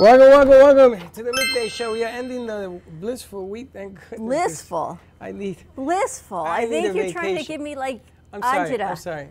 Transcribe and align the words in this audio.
Welcome, 0.00 0.28
welcome, 0.48 0.48
welcome 0.96 1.10
to 1.10 1.22
the 1.22 1.30
midday 1.30 1.68
show. 1.68 1.92
We 1.92 2.02
are 2.04 2.08
ending 2.08 2.46
the 2.46 2.80
blissful 3.00 3.50
week. 3.50 3.68
Thank 3.70 3.98
goodness. 4.08 4.18
Blissful. 4.18 4.98
I 5.20 5.30
need. 5.30 5.58
Blissful. 5.76 6.38
I 6.38 6.60
I, 6.62 6.66
think 6.66 6.96
you're 6.96 7.12
trying 7.12 7.36
to 7.36 7.44
give 7.44 7.60
me 7.60 7.76
like 7.76 8.00
I'm 8.32 8.40
sorry. 8.40 8.70
ajita. 8.70 8.88
I'm 8.88 8.96
sorry. 8.96 9.28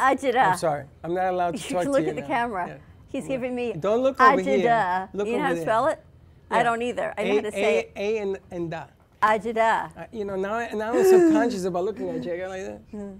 Ajita. 0.00 0.46
I'm 0.52 0.56
sorry. 0.56 0.84
I'm 1.04 1.12
not 1.12 1.26
allowed 1.26 1.56
to 1.58 1.62
You 1.68 1.74
talk 1.74 1.84
to 1.84 1.90
look 1.90 2.04
you 2.04 2.08
at 2.08 2.14
the 2.14 2.22
now. 2.22 2.26
camera. 2.26 2.66
Yeah. 2.68 2.76
He's 3.10 3.28
giving 3.28 3.54
me 3.54 3.74
Don't 3.74 4.02
look 4.02 4.18
over 4.18 4.40
here. 4.40 4.60
ajita. 4.60 5.08
Look 5.12 5.28
you 5.28 5.36
know 5.36 5.42
how 5.42 5.52
to 5.52 5.60
spell 5.60 5.86
it? 5.88 6.02
I 6.50 6.62
don't 6.62 6.80
either. 6.80 7.12
I 7.18 7.24
know 7.24 7.34
how 7.34 7.40
to 7.42 7.52
say 7.52 7.76
A, 7.76 7.78
it. 7.80 7.92
A 7.94 8.18
and, 8.22 8.38
and 8.50 8.70
da. 8.70 8.84
Ajita. 9.22 9.90
I- 9.94 10.08
You 10.10 10.24
know, 10.24 10.36
now, 10.36 10.54
I- 10.54 10.72
now 10.72 10.94
I'm 10.94 11.04
subconscious 11.04 11.64
about 11.64 11.84
looking 11.84 12.08
at 12.08 12.24
you. 12.24 12.48
Like 12.48 12.62
that. 12.64 12.80
Hmm. 12.92 13.12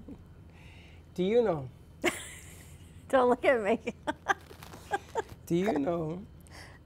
Do 1.13 1.23
you 1.23 1.43
know? 1.43 1.69
Don't 3.09 3.29
look 3.29 3.45
at 3.45 3.61
me. 3.61 3.79
Do 5.45 5.55
you 5.55 5.77
know 5.77 6.19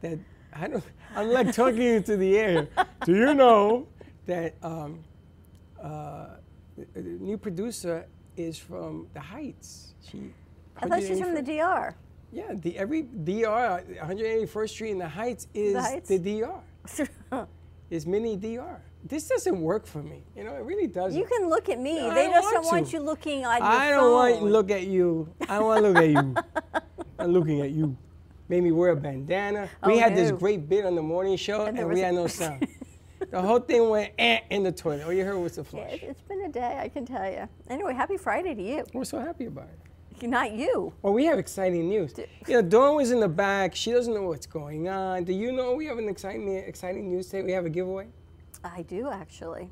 that 0.04 0.20
I 0.54 0.68
don't? 0.68 0.84
I'm 1.16 1.30
like 1.30 1.52
talking 1.54 1.82
into 1.98 2.16
the 2.16 2.38
air. 2.38 2.68
Do 3.06 3.16
you 3.16 3.34
know 3.34 3.88
that 4.28 4.56
um, 4.62 5.04
uh, 5.82 6.28
the, 6.78 7.02
the 7.02 7.10
new 7.20 7.38
producer 7.38 8.06
is 8.38 8.58
from 8.58 9.08
the 9.14 9.20
Heights? 9.20 9.96
She. 10.08 10.32
I 10.78 10.88
thought 10.88 11.02
she's 11.02 11.20
from 11.20 11.34
the 11.34 11.42
DR. 11.42 11.96
Yeah, 12.32 12.54
the 12.56 12.78
every 12.78 13.04
DR, 13.04 13.84
181st 14.02 14.70
Street 14.70 14.92
in 14.92 14.98
the 14.98 15.08
Heights 15.08 15.48
is 15.54 15.76
Heights? 15.76 16.10
the 16.10 16.20
DR. 16.20 17.48
Is 17.90 18.08
mini 18.08 18.36
DR. 18.36 18.82
This 19.06 19.28
doesn't 19.28 19.62
work 19.62 19.86
for 19.86 20.02
me. 20.02 20.24
You 20.36 20.44
know, 20.46 20.56
it 20.56 20.64
really 20.64 20.88
doesn't. 20.88 21.20
you 21.20 21.28
can 21.28 21.48
look 21.48 21.70
at 21.70 21.80
me. 21.80 22.00
No, 22.00 22.10
I 22.10 22.16
they 22.16 22.24
don't 22.24 22.34
just 22.34 22.44
want 22.46 22.56
don't 22.56 22.66
want 22.66 22.94
you 22.94 23.00
looking 23.02 23.46
on 23.46 23.58
your 23.58 23.68
I 23.68 23.90
don't 23.92 24.12
want 24.14 24.40
to 24.40 24.46
look 24.46 24.72
at 24.72 24.88
you. 24.88 25.32
I 25.48 25.60
want 25.60 25.84
to 25.84 25.90
look 25.90 25.98
at 25.98 26.10
you. 26.10 26.36
I'm 27.20 27.32
looking 27.32 27.62
at 27.62 27.70
you. 27.70 27.96
Made 28.50 28.64
me 28.64 28.72
wear 28.72 28.92
a 28.92 28.96
bandana. 28.96 29.70
we 29.86 29.94
Oh, 29.94 30.00
had 30.00 30.16
this 30.16 30.32
great 30.32 30.68
bit 30.68 30.86
on 30.86 30.96
the 30.96 31.02
morning 31.02 31.38
show, 31.38 31.66
and, 31.66 31.78
there 31.78 31.88
we 31.88 32.00
had 32.02 32.14
no 32.14 32.28
sound. 32.42 32.68
the 33.32 33.42
whole 33.42 33.60
thing 33.60 33.90
went 33.90 34.12
eh, 34.20 34.42
in 34.50 34.64
the 34.64 34.72
toilet. 34.72 35.04
All 35.06 35.14
you 35.14 35.24
heard 35.26 35.38
was 35.38 35.56
the 35.56 35.64
flush. 35.64 35.94
it- 35.94 36.04
it's 36.04 36.22
been 36.22 36.42
a 36.42 36.50
day, 36.50 36.78
I 36.80 36.90
can 36.90 37.06
tell 37.06 37.30
you. 37.30 37.48
Anyway, 37.70 37.94
happy 37.94 38.18
Friday 38.18 38.54
to 38.54 38.62
you. 38.62 38.86
We're 38.94 39.06
so 39.06 39.20
happy 39.20 39.46
about 39.46 39.70
it. 39.70 39.80
Not 40.28 40.54
you. 40.54 40.94
Well, 41.02 41.12
we 41.12 41.26
have 41.26 41.38
exciting 41.38 41.90
news. 41.90 42.14
You 42.48 42.54
know, 42.54 42.62
Dawn 42.62 42.96
was 42.96 43.12
in 43.12 43.20
the 43.20 43.28
back. 43.28 43.76
She 43.76 43.92
doesn't 43.92 44.14
know 44.14 44.24
what's 44.24 44.46
going 44.46 44.88
on. 44.88 45.26
Do 45.26 45.34
you 45.34 45.52
know 45.52 45.74
we 45.74 45.86
have 45.88 45.98
an 45.98 46.08
exciting, 46.08 46.48
exciting 46.56 47.10
news 47.10 47.28
today? 47.28 47.44
We 47.44 47.52
have 47.52 47.66
a 47.66 47.70
giveaway. 47.70 48.08
I 48.64 48.84
do 48.84 49.10
actually. 49.10 49.70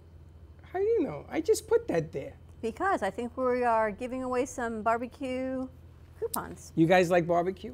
How 0.74 0.80
do 0.80 0.84
you 0.86 1.04
know? 1.04 1.26
I 1.30 1.40
just 1.40 1.68
put 1.68 1.88
that 1.88 2.12
there. 2.12 2.34
Because 2.62 3.02
I 3.02 3.10
think 3.10 3.38
we 3.38 3.64
are 3.64 3.92
giving 3.92 4.24
away 4.24 4.46
some 4.46 4.82
barbecue 4.82 5.70
coupons. 6.20 6.74
You 6.76 6.86
guys 6.86 7.10
like 7.10 7.26
barbecue? 7.28 7.74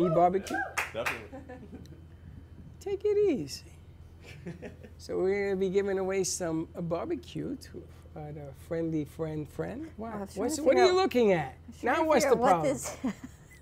Eat 0.00 0.14
barbecue? 0.14 0.56
Definitely. 0.94 1.38
Take 2.80 3.04
it 3.04 3.18
easy. 3.18 3.64
so 4.98 5.18
we're 5.18 5.50
gonna 5.50 5.60
be 5.60 5.68
giving 5.68 5.98
away 5.98 6.24
some 6.24 6.68
uh, 6.74 6.80
barbecue 6.80 7.56
to 7.56 7.82
uh, 8.16 8.32
the 8.32 8.48
friendly 8.66 9.04
friend 9.04 9.46
friend. 9.48 9.90
Wow. 9.98 10.20
was 10.20 10.34
trying 10.34 10.44
What's, 10.44 10.60
what 10.60 10.76
are 10.76 10.78
figure 10.78 10.84
you 10.86 10.94
looking 10.94 11.32
at? 11.32 11.54
Trying 11.80 11.96
Now 11.96 12.04
what's 12.06 12.24
the 12.24 12.36
problem? 12.36 12.60
What 12.60 12.64
this, 12.64 12.96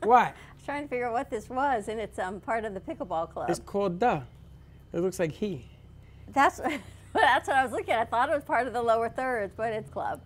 I 0.02 0.06
What? 0.06 0.34
was 0.56 0.64
trying 0.64 0.82
to 0.84 0.88
figure 0.88 1.06
out 1.06 1.12
what 1.12 1.30
this 1.30 1.48
was, 1.48 1.88
and 1.88 1.98
it's 1.98 2.18
um, 2.20 2.40
part 2.40 2.64
of 2.64 2.74
the 2.74 2.80
pickleball 2.80 3.30
club. 3.30 3.50
It's 3.50 3.58
called 3.58 3.98
duh. 3.98 4.20
It 4.92 5.00
looks 5.00 5.18
like 5.18 5.32
he. 5.32 5.66
That's 6.32 6.60
that's 7.14 7.48
what 7.48 7.56
I 7.56 7.64
was 7.64 7.72
looking 7.72 7.94
at. 7.94 8.00
I 8.00 8.04
thought 8.04 8.28
it 8.28 8.34
was 8.34 8.44
part 8.44 8.68
of 8.68 8.72
the 8.72 8.82
lower 8.82 9.08
thirds, 9.08 9.52
but 9.56 9.72
it's 9.72 9.90
club. 9.90 10.20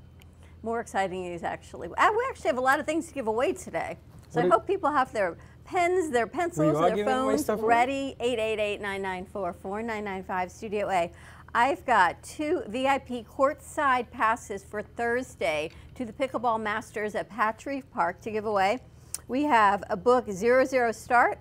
More 0.62 0.80
exciting 0.80 1.22
news, 1.22 1.42
actually. 1.42 1.88
Uh, 1.96 2.12
we 2.12 2.26
actually 2.28 2.48
have 2.48 2.58
a 2.58 2.62
lot 2.62 2.78
of 2.78 2.86
things 2.86 3.08
to 3.08 3.14
give 3.14 3.26
away 3.26 3.52
today. 3.54 3.96
So 4.30 4.40
What 4.40 4.46
I 4.46 4.48
hope 4.50 4.66
people 4.66 4.90
have 4.90 5.12
their 5.12 5.36
pens, 5.64 6.10
their 6.10 6.26
pencils, 6.26 6.78
their 6.78 7.04
phones 7.04 7.48
ready. 7.48 8.16
888-994-4995 8.20 10.50
Studio 10.50 10.90
A. 10.90 11.10
I've 11.54 11.84
got 11.84 12.22
two 12.22 12.62
VIP 12.68 13.26
courtside 13.26 14.10
passes 14.10 14.64
for 14.64 14.80
Thursday 14.80 15.70
to 15.94 16.06
the 16.06 16.12
Pickleball 16.12 16.60
Masters 16.60 17.14
at 17.14 17.28
Patrick 17.28 17.90
Park 17.92 18.20
to 18.22 18.30
give 18.30 18.46
away. 18.46 18.80
We 19.28 19.42
have 19.44 19.84
a 19.90 19.96
book, 19.96 20.30
Zero 20.30 20.64
Zero 20.64 20.92
Start, 20.92 21.38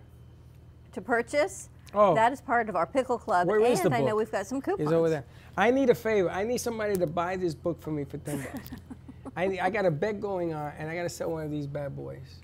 to 0.92 1.02
purchase. 1.02 1.70
Oh. 1.94 2.14
That 2.14 2.32
is 2.32 2.42
part 2.42 2.70
of 2.70 2.76
our 2.76 2.86
pickle 2.86 3.18
club. 3.18 3.48
Where 3.48 3.60
and 3.60 3.68
is 3.68 3.82
the 3.82 3.94
I 3.94 4.02
know 4.02 4.16
we've 4.16 4.32
got 4.32 4.48
some 4.48 4.62
coupons. 4.62 4.88
It's 4.88 4.92
over 4.92 5.10
there. 5.10 5.26
I 5.58 5.72
need 5.72 5.90
a 5.90 5.96
favor. 5.96 6.30
I 6.30 6.44
need 6.44 6.60
somebody 6.60 6.96
to 6.96 7.08
buy 7.08 7.36
this 7.36 7.54
book 7.54 7.82
for 7.82 7.92
me 7.92 8.04
for 8.04 8.18
ten 8.18 8.42
bucks. 8.42 8.72
I, 9.36 9.60
I 9.62 9.70
got 9.70 9.86
a 9.86 9.92
bet 9.92 10.20
going 10.20 10.54
on, 10.54 10.74
and 10.78 10.90
I 10.90 10.96
got 10.96 11.04
to 11.04 11.10
sell 11.10 11.32
one 11.32 11.44
of 11.44 11.52
these 11.52 11.68
bad 11.68 11.96
boys. 11.96 12.42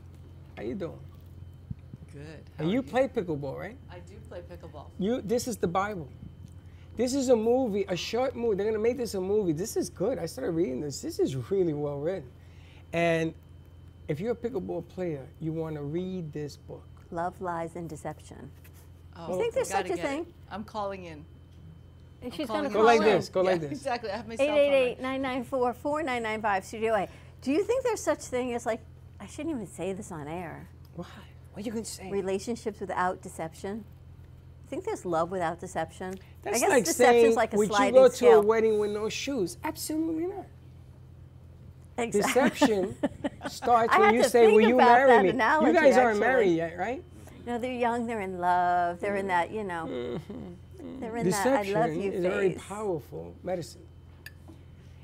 How 0.56 0.64
you 0.64 0.76
doing? 0.76 1.00
Good. 2.18 2.44
And 2.60 2.72
you 2.72 2.82
play 2.82 3.08
pickleball, 3.08 3.58
right? 3.58 3.78
I 3.92 4.00
do 4.00 4.16
play 4.30 4.42
pickleball. 4.42 4.86
You. 5.00 5.22
This 5.22 5.48
is 5.48 5.58
the 5.58 5.68
Bible. 5.68 6.08
This 6.96 7.14
is 7.14 7.30
a 7.30 7.36
movie, 7.36 7.86
a 7.88 7.96
short 7.96 8.36
movie. 8.36 8.56
They're 8.58 8.66
gonna 8.66 8.82
make 8.84 8.98
this 8.98 9.14
a 9.14 9.22
movie. 9.22 9.52
This 9.54 9.78
is 9.78 9.90
good. 9.90 10.18
I 10.18 10.26
started 10.26 10.52
reading 10.52 10.82
this. 10.82 11.02
This 11.02 11.20
is 11.20 11.36
really 11.52 11.74
well 11.74 12.00
written. 12.00 12.30
And 12.94 13.34
if 14.08 14.20
you're 14.20 14.32
a 14.32 14.36
pickleball 14.36 14.88
player, 14.88 15.26
you 15.40 15.52
want 15.54 15.76
to 15.76 15.84
read 15.84 16.32
this 16.34 16.58
book. 16.58 16.84
Love, 17.12 17.40
lies, 17.42 17.76
and 17.76 17.88
deception. 17.90 18.50
Oh, 19.16 19.34
You 19.36 19.42
think 19.42 19.54
there's 19.54 19.70
such 19.70 19.86
a 19.86 19.90
get 19.90 20.00
it. 20.00 20.02
thing? 20.02 20.26
I'm 20.50 20.64
calling 20.64 21.06
in. 21.06 21.24
And 22.22 22.34
she's 22.34 22.48
going 22.48 22.62
to 22.64 22.68
in. 22.68 22.74
Go 22.74 22.82
like 22.82 23.00
in. 23.02 23.06
this. 23.06 23.30
Go 23.30 23.42
like 23.42 23.60
this. 23.66 23.72
Exactly. 23.72 24.10
I 24.10 24.18
have 24.18 24.28
my 24.28 24.36
cell 24.36 24.48
phone. 24.48 24.56
right- 24.56 24.98
888-994-4995 25.00 26.64
Studio 26.64 26.94
A. 26.96 27.08
Do 27.42 27.52
you 27.52 27.64
think 27.64 27.84
there's 27.84 28.02
such 28.02 28.22
thing 28.22 28.54
as 28.54 28.66
like, 28.66 28.82
I 29.20 29.28
shouldn't 29.28 29.54
even 29.54 29.68
say 29.68 29.94
this 29.94 30.12
on 30.12 30.28
air, 30.28 30.68
Why? 30.96 31.06
What 31.58 31.66
you 31.66 31.72
gonna 31.72 31.86
say? 31.86 32.12
relationships 32.12 32.80
without 32.80 33.24
deception? 33.24 33.84
I 34.68 34.70
think 34.70 34.86
there's 34.86 35.06
love 35.06 35.32
without 35.32 35.60
deception? 35.60 36.14
That's 36.44 36.58
I 36.58 36.60
guess 36.60 36.70
like 36.70 36.86
deception's 36.86 37.24
saying, 37.24 37.36
like 37.36 37.54
a 37.54 37.58
would 37.58 37.72
you 37.72 37.92
go 37.92 38.08
to 38.08 38.14
scale. 38.14 38.42
a 38.42 38.42
wedding 38.44 38.78
with 38.78 38.92
no 38.92 39.10
shoes? 39.10 39.58
Absolutely 39.64 40.28
not. 40.28 40.46
Exactly. 41.98 42.22
Deception 42.22 42.98
starts 43.50 43.98
when 43.98 44.14
you 44.14 44.24
say, 44.24 44.54
"Will 44.54 44.62
you 44.62 44.76
marry 44.76 45.24
me?" 45.24 45.30
analogy, 45.30 45.70
you 45.70 45.74
guys 45.74 45.98
aren't 45.98 46.10
actually. 46.10 46.20
married 46.20 46.56
yet, 46.56 46.78
right? 46.78 47.04
No, 47.48 47.58
they're 47.58 47.74
young, 47.74 48.06
they're 48.06 48.22
in 48.22 48.38
love, 48.38 49.00
they're 49.00 49.16
in 49.16 49.26
that, 49.26 49.50
you 49.50 49.64
know, 49.64 49.88
mm-hmm. 49.90 51.00
they're 51.00 51.18
in 51.18 51.32
that 51.32 51.48
I 51.48 51.64
Deception 51.64 51.74
love 51.74 51.94
you 51.96 52.12
is 52.12 52.24
a 52.24 52.30
very 52.30 52.52
powerful 52.52 53.34
medicine, 53.44 53.82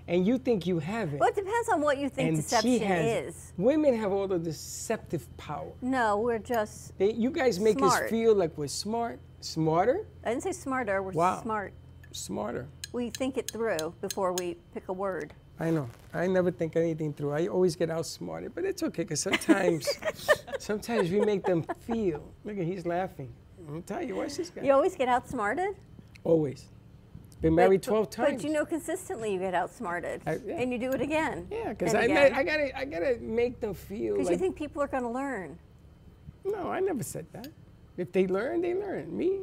and 0.07 0.25
you 0.27 0.37
think 0.37 0.67
you 0.67 0.79
have 0.79 1.13
it. 1.13 1.19
Well, 1.19 1.29
it 1.29 1.35
depends 1.35 1.69
on 1.69 1.81
what 1.81 1.97
you 1.97 2.09
think 2.09 2.29
and 2.29 2.37
deception 2.37 2.79
has 2.81 3.05
is. 3.35 3.53
Women 3.57 3.95
have 3.97 4.11
all 4.11 4.27
the 4.27 4.39
deceptive 4.39 5.25
power. 5.37 5.71
No, 5.81 6.17
we're 6.17 6.39
just, 6.39 6.97
They, 6.97 7.13
you 7.13 7.29
guys 7.31 7.59
make 7.59 7.79
Smart. 7.79 8.05
us 8.05 8.09
feel 8.09 8.35
like 8.35 8.57
we're 8.57 8.67
smart, 8.67 9.19
smarter, 9.41 10.05
I 10.25 10.29
didn't 10.31 10.43
say 10.43 10.51
smarter, 10.51 11.01
we're 11.01 11.11
Wow. 11.11 11.41
smart. 11.41 11.73
smarter. 12.11 12.67
We 12.91 13.09
think 13.09 13.37
it 13.37 13.49
through 13.49 13.93
before 14.01 14.33
we 14.33 14.57
pick 14.73 14.87
a 14.89 14.93
word. 14.93 15.33
I 15.59 15.69
know. 15.71 15.89
I 16.13 16.27
never 16.27 16.51
think 16.51 16.75
anything 16.75 17.13
through. 17.13 17.31
I 17.31 17.47
always 17.47 17.75
get 17.75 17.89
outsmarted, 17.89 18.53
but 18.53 18.65
it's 18.65 18.83
okay 18.83 19.03
because 19.03 19.19
sometimes, 19.21 19.87
sometimes 20.59 21.09
we 21.09 21.19
make 21.21 21.43
them 21.43 21.63
feel. 21.87 22.23
Look 22.43 22.57
at 22.57 22.65
he's 22.65 22.85
laughing. 22.85 23.31
I'm 23.67 23.81
telling 23.83 24.09
you, 24.09 24.15
watch 24.15 24.35
this 24.37 24.49
guy. 24.49 24.63
You 24.63 24.73
always 24.73 24.95
get 24.95 25.07
outsmarted? 25.07 25.75
Always. 26.23 26.65
Been 27.43 27.55
married 27.55 27.81
But- 27.81 27.89
12 27.89 28.09
times. 28.09 28.41
But 28.41 28.43
you 28.47 28.53
know, 28.53 28.65
consistently 28.65 29.33
you 29.33 29.37
get 29.39 29.53
outsmarted, 29.53 30.21
I- 30.25 30.39
yeah. 30.45 30.55
and 30.61 30.71
you 30.71 30.79
do 30.79 30.91
it 30.91 31.01
again. 31.01 31.45
Yeah, 31.51 31.73
because 31.73 31.93
I. 31.93 32.03
I 32.03 32.07
gotta, 32.41 32.77
I 32.79 32.85
gotta 32.85 33.17
make 33.21 33.59
them 33.59 33.73
feel 33.73 34.13
Because 34.13 34.27
like. 34.29 34.35
you 34.35 34.39
think 34.39 34.55
people 34.55 34.81
are 34.81 34.87
going 34.87 35.03
to 35.03 35.09
learn. 35.09 35.59
no, 36.45 36.71
I 36.71 36.79
never 36.79 37.03
said 37.03 37.25
that. 37.33 37.49
If 37.97 38.13
they 38.13 38.27
learn, 38.27 38.61
they 38.61 38.73
learn. 38.73 39.15
Me, 39.15 39.41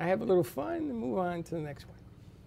I 0.00 0.06
have 0.06 0.20
a 0.20 0.24
little 0.24 0.42
fun 0.42 0.74
and 0.76 0.94
move 0.98 1.16
on 1.18 1.44
to 1.44 1.54
the 1.54 1.60
next 1.60 1.86
one. 1.86 1.94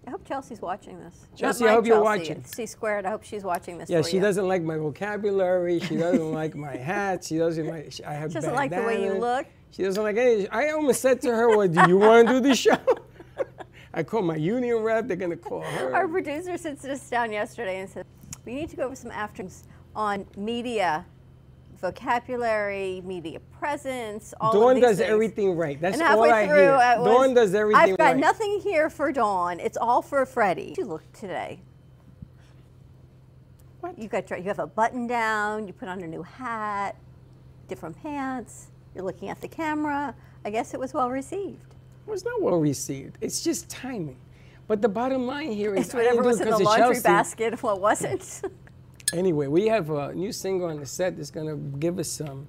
I 0.06 0.10
hope 0.12 0.26
Chelsea's 0.28 0.62
watching 0.62 1.00
this. 1.00 1.28
Chelsea, 1.36 1.66
I 1.66 1.72
hope 1.72 1.86
you're 1.86 2.04
watching. 2.04 2.44
C 2.44 2.66
squared. 2.66 3.06
I 3.06 3.10
hope 3.10 3.24
she's 3.24 3.44
watching 3.46 3.78
this. 3.78 3.90
Yeah, 3.90 4.02
she 4.02 4.18
you. 4.18 4.22
doesn't 4.22 4.48
like 4.48 4.62
my 4.62 4.78
vocabulary. 4.78 5.80
She 5.80 5.96
doesn't 5.98 6.32
like 6.34 6.54
my 6.56 6.76
hat. 6.78 7.24
She 7.24 7.38
doesn't 7.38 7.66
like. 7.66 7.92
She, 7.94 8.04
I 8.04 8.14
have. 8.14 8.30
She 8.32 8.36
doesn't 8.36 8.54
like 8.56 8.72
the 8.72 8.84
way 8.84 9.04
you 9.04 9.14
look. 9.14 9.48
She 9.72 9.84
doesn't 9.84 10.02
like 10.04 10.18
any. 10.18 10.48
I 10.50 10.70
almost 10.72 11.02
said 11.02 11.22
to 11.22 11.30
her, 11.30 11.50
"Well, 11.58 11.68
do 11.68 11.82
you 11.90 11.98
want 11.98 12.28
to 12.28 12.34
do 12.36 12.40
the 12.42 12.56
show?" 12.56 12.78
I 13.98 14.04
called 14.04 14.26
my 14.26 14.36
union 14.36 14.78
rep. 14.78 15.08
They're 15.08 15.18
gonna 15.18 15.36
call 15.36 15.62
her. 15.62 15.96
Our 15.96 16.08
producer 16.08 16.56
sits 16.56 16.86
us 16.86 17.10
down 17.10 17.32
yesterday 17.32 17.80
and 17.80 17.90
said, 17.90 18.06
"We 18.46 18.54
need 18.54 18.70
to 18.70 18.76
go 18.76 18.84
over 18.84 18.96
some 18.96 19.10
afternoons 19.10 19.64
on 19.96 20.28
media." 20.38 21.06
Vocabulary, 21.82 23.02
media 23.06 23.40
presence, 23.60 24.34
all 24.42 24.52
of 24.52 24.56
Dawn 24.56 24.80
does 24.80 24.98
things. 24.98 25.10
everything 25.12 25.56
right. 25.56 25.80
That's 25.80 26.00
and 26.00 26.08
all 26.08 26.24
I 26.24 26.48
through, 26.48 26.56
hear. 26.56 26.72
was, 26.74 27.06
Dawn 27.06 27.34
does 27.36 27.54
everything 27.54 27.92
I've 27.92 27.98
got 27.98 28.04
right. 28.06 28.18
nothing 28.18 28.60
here 28.62 28.90
for 28.90 29.12
Dawn. 29.12 29.60
It's 29.60 29.78
all 29.78 30.02
for 30.02 30.26
Freddie. 30.26 30.74
You 30.78 30.86
look 30.86 31.12
today. 31.14 31.60
What? 33.82 33.98
You 33.98 34.08
got 34.08 34.30
you 34.30 34.44
have 34.44 34.60
a 34.60 34.68
button 34.68 35.08
down. 35.08 35.68
You 35.68 35.74
put 35.74 35.88
on 35.88 36.02
a 36.02 36.08
new 36.08 36.24
hat, 36.24 36.96
different 37.68 37.96
pants. 38.02 38.68
You're 38.94 39.06
looking 39.06 39.30
at 39.30 39.42
the 39.42 39.48
camera. 39.48 40.16
I 40.46 40.50
guess 40.52 40.74
it 40.74 40.80
was 40.80 40.94
well 40.94 41.10
received. 41.10 41.67
It's 42.10 42.24
not 42.26 42.42
well 42.42 42.58
received. 42.58 43.18
It's 43.22 43.44
just 43.44 43.70
timing. 43.70 44.18
But 44.68 44.82
the 44.82 44.90
bottom 44.90 45.26
line 45.26 45.52
here 45.52 45.74
is 45.76 45.86
It's 45.86 45.94
whatever 45.94 46.22
was 46.24 46.42
in 46.42 46.50
the 46.50 46.58
laundry 46.58 46.96
Chelsea. 46.96 47.02
basket. 47.04 47.62
What 47.64 47.80
wasn't? 47.82 48.42
Anyway, 49.14 49.48
we 49.48 49.68
have 49.68 49.90
a 49.90 50.14
new 50.14 50.32
single 50.32 50.68
on 50.70 50.80
the 50.80 50.86
set 50.86 51.16
that's 51.16 51.32
gonna 51.32 51.56
give 51.56 51.98
us 52.00 52.10
some 52.10 52.46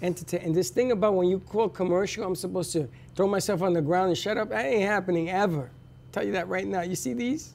entertainment. 0.00 0.46
And 0.48 0.56
this 0.56 0.70
thing 0.70 0.92
about 0.92 1.14
when 1.14 1.28
you 1.28 1.38
call 1.40 1.68
commercial, 1.68 2.24
I'm 2.24 2.34
supposed 2.34 2.72
to 2.72 2.88
throw 3.14 3.26
myself 3.28 3.60
on 3.62 3.74
the 3.74 3.82
ground 3.82 4.08
and 4.08 4.16
shut 4.18 4.38
up. 4.38 4.48
That 4.48 4.64
ain't 4.64 4.82
happening 4.82 5.28
ever. 5.30 5.70
Tell 6.12 6.24
you 6.24 6.32
that 6.32 6.48
right 6.48 6.66
now. 6.66 6.80
You 6.82 6.94
see 6.96 7.12
these? 7.12 7.54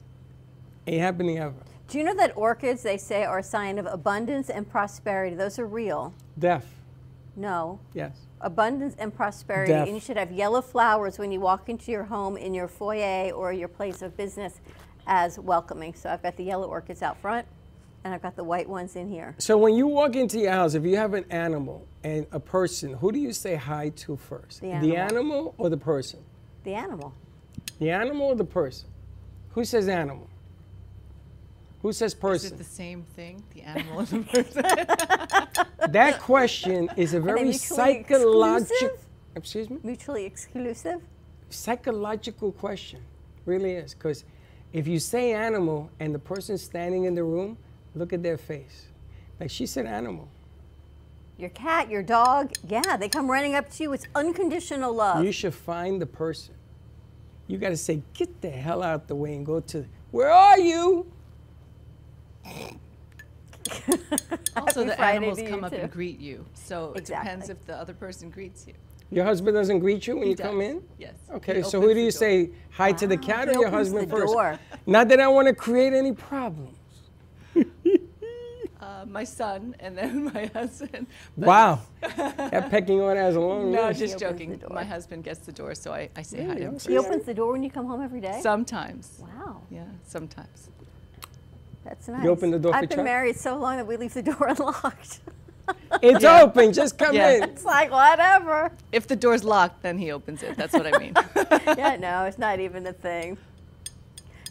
Ain't 0.86 1.00
happening 1.00 1.38
ever. 1.38 1.54
Do 1.88 1.98
you 1.98 2.04
know 2.04 2.14
that 2.14 2.36
orchids, 2.36 2.82
they 2.82 2.96
say, 2.96 3.24
are 3.24 3.38
a 3.38 3.42
sign 3.42 3.78
of 3.78 3.86
abundance 3.86 4.48
and 4.50 4.68
prosperity? 4.68 5.34
Those 5.34 5.58
are 5.58 5.66
real. 5.66 6.14
Deaf. 6.38 6.64
No. 7.36 7.80
Yes. 7.94 8.12
Abundance 8.40 8.94
and 8.98 9.14
prosperity. 9.14 9.72
Deaf. 9.72 9.86
And 9.86 9.96
you 9.96 10.00
should 10.00 10.16
have 10.16 10.30
yellow 10.30 10.60
flowers 10.62 11.18
when 11.18 11.32
you 11.32 11.40
walk 11.40 11.68
into 11.68 11.90
your 11.90 12.04
home, 12.04 12.36
in 12.36 12.54
your 12.54 12.68
foyer, 12.68 13.30
or 13.32 13.52
your 13.52 13.68
place 13.68 14.02
of 14.02 14.16
business 14.16 14.60
as 15.06 15.38
welcoming. 15.38 15.94
So 15.94 16.10
I've 16.10 16.22
got 16.22 16.36
the 16.36 16.44
yellow 16.44 16.68
orchids 16.68 17.02
out 17.02 17.20
front, 17.20 17.46
and 18.04 18.14
I've 18.14 18.22
got 18.22 18.36
the 18.36 18.44
white 18.44 18.68
ones 18.68 18.96
in 18.96 19.08
here. 19.08 19.34
So 19.38 19.56
when 19.58 19.74
you 19.74 19.86
walk 19.86 20.14
into 20.14 20.38
your 20.38 20.52
house, 20.52 20.74
if 20.74 20.84
you 20.84 20.96
have 20.96 21.14
an 21.14 21.24
animal 21.30 21.86
and 22.02 22.26
a 22.32 22.40
person, 22.40 22.92
who 22.94 23.10
do 23.12 23.18
you 23.18 23.32
say 23.32 23.54
hi 23.56 23.88
to 23.96 24.16
first? 24.16 24.60
The 24.60 24.68
The 24.68 24.74
animal. 24.74 24.96
animal 24.98 25.54
or 25.58 25.70
the 25.70 25.76
person? 25.78 26.20
The 26.64 26.74
animal. 26.74 27.12
The 27.78 27.90
animal 27.90 28.26
or 28.28 28.34
the 28.36 28.44
person? 28.44 28.88
Who 29.50 29.64
says 29.64 29.88
animal? 29.88 30.28
Who 31.84 31.92
says 31.92 32.14
person? 32.14 32.46
Is 32.46 32.52
person? 32.52 32.54
it 32.54 32.58
the 32.58 32.64
same 32.64 33.02
thing? 33.14 33.44
The 33.52 33.60
animal 33.60 33.98
and 33.98 34.08
the 34.08 34.42
person? 34.42 34.64
That 35.92 36.18
question 36.18 36.88
is 36.96 37.12
a 37.12 37.20
very 37.20 37.42
mutually 37.42 37.58
psychological. 37.58 38.96
Excuse 39.36 39.68
me? 39.68 39.76
Mutually 39.82 40.24
exclusive. 40.24 41.02
Psychological 41.50 42.52
question, 42.52 43.00
really 43.44 43.72
is. 43.72 43.92
Because 43.92 44.24
if 44.72 44.88
you 44.88 44.98
say 44.98 45.34
animal 45.34 45.90
and 46.00 46.14
the 46.14 46.18
person 46.18 46.56
standing 46.56 47.04
in 47.04 47.14
the 47.14 47.22
room, 47.22 47.58
look 47.94 48.14
at 48.14 48.22
their 48.22 48.38
face. 48.38 48.86
Like 49.38 49.50
she 49.50 49.66
said 49.66 49.84
animal. 49.84 50.26
Your 51.36 51.50
cat, 51.50 51.90
your 51.90 52.02
dog, 52.02 52.52
yeah, 52.66 52.96
they 52.96 53.10
come 53.10 53.30
running 53.30 53.54
up 53.54 53.68
to 53.72 53.82
you. 53.82 53.92
It's 53.92 54.06
unconditional 54.14 54.94
love. 54.94 55.22
You 55.22 55.32
should 55.32 55.54
find 55.54 56.00
the 56.00 56.06
person. 56.06 56.54
You 57.46 57.58
got 57.58 57.68
to 57.68 57.76
say, 57.76 58.00
get 58.14 58.40
the 58.40 58.48
hell 58.48 58.82
out 58.82 59.06
the 59.06 59.14
way 59.14 59.34
and 59.34 59.44
go 59.44 59.60
to, 59.60 59.84
where 60.12 60.30
are 60.30 60.58
you? 60.58 61.12
also, 64.56 64.84
the 64.84 64.94
Friday 64.96 65.16
animals 65.16 65.40
come 65.48 65.64
up 65.64 65.72
too. 65.72 65.78
and 65.78 65.90
greet 65.90 66.20
you. 66.20 66.44
So 66.54 66.92
it 66.94 67.04
depends 67.06 67.48
if 67.48 67.64
the 67.66 67.74
other 67.76 67.94
person 67.94 68.30
greets 68.30 68.66
you. 68.66 68.74
Your 69.10 69.24
husband 69.24 69.54
doesn't 69.54 69.78
greet 69.80 70.06
you 70.06 70.14
when 70.16 70.24
He 70.24 70.30
you 70.30 70.36
come 70.36 70.60
in? 70.60 70.82
Yes. 70.98 71.14
Okay, 71.32 71.56
He 71.56 71.62
so 71.62 71.80
who 71.80 71.94
do 71.94 72.00
you 72.00 72.10
say 72.10 72.50
hi 72.70 72.92
to 72.92 73.06
the 73.06 73.16
Wow, 73.16 73.22
cat 73.22 73.48
he 73.48 73.54
or 73.56 73.60
your 73.60 73.70
husband 73.70 74.10
first? 74.10 74.32
door. 74.32 74.58
Not 74.86 75.08
that 75.08 75.20
I 75.20 75.28
want 75.28 75.48
to 75.48 75.54
create 75.54 75.92
any 75.92 76.12
problems. 76.12 76.76
Uh, 78.80 79.06
my 79.08 79.24
son 79.24 79.74
and 79.80 79.96
then 79.96 80.24
my 80.34 80.46
husband. 80.52 81.06
But- 81.38 81.46
Wow. 81.46 81.80
that 82.02 82.70
pecking 82.70 83.00
order 83.00 83.20
has 83.20 83.36
a 83.36 83.40
long 83.40 83.72
No, 83.72 83.88
list. 83.88 84.00
just 84.00 84.18
joking. 84.18 84.60
My 84.70 84.84
husband 84.84 85.24
gets 85.24 85.40
the 85.40 85.52
door, 85.52 85.74
so 85.74 85.92
I, 85.92 86.10
I 86.16 86.22
say 86.22 86.44
hi 86.44 86.54
to 86.56 86.60
him. 86.60 86.74
Okay. 86.76 86.92
he 86.92 86.98
opens 86.98 87.24
the 87.24 87.34
door 87.34 87.52
when 87.52 87.62
you 87.62 87.70
come 87.70 87.86
home 87.86 88.02
every 88.02 88.20
day? 88.20 88.40
Sometimes. 88.42 89.20
wow. 89.22 89.62
Yeah, 89.70 89.84
sometimes. 90.06 90.68
That's 91.84 92.08
nice. 92.08 92.24
You 92.24 92.30
open 92.30 92.50
the 92.50 92.58
door 92.58 92.74
I've 92.74 92.88
been 92.88 92.98
Chuck? 92.98 93.04
married 93.04 93.36
so 93.36 93.56
long 93.58 93.76
that 93.76 93.86
we 93.86 93.96
leave 93.96 94.14
the 94.14 94.22
door 94.22 94.46
unlocked. 94.48 95.20
It's 96.02 96.22
Yeah. 96.22 96.42
open, 96.42 96.72
just 96.72 96.98
come 96.98 97.14
Yeah. 97.14 97.30
in. 97.30 97.42
it's 97.44 97.64
like, 97.64 97.90
whatever. 97.90 98.70
If 98.92 99.06
the 99.06 99.16
door's 99.16 99.44
locked, 99.44 99.82
then 99.82 99.98
he 99.98 100.10
opens 100.12 100.42
it. 100.42 100.56
That's 100.56 100.72
what 100.72 100.86
I 100.92 100.98
mean. 100.98 101.14
yeah, 101.78 101.96
no, 101.96 102.24
it's 102.24 102.38
not 102.38 102.60
even 102.60 102.86
a 102.86 102.92
thing. 102.92 103.38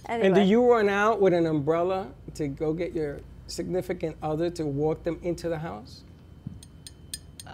Anyway, 0.07 0.27
And 0.27 0.35
do 0.35 0.41
you 0.41 0.69
run 0.71 0.89
out 0.89 1.21
with 1.21 1.33
an 1.33 1.45
umbrella 1.45 2.07
to 2.35 2.47
go 2.47 2.74
get 2.74 2.94
your 2.94 3.19
significant 3.47 4.15
other 4.24 4.50
to 4.51 4.65
walk 4.65 5.03
them 5.03 5.19
into 5.24 5.50
the 5.50 5.57
house? 5.59 6.01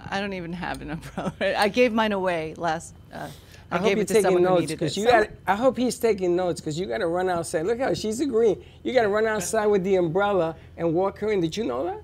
I 0.10 0.20
don't 0.22 0.34
even 0.34 0.54
have 0.54 0.82
an 0.82 0.92
umbrella. 0.92 1.34
I 1.58 1.68
gave 1.70 1.92
mine 1.94 2.12
away 2.12 2.54
last. 2.58 2.96
Uh, 3.14 3.28
I, 3.72 3.76
I, 3.76 3.80
hope 3.80 3.96
you're 3.96 4.06
taking 4.06 4.42
notes 4.42 4.72
because 4.72 4.98
you 4.98 5.06
got. 5.06 5.30
I 5.46 5.56
hope 5.56 5.78
he's 5.78 5.98
taking 5.98 6.36
notes 6.36 6.60
because 6.60 6.80
you 6.80 6.88
got 6.88 7.00
to 7.00 7.08
run 7.08 7.30
outside. 7.30 7.66
Look 7.66 7.80
how 7.80 7.94
she's 7.94 8.20
agreeing. 8.20 8.64
You 8.84 8.94
got 8.94 9.04
to 9.04 9.10
run 9.10 9.28
outside 9.28 9.68
with 9.68 9.84
the 9.84 9.96
umbrella 9.96 10.56
and 10.78 10.94
walk 10.94 11.20
her 11.20 11.32
in. 11.32 11.40
Did 11.40 11.56
you 11.56 11.66
know 11.66 11.84
that? 11.84 12.02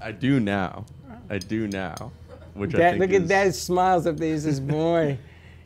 I 0.00 0.12
do 0.12 0.40
now. 0.40 0.84
I 1.30 1.38
do 1.38 1.68
now. 1.68 2.12
Which 2.54 2.74
I 2.74 2.90
think 2.90 3.00
look 3.00 3.10
is, 3.10 3.22
at 3.22 3.28
that 3.28 3.54
smiles 3.54 4.06
up 4.06 4.16
there. 4.16 4.32
He 4.32 4.40
says, 4.40 4.60
"Boy, 4.60 5.18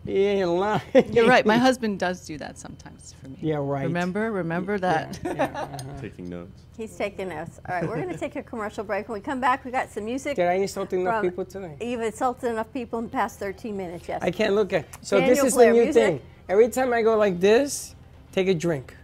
he 0.05 0.25
ain't 0.27 0.49
lying." 0.49 0.81
You're 1.13 1.29
right. 1.29 1.45
My 1.47 1.57
husband 1.59 1.99
does 1.99 2.25
do 2.27 2.37
that 2.39 2.59
sometimes 2.59 3.15
for 3.21 3.29
me. 3.29 3.39
Yeah, 3.41 3.57
right. 3.57 3.85
Remember, 3.85 4.31
remember 4.33 4.79
that. 4.79 5.19
Uh-huh. 5.25 5.79
taking 6.01 6.29
notes. 6.29 6.63
he's 6.77 6.95
taking 6.97 7.29
notes. 7.29 7.61
All 7.69 7.75
right, 7.75 7.87
we're 7.89 7.97
going 7.97 8.09
to 8.09 8.17
take 8.19 8.37
a 8.37 8.43
commercial 8.43 8.85
break. 8.85 9.09
When 9.09 9.19
we 9.19 9.23
come 9.23 9.41
back, 9.41 9.65
we 9.65 9.71
got 9.71 9.91
some 9.91 10.05
music. 10.05 10.37
Did 10.37 10.47
I 10.47 10.55
insult 10.55 10.93
enough 10.93 11.21
from- 11.21 11.31
people 11.31 11.45
today? 11.45 11.77
You've 11.81 12.01
insulted 12.01 12.51
enough 12.51 12.73
people 12.73 12.99
in 13.01 13.07
the 13.07 13.11
past 13.11 13.39
13 13.39 13.77
minutes, 13.77 14.09
yes. 14.09 14.23
I 14.23 14.31
can't 14.31 14.55
look 14.55 14.73
at. 14.73 14.87
So 15.05 15.19
Daniel 15.19 15.37
this 15.37 15.45
is 15.45 15.55
Blair 15.55 15.73
the 15.73 15.79
new 15.79 15.85
music. 15.85 16.03
thing. 16.05 16.21
Every 16.49 16.69
time 16.69 16.93
I 16.93 17.03
go 17.03 17.17
like 17.17 17.39
this, 17.41 17.95
take 18.33 18.49
a 18.49 18.55
drink, 18.55 18.97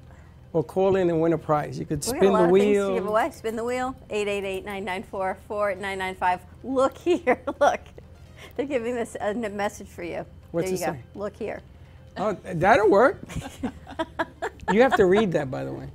or 0.52 0.64
call 0.64 0.96
in 0.96 1.10
and 1.10 1.20
win 1.20 1.32
a 1.34 1.38
prize. 1.38 1.78
You 1.78 1.84
could 1.84 1.98
We 1.98 2.02
spin 2.02 2.20
got 2.22 2.28
a 2.28 2.32
lot 2.32 2.38
the 2.48 2.54
of 2.54 2.60
things 2.60 2.86
to 2.86 2.94
give 2.94 3.06
away. 3.06 3.30
Spin 3.30 3.56
the 3.56 3.64
wheel. 3.64 3.94
888-994-4995. 4.10 6.40
Look 6.64 6.96
here. 6.98 7.40
Look. 7.60 7.80
They're 8.56 8.66
giving 8.66 8.94
this 8.94 9.16
a 9.20 9.34
message 9.34 9.88
for 9.88 10.02
you. 10.02 10.24
What's 10.56 10.70
there 10.70 10.74
it 10.74 10.80
you 10.80 10.86
go. 10.86 10.92
say? 10.92 11.00
Look 11.14 11.36
here. 11.36 11.60
Oh, 12.16 12.34
that'll 12.54 12.88
work. 12.88 13.20
you 14.72 14.80
have 14.80 14.96
to 14.96 15.04
read 15.04 15.32
that, 15.32 15.50
by 15.50 15.64
the 15.64 15.72
way. 15.72 15.90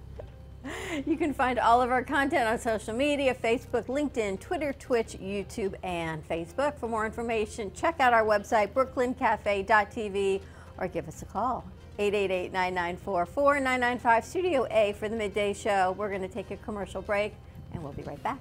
You 1.08 1.18
can 1.18 1.34
find 1.34 1.58
all 1.58 1.82
of 1.82 1.90
our 1.90 2.04
content 2.04 2.48
on 2.48 2.60
social 2.60 2.94
media 2.94 3.34
Facebook, 3.34 3.88
LinkedIn, 3.88 4.40
Twitter, 4.40 4.72
Twitch, 4.74 5.18
YouTube, 5.20 5.74
and 5.82 6.24
Facebook. 6.30 6.78
For 6.78 6.88
more 6.88 7.08
information, 7.08 7.74
check 7.74 8.00
out 8.00 8.14
our 8.14 8.24
website, 8.24 8.74
brooklyncafe.tv, 8.74 10.42
or 10.78 10.88
give 10.88 11.08
us 11.08 11.24
a 11.24 11.26
call. 11.26 11.66
888-994-4995, 11.98 14.24
Studio 14.24 14.68
A 14.70 14.94
for 14.94 15.10
the 15.10 15.16
midday 15.16 15.54
show. 15.54 15.96
We're 15.98 16.10
going 16.10 16.22
to 16.22 16.28
take 16.28 16.52
a 16.52 16.58
commercial 16.58 17.02
break, 17.02 17.34
and 17.74 17.82
we'll 17.82 17.94
be 17.94 18.04
right 18.04 18.22
back. 18.22 18.38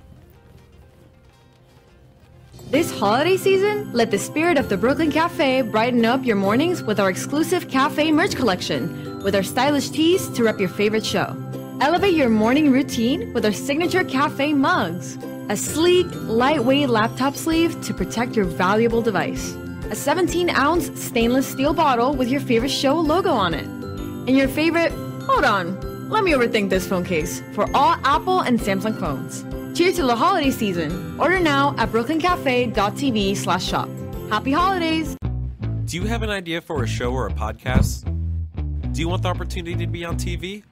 This 2.69 2.97
holiday 2.97 3.37
season, 3.37 3.93
let 3.93 4.11
the 4.11 4.19
spirit 4.19 4.57
of 4.57 4.69
the 4.69 4.77
Brooklyn 4.77 5.11
Cafe 5.11 5.63
brighten 5.63 6.05
up 6.05 6.25
your 6.25 6.37
mornings 6.37 6.83
with 6.83 7.01
our 7.01 7.11
exclusive 7.11 7.69
cafe 7.69 8.13
merch 8.13 8.37
collection, 8.37 9.23
with 9.25 9.35
our 9.35 9.43
stylish 9.43 9.91
tees 9.91 10.29
to 10.31 10.45
rep 10.45 10.61
your 10.61 10.69
favorite 10.69 11.05
show. 11.05 11.37
Elevate 11.81 12.15
your 12.15 12.29
morning 12.29 12.71
routine 12.71 13.33
with 13.33 13.45
our 13.45 13.53
signature 13.53 14.05
cafe 14.05 14.53
mugs, 14.53 15.17
a 15.49 15.57
sleek, 15.57 16.07
lightweight 16.13 16.89
laptop 16.89 17.35
sleeve 17.35 17.81
to 17.83 17.93
protect 17.93 18.37
your 18.37 18.45
valuable 18.45 19.03
device, 19.03 19.53
a 19.91 19.97
17 19.97 20.51
ounce 20.51 20.91
stainless 21.03 21.49
steel 21.49 21.75
bottle 21.75 22.15
with 22.15 22.29
your 22.29 22.41
favorite 22.41 22.71
show 22.71 22.95
logo 22.95 23.31
on 23.31 23.53
it, 23.53 23.65
and 23.67 24.37
your 24.37 24.49
favorite, 24.49 24.93
hold 25.23 25.45
on, 25.45 26.09
let 26.09 26.23
me 26.23 26.33
overthink 26.33 26.71
this 26.71 26.87
phone 26.87 27.05
case 27.05 27.43
for 27.53 27.69
all 27.75 27.97
Apple 28.05 28.41
and 28.41 28.61
Samsung 28.61 28.99
phones. 28.99 29.45
Cheers 29.75 29.97
to 29.97 30.03
the 30.03 30.17
holiday 30.17 30.51
season. 30.51 31.19
Order 31.19 31.39
now 31.41 31.75
at 31.79 31.91
brooklyncafe.tv 31.91 33.37
slash 33.37 33.65
shop. 33.65 33.89
Happy 34.29 34.53
holidays! 34.53 35.17
Do 35.87 35.97
you 35.97 36.05
have 36.05 36.23
an 36.23 36.31
idea 36.31 36.61
for 36.61 36.85
a 36.85 36.87
show 36.87 37.13
or 37.13 37.27
a 37.27 37.33
podcast? 37.33 38.05
Do 38.93 39.01
you 39.01 39.09
want 39.09 39.23
the 39.23 39.29
opportunity 39.29 39.77
to 39.77 39.87
be 39.87 40.05
on 40.05 40.17
TV? 40.17 40.63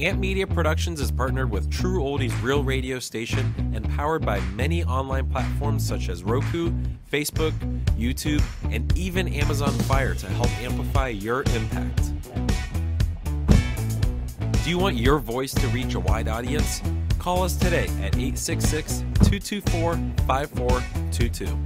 Ant 0.00 0.18
Media 0.18 0.46
Productions 0.46 1.00
is 1.00 1.10
partnered 1.10 1.50
with 1.50 1.70
True 1.70 2.02
Oldies 2.02 2.32
Real 2.42 2.64
Radio 2.64 2.98
Station 2.98 3.54
and 3.74 3.88
powered 3.96 4.24
by 4.24 4.40
many 4.54 4.84
online 4.84 5.28
platforms 5.30 5.86
such 5.86 6.08
as 6.08 6.24
Roku, 6.24 6.72
Facebook, 7.10 7.52
YouTube, 7.96 8.42
and 8.72 8.96
even 8.98 9.28
Amazon 9.28 9.70
Fire 9.70 10.14
to 10.14 10.26
help 10.26 10.50
amplify 10.60 11.08
your 11.08 11.42
impact. 11.54 12.12
Do 14.64 14.70
you 14.70 14.78
want 14.78 14.96
your 14.96 15.18
voice 15.18 15.54
to 15.54 15.66
reach 15.68 15.94
a 15.94 16.00
wide 16.00 16.26
audience? 16.28 16.80
Call 17.24 17.42
us 17.42 17.56
today 17.56 17.86
at 18.02 18.18
866 18.18 18.98
224 19.24 19.94
5422. 20.26 21.58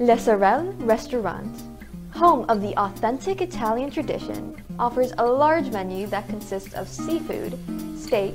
Le 0.00 0.18
Sorel 0.18 0.64
Restaurant, 0.80 1.62
home 2.10 2.44
of 2.50 2.60
the 2.60 2.76
authentic 2.78 3.40
Italian 3.40 3.90
tradition, 3.90 4.54
offers 4.78 5.14
a 5.16 5.24
large 5.24 5.70
menu 5.70 6.06
that 6.08 6.28
consists 6.28 6.74
of 6.74 6.86
seafood, 6.86 7.58
steak, 7.98 8.34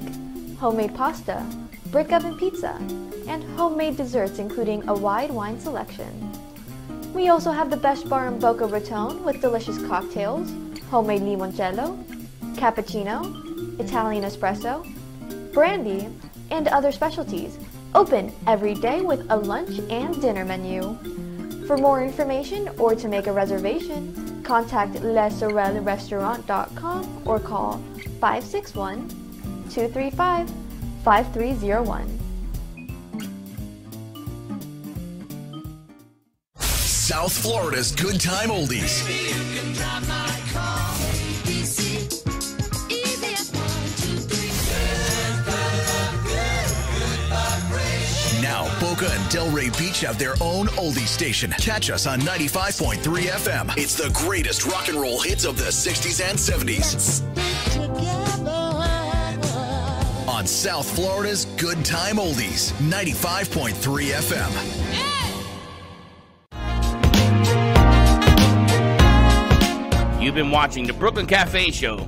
homemade 0.57 0.95
pasta, 0.95 1.45
brick 1.91 2.11
oven 2.11 2.35
pizza, 2.39 2.73
and 3.27 3.43
homemade 3.55 3.97
desserts 3.97 4.39
including 4.39 4.81
a 4.89 4.93
wide 4.95 5.29
wine 5.29 5.59
selection. 5.59 6.31
We 7.13 7.29
also 7.29 7.51
have 7.51 7.69
the 7.69 7.77
best 7.77 8.09
bar 8.09 8.29
in 8.29 8.39
Boca 8.39 8.65
Raton 8.65 9.23
with 9.23 9.41
delicious 9.41 9.77
cocktails, 9.85 10.51
homemade 10.89 11.21
limoncello, 11.21 12.03
cappuccino, 12.55 13.50
Italian 13.79 14.23
espresso, 14.23 14.85
brandy, 15.53 16.09
and 16.49 16.67
other 16.67 16.91
specialties. 16.91 17.57
Open 17.93 18.33
every 18.47 18.73
day 18.75 19.01
with 19.01 19.29
a 19.29 19.35
lunch 19.35 19.79
and 19.89 20.21
dinner 20.21 20.45
menu. 20.45 20.97
For 21.67 21.77
more 21.77 22.01
information 22.03 22.69
or 22.77 22.95
to 22.95 23.07
make 23.07 23.27
a 23.27 23.31
reservation, 23.31 24.41
contact 24.43 24.95
lesorelrestaurant.com 24.95 27.21
or 27.25 27.39
call 27.39 27.77
561 28.19 29.07
235 29.69 30.51
5301. 31.03 32.21
South 37.11 37.33
Florida's 37.33 37.91
Good 37.91 38.21
Time 38.21 38.49
Oldies. 38.49 39.03
Boca 48.81 49.05
and 49.05 49.23
Delray 49.29 49.69
Beach 49.77 50.01
have 50.01 50.17
their 50.17 50.33
own 50.41 50.65
oldie 50.69 51.05
station. 51.07 51.51
Catch 51.59 51.91
us 51.91 52.07
on 52.07 52.19
95.3 52.21 52.97
FM. 53.27 53.77
It's 53.77 53.93
the 53.93 54.09
greatest 54.09 54.65
rock 54.65 54.87
and 54.87 54.99
roll 54.99 55.21
hits 55.21 55.45
of 55.45 55.55
the 55.55 55.65
60s 55.65 56.19
and 56.19 56.35
70s. 56.35 57.21
On 60.27 60.47
South 60.47 60.89
Florida's 60.95 61.45
Good 61.57 61.85
Time 61.85 62.15
Oldies, 62.15 62.71
95.3 62.81 64.13
FM. 64.15 64.51
You've 70.19 70.33
been 70.33 70.49
watching 70.49 70.87
the 70.87 70.93
Brooklyn 70.93 71.27
Cafe 71.27 71.69
Show. 71.69 72.07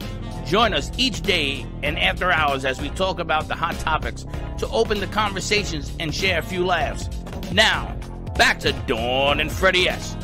Join 0.53 0.75
us 0.75 0.91
each 0.97 1.21
day 1.21 1.65
and 1.81 1.97
after 1.97 2.31
hours 2.31 2.63
as 2.63 2.79
we 2.79 2.89
talk 2.89 3.17
about 3.17 3.47
the 3.47 3.55
hot 3.55 3.73
topics 3.79 4.23
to 4.59 4.67
open 4.67 4.99
the 4.99 5.07
conversations 5.07 5.91
and 5.99 6.13
share 6.13 6.37
a 6.37 6.43
few 6.43 6.63
laughs. 6.63 7.09
Now, 7.51 7.97
back 8.37 8.59
to 8.59 8.71
Dawn 8.85 9.39
and 9.39 9.51
Freddie 9.51 9.89
S. 9.89 10.15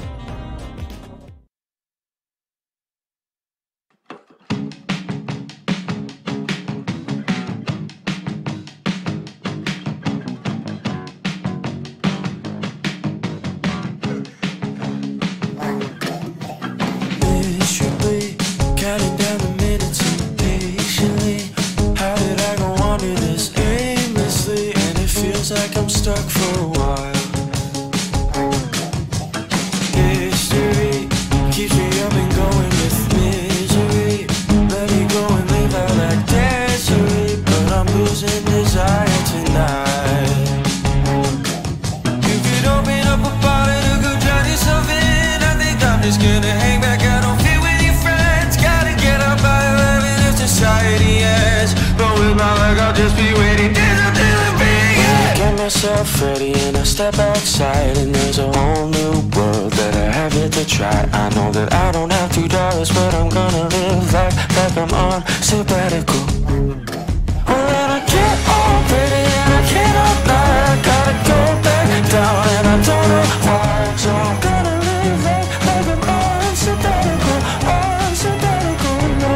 stuck 26.10 26.39
sabbatical. 65.50 66.22
Well, 67.48 67.66
then 67.72 67.90
I 67.90 68.00
get 68.06 68.38
all 68.54 68.78
pretty 68.90 69.24
and 69.42 69.52
I 69.58 69.62
cannot 69.72 70.18
lie. 70.30 70.62
I 70.70 70.78
gotta 70.90 71.16
go 71.30 71.40
back 71.66 71.90
down 72.12 72.44
and 72.56 72.66
I 72.68 72.78
don't 72.90 73.08
know 73.12 73.26
why. 73.46 73.96
So 73.98 74.10
I'm 74.14 74.38
gonna 74.46 74.78
live 74.88 75.22
life 75.26 75.50
like 75.66 75.88
I'm 75.90 76.04
on 76.18 76.54
sabbatical. 76.64 77.38
No. 79.24 79.36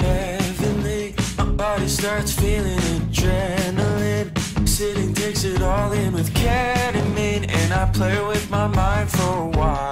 Heavenly, 0.00 1.04
my 1.36 1.44
body 1.44 1.88
starts 1.88 2.32
feeling 2.32 2.80
adrenaline. 2.96 4.30
Sitting 4.66 5.12
takes 5.12 5.44
it 5.44 5.60
all 5.62 5.92
in 5.92 6.14
with 6.14 6.32
ketamine, 6.32 7.44
and 7.46 7.74
I 7.74 7.90
play 7.92 8.18
with 8.24 8.50
my 8.50 8.66
mind 8.68 9.10
for 9.10 9.36
a 9.36 9.48
while 9.58 9.91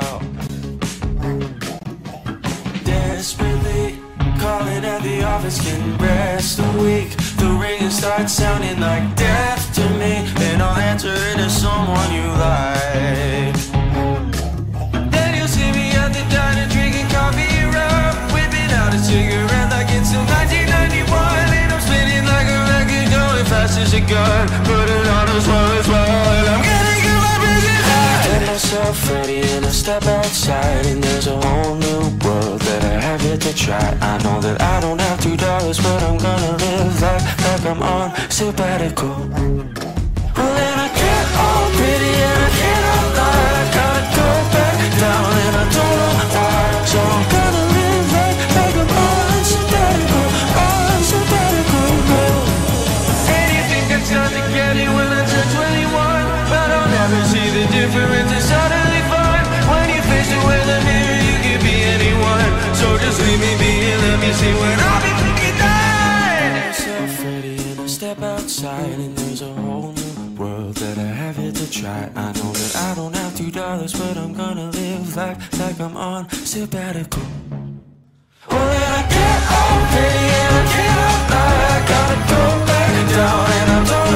the 5.02 5.23
office 5.25 5.61
can 5.61 5.97
rest 5.97 6.59
a 6.59 6.71
week. 6.78 7.16
The 7.37 7.49
ring 7.61 7.88
starts 7.90 8.35
sounding 8.35 8.80
like 8.80 9.16
death 9.16 9.75
to 9.75 9.85
me 9.97 10.28
and 10.47 10.62
i'll 10.62 10.76
answer 10.76 11.12
it 11.12 11.37
to 11.37 11.49
someone 11.49 12.12
you 12.12 12.28
like. 12.37 13.57
Then 15.11 15.37
you'll 15.37 15.49
see 15.49 15.71
me 15.73 15.92
at 15.97 16.12
the 16.12 16.25
diner 16.28 16.69
drinking 16.69 17.09
coffee 17.09 17.49
rum 17.73 18.12
whipping 18.35 18.71
out 18.76 18.92
a 18.92 18.99
cigarette 18.99 19.71
like 19.73 19.88
it's 19.88 20.09
still 20.11 20.25
1991 20.26 21.09
and 21.09 21.73
i'm 21.73 21.80
spinning 21.80 22.25
like 22.28 22.49
a 22.49 22.59
record 22.69 23.09
going 23.09 23.47
fast 23.47 23.78
as 23.78 23.95
a 23.95 24.00
gun. 24.00 24.49
Put 24.69 24.87
it 24.88 25.07
on 25.07 25.28
as 25.28 25.47
well 25.49 25.71
as 25.80 25.88
well. 25.88 26.35
And 26.37 26.49
i'm 26.49 26.70
myself 28.71 29.11
ready 29.11 29.41
and 29.41 29.67
I 29.67 29.71
step 29.71 30.05
outside. 30.05 30.87
And 30.87 31.03
there's 31.03 31.27
a 31.27 31.37
whole 31.37 31.75
new 31.75 32.03
world 32.25 32.61
that 32.61 32.85
I 32.85 33.00
have 33.00 33.23
yet 33.25 33.41
to 33.41 33.55
try. 33.55 33.99
I 34.00 34.23
know 34.23 34.41
that 34.41 34.61
I 34.62 34.81
don't 34.81 35.00
have 35.00 35.21
two 35.21 35.37
dollars 35.37 35.79
But 35.79 36.03
I'm 36.03 36.19
gonna 36.19 36.57
live 36.57 37.03
like, 37.03 37.23
like 37.45 37.65
I'm 37.67 37.83
on 37.83 38.31
sabbatical. 38.31 39.17
Well 40.37 40.53
then 40.59 40.77
I 40.87 40.89
get 41.03 41.25
all 41.45 41.67
pretty 41.79 42.12
and 42.31 42.41
I 42.47 42.50
cannot 42.61 43.07
lie 43.19 43.50
I 43.61 43.67
gotta 43.79 44.05
go 44.19 44.29
back 44.55 44.79
down 45.03 45.31
and 45.45 45.57
I 45.57 45.67
don't 45.77 45.97
know 46.00 46.27
why 46.35 47.29
And 68.79 69.17
there's 69.17 69.43
a 69.43 69.53
whole 69.53 69.93
new 69.93 70.37
world 70.37 70.77
that 70.77 70.97
I 70.99 71.03
have 71.03 71.39
yet 71.39 71.57
to 71.57 71.71
try 71.71 72.11
I 72.15 72.33
know 72.33 72.53
that 72.53 72.77
I 72.77 72.95
don't 72.95 73.15
have 73.17 73.37
two 73.37 73.50
dollars 73.50 73.93
But 73.93 74.17
I'm 74.17 74.33
gonna 74.33 74.71
live 74.71 75.17
life 75.17 75.59
like 75.59 75.81
I'm 75.81 75.97
on 75.97 76.31
sabbatical 76.31 77.23
well, 78.49 78.67
then 78.67 78.93
I 78.99 79.03
get 79.15 79.41
all 79.57 79.79
pretty 79.93 80.27
and 80.43 80.55
I 80.57 80.65
cannot 80.75 81.21
lie. 81.31 81.67
I 81.71 81.81
gotta 81.93 82.19
go 82.33 82.43
back 82.67 82.93
down 83.15 83.47
and 83.59 83.71
I 83.71 83.81
don't 83.91 84.10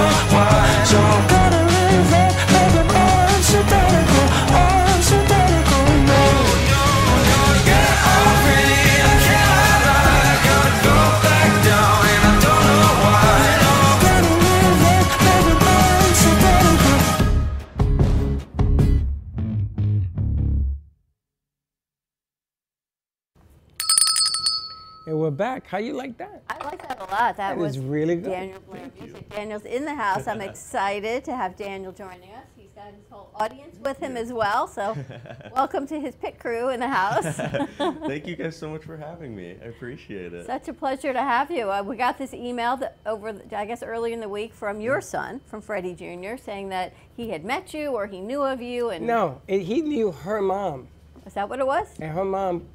back. 25.35 25.67
How 25.67 25.79
you 25.79 25.93
like 25.95 26.17
that? 26.19 26.43
I 26.49 26.65
like 26.65 26.87
that 26.89 26.99
a 26.99 27.05
lot. 27.05 27.11
That, 27.11 27.37
That 27.37 27.59
was 27.59 27.77
is 27.77 27.83
really 27.83 28.17
good. 28.17 28.31
Daniel 28.31 28.61
Blair 28.69 28.91
Music. 28.99 29.29
Daniel's 29.31 29.65
in 29.65 29.85
the 29.85 29.95
house. 29.95 30.27
I'm 30.27 30.41
excited 30.41 31.25
to 31.25 31.37
have 31.37 31.57
Daniel 31.57 31.93
joining 31.93 32.31
us. 32.33 32.47
He's 32.57 32.71
got 32.75 32.87
his 32.87 33.05
whole 33.11 33.31
audience 33.35 33.77
with 33.81 33.99
him 33.99 34.17
as 34.17 34.33
well. 34.33 34.67
So, 34.67 34.97
welcome 35.55 35.87
to 35.89 36.01
his 36.01 36.15
pit 36.17 36.39
crew 36.39 36.71
in 36.71 36.81
the 36.81 36.89
house. 36.89 37.25
Thank 38.07 38.27
you 38.27 38.37
guys 38.41 38.57
so 38.57 38.69
much 38.71 38.83
for 38.85 38.97
having 38.97 39.35
me. 39.37 39.57
I 39.63 39.67
appreciate 39.67 40.33
it. 40.33 40.47
Such 40.47 40.69
a 40.69 40.73
pleasure 40.73 41.13
to 41.13 41.21
have 41.21 41.51
you. 41.51 41.71
Uh, 41.71 41.83
we 41.83 41.97
got 41.97 42.19
this 42.19 42.33
email 42.35 42.77
that 42.79 42.97
over, 43.07 43.33
the- 43.33 43.57
I 43.59 43.65
guess, 43.65 43.83
earlier 43.83 44.15
in 44.15 44.21
the 44.21 44.29
week 44.29 44.55
from 44.55 44.81
your 44.81 45.01
son, 45.01 45.41
from 45.47 45.61
Freddie 45.61 45.95
Jr., 45.95 46.37
saying 46.37 46.69
that 46.71 46.95
he 47.17 47.31
had 47.31 47.45
met 47.45 47.75
you 47.75 47.89
or 47.89 48.07
he 48.07 48.21
knew 48.21 48.43
of 48.43 48.61
you. 48.63 48.91
And 48.91 49.07
No, 49.07 49.41
it, 49.47 49.61
he 49.63 49.81
knew 49.83 50.11
her 50.13 50.41
mom. 50.41 50.89
is 51.27 51.35
that 51.35 51.49
what 51.49 51.61
it 51.61 51.67
was? 51.67 51.87
And 52.01 52.13
her 52.13 52.25
mom, 52.25 52.67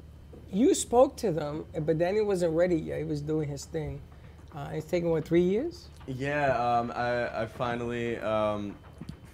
you 0.52 0.74
spoke 0.74 1.16
to 1.16 1.32
them, 1.32 1.64
but 1.80 1.98
Danny 1.98 2.20
wasn't 2.20 2.54
ready 2.54 2.76
yet. 2.76 2.98
He 2.98 3.04
was 3.04 3.20
doing 3.20 3.48
his 3.48 3.64
thing. 3.64 4.00
Uh, 4.54 4.70
it's 4.72 4.86
taken, 4.86 5.10
what, 5.10 5.24
three 5.24 5.42
years? 5.42 5.88
Yeah, 6.06 6.56
um, 6.56 6.92
I, 6.94 7.42
I 7.42 7.46
finally 7.46 8.18
um, 8.18 8.74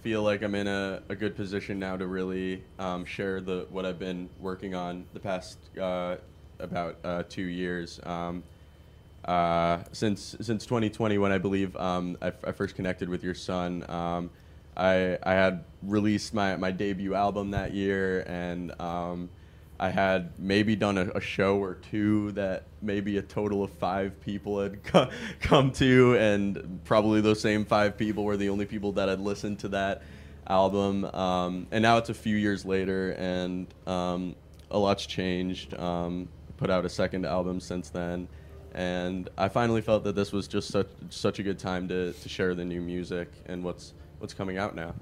feel 0.02 0.22
like 0.22 0.42
I'm 0.42 0.54
in 0.54 0.66
a, 0.66 1.02
a 1.08 1.14
good 1.14 1.34
position 1.34 1.78
now 1.78 1.96
to 1.96 2.06
really 2.06 2.62
um, 2.78 3.04
share 3.04 3.40
the 3.40 3.66
what 3.70 3.86
I've 3.86 3.98
been 3.98 4.28
working 4.40 4.74
on 4.74 5.04
the 5.14 5.20
past 5.20 5.58
uh, 5.80 6.16
about 6.58 6.96
uh, 7.02 7.22
two 7.28 7.42
years. 7.42 7.98
Um, 8.04 8.42
uh, 9.24 9.78
since 9.92 10.36
since 10.40 10.64
2020, 10.64 11.18
when 11.18 11.32
I 11.32 11.38
believe 11.38 11.74
um, 11.76 12.16
I, 12.20 12.28
f- 12.28 12.44
I 12.44 12.52
first 12.52 12.76
connected 12.76 13.08
with 13.08 13.24
your 13.24 13.34
son, 13.34 13.88
um, 13.88 14.30
I 14.76 15.18
I 15.22 15.32
had 15.32 15.64
released 15.82 16.34
my, 16.34 16.56
my 16.56 16.70
debut 16.70 17.14
album 17.14 17.50
that 17.52 17.72
year, 17.72 18.20
and 18.28 18.78
I 19.78 19.90
had 19.90 20.38
maybe 20.38 20.74
done 20.74 20.96
a, 20.98 21.10
a 21.10 21.20
show 21.20 21.58
or 21.58 21.74
two 21.74 22.32
that 22.32 22.64
maybe 22.80 23.18
a 23.18 23.22
total 23.22 23.62
of 23.62 23.70
five 23.70 24.20
people 24.20 24.60
had 24.60 24.82
co- 24.84 25.10
come 25.40 25.70
to, 25.72 26.16
and 26.16 26.80
probably 26.84 27.20
those 27.20 27.40
same 27.40 27.64
five 27.64 27.96
people 27.96 28.24
were 28.24 28.36
the 28.36 28.48
only 28.48 28.66
people 28.66 28.92
that 28.92 29.08
had 29.08 29.20
listened 29.20 29.58
to 29.60 29.68
that 29.68 30.02
album. 30.46 31.04
Um, 31.06 31.66
and 31.70 31.82
now 31.82 31.98
it's 31.98 32.08
a 32.08 32.14
few 32.14 32.36
years 32.36 32.64
later, 32.64 33.12
and 33.12 33.66
um, 33.86 34.34
a 34.70 34.78
lot's 34.78 35.06
changed. 35.06 35.74
Um, 35.74 36.28
put 36.56 36.70
out 36.70 36.84
a 36.86 36.88
second 36.88 37.26
album 37.26 37.60
since 37.60 37.90
then, 37.90 38.28
and 38.74 39.28
I 39.36 39.48
finally 39.48 39.82
felt 39.82 40.04
that 40.04 40.14
this 40.14 40.32
was 40.32 40.48
just 40.48 40.68
such 40.68 40.88
such 41.10 41.38
a 41.38 41.42
good 41.42 41.58
time 41.58 41.86
to, 41.88 42.12
to 42.12 42.28
share 42.28 42.54
the 42.54 42.64
new 42.64 42.80
music 42.80 43.30
and 43.46 43.62
what's 43.62 43.92
what's 44.18 44.32
coming 44.32 44.56
out 44.56 44.74
now. 44.74 44.94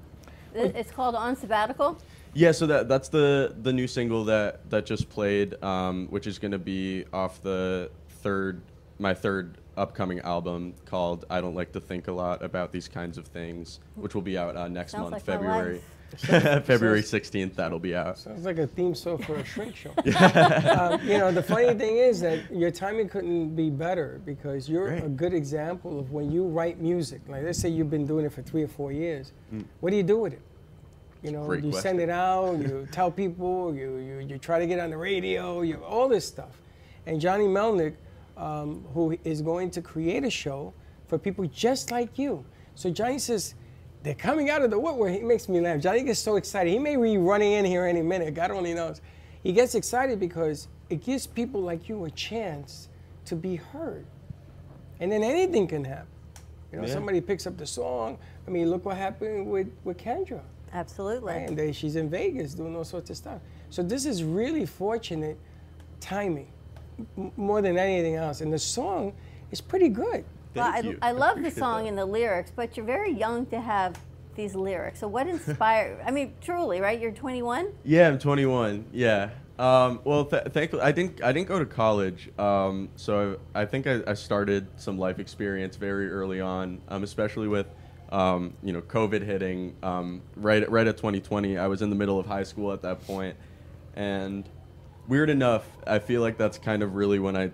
It's 0.53 0.91
called 0.91 1.15
On 1.15 1.35
Sabbatical. 1.35 1.97
Yeah, 2.35 2.51
so 2.51 2.67
that 2.67 2.89
that's 2.89 3.07
the 3.07 3.55
the 3.61 3.71
new 3.71 3.87
single 3.87 4.25
that 4.25 4.69
that 4.69 4.85
just 4.85 5.09
played, 5.09 5.61
um, 5.63 6.07
which 6.07 6.27
is 6.27 6.37
going 6.37 6.51
to 6.51 6.59
be 6.59 7.05
off 7.13 7.41
the 7.41 7.89
third 8.21 8.61
my 8.99 9.13
third 9.13 9.57
upcoming 9.77 10.19
album 10.19 10.73
called 10.85 11.23
"I 11.29 11.39
Don't 11.39 11.55
Like 11.55 11.71
to 11.71 11.79
Think 11.79 12.09
a 12.09 12.11
Lot 12.11 12.43
About 12.43 12.73
These 12.73 12.89
Kinds 12.89 13.17
of 13.17 13.25
Things," 13.25 13.79
which 13.95 14.13
will 14.13 14.21
be 14.21 14.37
out 14.37 14.57
uh, 14.57 14.67
next 14.67 14.91
Sounds 14.91 15.03
month, 15.03 15.13
like 15.13 15.23
February. 15.23 15.81
February 16.17 17.01
sixteenth. 17.01 17.55
That'll 17.55 17.79
be 17.79 17.95
out. 17.95 18.19
Sounds 18.19 18.45
like 18.45 18.57
a 18.57 18.67
theme 18.67 18.95
song 18.95 19.17
for 19.19 19.35
a 19.37 19.45
shrink 19.45 19.73
show. 19.73 19.89
um, 19.97 21.01
you 21.07 21.17
know, 21.17 21.31
the 21.31 21.43
funny 21.43 21.73
thing 21.73 21.97
is 21.97 22.19
that 22.19 22.53
your 22.53 22.69
timing 22.69 23.07
couldn't 23.07 23.55
be 23.55 23.69
better 23.69 24.21
because 24.25 24.69
you're 24.69 24.89
a 24.89 25.09
good 25.09 25.33
example 25.33 25.99
of 25.99 26.11
when 26.11 26.31
you 26.31 26.45
write 26.45 26.79
music. 26.81 27.21
Like, 27.29 27.43
let's 27.43 27.59
say 27.59 27.69
you've 27.69 27.89
been 27.89 28.05
doing 28.05 28.25
it 28.25 28.33
for 28.33 28.41
three 28.41 28.63
or 28.63 28.67
four 28.67 28.91
years. 28.91 29.31
What 29.79 29.91
do 29.91 29.95
you 29.95 30.03
do 30.03 30.19
with 30.19 30.33
it? 30.33 30.41
You 31.25 31.31
know, 31.31 31.45
Great 31.45 31.63
you 31.63 31.71
send 31.73 31.99
it 31.99 32.09
out, 32.09 32.59
you 32.59 32.87
tell 32.91 33.09
people, 33.09 33.73
you, 33.73 33.97
you, 33.97 34.19
you 34.19 34.37
try 34.37 34.59
to 34.59 34.67
get 34.67 34.79
on 34.79 34.91
the 34.91 34.97
radio, 34.97 35.61
you 35.61 35.77
all 35.83 36.07
this 36.07 36.25
stuff. 36.27 36.61
And 37.07 37.19
Johnny 37.19 37.45
Melnick, 37.45 37.95
um, 38.37 38.85
who 38.93 39.17
is 39.23 39.41
going 39.41 39.71
to 39.71 39.81
create 39.81 40.23
a 40.23 40.29
show 40.29 40.73
for 41.07 41.17
people 41.17 41.45
just 41.47 41.89
like 41.89 42.19
you. 42.19 42.45
So 42.75 42.91
Johnny 42.91 43.17
says, 43.17 43.55
they're 44.03 44.13
coming 44.13 44.51
out 44.51 44.61
of 44.61 44.69
the 44.69 44.77
woodwork. 44.77 45.13
He 45.13 45.19
makes 45.19 45.49
me 45.49 45.61
laugh. 45.61 45.79
Johnny 45.81 46.03
gets 46.03 46.19
so 46.19 46.35
excited. 46.35 46.69
He 46.69 46.77
may 46.77 46.95
be 46.95 47.17
running 47.17 47.53
in 47.53 47.65
here 47.65 47.85
any 47.85 48.03
minute. 48.03 48.35
God 48.35 48.51
only 48.51 48.75
knows. 48.75 49.01
He 49.41 49.51
gets 49.51 49.73
excited 49.73 50.19
because 50.19 50.67
it 50.91 51.03
gives 51.03 51.25
people 51.25 51.61
like 51.61 51.89
you 51.89 52.05
a 52.05 52.11
chance 52.11 52.89
to 53.25 53.35
be 53.35 53.55
heard. 53.55 54.05
And 54.99 55.11
then 55.11 55.23
anything 55.23 55.67
can 55.67 55.83
happen. 55.83 56.07
You 56.71 56.79
know, 56.81 56.87
Yeah. 56.87 56.93
somebody 56.93 57.19
picks 57.19 57.47
up 57.47 57.57
the 57.57 57.65
song. 57.65 58.19
I 58.47 58.51
mean, 58.51 58.69
look 58.69 58.85
what 58.85 58.97
happened 58.97 59.47
with, 59.49 59.71
with 59.83 59.97
Kendra. 59.97 60.41
Absolutely. 60.75 61.33
And 61.33 61.57
they, 61.57 61.71
she's 61.71 61.95
in 61.95 62.09
Vegas 62.09 62.53
doing 62.53 62.75
all 62.75 62.83
sorts 62.83 63.09
of 63.09 63.15
stuff. 63.15 63.39
So 63.69 63.81
this 63.81 64.05
is 64.05 64.23
really 64.23 64.65
fortunate 64.65 65.39
timing, 66.01 66.51
m- 67.17 67.31
more 67.37 67.61
than 67.61 67.77
anything 67.77 68.15
else. 68.15 68.41
And 68.41 68.51
the 68.51 68.59
song 68.59 69.13
is 69.51 69.61
pretty 69.61 69.87
good. 69.87 70.25
Well, 70.53 70.71
Thank 70.71 70.85
I, 70.85 70.89
you. 70.89 70.99
I 71.01 71.11
love 71.13 71.41
the 71.41 71.49
song 71.51 71.83
that. 71.83 71.89
and 71.89 71.97
the 71.97 72.05
lyrics, 72.05 72.51
but 72.53 72.75
you're 72.75 72.85
very 72.85 73.11
young 73.11 73.45
to 73.47 73.59
have 73.61 73.97
these 74.35 74.53
lyrics. 74.53 74.99
So 74.99 75.07
what 75.07 75.27
inspired? 75.27 75.99
I 76.05 76.11
mean, 76.11 76.33
truly, 76.41 76.81
right? 76.81 76.99
You're 76.99 77.11
21. 77.11 77.69
Yeah, 77.85 78.09
I'm 78.09 78.19
21. 78.19 78.85
Yeah. 78.91 79.29
Um, 79.57 80.01
well, 80.03 80.25
th- 80.25 80.43
thankfully, 80.51 80.81
I 80.81 80.91
didn't. 80.91 81.23
I 81.23 81.31
didn't 81.31 81.47
go 81.47 81.57
to 81.59 81.65
college. 81.65 82.29
Um, 82.37 82.89
so 82.97 83.39
I, 83.53 83.61
I 83.61 83.65
think 83.65 83.87
I, 83.87 84.01
I 84.05 84.13
started 84.13 84.67
some 84.75 84.97
life 84.97 85.17
experience 85.19 85.77
very 85.77 86.09
early 86.11 86.41
on, 86.41 86.81
um, 86.89 87.03
especially 87.05 87.47
with, 87.47 87.65
um, 88.11 88.53
you 88.63 88.73
know, 88.73 88.81
COVID 88.81 89.21
hitting 89.23 89.75
um, 89.83 90.21
right 90.35 90.69
right 90.69 90.87
at 90.87 90.97
2020. 90.97 91.57
I 91.57 91.67
was 91.67 91.81
in 91.81 91.89
the 91.89 91.95
middle 91.95 92.19
of 92.19 92.25
high 92.25 92.43
school 92.43 92.71
at 92.71 92.81
that 92.83 93.05
point, 93.05 93.35
and 93.95 94.47
weird 95.07 95.29
enough, 95.29 95.65
I 95.85 95.99
feel 95.99 96.21
like 96.21 96.37
that's 96.37 96.57
kind 96.57 96.83
of 96.83 96.95
really 96.95 97.19
when 97.19 97.35
I 97.35 97.51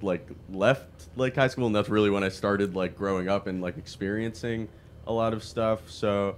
like 0.00 0.28
left 0.50 1.08
like 1.16 1.36
high 1.36 1.48
school, 1.48 1.66
and 1.66 1.74
that's 1.74 1.88
really 1.88 2.10
when 2.10 2.24
I 2.24 2.28
started 2.28 2.74
like 2.74 2.96
growing 2.96 3.28
up 3.28 3.46
and 3.46 3.62
like 3.62 3.78
experiencing 3.78 4.68
a 5.06 5.12
lot 5.12 5.32
of 5.32 5.42
stuff. 5.44 5.90
So 5.90 6.36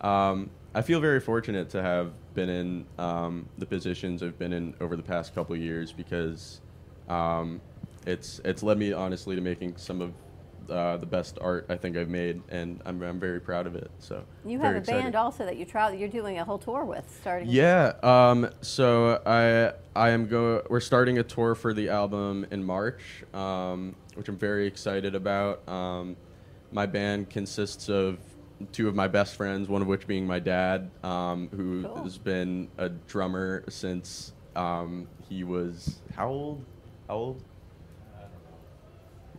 um, 0.00 0.50
I 0.74 0.82
feel 0.82 1.00
very 1.00 1.20
fortunate 1.20 1.70
to 1.70 1.82
have 1.82 2.12
been 2.34 2.48
in 2.48 2.86
um, 2.98 3.48
the 3.58 3.66
positions 3.66 4.22
I've 4.22 4.38
been 4.38 4.52
in 4.52 4.74
over 4.80 4.96
the 4.96 5.02
past 5.02 5.34
couple 5.34 5.56
years 5.56 5.92
because 5.92 6.60
um, 7.08 7.60
it's 8.06 8.40
it's 8.44 8.62
led 8.62 8.78
me 8.78 8.92
honestly 8.92 9.34
to 9.34 9.42
making 9.42 9.76
some 9.76 10.00
of 10.00 10.12
uh, 10.70 10.96
the 10.96 11.06
best 11.06 11.38
art 11.40 11.66
I 11.68 11.76
think 11.76 11.96
I've 11.96 12.08
made, 12.08 12.42
and 12.48 12.80
I'm, 12.86 13.02
I'm 13.02 13.20
very 13.20 13.40
proud 13.40 13.66
of 13.66 13.74
it. 13.74 13.90
So 13.98 14.24
you 14.44 14.58
have 14.60 14.74
a 14.74 14.78
excited. 14.78 15.02
band 15.02 15.14
also 15.16 15.44
that 15.44 15.56
you 15.56 15.64
travel. 15.64 15.98
You're 15.98 16.08
doing 16.08 16.38
a 16.38 16.44
whole 16.44 16.58
tour 16.58 16.84
with, 16.84 17.04
starting. 17.20 17.48
Yeah. 17.48 17.92
Um, 18.02 18.50
so 18.60 19.20
I 19.26 19.72
I 19.98 20.10
am 20.10 20.26
go. 20.26 20.62
We're 20.70 20.80
starting 20.80 21.18
a 21.18 21.22
tour 21.22 21.54
for 21.54 21.74
the 21.74 21.88
album 21.88 22.46
in 22.50 22.62
March, 22.64 23.24
um, 23.34 23.94
which 24.14 24.28
I'm 24.28 24.38
very 24.38 24.66
excited 24.66 25.14
about. 25.14 25.68
Um, 25.68 26.16
my 26.72 26.86
band 26.86 27.30
consists 27.30 27.88
of 27.88 28.18
two 28.72 28.88
of 28.88 28.94
my 28.94 29.08
best 29.08 29.36
friends, 29.36 29.68
one 29.68 29.82
of 29.82 29.88
which 29.88 30.06
being 30.06 30.26
my 30.26 30.38
dad, 30.38 30.90
um, 31.02 31.48
who 31.56 31.82
Cool. 31.82 32.04
has 32.04 32.18
been 32.18 32.68
a 32.78 32.88
drummer 32.88 33.64
since 33.68 34.32
um, 34.54 35.08
he 35.28 35.44
was 35.44 36.00
how 36.14 36.28
old? 36.28 36.64
How 37.08 37.14
old? 37.16 37.42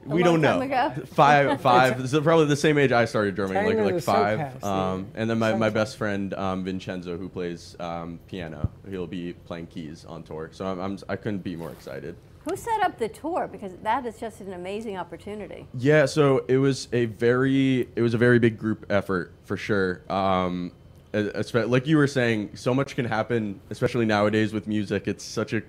We 0.05 0.23
long 0.23 0.41
don't 0.41 0.41
know. 0.41 0.59
time 0.67 0.91
ago? 0.93 1.05
Five, 1.13 1.61
five. 1.61 2.09
so 2.09 2.21
probably 2.21 2.45
the 2.45 2.55
same 2.55 2.77
age 2.77 2.91
I 2.91 3.05
started 3.05 3.35
drumming, 3.35 3.55
Time 3.55 3.65
like 3.65 3.77
like 3.77 3.95
the 3.95 4.01
five. 4.01 4.39
Soulcast, 4.39 4.63
Um, 4.63 5.07
yeah. 5.13 5.21
and 5.21 5.29
then 5.29 5.39
my, 5.39 5.53
my 5.55 5.69
best 5.69 5.97
friend 5.97 6.33
um, 6.33 6.63
Vincenzo, 6.63 7.17
who 7.17 7.29
plays 7.29 7.75
um, 7.79 8.19
piano, 8.27 8.69
he'll 8.89 9.07
be 9.07 9.33
playing 9.33 9.67
keys 9.67 10.05
on 10.05 10.23
tour. 10.23 10.49
So 10.51 10.65
I'm, 10.65 10.79
I'm 10.79 10.97
I 11.09 11.15
couldn't 11.15 11.43
be 11.43 11.55
more 11.55 11.71
excited. 11.71 12.15
Who 12.49 12.55
set 12.57 12.81
up 12.81 12.97
the 12.97 13.07
tour? 13.07 13.47
Because 13.51 13.73
that 13.83 14.03
is 14.07 14.19
just 14.19 14.41
an 14.41 14.53
amazing 14.53 14.97
opportunity. 14.97 15.67
Yeah, 15.77 16.05
so 16.07 16.43
it 16.47 16.57
was 16.57 16.87
a 16.91 17.05
very 17.05 17.87
it 17.95 18.01
was 18.01 18.15
a 18.15 18.17
very 18.17 18.39
big 18.39 18.57
group 18.57 18.85
effort 18.89 19.31
for 19.45 19.57
sure. 19.57 20.01
Um, 20.11 20.71
like 21.13 21.87
you 21.87 21.97
were 21.97 22.07
saying, 22.07 22.51
so 22.55 22.73
much 22.73 22.95
can 22.95 23.05
happen, 23.05 23.59
especially 23.69 24.05
nowadays 24.05 24.53
with 24.53 24.65
music. 24.65 25.07
It's 25.07 25.23
such 25.23 25.53
a 25.53 25.61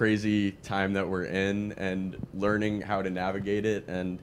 crazy 0.00 0.52
time 0.62 0.94
that 0.94 1.06
we're 1.06 1.24
in, 1.24 1.72
and 1.72 2.16
learning 2.32 2.80
how 2.80 3.02
to 3.02 3.10
navigate 3.10 3.66
it, 3.66 3.86
and 3.86 4.18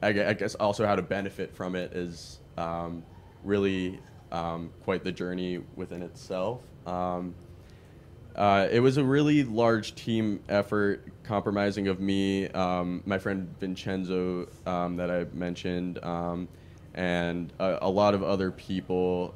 I, 0.00 0.10
guess 0.32 0.54
also 0.54 0.86
how 0.86 0.96
to 0.96 1.02
benefit 1.02 1.54
from 1.54 1.76
it 1.76 1.92
is 1.92 2.40
um, 2.56 3.02
really 3.44 4.00
um, 4.30 4.70
quite 4.84 5.04
the 5.04 5.12
journey 5.12 5.60
within 5.76 6.00
itself. 6.02 6.62
Um, 6.86 7.34
uh, 8.34 8.68
it 8.70 8.80
was 8.80 8.96
a 8.96 9.04
really 9.04 9.44
large 9.44 9.94
team 9.96 10.40
effort, 10.48 11.04
compromising 11.24 11.88
of 11.88 12.00
me, 12.00 12.48
um, 12.48 13.02
my 13.04 13.18
friend 13.18 13.54
Vincenzo 13.60 14.48
um, 14.64 14.96
that 14.96 15.10
I 15.10 15.24
mentioned, 15.34 16.02
um, 16.02 16.48
and 16.94 17.52
a, 17.58 17.80
a 17.82 17.90
lot 17.90 18.14
of 18.14 18.22
other 18.22 18.50
people. 18.50 19.34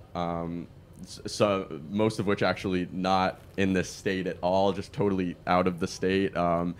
So 1.06 1.80
most 1.90 2.18
of 2.18 2.26
which 2.26 2.42
actually 2.42 2.88
not 2.92 3.40
in 3.56 3.72
this 3.72 3.88
state 3.88 4.26
at 4.26 4.38
all, 4.42 4.72
just 4.72 4.92
totally 4.92 5.36
out 5.46 5.66
of 5.66 5.80
the 5.80 5.86
state. 5.86 6.36
Um, 6.36 6.74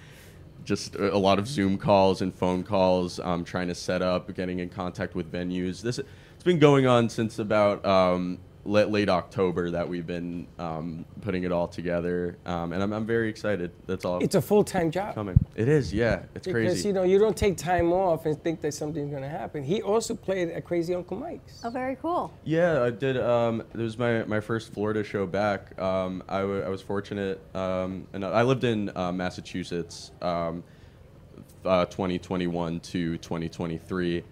just 0.65 0.97
a 0.97 1.17
lot 1.17 1.39
of 1.39 1.47
Zoom 1.47 1.79
calls 1.79 2.23
and 2.23 2.35
phone 2.35 2.65
calls, 2.65 3.21
um, 3.21 3.45
trying 3.45 3.69
to 3.69 3.75
set 3.75 4.03
up, 4.03 4.35
getting 4.35 4.59
in 4.59 4.69
contact 4.69 5.15
with 5.15 5.31
venues. 5.31 5.81
This 5.81 5.99
it's 5.99 6.45
been 6.45 6.59
going 6.59 6.87
on 6.87 7.09
since 7.09 7.39
about 7.39 7.85
um, 7.87 8.39
late, 8.67 8.89
late 8.91 9.09
October 9.09 9.71
that 9.71 9.89
we've 9.89 10.07
been 10.07 10.47
um, 10.59 11.05
putting 11.23 11.45
it 11.45 11.53
all 11.53 11.69
together, 11.69 12.37
um, 12.47 12.73
and 12.73 12.83
I'm, 12.83 12.93
I'm 12.93 13.07
very 13.07 13.29
excited. 13.29 13.71
That's 13.87 14.05
all 14.05 14.19
It's 14.23 14.35
a 14.35 14.43
full-time 14.43 14.91
job. 14.91 15.15
coming. 15.15 15.39
It 15.55 15.69
is, 15.69 15.93
yeah. 15.93 16.23
It's 16.35 16.47
Because 16.47 16.53
crazy. 16.53 16.89
you 16.89 16.95
know 16.95 17.03
you 17.05 17.19
don't 17.19 17.37
take 17.37 17.57
time 17.57 17.93
off 17.93 18.27
and 18.27 18.41
think 18.43 18.61
that 18.63 18.75
something's 18.75 19.11
going 19.11 19.23
to 19.23 19.29
happen. 19.29 19.63
He 19.63 19.83
also 19.83 20.15
played 20.15 20.51
at 20.51 20.65
Crazy 20.65 20.95
Uncle 20.95 21.17
Mike's. 21.17 21.61
Oh, 21.65 21.71
very 21.71 21.97
cool. 21.97 22.33
Yeah, 22.45 22.83
I 22.83 22.91
did. 22.91 23.17
Um, 23.19 23.61
it 23.73 23.79
was 23.79 23.97
my, 23.99 24.25
my 24.25 24.41
first 24.41 24.73
Florida 24.73 25.03
show 25.05 25.27
back. 25.27 25.79
Um, 25.81 26.23
I, 26.29 26.41
w- 26.41 26.63
I 26.63 26.69
was 26.69 26.83
fortunate, 26.83 27.41
um, 27.55 28.07
and 28.13 28.25
I 28.25 28.43
lived 28.43 28.65
in 28.65 28.91
uh, 28.97 29.13
Massachusetts, 29.13 30.11
um, 30.23 30.63
uh, 31.65 31.85
2021 31.87 32.81
to 32.81 33.17
2023. 33.19 34.23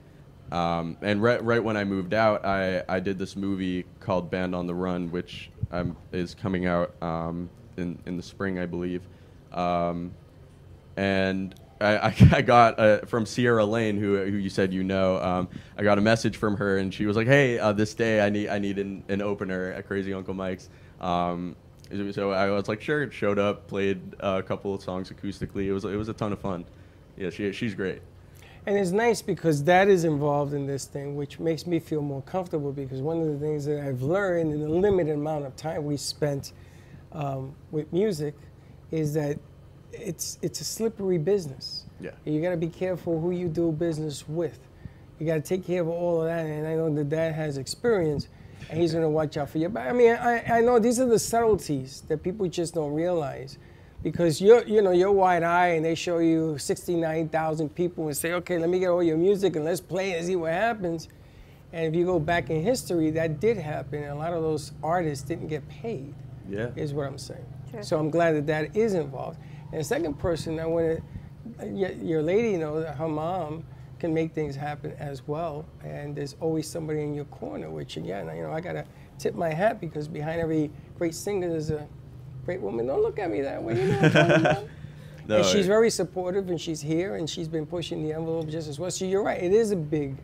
Um, 0.52 0.96
and 1.02 1.22
right, 1.22 1.42
right 1.42 1.62
when 1.62 1.76
I 1.76 1.85
moved 1.85 2.14
out, 2.14 2.44
I, 2.44 2.83
I 2.88 3.00
did 3.00 3.18
this 3.18 3.35
movie 3.35 3.85
called 4.00 4.30
Band 4.30 4.54
on 4.54 4.66
the 4.66 4.74
Run, 4.74 5.11
which 5.11 5.50
is 6.12 6.35
coming 6.35 6.66
out 6.66 6.94
um, 7.02 7.48
in, 7.76 7.98
in 8.07 8.16
the 8.16 8.22
spring, 8.22 8.59
I 8.59 8.66
believe. 8.66 9.02
Um, 9.52 10.12
and 10.96 11.54
I, 11.80 12.14
I, 12.33 12.40
got 12.40 12.78
uh, 12.78 12.98
from 13.00 13.26
Sierra 13.26 13.64
Lane, 13.64 13.98
who, 13.98 14.16
who 14.16 14.37
you 14.37 14.48
said 14.48 14.72
you 14.72 14.85
know. 14.85 15.18
Um, 15.18 15.48
I 15.76 15.83
got 15.83 15.98
a 15.98 16.00
message 16.00 16.37
from 16.37 16.57
her, 16.57 16.78
and 16.78 16.94
she 16.94 17.04
was 17.04 17.16
like, 17.16 17.26
"Hey, 17.26 17.59
uh, 17.59 17.72
this 17.72 17.94
day 17.94 18.24
I 18.24 18.30
need 18.30 18.48
I 18.48 18.59
need 18.59 18.78
an, 18.78 19.02
an 19.09 19.20
opener 19.20 19.72
at 19.72 19.87
Crazy 19.87 20.14
Uncle 20.14 20.35
Mike's." 20.35 20.70
Um, 21.00 21.57
so 22.12 22.30
I 22.30 22.48
was 22.50 22.68
like, 22.68 22.80
"Sure." 22.80 23.11
Showed 23.11 23.38
up, 23.38 23.66
played 23.66 24.00
a 24.20 24.42
couple 24.42 24.72
of 24.72 24.83
songs 24.83 25.11
acoustically. 25.11 25.66
It 25.66 25.72
was 25.72 25.85
it 25.85 25.96
was 25.96 26.09
a 26.09 26.14
ton 26.14 26.33
of 26.33 26.38
fun. 26.38 26.64
Yeah, 27.18 27.30
she 27.30 27.52
she's 27.52 27.74
great. 27.74 28.00
And 28.66 28.79
it's 28.79 28.92
nice 28.92 29.20
because 29.20 29.64
that 29.64 29.88
is 29.88 30.05
involved 30.05 30.55
in 30.55 30.66
this 30.66 30.87
thing, 30.87 31.16
which 31.16 31.38
makes 31.38 31.66
me 31.66 31.79
feel 31.79 32.00
more 32.00 32.22
comfortable 32.22 32.72
because 32.72 33.03
one 33.03 33.20
of 33.20 33.27
the 33.27 33.38
things 33.38 33.66
that 33.66 33.87
I've 33.87 34.03
learned 34.03 34.53
in 34.53 34.61
the 34.61 34.68
limited 34.68 35.14
amount 35.14 35.44
of 35.44 35.55
time 35.55 35.85
we 35.85 35.98
spent 35.98 36.53
um, 37.12 37.55
with 37.70 37.92
music 37.92 38.35
is 38.90 39.12
that 39.14 39.38
it's, 39.92 40.38
it's 40.40 40.61
a 40.61 40.64
slippery 40.64 41.18
business. 41.18 41.85
Yeah. 42.00 42.12
You 42.24 42.40
got 42.40 42.50
to 42.50 42.57
be 42.57 42.68
careful 42.68 43.20
who 43.20 43.33
you 43.33 43.48
do 43.48 43.70
business 43.70 44.27
with. 44.27 44.59
You 45.18 45.27
got 45.27 45.35
to 45.35 45.40
take 45.42 45.66
care 45.66 45.83
of 45.83 45.88
all 45.88 46.22
of 46.22 46.29
that. 46.29 46.46
And 46.46 46.66
I 46.66 46.74
know 46.74 46.92
that 46.94 47.09
dad 47.11 47.35
has 47.35 47.59
experience 47.59 48.29
and 48.70 48.81
he's 48.81 48.92
going 48.92 49.05
to 49.05 49.11
watch 49.11 49.37
out 49.37 49.50
for 49.50 49.59
you. 49.59 49.68
But 49.68 49.87
I 49.87 49.92
mean, 49.92 50.12
I, 50.12 50.59
I 50.59 50.61
know 50.62 50.79
these 50.79 50.98
are 51.00 51.07
the 51.07 51.18
subtleties 51.18 52.03
that 52.09 52.22
people 52.22 52.48
just 52.48 52.74
don't 52.74 52.94
realize 52.94 53.59
because 54.05 54.38
you're 54.40 54.62
you 54.69 54.83
know 54.83 54.93
you're 54.93 55.11
wide 55.11 55.43
eye 55.43 55.69
and 55.69 55.85
they 55.85 55.95
show 55.97 56.19
you 56.19 56.57
69,000 56.59 57.69
people 57.75 58.07
and 58.07 58.17
say 58.17 58.35
okay 58.35 58.59
let 58.59 58.69
me 58.69 58.79
get 58.79 58.88
all 58.90 59.03
your 59.03 59.17
music 59.17 59.57
and 59.57 59.64
let's 59.64 59.81
play 59.81 60.12
and 60.12 60.25
see 60.27 60.37
what 60.37 60.53
happens 60.53 61.09
and 61.73 61.87
if 61.87 61.95
you 61.99 62.05
go 62.05 62.21
back 62.21 62.51
in 62.51 62.62
history 62.62 63.11
that 63.11 63.40
did 63.40 63.57
happen 63.57 64.03
and 64.05 64.12
a 64.12 64.14
lot 64.14 64.33
of 64.35 64.43
those 64.43 64.73
artists 64.83 65.25
didn't 65.27 65.49
get 65.49 65.67
paid 65.69 66.14
Yeah. 66.49 66.69
is 66.77 66.93
what 66.95 67.07
I'm 67.09 67.19
saying 67.19 67.47
Sure. 67.71 67.83
so 67.83 67.99
I'm 67.99 68.11
glad 68.11 68.33
that 68.37 68.47
that 68.47 68.77
is 68.77 68.93
involved 68.95 69.38
and 69.73 69.81
the 69.81 69.85
second 69.85 70.14
person 70.19 70.61
I 70.61 70.67
want 70.67 71.03
to 71.59 71.67
your, 71.67 71.90
your 71.93 72.23
lady 72.23 72.57
know 72.59 72.81
that 72.81 72.97
her 72.97 73.09
mom 73.09 73.64
can 73.99 74.12
make 74.12 74.35
things 74.35 74.55
happen 74.55 74.93
as 74.99 75.27
well 75.27 75.64
and 75.83 76.14
there's 76.14 76.37
always 76.40 76.69
somebody 76.69 77.01
in 77.03 77.14
your 77.14 77.25
corner 77.27 77.71
which 77.71 77.97
again 77.97 78.27
you 78.37 78.43
know 78.43 78.53
I 78.53 78.61
gotta 78.61 78.85
tip 79.19 79.35
my 79.35 79.49
hat 79.49 79.81
because 79.81 80.09
behind 80.09 80.40
every 80.43 80.71
great 80.99 81.14
singer 81.14 81.49
there's 81.49 81.71
a 81.71 81.87
great 82.44 82.61
woman 82.61 82.87
don't 82.87 83.02
look 83.02 83.18
at 83.18 83.30
me 83.30 83.40
that 83.42 83.62
way 83.62 83.80
you 83.80 83.88
know 83.88 83.96
what 83.96 84.04
I'm 84.04 84.12
talking 84.12 84.46
about? 84.46 84.68
No, 85.26 85.37
and 85.38 85.46
she's 85.46 85.66
very 85.66 85.88
supportive 85.90 86.50
and 86.50 86.61
she's 86.61 86.80
here 86.83 87.16
and 87.16 87.28
she's 87.28 87.48
been 87.48 87.64
pushing 87.64 88.02
the 88.02 88.12
envelope 88.12 88.48
just 88.48 88.68
as 88.68 88.78
well. 88.78 88.90
So 88.90 89.07
you're 89.07 89.22
right, 89.22 89.42
it 89.42 89.52
is 89.52 89.70
a 89.70 89.76
big 89.76 90.16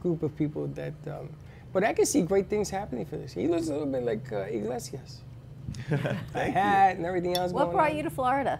group 0.00 0.22
of 0.22 0.34
people 0.36 0.66
that, 0.68 0.94
um, 1.06 1.28
but 1.72 1.84
I 1.84 1.92
can 1.92 2.06
see 2.06 2.22
great 2.22 2.48
things 2.48 2.70
happening 2.70 3.04
for 3.04 3.16
this. 3.18 3.32
He 3.34 3.46
looks 3.46 3.68
a 3.68 3.72
little 3.72 3.86
bit 3.86 4.04
like 4.04 4.32
uh, 4.32 4.46
Iglesias. 4.50 5.20
a 5.90 6.50
hat 6.50 6.96
and 6.96 7.04
everything 7.04 7.36
else 7.36 7.52
What 7.52 7.64
going 7.64 7.76
brought 7.76 7.90
on. 7.90 7.96
you 7.98 8.02
to 8.04 8.10
Florida? 8.10 8.58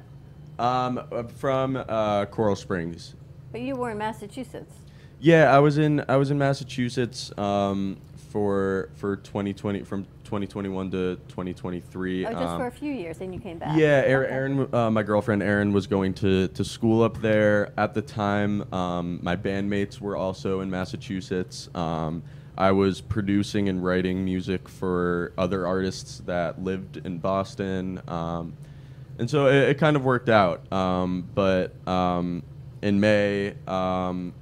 Um, 0.59 1.01
uh, 1.11 1.23
from 1.23 1.77
uh, 1.77 2.27
Coral 2.27 2.55
Springs. 2.57 3.15
But 3.51 3.63
you 3.63 3.75
were 3.77 3.91
in 3.91 3.99
Massachusetts. 3.99 4.75
Yeah, 5.21 5.57
I 5.57 5.59
was 5.59 5.79
in 5.79 6.05
I 6.09 6.17
was 6.17 6.31
in 6.31 6.39
Massachusetts 6.39 7.33
um, 7.39 7.97
for 8.31 8.91
for 8.95 9.17
2020 9.17 9.83
from 9.85 10.07
2021 10.29 10.91
to 10.91 11.17
2023. 11.29 12.27
Oh, 12.27 12.33
just 12.33 12.43
um, 12.43 12.61
for 12.61 12.67
a 12.67 12.71
few 12.71 12.93
years, 12.93 13.21
and 13.23 13.33
you 13.33 13.41
came 13.41 13.59
back. 13.59 13.79
Yeah, 13.79 14.01
Okay. 14.01 14.11
Erin, 14.13 14.31
Erin 14.59 14.75
uh, 14.75 14.91
my 14.91 15.03
girlfriend 15.03 15.43
Erin 15.43 15.73
was 15.73 15.87
going 15.87 16.13
to, 16.15 16.49
to 16.49 16.65
school 16.65 17.03
up 17.03 17.21
there 17.23 17.73
at 17.79 17.95
the 17.95 18.03
time. 18.03 18.71
Um, 18.75 19.21
my 19.23 19.37
bandmates 19.37 20.01
were 20.01 20.17
also 20.17 20.61
in 20.61 20.69
Massachusetts. 20.71 21.71
Um, 21.75 22.23
I 22.59 22.73
was 22.73 23.01
producing 23.01 23.71
and 23.71 23.83
writing 23.83 24.23
music 24.23 24.69
for 24.69 25.33
other 25.39 25.67
artists 25.67 26.19
that 26.27 26.63
lived 26.63 26.99
in 26.99 27.19
Boston. 27.19 28.03
Um, 28.07 28.55
and 29.19 29.31
so 29.31 29.47
it, 29.47 29.71
it 29.71 29.79
kind 29.79 29.97
of 29.97 30.05
worked 30.05 30.29
out. 30.29 30.71
Um, 30.71 31.27
but 31.35 31.73
um, 31.89 32.43
in 32.83 33.01
May, 33.01 33.55
um, 33.67 34.35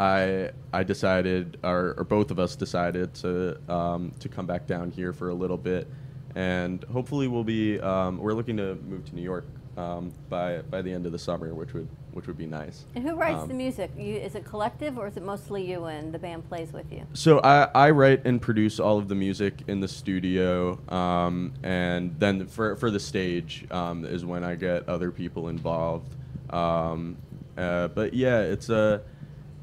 I 0.00 0.50
I 0.72 0.82
decided, 0.82 1.58
or, 1.62 1.94
or 1.98 2.04
both 2.04 2.30
of 2.30 2.38
us 2.38 2.56
decided 2.56 3.12
to 3.16 3.60
um, 3.70 4.12
to 4.20 4.28
come 4.30 4.46
back 4.46 4.66
down 4.66 4.90
here 4.90 5.12
for 5.12 5.28
a 5.28 5.34
little 5.34 5.58
bit, 5.58 5.86
and 6.34 6.82
hopefully 6.84 7.28
we'll 7.28 7.44
be 7.44 7.78
um, 7.80 8.16
we're 8.18 8.32
looking 8.32 8.56
to 8.56 8.76
move 8.76 9.04
to 9.10 9.14
New 9.14 9.22
York 9.22 9.44
um, 9.76 10.10
by 10.30 10.62
by 10.62 10.80
the 10.80 10.90
end 10.90 11.04
of 11.04 11.12
the 11.12 11.18
summer, 11.18 11.52
which 11.54 11.74
would 11.74 11.86
which 12.12 12.26
would 12.26 12.38
be 12.38 12.46
nice. 12.46 12.86
And 12.94 13.04
who 13.04 13.14
writes 13.14 13.42
Um, 13.42 13.48
the 13.48 13.54
music? 13.54 13.90
You, 13.96 14.14
is 14.16 14.34
it 14.34 14.44
collective, 14.46 14.96
or 14.96 15.06
is 15.06 15.18
it 15.18 15.22
mostly 15.22 15.70
you 15.70 15.84
and 15.84 16.14
the 16.14 16.18
band 16.18 16.48
plays 16.48 16.72
with 16.72 16.90
you? 16.90 17.02
So 17.12 17.38
I, 17.40 17.68
I 17.74 17.90
write 17.90 18.24
and 18.24 18.40
produce 18.40 18.80
all 18.80 18.96
of 18.98 19.08
the 19.08 19.14
music 19.14 19.62
in 19.68 19.80
the 19.80 19.88
studio, 19.88 20.78
um, 20.88 21.52
and 21.62 22.18
then 22.18 22.46
for 22.46 22.74
for 22.76 22.90
the 22.90 23.00
stage 23.00 23.66
um, 23.70 24.06
is 24.06 24.24
when 24.24 24.44
I 24.44 24.54
get 24.54 24.88
other 24.88 25.10
people 25.10 25.48
involved. 25.48 26.16
Um, 26.48 27.18
uh, 27.58 27.88
but 27.88 28.14
yeah, 28.14 28.40
it's 28.40 28.70
a 28.70 29.02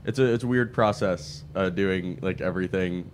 it's 0.07 0.19
a 0.19 0.25
it's 0.33 0.43
a 0.43 0.47
weird 0.47 0.73
process 0.73 1.43
uh, 1.53 1.69
doing 1.69 2.17
like 2.21 2.41
everything 2.41 3.11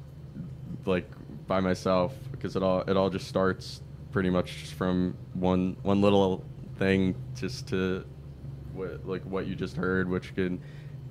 like 0.85 1.09
by 1.47 1.59
myself 1.59 2.13
because 2.31 2.55
it 2.55 2.63
all 2.63 2.81
it 2.81 2.95
all 2.95 3.09
just 3.09 3.27
starts 3.27 3.81
pretty 4.11 4.29
much 4.29 4.67
from 4.77 5.17
one 5.33 5.75
one 5.81 6.01
little 6.01 6.43
thing 6.77 7.15
just 7.35 7.67
to 7.67 8.05
what 8.73 9.07
like 9.07 9.23
what 9.23 9.47
you 9.47 9.55
just 9.55 9.75
heard, 9.75 10.07
which 10.09 10.33
can 10.35 10.61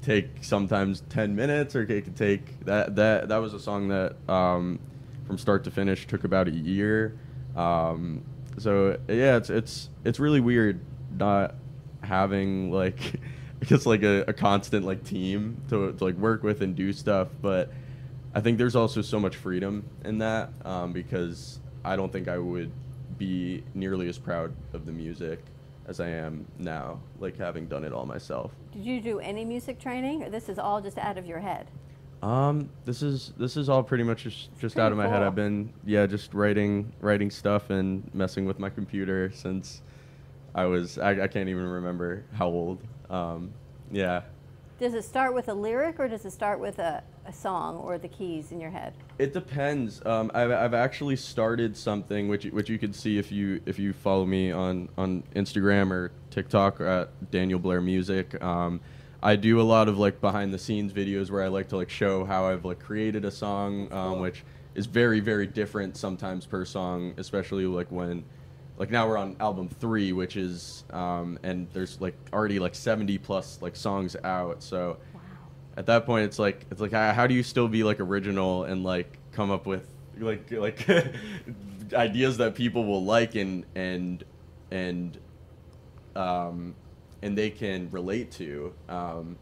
take 0.03 0.29
sometimes 0.41 1.03
ten 1.09 1.35
minutes 1.35 1.77
or 1.77 1.83
it 1.83 2.05
could 2.05 2.17
take 2.17 2.65
that 2.65 2.97
that 2.97 3.29
that 3.29 3.39
was 3.39 3.53
a 3.53 3.61
song 3.61 3.89
that 3.89 4.17
um, 4.29 4.79
from 5.27 5.37
start 5.37 5.65
to 5.65 5.71
finish 5.71 6.07
took 6.07 6.25
about 6.25 6.49
a 6.49 6.53
year. 6.53 7.19
Um, 7.57 8.23
so 8.59 8.99
yeah, 9.09 9.37
it's 9.37 9.51
it's 9.51 9.89
it's 10.05 10.21
really 10.21 10.41
weird 10.41 10.81
not 11.17 11.55
having 12.03 12.71
like 12.71 13.15
Guess 13.67 13.87
like 13.87 14.03
a, 14.03 14.25
a 14.29 14.33
constant 14.33 14.85
like 14.85 15.05
team 15.05 15.63
to, 15.69 15.93
to 15.93 16.05
like 16.05 16.17
work 16.17 16.43
with 16.43 16.63
and 16.63 16.75
do 16.75 16.93
stuff, 16.93 17.29
but 17.41 17.73
I 18.35 18.41
think 18.41 18.59
there's 18.59 18.77
also 18.77 19.03
so 19.03 19.21
much 19.21 19.37
freedom 19.37 19.85
in 20.05 20.19
that 20.19 20.51
um, 20.65 20.93
because 20.93 21.61
I 21.85 21.97
don't 21.97 22.13
think 22.13 22.29
I 22.29 22.39
would 22.39 22.73
be 23.19 23.63
nearly 23.75 24.09
as 24.09 24.19
proud 24.19 24.53
of 24.73 24.87
the 24.87 24.93
music 24.93 25.41
as 25.87 26.01
I 26.01 26.09
am 26.09 26.47
now, 26.59 27.01
like 27.21 27.37
having 27.37 27.67
done 27.67 27.85
it 27.85 27.93
all 27.93 28.07
myself. 28.07 28.53
Did 28.73 28.85
you 28.85 29.01
do 29.01 29.19
any 29.19 29.45
music 29.45 29.79
training, 29.79 30.23
or 30.23 30.31
this 30.31 30.49
is 30.49 30.59
all 30.59 30.81
just 30.81 30.99
out 30.99 31.19
of 31.19 31.27
your 31.27 31.41
head? 31.41 31.71
Um, 32.23 32.71
this 32.85 33.03
is 33.03 33.33
this 33.37 33.57
is 33.57 33.69
all 33.69 33.83
pretty 33.83 34.05
much 34.05 34.23
just, 34.23 34.57
just 34.59 34.79
out 34.79 34.93
of 34.93 34.99
my 34.99 35.09
head. 35.09 35.23
I've 35.23 35.35
been 35.35 35.73
yeah, 35.85 36.07
just 36.07 36.35
writing 36.35 36.93
writing 37.01 37.31
stuff 37.31 37.71
and 37.71 38.09
messing 38.15 38.47
with 38.47 38.61
my 38.61 38.71
computer 38.71 39.33
since 39.35 39.83
I 40.55 40.67
was 40.67 40.99
I, 40.99 41.23
I 41.23 41.27
can't 41.27 41.49
even 41.49 41.67
remember 41.67 42.25
how 42.33 42.47
old. 42.47 42.79
Um, 43.17 43.53
yeah, 43.91 44.23
Does 44.81 44.95
it 44.95 45.05
start 45.05 45.35
with 45.35 45.49
a 45.49 45.55
lyric, 45.55 46.01
or 46.01 46.09
does 46.09 46.25
it 46.25 46.33
start 46.33 46.59
with 46.59 46.79
a, 46.79 47.05
a 47.27 47.33
song 47.33 47.77
or 47.77 47.99
the 47.99 48.09
keys 48.09 48.51
in 48.53 48.59
your 48.61 48.71
head? 48.71 48.95
It 49.19 49.35
depends. 49.35 50.05
Um, 50.07 50.31
I've, 50.35 50.51
I've 50.51 50.75
actually 50.75 51.17
started 51.17 51.77
something 51.77 52.27
which 52.29 52.47
you- 52.47 52.53
which 52.53 52.71
you 52.71 52.79
can 52.79 52.93
see 52.95 53.19
if 53.19 53.31
you 53.31 53.61
if 53.67 53.79
you 53.79 53.93
follow 53.93 54.25
me 54.25 54.51
on 54.51 54.89
on 54.97 55.23
Instagram 55.37 55.91
or 55.91 56.11
TikTok 56.31 56.81
or 56.81 56.87
at 56.87 57.31
Daniel 57.31 57.59
Blair 57.59 57.83
Music. 57.83 58.43
Um, 58.43 58.81
I 59.23 59.37
do 59.37 59.61
a 59.61 59.63
lot 59.63 59.89
of 59.89 59.99
like 59.99 60.21
behind 60.21 60.53
the 60.53 60.59
scenes 60.59 60.93
videos 60.93 61.31
where 61.31 61.43
I 61.43 61.49
like 61.49 61.69
to 61.69 61.77
like 61.77 61.91
show 61.91 62.25
how 62.25 62.47
I've 62.47 62.65
like 62.65 62.81
created 62.81 63.25
a 63.27 63.31
song, 63.31 63.93
um, 63.93 64.21
which 64.21 64.43
is 64.75 64.87
very 64.87 65.21
very 65.21 65.47
different 65.47 65.99
sometimes 65.99 66.47
per 66.47 66.65
song, 66.65 67.13
especially 67.19 67.67
like 67.67 67.93
when 67.93 68.25
like 68.83 68.91
now 68.91 69.07
we're 69.07 69.17
on 69.17 69.37
album 69.39 69.69
three, 69.69 70.13
which 70.13 70.37
is 70.37 70.83
um, 70.91 71.39
and 71.45 71.69
there's 71.73 72.01
like 72.01 72.17
already 72.33 72.59
like 72.59 72.75
70 72.75 73.17
plus 73.19 73.63
like 73.63 73.77
songs 73.77 74.17
out, 74.25 74.61
so 74.61 74.97
at 75.77 75.87
that 75.87 76.05
point 76.05 76.25
it's 76.25 76.41
like 76.41 76.67
it's 76.69 76.81
like 76.81 76.91
how, 76.91 77.13
how 77.13 77.29
do 77.29 77.33
you 77.33 77.45
still 77.45 77.69
be 77.69 77.85
like 77.85 78.01
original 78.01 78.65
and 78.65 78.83
like 78.83 79.19
come 79.31 79.53
up 79.53 79.67
with 79.67 79.87
like 80.19 80.51
like 80.51 80.85
ideas 81.93 82.39
that 82.39 82.57
people 82.57 82.85
will 82.85 83.05
like 83.05 83.37
and 83.37 83.65
and 83.77 84.25
and 84.73 85.17
um 86.17 86.75
and 87.23 87.39
they 87.39 87.51
can 87.51 87.89
relate 87.93 88.33
to? 88.33 88.75
Um 88.89 89.37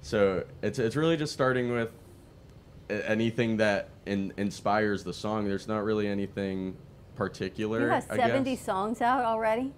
so 0.00 0.44
it's 0.62 0.78
it's 0.78 0.96
really 0.96 1.18
just 1.18 1.34
starting 1.34 1.72
with 1.72 1.90
anything 2.88 3.58
that 3.58 3.90
in, 4.06 4.32
inspires 4.38 5.04
the 5.04 5.12
song. 5.12 5.46
There's 5.46 5.68
not 5.68 5.84
really 5.84 6.08
anything 6.08 6.74
particular. 7.14 7.80
You 7.80 7.86
have 7.88 8.06
I 8.10 8.16
70 8.16 8.50
guess. 8.50 8.64
songs 8.64 9.00
out 9.00 9.24
already. 9.24 9.72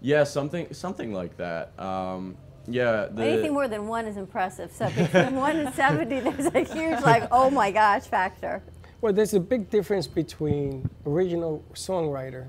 Yeah, 0.00 0.24
something 0.24 0.72
something 0.72 1.12
like 1.12 1.36
that. 1.36 1.78
Um, 1.78 2.36
yeah, 2.66 3.06
the, 3.10 3.24
Anything 3.24 3.52
more 3.52 3.68
than 3.68 3.86
one 3.86 4.06
is 4.06 4.16
impressive. 4.16 4.70
So 4.72 4.88
between 4.90 5.34
one 5.36 5.56
and 5.56 5.74
70, 5.74 6.20
there's 6.30 6.46
a 6.46 6.60
huge, 6.60 7.00
like, 7.02 7.26
oh 7.32 7.50
my 7.50 7.70
gosh 7.70 8.04
factor. 8.04 8.62
Well, 9.00 9.12
there's 9.12 9.34
a 9.34 9.40
big 9.40 9.70
difference 9.70 10.06
between 10.06 10.88
original 11.06 11.64
songwriter 11.72 12.48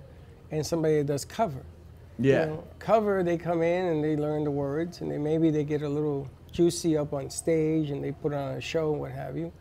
and 0.51 0.65
somebody 0.65 0.97
that 0.97 1.07
does 1.07 1.25
cover. 1.25 1.63
You 2.19 2.31
yeah. 2.31 2.45
know, 2.45 2.63
cover, 2.77 3.23
they 3.23 3.37
come 3.37 3.63
in 3.63 3.85
and 3.87 4.03
they 4.03 4.15
learn 4.15 4.43
the 4.43 4.51
words, 4.51 5.01
and 5.01 5.09
they 5.09 5.17
maybe 5.17 5.49
they 5.49 5.63
get 5.63 5.81
a 5.81 5.89
little 5.89 6.29
juicy 6.51 6.97
up 6.97 7.13
on 7.13 7.29
stage 7.29 7.89
and 7.89 8.03
they 8.03 8.11
put 8.11 8.33
on 8.33 8.55
a 8.55 8.61
show 8.61 8.91
and 8.91 8.99
what 8.99 9.11
have 9.11 9.37
you. 9.37 9.51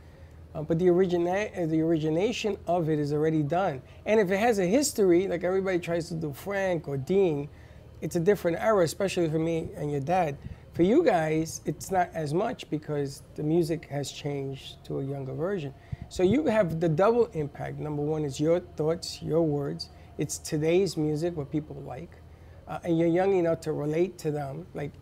Uh, 0.54 0.62
but 0.62 0.78
the 0.78 0.86
origina- 0.86 1.56
uh, 1.56 1.66
the 1.66 1.80
origination 1.80 2.56
of 2.66 2.88
it 2.88 2.98
is 2.98 3.12
already 3.12 3.42
done. 3.42 3.80
And 4.06 4.18
if 4.18 4.30
it 4.30 4.38
has 4.38 4.58
a 4.58 4.66
history, 4.66 5.28
like 5.28 5.44
everybody 5.44 5.78
tries 5.78 6.08
to 6.08 6.14
do 6.14 6.32
Frank 6.32 6.88
or 6.88 6.96
Dean, 6.96 7.48
it's 8.00 8.16
a 8.16 8.20
different 8.20 8.58
era, 8.58 8.84
especially 8.84 9.28
for 9.28 9.38
me 9.38 9.68
and 9.76 9.90
your 9.90 10.00
dad. 10.00 10.36
For 10.72 10.82
you 10.82 11.02
guys, 11.04 11.60
it's 11.66 11.90
not 11.90 12.10
as 12.14 12.32
much 12.32 12.68
because 12.70 13.22
the 13.34 13.42
music 13.42 13.86
has 13.90 14.10
changed 14.10 14.82
to 14.84 15.00
a 15.00 15.04
younger 15.04 15.34
version. 15.34 15.74
So 16.08 16.22
you 16.22 16.46
have 16.46 16.80
the 16.80 16.88
double 16.88 17.26
impact. 17.34 17.78
Number 17.78 18.02
one 18.02 18.24
is 18.24 18.40
your 18.40 18.60
thoughts, 18.60 19.22
your 19.22 19.42
words. 19.42 19.90
It's 20.18 20.38
today's 20.38 20.96
music, 20.96 21.36
what 21.36 21.50
people 21.50 21.76
like. 21.86 22.10
Uh, 22.66 22.78
and 22.84 22.98
you're 22.98 23.08
young 23.08 23.36
enough 23.36 23.60
to 23.62 23.72
relate 23.72 24.18
to 24.18 24.30
them. 24.30 24.66
Like 24.74 24.92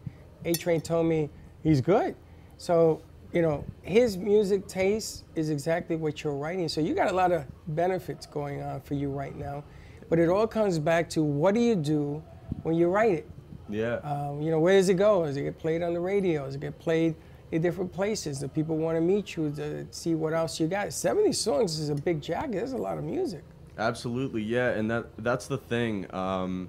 A 0.44 0.52
Train 0.52 0.80
told 0.80 1.06
me, 1.06 1.30
he's 1.62 1.80
good. 1.80 2.14
So, 2.56 3.02
you 3.32 3.42
know, 3.42 3.64
his 3.82 4.16
music 4.16 4.66
taste 4.66 5.24
is 5.34 5.50
exactly 5.50 5.96
what 5.96 6.24
you're 6.24 6.34
writing. 6.34 6.68
So 6.68 6.80
you 6.80 6.94
got 6.94 7.10
a 7.10 7.14
lot 7.14 7.30
of 7.32 7.44
benefits 7.68 8.26
going 8.26 8.62
on 8.62 8.80
for 8.80 8.94
you 8.94 9.10
right 9.10 9.36
now. 9.36 9.64
But 10.08 10.18
it 10.18 10.28
all 10.28 10.46
comes 10.46 10.78
back 10.78 11.10
to 11.10 11.22
what 11.22 11.54
do 11.54 11.60
you 11.60 11.76
do 11.76 12.22
when 12.62 12.74
you 12.74 12.88
write 12.88 13.12
it? 13.12 13.30
Yeah. 13.68 13.96
Um, 13.96 14.40
you 14.40 14.50
know, 14.50 14.58
where 14.60 14.76
does 14.78 14.88
it 14.88 14.94
go? 14.94 15.26
Does 15.26 15.36
it 15.36 15.42
get 15.42 15.58
played 15.58 15.82
on 15.82 15.92
the 15.92 16.00
radio? 16.00 16.46
Does 16.46 16.54
it 16.54 16.62
get 16.62 16.78
played 16.78 17.14
in 17.52 17.60
different 17.60 17.92
places? 17.92 18.38
Do 18.38 18.48
people 18.48 18.78
want 18.78 18.96
to 18.96 19.02
meet 19.02 19.36
you 19.36 19.50
to 19.56 19.86
see 19.90 20.14
what 20.14 20.32
else 20.32 20.58
you 20.58 20.66
got? 20.66 20.92
70 20.92 21.32
songs 21.32 21.78
is 21.78 21.90
a 21.90 21.94
big 21.94 22.22
jacket. 22.22 22.52
There's 22.52 22.72
a 22.72 22.78
lot 22.78 22.96
of 22.96 23.04
music. 23.04 23.42
Absolutely, 23.78 24.42
yeah, 24.42 24.70
and 24.70 24.90
that 24.90 25.06
that's 25.18 25.46
the 25.46 25.56
thing. 25.56 26.12
Um, 26.12 26.68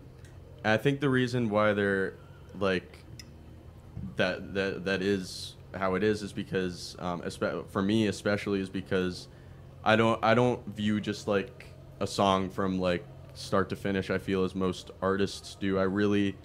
I 0.63 0.77
think 0.77 0.99
the 0.99 1.09
reason 1.09 1.49
why 1.49 1.73
they're 1.73 2.13
like 2.59 2.99
that 4.15 4.53
that 4.53 4.85
that 4.85 5.01
is 5.01 5.55
how 5.73 5.95
it 5.95 6.03
is 6.03 6.21
is 6.21 6.33
because 6.33 6.95
um, 6.99 7.21
for 7.69 7.81
me 7.81 8.07
especially 8.07 8.59
is 8.59 8.69
because 8.69 9.27
I 9.83 9.95
don't 9.95 10.23
I 10.23 10.33
don't 10.33 10.65
view 10.75 10.99
just 10.99 11.27
like 11.27 11.67
a 11.99 12.07
song 12.07 12.49
from 12.49 12.79
like 12.79 13.05
start 13.33 13.69
to 13.69 13.75
finish. 13.75 14.09
I 14.09 14.17
feel 14.17 14.43
as 14.43 14.55
most 14.55 14.91
artists 15.01 15.55
do. 15.55 15.79
I 15.79 15.83
really 15.83 16.35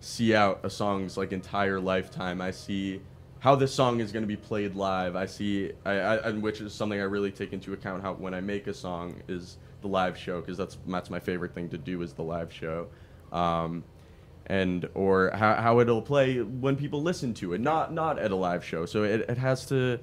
see 0.00 0.34
out 0.34 0.60
a 0.62 0.70
song's 0.70 1.16
like 1.16 1.32
entire 1.32 1.80
lifetime. 1.80 2.40
I 2.40 2.50
see 2.50 3.00
how 3.40 3.54
this 3.54 3.74
song 3.74 4.00
is 4.00 4.12
going 4.12 4.22
to 4.22 4.26
be 4.26 4.36
played 4.36 4.74
live. 4.74 5.16
I 5.16 5.26
see, 5.26 5.72
I, 5.84 5.92
I, 5.92 6.28
and 6.28 6.42
which 6.42 6.60
is 6.60 6.72
something 6.72 6.98
I 6.98 7.04
really 7.04 7.30
take 7.30 7.52
into 7.52 7.72
account. 7.72 8.02
How 8.02 8.14
when 8.14 8.34
I 8.34 8.40
make 8.40 8.66
a 8.66 8.74
song 8.74 9.22
is 9.28 9.58
the 9.82 9.88
live 9.88 10.16
show 10.16 10.40
because 10.40 10.56
that's 10.56 10.78
that's 10.86 11.10
my 11.10 11.20
favorite 11.20 11.54
thing 11.54 11.68
to 11.70 11.78
do 11.78 12.02
is 12.02 12.12
the 12.12 12.22
live 12.22 12.52
show, 12.52 12.88
um, 13.32 13.84
and 14.46 14.88
or 14.94 15.30
how, 15.34 15.54
how 15.54 15.80
it'll 15.80 16.02
play 16.02 16.40
when 16.42 16.76
people 16.76 17.02
listen 17.02 17.32
to 17.34 17.54
it, 17.54 17.60
not 17.60 17.92
not 17.92 18.18
at 18.18 18.30
a 18.30 18.36
live 18.36 18.64
show. 18.64 18.86
So 18.86 19.02
it, 19.04 19.24
it 19.28 19.38
has 19.38 19.66
to 19.66 19.98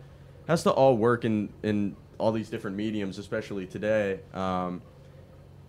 has 0.47 0.63
to 0.63 0.71
all 0.71 0.97
work 0.97 1.25
in 1.25 1.49
in 1.63 1.95
all 2.17 2.31
these 2.31 2.49
different 2.49 2.77
mediums, 2.77 3.17
especially 3.17 3.65
today. 3.67 4.19
Um, 4.33 4.81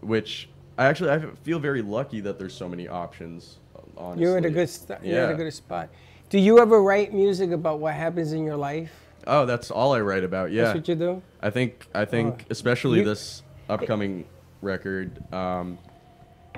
which 0.00 0.48
I 0.78 0.86
actually 0.86 1.10
I 1.10 1.20
feel 1.42 1.58
very 1.58 1.82
lucky 1.82 2.20
that 2.20 2.38
there's 2.38 2.54
so 2.54 2.68
many 2.68 2.88
options. 2.88 3.58
Honestly. 3.96 4.24
You're 4.24 4.38
at 4.38 4.44
a 4.46 4.50
good 4.50 4.68
st- 4.70 5.04
You're 5.04 5.20
at 5.20 5.28
Yeah. 5.28 5.34
a 5.34 5.36
good 5.36 5.52
spot. 5.52 5.90
Do 6.30 6.38
you 6.38 6.58
ever 6.58 6.82
write 6.82 7.12
music 7.12 7.50
about 7.50 7.78
what 7.78 7.92
happens 7.94 8.32
in 8.32 8.42
your 8.44 8.56
life? 8.56 8.90
Oh, 9.26 9.44
that's 9.46 9.70
all 9.70 9.92
I 9.92 10.00
write 10.00 10.24
about. 10.24 10.50
Yeah. 10.50 10.64
That's 10.64 10.76
what 10.76 10.88
you 10.88 10.94
do. 10.94 11.22
I 11.42 11.50
think 11.50 11.86
I 11.94 12.04
think 12.06 12.40
Oh. 12.44 12.46
especially 12.50 13.00
You- 13.00 13.04
this 13.04 13.42
upcoming 13.68 14.24
record 14.62 15.22
um, 15.32 15.78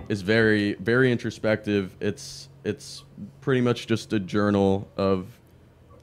is 0.08 0.22
very 0.22 0.74
very 0.74 1.10
introspective. 1.10 1.96
It's 2.00 2.48
it's 2.64 3.04
pretty 3.40 3.60
much 3.60 3.86
just 3.86 4.12
a 4.12 4.20
journal 4.20 4.88
of 4.96 5.26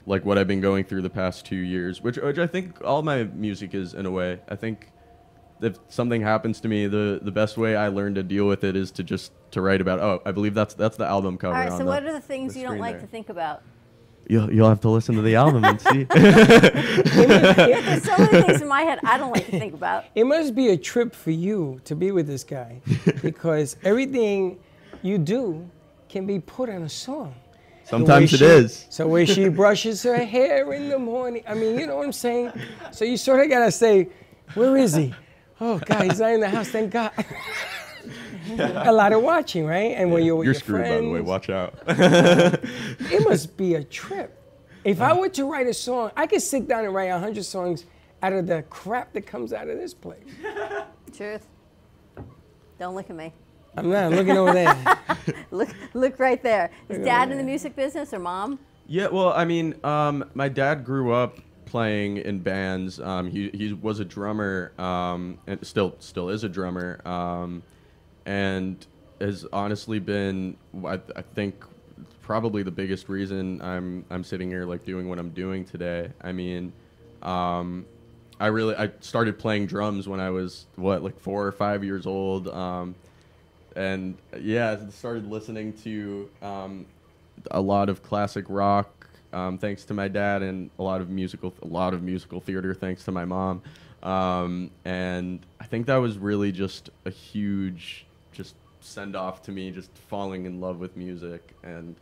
like 0.06 0.26
what 0.26 0.38
I've 0.38 0.48
been 0.48 0.62
going 0.62 0.84
through 0.84 1.02
the 1.04 1.10
past 1.10 1.46
two 1.46 1.56
years, 1.56 2.02
which 2.02 2.18
which 2.18 2.38
I 2.38 2.48
think 2.48 2.84
all 2.84 3.02
my 3.04 3.24
music 3.24 3.74
is 3.74 3.94
in 3.94 4.06
a 4.06 4.12
way. 4.12 4.40
I 4.50 4.56
think 4.56 4.92
if 5.62 5.78
something 5.90 6.22
happens 6.22 6.60
to 6.62 6.68
me, 6.68 6.88
the 6.88 7.20
the 7.22 7.32
best 7.32 7.58
way 7.58 7.76
I 7.76 7.90
learn 7.90 8.16
to 8.16 8.24
deal 8.24 8.48
with 8.48 8.64
it 8.64 8.76
is 8.76 8.92
to 8.92 9.04
just 9.04 9.32
to 9.52 9.62
write 9.62 9.82
about. 9.82 10.00
Oh, 10.00 10.22
I 10.26 10.32
believe 10.32 10.54
that's 10.54 10.74
that's 10.74 10.98
the 10.98 11.06
album 11.06 11.38
cover. 11.38 11.56
All 11.56 11.62
right, 11.62 11.72
so 11.72 11.80
the- 11.80 11.86
what 11.86 12.04
are 12.04 12.14
the 12.14 12.22
things 12.22 12.54
the 12.54 12.62
you 12.62 12.68
don't 12.68 12.80
like 12.80 12.94
there. 12.94 13.02
to 13.02 13.08
think 13.08 13.30
about? 13.30 13.62
You'll 14.32 14.50
you'll 14.50 14.70
have 14.70 14.80
to 14.82 14.90
listen 14.90 15.16
to 15.16 15.22
the 15.22 15.36
album 15.36 15.66
and 15.66 15.82
see. 15.82 16.04
There's 16.10 18.04
so 18.04 18.18
many 18.18 18.42
things 18.44 18.62
in 18.62 18.68
my 18.70 18.84
head 18.84 19.00
I 19.04 19.18
don't 19.18 19.34
like 19.34 19.46
to 19.48 19.60
think 19.60 19.74
about. 19.74 20.06
It 20.16 20.24
must 20.24 20.56
be 20.56 20.70
a 20.70 20.78
trip 20.78 21.14
for 21.14 21.32
you 21.32 21.82
to 21.84 21.98
be 21.98 22.12
with 22.12 22.28
this 22.28 22.46
guy 22.46 22.80
because 23.22 23.76
everything 23.84 24.58
you 25.02 25.18
do 25.18 25.70
can 26.08 26.26
be 26.26 26.40
put 26.40 26.70
on 26.70 26.84
a 26.84 26.90
song. 26.90 27.36
Sometimes 27.84 28.34
it 28.34 28.38
she- 28.38 28.46
is. 28.46 28.86
So 28.90 29.06
where 29.06 29.26
she 29.26 29.50
brushes 29.50 30.02
her 30.04 30.24
hair 30.24 30.72
in 30.72 30.88
the 30.88 30.98
morning. 30.98 31.44
I 31.46 31.54
mean, 31.54 31.78
you 31.78 31.86
know 31.86 31.98
what 31.98 32.06
I'm 32.06 32.14
saying? 32.14 32.54
So 32.94 33.04
you 33.04 33.18
sort 33.18 33.42
of 33.42 33.50
gotta 33.50 33.70
say, 33.70 34.08
where 34.54 34.78
is 34.78 34.96
he? 34.96 35.14
Oh 35.60 35.78
God, 35.78 36.04
he's 36.04 36.22
not 36.22 36.32
in 36.32 36.40
the 36.40 36.50
house. 36.50 36.70
Thank 36.70 36.92
God. 36.94 37.12
a 38.60 38.92
lot 38.92 39.14
of 39.14 39.22
watching, 39.22 39.66
right? 39.66 39.94
And 39.96 40.12
when 40.12 40.24
you're 40.24 40.36
with 40.36 40.46
You're 40.46 40.54
your 40.54 40.60
screwed, 40.60 40.84
by 40.84 41.02
the 41.02 41.10
way. 41.10 41.22
Watch 41.22 41.50
out. 41.50 41.76
it 41.88 43.28
must 43.28 43.56
be 43.58 43.76
a 43.76 43.84
trip. 43.84 44.38
If 44.84 45.02
I 45.02 45.14
were 45.14 45.30
to 45.30 45.46
write 45.46 45.68
a 45.68 45.74
song, 45.74 46.12
I 46.16 46.26
could 46.28 46.42
sit 46.42 46.68
down 46.68 46.86
and 46.86 46.94
write 46.94 47.12
hundred 47.12 47.46
songs 47.46 47.86
out 48.24 48.34
of 48.34 48.48
the 48.48 48.64
crap 48.64 49.14
that 49.14 49.28
comes 49.28 49.54
out 49.54 49.68
of 49.68 49.78
this 49.78 49.94
place. 49.94 50.24
Truth. 51.16 51.48
Don't 52.80 52.96
look 52.96 53.10
at 53.10 53.16
me. 53.16 53.34
I'm 53.78 53.90
not 53.90 54.12
looking 54.12 54.38
over 54.38 54.54
there. 54.54 54.98
Look, 55.52 55.70
look 55.94 56.20
right 56.20 56.42
there. 56.42 56.72
Is 56.90 56.98
Look 56.98 57.06
dad 57.06 57.24
over 57.24 57.32
in 57.34 57.38
the 57.38 57.44
music 57.44 57.76
business 57.76 58.14
or 58.14 58.20
mom? 58.20 58.60
Yeah, 58.88 59.08
well, 59.08 59.32
I 59.34 59.46
mean, 59.46 59.76
um, 59.84 60.26
my 60.34 60.50
dad 60.50 60.84
grew 60.84 61.14
up 61.14 61.38
playing 61.66 62.18
in 62.18 62.40
bands. 62.40 63.00
Um, 63.00 63.28
he 63.28 63.50
he 63.54 63.72
was 63.72 64.00
a 64.00 64.06
drummer, 64.06 64.74
um, 64.78 65.38
and 65.48 65.66
still 65.66 65.96
still 66.00 66.30
is 66.30 66.44
a 66.44 66.50
drummer, 66.50 67.00
um, 67.08 67.64
and 68.26 68.86
has 69.20 69.46
honestly 69.52 70.00
been, 70.00 70.58
I, 70.86 71.00
I 71.16 71.22
think, 71.22 71.64
probably 72.22 72.64
the 72.64 72.72
biggest 72.72 73.10
reason 73.10 73.62
I'm 73.62 74.06
I'm 74.10 74.24
sitting 74.24 74.50
here 74.50 74.66
like 74.66 74.86
doing 74.86 75.10
what 75.10 75.20
I'm 75.20 75.32
doing 75.32 75.66
today. 75.66 76.12
I 76.22 76.32
mean, 76.32 76.72
um, 77.22 77.86
I 78.40 78.48
really 78.48 78.76
I 78.76 78.92
started 79.02 79.38
playing 79.38 79.68
drums 79.68 80.08
when 80.08 80.20
I 80.20 80.30
was 80.30 80.66
what 80.76 81.04
like 81.04 81.20
four 81.20 81.46
or 81.46 81.52
five 81.52 81.84
years 81.84 82.06
old. 82.06 82.48
Um, 82.48 82.96
and 83.76 84.18
yeah, 84.40 84.78
started 84.90 85.30
listening 85.30 85.74
to 85.84 86.30
um, 86.42 86.86
a 87.52 87.62
lot 87.62 87.90
of 87.90 88.04
classic 88.04 88.46
rock, 88.50 89.08
um, 89.34 89.58
thanks 89.58 89.86
to 89.86 89.94
my 89.94 90.08
dad, 90.08 90.42
and 90.42 90.70
a 90.80 90.84
lot 90.84 91.02
of 91.02 91.10
musical, 91.10 91.54
a 91.62 91.68
lot 91.68 91.94
of 91.94 92.02
musical 92.02 92.40
theater, 92.40 92.74
thanks 92.74 93.04
to 93.06 93.12
my 93.12 93.26
mom. 93.26 93.62
Um, 94.04 94.72
and 94.84 95.40
I 95.60 95.66
think 95.66 95.86
that 95.86 95.98
was 95.98 96.18
really 96.18 96.52
just 96.52 96.90
a 97.06 97.10
huge, 97.10 98.06
send 98.82 99.16
off 99.16 99.42
to 99.44 99.52
me, 99.52 99.72
just 99.72 99.96
falling 100.10 100.46
in 100.46 100.60
love 100.60 100.80
with 100.80 100.96
music, 100.98 101.54
and 101.64 101.96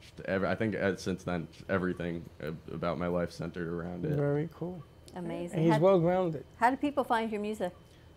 just 0.00 0.20
ever, 0.26 0.46
I 0.46 0.54
think 0.54 0.76
uh, 0.76 0.96
since 0.96 1.24
then, 1.24 1.48
everything 1.68 2.24
uh, 2.42 2.52
about 2.72 2.98
my 2.98 3.06
life 3.06 3.32
centered 3.32 3.68
around 3.68 4.04
it. 4.04 4.12
Very 4.12 4.48
cool. 4.54 4.82
Amazing. 5.16 5.58
And 5.58 5.66
he's 5.66 5.74
how, 5.74 5.80
well 5.80 5.98
grounded. 5.98 6.44
how 6.56 6.70
do 6.70 6.76
people 6.76 7.04
find 7.04 7.30
your 7.30 7.40
music? 7.40 7.72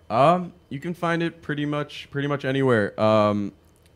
Um, 0.10 0.54
you 0.70 0.80
can 0.80 0.94
find 0.94 1.24
it 1.24 1.42
pretty 1.42 1.66
much 1.66 2.08
pretty 2.12 2.28
much 2.28 2.46
anywhere. 2.46 3.00
Um, 3.00 3.54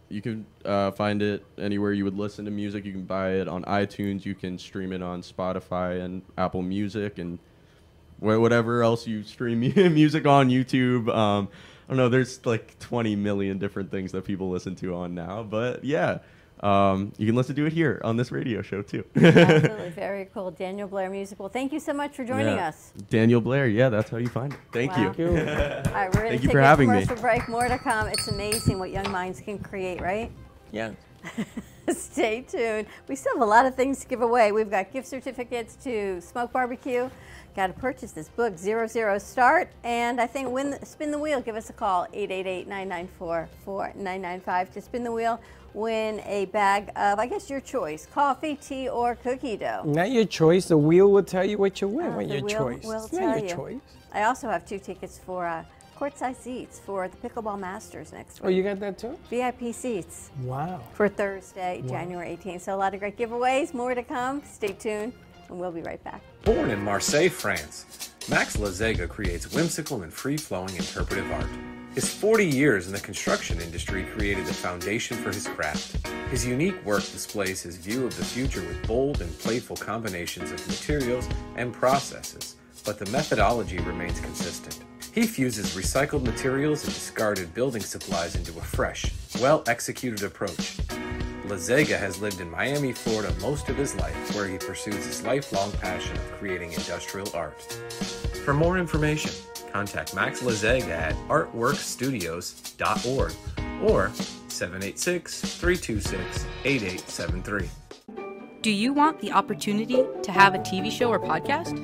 you 0.10 0.21
can 0.21 0.45
uh, 0.63 0.91
find 0.91 1.21
it 1.21 1.45
anywhere 1.58 1.91
you 1.91 2.06
would 2.06 2.17
listen 2.17 2.45
to 2.45 2.51
music. 2.51 2.86
You 2.86 2.93
can 2.93 3.03
buy 3.03 3.32
it 3.32 3.47
on 3.47 3.63
iTunes. 3.65 4.25
You 4.25 4.36
can 4.36 4.58
stream 4.58 4.93
it 4.93 5.01
on 5.03 5.21
Spotify 5.21 6.01
and 6.01 6.21
Apple 6.38 6.62
Music 6.62 7.17
and 7.17 7.39
wh- 8.19 8.39
whatever 8.39 8.82
else 8.84 9.06
you 9.06 9.23
stream 9.23 9.60
music 9.75 10.25
on 10.25 10.49
YouTube. 10.49 11.13
Um, 11.13 11.49
I 11.49 11.76
don't 11.88 11.97
know. 11.97 12.10
There's 12.10 12.45
like 12.45 12.78
20 12.80 13.15
million 13.15 13.58
different 13.60 13.91
things 13.91 14.12
that 14.12 14.26
people 14.26 14.50
listen 14.50 14.76
to 14.78 14.95
on 14.95 15.15
now. 15.15 15.43
But 15.43 15.84
yeah, 15.84 16.19
um, 16.62 17.13
you 17.17 17.26
can 17.28 17.36
listen 17.36 17.56
to 17.56 17.65
it 17.65 17.73
here 17.73 18.02
on 18.04 18.17
this 18.17 18.32
radio 18.32 18.62
show 18.62 18.82
too. 18.82 19.04
Absolutely, 19.15 19.89
very 19.91 20.26
cool. 20.34 20.52
Daniel 20.52 20.88
Blair 20.88 21.10
Music. 21.10 21.39
Well, 21.39 21.50
thank 21.50 21.71
you 21.71 21.80
so 21.80 21.93
much 21.93 22.15
for 22.15 22.26
joining 22.26 22.56
Yeah. 22.58 22.69
us. 22.69 22.93
Daniel 23.10 23.39
Blair. 23.41 23.67
Yeah, 23.67 23.89
that's 23.89 24.10
how 24.10 24.17
you 24.17 24.28
find 24.28 24.54
it. 24.54 24.60
Thank 24.73 24.91
Wow. 24.97 25.13
you. 25.17 25.28
All 25.30 25.34
right, 25.36 25.45
we're 25.45 26.12
going 26.12 26.12
to 26.12 26.19
Thank 26.30 26.32
you 26.43 26.47
take 26.47 26.52
for 26.52 26.60
a 26.60 26.65
having 26.65 26.89
me. 26.89 27.02
commercial 27.04 27.21
break. 27.21 27.47
More 27.47 27.67
to 27.67 27.78
come. 27.78 28.08
It's 28.08 28.28
amazing 28.28 28.80
what 28.80 28.89
young 28.91 29.10
minds 29.12 29.39
can 29.39 29.60
create, 29.60 30.02
right? 30.02 30.32
Yeah. 30.71 30.91
Stay 31.89 32.41
tuned. 32.41 32.88
We 33.08 33.15
still 33.15 33.34
have 33.36 33.41
a 33.41 33.45
lot 33.45 33.65
of 33.65 33.76
things 33.76 34.02
to 34.02 34.08
give 34.08 34.21
away. 34.21 34.52
We've 34.52 34.69
got 34.69 34.91
gift 34.91 35.08
certificates 35.08 35.76
to 35.84 36.19
Smoke 36.19 36.52
Barbecue. 36.52 37.10
Got 37.57 37.67
to 37.67 37.73
purchase 37.73 38.11
this 38.11 38.29
book, 38.29 38.55
Zero 38.55 38.85
Zero 38.85 39.17
Start. 39.17 39.69
And 39.83 40.21
I 40.21 40.27
think 40.27 40.51
win, 40.51 40.77
spin 40.85 41.09
the 41.09 41.17
wheel. 41.17 41.41
Give 41.41 41.55
us 41.55 41.71
a 41.71 41.73
call, 41.73 42.05
888-994-4995 42.13 44.73
to 44.73 44.81
spin 44.81 45.03
the 45.03 45.11
wheel. 45.11 45.41
Win 45.73 46.19
a 46.27 46.45
bag 46.45 46.91
of, 46.95 47.17
I 47.17 47.25
guess, 47.25 47.49
your 47.49 47.59
choice, 47.59 48.05
coffee, 48.05 48.57
tea, 48.57 48.89
or 48.89 49.15
cookie 49.15 49.57
dough. 49.57 49.81
Not 49.85 50.11
your 50.11 50.25
choice. 50.25 50.67
The 50.67 50.77
wheel 50.77 51.11
will 51.11 51.23
tell 51.23 51.43
you 51.43 51.57
what 51.57 51.81
you 51.81 51.87
win. 51.87 52.05
Uh, 52.05 52.15
what 52.17 52.27
your 52.29 52.47
choice? 52.47 52.85
will 52.85 53.09
not 53.11 53.39
your 53.39 53.49
you. 53.49 53.55
choice. 53.55 53.79
I 54.13 54.25
also 54.25 54.47
have 54.49 54.63
two 54.63 54.77
tickets 54.77 55.19
for 55.25 55.47
uh, 55.47 55.63
courtside 55.99 56.35
seats 56.35 56.79
for 56.79 57.07
the 57.07 57.17
Pickleball 57.17 57.57
Masters 57.59 58.13
next 58.13 58.39
week. 58.39 58.45
Oh, 58.45 58.49
you 58.49 58.61
got 58.61 58.79
that 58.81 58.99
too? 58.99 59.17
VIP 59.31 59.73
seats 59.73 60.29
Wow. 60.43 60.79
for 60.93 61.09
Thursday, 61.09 61.81
January 61.87 62.37
18th. 62.37 62.61
So 62.61 62.75
a 62.75 62.77
lot 62.77 62.93
of 62.93 62.99
great 62.99 63.17
giveaways, 63.17 63.73
more 63.73 63.95
to 63.95 64.03
come. 64.03 64.43
Stay 64.45 64.73
tuned, 64.73 65.13
and 65.49 65.60
we'll 65.60 65.71
be 65.71 65.81
right 65.81 66.03
back. 66.03 66.21
Born 66.43 66.69
in 66.69 66.81
Marseille, 66.81 67.29
France, 67.29 68.12
Max 68.29 68.57
Lazega 68.57 69.07
creates 69.07 69.53
whimsical 69.53 70.03
and 70.03 70.13
free 70.13 70.38
flowing 70.38 70.75
interpretive 70.75 71.31
art. 71.31 71.47
His 71.95 72.13
40 72.13 72.45
years 72.45 72.86
in 72.88 72.93
the 72.93 72.99
construction 72.99 73.60
industry 73.60 74.03
created 74.03 74.45
the 74.45 74.53
foundation 74.53 75.17
for 75.17 75.29
his 75.29 75.47
craft. 75.47 76.05
His 76.29 76.45
unique 76.45 76.86
work 76.86 77.01
displays 77.01 77.63
his 77.63 77.77
view 77.77 78.05
of 78.05 78.15
the 78.17 78.23
future 78.23 78.62
with 78.62 78.86
bold 78.86 79.21
and 79.21 79.39
playful 79.39 79.77
combinations 79.77 80.51
of 80.51 80.67
materials 80.67 81.27
and 81.55 81.73
processes, 81.73 82.57
but 82.86 82.99
the 82.99 83.10
methodology 83.12 83.79
remains 83.79 84.19
consistent. 84.19 84.83
He 85.12 85.25
fuses 85.25 85.75
recycled 85.75 86.23
materials 86.23 86.83
and 86.83 86.93
discarded 86.93 87.51
building 87.55 87.81
supplies 87.81 88.36
into 88.36 88.51
a 88.60 88.62
fresh, 88.62 89.12
well 89.41 89.63
executed 89.65 90.21
approach. 90.21 90.77
Lazega 91.47 91.97
has 91.97 92.21
lived 92.21 92.41
in 92.41 92.51
Miami, 92.51 92.91
Florida 92.91 93.33
most 93.41 93.69
of 93.69 93.77
his 93.77 93.95
life, 93.95 94.36
where 94.36 94.47
he 94.47 94.57
pursues 94.57 95.05
his 95.05 95.23
lifelong 95.23 95.71
passion 95.73 96.17
of 96.17 96.31
creating 96.33 96.73
industrial 96.73 97.29
art. 97.33 97.62
For 98.43 98.53
more 98.53 98.77
information, 98.77 99.31
contact 99.71 100.13
Max 100.13 100.41
Lazega 100.41 100.89
at 100.89 101.15
artworkstudios.org 101.27 103.33
or 103.89 104.12
786 104.47 105.41
326 105.41 106.45
8873. 106.65 107.69
Do 108.62 108.71
you 108.71 108.93
want 108.93 109.19
the 109.21 109.31
opportunity 109.31 110.03
to 110.23 110.31
have 110.31 110.55
a 110.55 110.60
TV 110.60 110.91
show 110.91 111.10
or 111.10 111.19
podcast? 111.19 111.77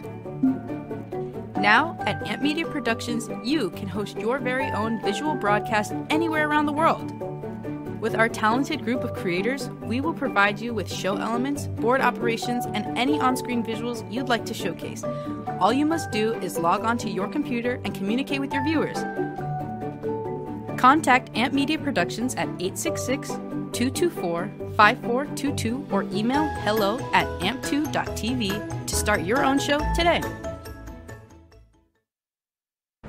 Now, 1.58 1.97
at 2.02 2.28
Amp 2.28 2.41
Media 2.41 2.65
Productions, 2.65 3.30
you 3.41 3.69
can 3.69 3.88
host 3.88 4.17
your 4.17 4.39
very 4.39 4.69
own 4.71 5.02
visual 5.02 5.36
broadcast 5.36 5.93
anywhere 6.10 6.49
around 6.49 6.65
the 6.65 6.73
world. 6.73 7.13
With 8.04 8.16
our 8.16 8.28
talented 8.28 8.84
group 8.84 9.06
of 9.06 9.13
creators, 9.13 9.70
we 9.82 10.02
will 10.02 10.13
provide 10.13 10.60
you 10.60 10.74
with 10.74 10.92
show 10.92 11.16
elements, 11.16 11.68
board 11.68 12.02
operations, 12.02 12.66
and 12.66 12.98
any 12.98 13.18
on 13.18 13.38
screen 13.38 13.63
visuals 13.63 14.04
you'd 14.12 14.28
like 14.28 14.46
to 14.48 14.54
showcase. 14.54 15.06
All 15.62 15.72
you 15.72 15.86
must 15.86 16.12
do 16.12 16.34
is 16.42 16.60
log 16.60 16.84
onto 16.84 17.08
your 17.08 17.30
computer 17.30 17.80
and 17.86 17.96
communicate 17.96 18.42
with 18.42 18.52
your 18.52 18.62
viewers. 18.66 18.98
Contact 20.78 21.30
Amp 21.38 21.54
Media 21.54 21.80
Productions 21.80 22.36
at 22.36 22.50
866 22.60 23.30
224 23.72 24.52
5422 24.76 25.88
or 25.89 26.04
email 26.12 26.46
hello 26.66 27.00
at 27.13 27.26
amp2.tv 27.39 28.86
to 28.86 28.96
start 28.98 29.22
your 29.22 29.46
own 29.46 29.58
show 29.58 29.80
today. 29.96 30.22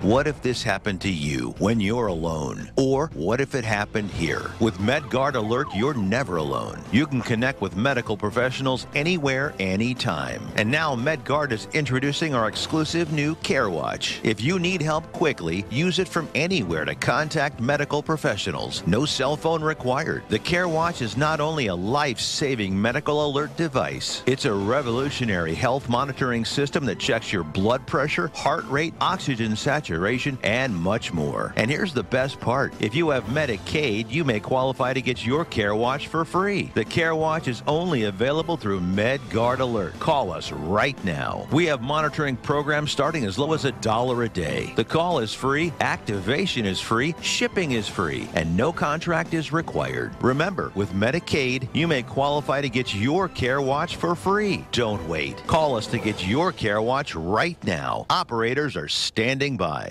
What 0.05 0.27
if 0.27 0.43
this 0.43 0.63
happened 0.63 1.01
to 1.01 1.11
you 1.11 1.55
when 1.57 1.81
you're 1.81 2.09
alone? 2.09 2.71
Or 2.77 3.07
what 3.15 3.41
if 3.41 3.55
it 3.55 3.65
happened 3.65 4.11
here? 4.11 4.51
With 4.61 4.77
MedGuard 4.77 5.35
Alert, 5.35 5.69
you're 5.75 5.95
never 5.95 6.37
alone. 6.37 6.85
You 6.93 7.07
can 7.07 7.23
connect 7.23 7.63
with 7.63 7.75
medical 7.75 8.15
professionals 8.15 8.87
anywhere, 8.95 9.55
anytime. 9.59 10.47
And 10.57 10.71
now 10.71 10.95
MedGuard 10.95 11.53
is 11.53 11.69
introducing 11.73 12.35
our 12.35 12.49
exclusive 12.49 13.15
new 13.15 13.35
CareWatch. 13.37 14.21
If 14.23 14.43
you 14.43 14.59
need 14.59 14.83
help 14.83 15.11
quickly, 15.13 15.65
use 15.71 15.99
it 15.99 16.07
from 16.07 16.29
anywhere 16.35 16.85
to 16.85 16.95
contact 16.95 17.59
medical 17.59 18.03
professionals. 18.03 18.87
No 18.87 19.07
cell 19.07 19.39
phone 19.39 19.65
required. 19.65 20.25
The 20.29 20.39
CareWatch 20.39 21.01
is 21.01 21.17
not 21.17 21.41
only 21.41 21.69
a 21.69 21.75
life-saving 21.75 22.79
medical 22.79 23.25
alert 23.25 23.57
device, 23.57 24.23
it's 24.27 24.45
a 24.45 24.53
revolutionary 24.53 25.55
health 25.55 25.89
monitoring 25.89 26.45
system 26.45 26.85
that 26.85 26.99
checks 26.99 27.33
your 27.33 27.43
blood 27.43 27.87
pressure, 27.87 28.31
heart 28.35 28.69
rate, 28.69 28.93
oxygen 29.01 29.57
saturation, 29.57 29.94
and 30.43 30.75
much 30.75 31.13
more. 31.13 31.53
And 31.57 31.71
here's 31.71 31.93
the 31.93 32.03
best 32.03 32.41
part. 32.41 32.75
If 32.81 32.95
you 32.95 33.11
have 33.11 33.25
Medicaid, 33.25 34.11
you 34.11 34.25
may 34.25 34.41
qualify 34.41 34.93
to 34.93 35.03
get 35.03 35.25
your 35.25 35.45
Care 35.45 35.75
Watch 35.75 36.09
for 36.09 36.25
free. 36.25 36.71
The 36.75 36.85
Care 36.85 37.15
Watch 37.15 37.49
is 37.49 37.63
only 37.67 38.05
available 38.05 38.57
through 38.57 38.81
MedGuard 38.81 39.61
Alert. 39.61 39.99
Call 40.01 40.33
us 40.33 40.53
right 40.53 41.03
now. 41.05 41.47
We 41.53 41.67
have 41.67 41.83
monitoring 41.83 42.37
programs 42.37 42.91
starting 42.91 43.25
as 43.25 43.39
low 43.39 43.53
as 43.53 43.65
a 43.65 43.73
dollar 43.73 44.25
a 44.25 44.29
day. 44.29 44.73
The 44.77 44.85
call 44.85 45.19
is 45.19 45.33
free, 45.35 45.73
activation 45.81 46.67
is 46.67 46.81
free, 46.81 47.15
shipping 47.21 47.73
is 47.73 47.89
free, 47.89 48.29
and 48.35 48.57
no 48.57 48.73
contract 48.73 49.35
is 49.35 49.53
required. 49.53 50.13
Remember, 50.23 50.73
with 50.75 50.93
Medicaid, 50.93 51.69
you 51.73 51.87
may 51.87 52.03
qualify 52.03 52.61
to 52.61 52.69
get 52.69 52.95
your 52.95 53.29
Care 53.29 53.61
Watch 53.61 53.97
for 53.97 54.15
free. 54.15 54.65
Don't 54.73 55.07
wait. 55.09 55.37
Call 55.47 55.77
us 55.77 55.87
to 55.89 55.99
get 55.99 56.27
your 56.27 56.53
Care 56.53 56.83
Watch 56.83 57.15
right 57.15 57.63
now. 57.65 58.07
Operators 58.11 58.77
are 58.77 58.89
standing 58.89 59.57
by. 59.57 59.84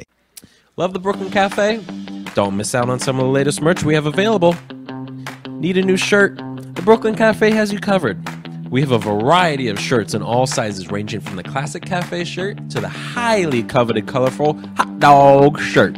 Love 0.75 0.93
the 0.93 0.99
Brooklyn 0.99 1.29
Cafe? 1.29 1.83
Don't 2.33 2.57
miss 2.57 2.73
out 2.73 2.89
on 2.89 2.99
some 2.99 3.19
of 3.19 3.25
the 3.25 3.31
latest 3.31 3.61
merch 3.61 3.83
we 3.83 3.93
have 3.93 4.07
available. 4.07 4.55
Need 5.47 5.77
a 5.77 5.83
new 5.83 5.97
shirt? 5.97 6.35
The 6.37 6.81
Brooklyn 6.83 7.15
Cafe 7.15 7.51
has 7.51 7.71
you 7.71 7.79
covered. 7.79 8.17
We 8.71 8.81
have 8.81 8.91
a 8.91 8.97
variety 8.97 9.67
of 9.67 9.79
shirts 9.79 10.15
in 10.15 10.23
all 10.23 10.47
sizes, 10.47 10.89
ranging 10.89 11.21
from 11.21 11.35
the 11.35 11.43
classic 11.43 11.85
cafe 11.85 12.23
shirt 12.23 12.71
to 12.71 12.81
the 12.81 12.89
highly 12.89 13.61
coveted 13.61 14.07
colorful 14.07 14.53
hot 14.75 14.99
dog 14.99 15.59
shirt. 15.59 15.95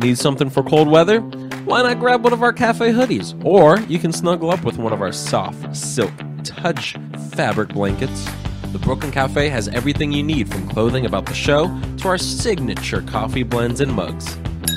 Need 0.00 0.18
something 0.18 0.50
for 0.50 0.62
cold 0.62 0.88
weather? 0.88 1.20
Why 1.64 1.82
not 1.82 2.00
grab 2.00 2.22
one 2.22 2.34
of 2.34 2.42
our 2.42 2.52
cafe 2.52 2.92
hoodies? 2.92 3.42
Or 3.44 3.80
you 3.88 3.98
can 3.98 4.12
snuggle 4.12 4.50
up 4.50 4.62
with 4.62 4.76
one 4.76 4.92
of 4.92 5.00
our 5.00 5.10
soft 5.10 5.74
silk 5.74 6.12
touch 6.44 6.96
fabric 7.30 7.70
blankets. 7.70 8.28
The 8.72 8.78
Brooklyn 8.78 9.10
Cafe 9.10 9.48
has 9.48 9.68
everything 9.68 10.12
you 10.12 10.22
need 10.22 10.52
from 10.52 10.68
clothing 10.68 11.06
about 11.06 11.24
the 11.24 11.32
show 11.32 11.68
to 11.96 12.08
our 12.08 12.18
signature 12.18 13.00
coffee 13.00 13.42
blends 13.42 13.80
and 13.80 13.90
mugs. 13.90 14.36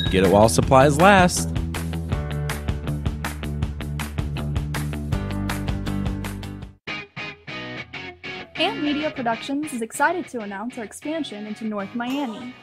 Get 0.10 0.24
it 0.24 0.32
while 0.32 0.48
supplies 0.48 0.98
last. 0.98 1.50
Amp 8.56 8.82
Media 8.82 9.12
Productions 9.12 9.74
is 9.74 9.82
excited 9.82 10.26
to 10.30 10.40
announce 10.40 10.78
our 10.78 10.86
expansion 10.86 11.46
into 11.46 11.66
North 11.66 11.94
Miami. 11.94 12.56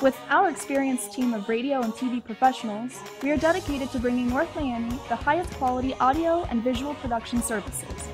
With 0.00 0.18
our 0.30 0.48
experienced 0.48 1.12
team 1.12 1.34
of 1.34 1.50
radio 1.50 1.82
and 1.82 1.92
TV 1.92 2.24
professionals, 2.24 2.98
we 3.22 3.30
are 3.30 3.36
dedicated 3.36 3.90
to 3.90 3.98
bringing 3.98 4.30
North 4.30 4.54
Miami 4.56 4.98
the 5.10 5.16
highest 5.16 5.50
quality 5.52 5.92
audio 6.00 6.44
and 6.44 6.62
visual 6.64 6.94
production 6.94 7.42
services. 7.42 8.08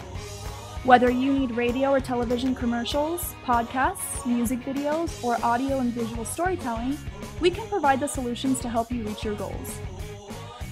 Whether 0.85 1.11
you 1.12 1.33
need 1.33 1.53
radio 1.53 1.90
or 1.90 2.01
television 2.01 2.57
commercials, 2.57 3.37
podcasts, 3.45 4.27
music 4.27 4.59
videos, 4.62 5.23
or 5.23 5.37
audio 5.45 5.79
and 5.79 5.92
visual 5.92 6.25
storytelling, 6.25 6.99
we 7.38 7.51
can 7.51 7.68
provide 7.68 8.01
the 8.01 8.09
solutions 8.09 8.59
to 8.62 8.68
help 8.68 8.90
you 8.90 9.05
reach 9.05 9.23
your 9.23 9.37
goals. 9.37 9.79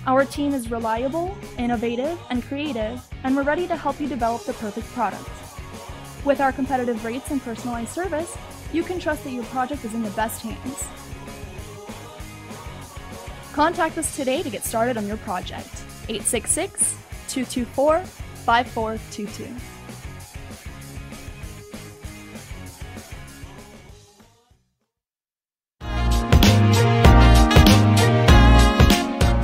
Our 0.09 0.25
team 0.25 0.53
is 0.53 0.69
reliable, 0.69 1.39
innovative, 1.59 2.19
and 2.29 2.43
creative, 2.43 3.01
and 3.23 3.37
we're 3.37 3.45
ready 3.45 3.69
to 3.69 3.77
help 3.77 4.01
you 4.01 4.09
develop 4.09 4.43
the 4.43 4.53
perfect 4.55 4.89
product. 4.89 5.31
With 6.25 6.41
our 6.41 6.51
competitive 6.51 7.05
rates 7.05 7.31
and 7.31 7.41
personalized 7.41 7.93
service, 7.93 8.37
you 8.73 8.83
can 8.83 8.99
trust 8.99 9.23
that 9.23 9.33
your 9.33 9.45
project 9.45 9.85
is 9.85 9.95
in 9.95 10.03
the 10.03 10.11
best 10.11 10.43
hands. 10.43 10.89
Contact 13.53 13.97
us 13.97 14.17
today 14.17 14.43
to 14.43 14.51
get 14.51 14.65
started 14.65 14.97
on 14.97 15.07
your 15.07 15.19
project. 15.19 15.85
866 16.09 16.97
224 17.29 18.01
5422. 18.01 19.80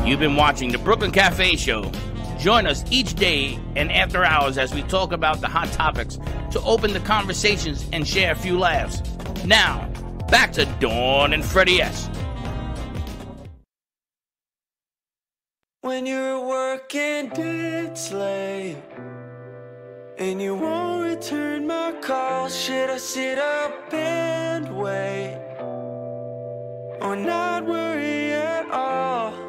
You've 0.06 0.20
been 0.20 0.36
watching 0.36 0.70
the 0.70 0.78
Brooklyn 0.78 1.10
Cafe 1.10 1.56
Show. 1.56 1.90
Join 2.38 2.64
us 2.68 2.84
each 2.92 3.14
day 3.14 3.58
and 3.74 3.90
after 3.90 4.24
hours 4.24 4.56
as 4.56 4.72
we 4.72 4.82
talk 4.82 5.10
about 5.10 5.40
the 5.40 5.48
hot 5.48 5.66
topics 5.72 6.20
to 6.52 6.60
open 6.60 6.92
the 6.92 7.00
conversations 7.00 7.84
and 7.92 8.06
share 8.06 8.30
a 8.30 8.36
few 8.36 8.56
laughs. 8.56 9.02
Now, 9.44 9.88
back 10.30 10.52
to 10.52 10.64
Dawn 10.78 11.32
and 11.32 11.44
Freddie 11.44 11.82
S. 11.82 12.08
When 15.80 16.06
you're 16.06 16.46
working 16.46 17.32
it's 17.34 18.12
late 18.12 18.76
And 20.18 20.40
you 20.40 20.54
won't 20.54 21.02
return 21.02 21.66
my 21.66 21.92
call 22.00 22.48
Should 22.48 22.90
I 22.90 22.98
sit 22.98 23.38
up 23.38 23.92
and 23.92 24.76
wait 24.76 25.36
Or 27.00 27.16
not 27.16 27.66
worry 27.66 28.32
at 28.32 28.70
all 28.70 29.45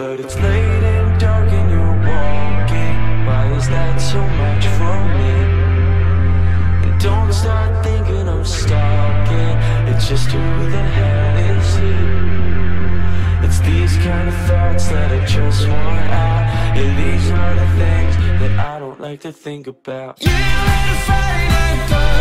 But 0.00 0.18
it's 0.18 0.34
late 0.36 0.82
and 0.94 1.20
dark 1.20 1.46
and 1.52 1.70
you're 1.70 1.96
walking 2.08 3.26
Why 3.26 3.52
is 3.54 3.68
that 3.68 4.00
so 4.00 4.18
much 4.42 4.64
for 4.78 4.96
me? 5.18 5.34
And 6.88 6.98
don't 6.98 7.30
start 7.34 7.84
thinking 7.84 8.26
I'm 8.26 8.42
stalking. 8.42 9.54
It's 9.92 10.08
just 10.08 10.30
who 10.30 10.70
the 10.70 10.84
hell 10.96 11.36
is 11.52 11.76
he? 11.82 11.96
It's 13.46 13.60
these 13.60 13.94
kind 13.98 14.26
of 14.26 14.36
thoughts 14.48 14.88
that 14.88 15.12
I 15.12 15.22
just 15.26 15.68
want 15.68 16.10
out. 16.10 16.44
And 16.78 16.90
these 16.98 17.30
are 17.30 17.54
the 17.56 17.68
things 17.76 18.16
that 18.40 18.58
I 18.58 18.78
don't 18.78 19.02
like 19.02 19.20
to 19.20 19.32
think 19.32 19.66
about. 19.66 20.22
You 20.22 20.30
at 20.30 20.94
a 20.94 20.98
Friday 21.04 21.48
night 21.48 22.19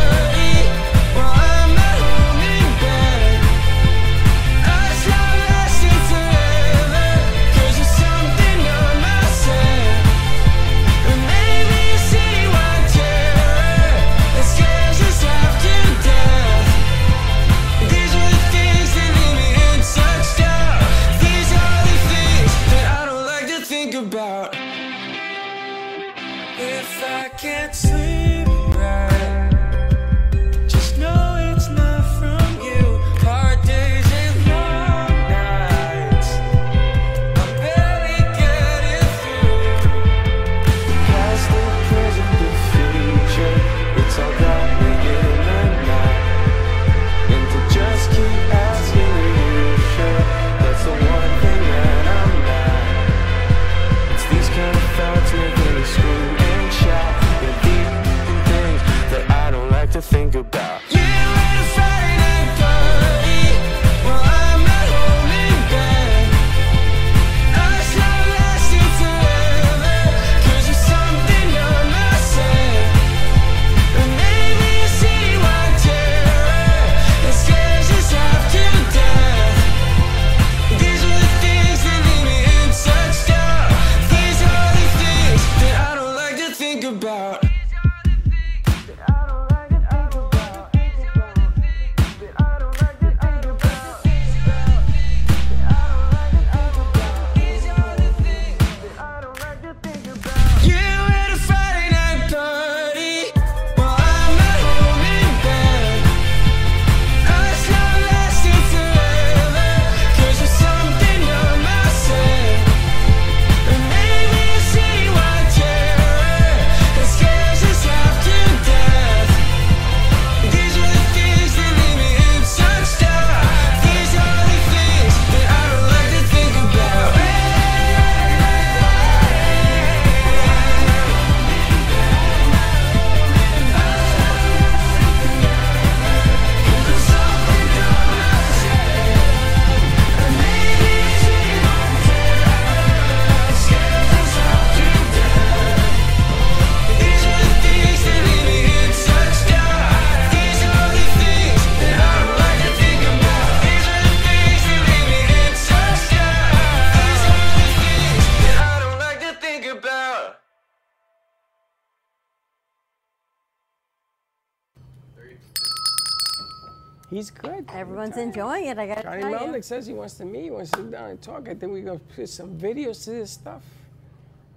enjoying 168.30 168.66
it. 168.66 168.78
I 168.78 168.88
got 168.88 168.96
to 168.96 169.04
Johnny 169.04 169.22
tell 169.22 169.32
you. 169.32 169.38
Melnick 169.38 169.64
says 169.64 169.86
he 169.88 169.94
wants 169.94 170.16
to 170.16 170.26
meet. 170.26 170.44
He 170.44 170.52
wants 170.52 170.72
to 170.72 170.78
sit 170.78 170.92
down 170.92 171.10
and 171.12 171.22
talk. 171.22 171.48
I 171.48 171.54
think 171.54 171.72
we're 171.72 171.84
gonna 171.84 172.00
put 172.00 172.30
some 172.30 172.58
videos 172.58 173.04
to 173.06 173.12
this 173.12 173.32
stuff. 173.32 173.64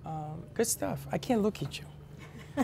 Um, 0.04 0.42
good 0.54 0.66
stuff. 0.66 1.06
I 1.12 1.18
can't 1.18 1.42
look 1.42 1.62
at 1.62 1.78
you. 1.78 1.84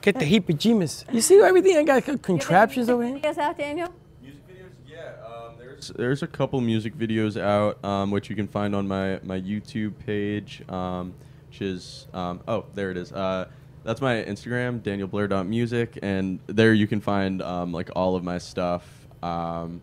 Get 0.00 0.18
the 0.18 0.24
heebie-jeebies. 0.24 1.12
You 1.12 1.20
see 1.20 1.40
everything? 1.40 1.76
I 1.76 2.00
got 2.00 2.22
contraptions 2.22 2.88
over 2.88 3.06
here. 3.06 3.18
Videos 3.18 3.38
out, 3.38 3.56
Daniel. 3.58 3.94
Music 4.20 4.40
videos? 4.48 4.70
Yeah, 4.86 5.12
um, 5.24 5.54
there's, 5.58 5.88
there's 5.88 6.22
a 6.22 6.26
couple 6.26 6.60
music 6.60 6.96
videos 6.96 7.40
out, 7.40 7.82
um, 7.84 8.10
which 8.10 8.28
you 8.30 8.36
can 8.36 8.48
find 8.48 8.74
on 8.74 8.88
my, 8.88 9.20
my 9.22 9.40
YouTube 9.40 9.92
page, 10.04 10.62
um, 10.68 11.14
which 11.48 11.62
is, 11.62 12.08
um, 12.12 12.40
oh, 12.48 12.64
there 12.74 12.90
it 12.90 12.96
is. 12.96 13.12
Uh, 13.12 13.46
that's 13.84 14.00
my 14.00 14.14
Instagram, 14.14 14.80
danielblair.music, 14.80 15.98
and 16.02 16.40
there 16.46 16.72
you 16.72 16.86
can 16.86 17.00
find 17.00 17.42
um, 17.42 17.72
like 17.72 17.90
all 17.94 18.16
of 18.16 18.24
my 18.24 18.38
stuff. 18.38 19.06
Um, 19.22 19.80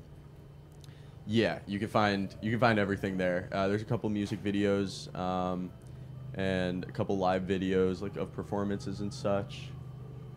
yeah, 1.30 1.60
you 1.68 1.78
can 1.78 1.88
find 1.88 2.34
you 2.42 2.50
can 2.50 2.60
find 2.60 2.80
everything 2.80 3.16
there. 3.16 3.48
Uh, 3.52 3.68
there's 3.68 3.84
a 3.84 3.86
couple 3.86 4.10
music 4.10 4.44
videos 4.44 5.16
um, 5.16 5.70
and 6.34 6.84
a 6.86 6.92
couple 6.92 7.18
live 7.20 7.44
videos 7.44 8.02
like 8.02 8.16
of 8.18 8.34
performances 8.34 9.02
and 9.02 9.14
such. 9.14 9.70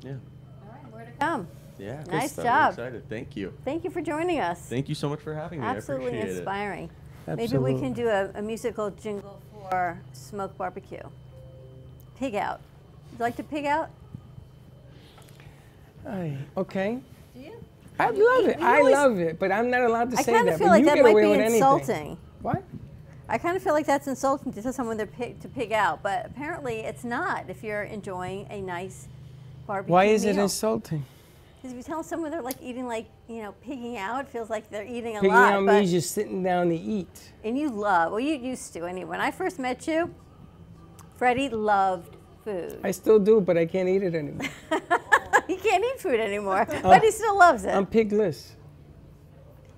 Yeah, 0.02 0.16
All 0.62 0.74
right, 0.74 0.90
More 0.90 1.00
to 1.00 1.10
come. 1.18 1.48
yeah. 1.78 2.02
good 2.02 2.12
Nice 2.12 2.32
stuff. 2.32 2.44
job. 2.44 2.62
I'm 2.64 2.68
excited. 2.70 3.08
Thank 3.08 3.36
you. 3.36 3.54
Thank 3.64 3.84
you 3.84 3.90
for 3.90 4.02
joining 4.02 4.40
us. 4.40 4.60
Thank 4.60 4.90
you 4.90 4.94
so 4.94 5.08
much 5.08 5.20
for 5.20 5.34
having 5.34 5.60
me. 5.60 5.66
Absolutely 5.66 6.18
I 6.18 6.26
inspiring. 6.26 6.90
It. 7.26 7.36
Maybe 7.36 7.56
we 7.56 7.78
can 7.78 7.94
do 7.94 8.08
a, 8.08 8.30
a 8.34 8.42
musical 8.42 8.90
jingle 8.90 9.40
for 9.52 9.98
Smoke 10.12 10.58
Barbecue. 10.58 11.02
Pig 12.18 12.34
out. 12.34 12.60
Would 13.12 13.18
you 13.18 13.22
like 13.24 13.36
to 13.36 13.42
pig 13.44 13.64
out? 13.64 13.88
Aye, 16.06 16.36
okay. 16.56 16.98
I 17.98 18.10
love 18.10 18.46
it. 18.48 18.58
you 18.58 18.66
I 18.66 18.78
always- 18.78 18.92
love 18.94 19.18
it, 19.18 19.38
but 19.38 19.52
I'm 19.52 19.70
not 19.70 19.82
allowed 19.82 20.10
to 20.12 20.18
I 20.18 20.22
say 20.22 20.32
kind 20.32 20.48
that. 20.48 20.54
of 20.54 20.58
feel 20.58 20.68
like 20.68 20.80
you 20.80 20.86
that 20.86 20.98
might 21.02 21.08
be 21.10 21.14
with 21.14 21.24
anything. 21.40 21.54
insulting. 21.54 22.18
What? 22.40 22.62
I 23.28 23.38
kind 23.38 23.56
of 23.56 23.62
feel 23.62 23.72
like 23.72 23.86
that's 23.86 24.08
insulting 24.08 24.52
to 24.52 24.60
tell 24.62 24.72
someone 24.72 24.96
they're 24.96 25.06
pig, 25.06 25.40
to 25.40 25.48
pig 25.48 25.72
out, 25.72 26.02
but 26.02 26.26
apparently 26.26 26.80
it's 26.80 27.04
not 27.04 27.48
if 27.48 27.62
you're 27.62 27.82
enjoying 27.84 28.46
a 28.50 28.60
nice 28.60 29.08
barbecue 29.66 29.92
Why 29.92 30.04
is 30.06 30.24
it 30.24 30.36
insulting? 30.36 31.04
Because 31.56 31.70
if 31.72 31.76
you 31.78 31.82
tell 31.84 32.02
someone 32.02 32.30
they're 32.32 32.42
like 32.42 32.60
eating 32.60 32.86
like, 32.88 33.06
you 33.28 33.40
know, 33.40 33.52
pigging 33.62 33.96
out, 33.96 34.22
it 34.26 34.28
feels 34.28 34.50
like 34.50 34.68
they're 34.68 34.84
eating 34.84 35.16
a 35.16 35.20
Picking 35.20 35.30
lot. 35.34 35.52
out 35.52 35.64
but, 35.64 35.74
means 35.74 35.92
you're 35.92 36.02
sitting 36.02 36.42
down 36.42 36.68
to 36.70 36.74
eat. 36.74 37.32
and 37.44 37.56
you 37.56 37.70
love, 37.70 38.10
well, 38.10 38.20
you 38.20 38.34
used 38.34 38.72
to 38.72 38.84
anyway. 38.84 39.08
When 39.10 39.20
I 39.20 39.30
first 39.30 39.58
met 39.60 39.86
you, 39.86 40.12
Freddie 41.16 41.48
loved 41.48 42.16
food. 42.44 42.80
I 42.82 42.90
still 42.90 43.20
do, 43.20 43.40
but 43.40 43.56
I 43.56 43.64
can't 43.64 43.88
eat 43.88 44.02
it 44.02 44.14
anymore. 44.16 44.48
he 45.62 45.68
can't 45.68 45.84
eat 45.84 46.00
food 46.00 46.20
anymore, 46.20 46.66
but 46.82 47.02
he 47.02 47.10
still 47.10 47.38
loves 47.38 47.64
it. 47.64 47.70
I'm 47.70 47.86
pigless. 47.86 48.52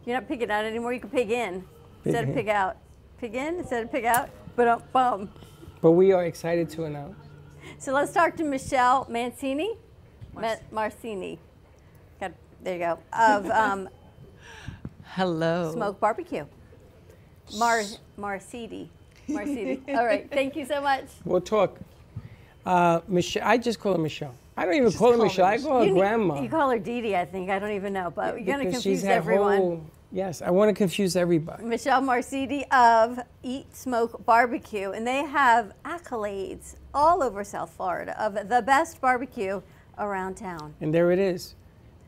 You're 0.04 0.16
not 0.16 0.28
pigging 0.28 0.50
out 0.50 0.64
anymore. 0.64 0.92
You 0.92 1.00
can 1.00 1.10
pig 1.10 1.30
in 1.30 1.60
Pig 1.60 1.66
instead 2.06 2.24
in. 2.24 2.30
of 2.30 2.36
pig 2.36 2.48
out. 2.48 2.76
Pig 3.18 3.34
in 3.34 3.58
instead 3.58 3.84
of 3.84 3.92
pig 3.92 4.04
out. 4.04 4.28
But 4.56 4.68
um, 4.68 4.82
bum. 4.92 5.30
But 5.80 5.92
we 5.92 6.12
are 6.12 6.24
excited 6.24 6.68
to 6.70 6.84
announce. 6.84 7.16
So 7.78 7.92
let's 7.92 8.12
talk 8.12 8.36
to 8.36 8.44
Michelle 8.44 9.06
Mancini, 9.10 9.76
Ma- 10.34 10.56
Marcini. 10.70 11.38
Got, 12.20 12.32
there 12.62 12.74
you 12.74 12.80
go. 12.80 12.98
Of 13.12 13.50
um, 13.50 13.88
Hello. 15.04 15.72
Smoke 15.72 16.00
Barbecue. 16.00 16.44
Mar 17.56 17.82
Marcidi. 18.18 18.88
Marcidi. 19.28 19.80
All 19.96 20.04
right. 20.04 20.30
Thank 20.30 20.56
you 20.56 20.66
so 20.66 20.80
much. 20.80 21.06
We'll 21.24 21.40
talk. 21.40 21.78
Uh, 22.64 23.00
Michelle, 23.08 23.46
I 23.46 23.58
just 23.58 23.80
call 23.80 23.92
her 23.92 23.98
Michelle. 23.98 24.34
I 24.56 24.64
don't 24.64 24.74
even 24.74 24.92
call 24.92 25.12
her 25.12 25.18
Michelle. 25.18 25.46
I 25.46 25.58
call 25.58 25.80
her 25.80 25.86
You- 25.86 25.94
grandma. 25.94 26.40
You 26.40 26.48
call 26.48 26.70
her 26.70 26.78
Dee 26.78 27.00
Dee, 27.00 27.16
I 27.16 27.24
think. 27.24 27.50
I 27.50 27.58
don't 27.58 27.72
even 27.72 27.92
know, 27.92 28.10
but 28.14 28.34
you're 28.36 28.44
going 28.44 28.64
to 28.66 28.70
confuse 28.72 29.02
everyone. 29.04 29.56
whole- 29.56 29.86
yes, 30.12 30.42
I 30.42 30.50
want 30.50 30.68
to 30.68 30.74
confuse 30.74 31.16
everybody. 31.16 31.64
Michelle 31.64 32.00
Marcidi 32.02 32.62
of 32.72 33.18
Eat 33.42 33.74
Smoke 33.76 34.24
Barbecue, 34.24 34.90
and 34.92 35.06
they 35.06 35.24
have 35.24 35.72
accolades 35.84 36.76
all 36.92 37.22
over 37.22 37.42
South 37.42 37.70
Florida 37.70 38.14
of 38.22 38.48
the 38.48 38.62
best 38.62 39.00
barbecue 39.00 39.60
around 39.98 40.36
town. 40.36 40.74
And 40.80 40.94
there 40.94 41.10
it 41.10 41.18
is. 41.18 41.54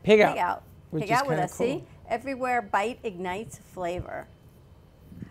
Pig 0.03 0.21
out. 0.21 0.33
Pig 0.35 0.41
out. 0.41 0.63
which 0.91 1.03
Pig 1.03 1.11
out 1.11 1.27
with 1.27 1.39
us. 1.39 1.53
See? 1.53 1.83
Everywhere 2.09 2.61
bite 2.61 2.99
ignites 3.03 3.59
flavor. 3.73 4.25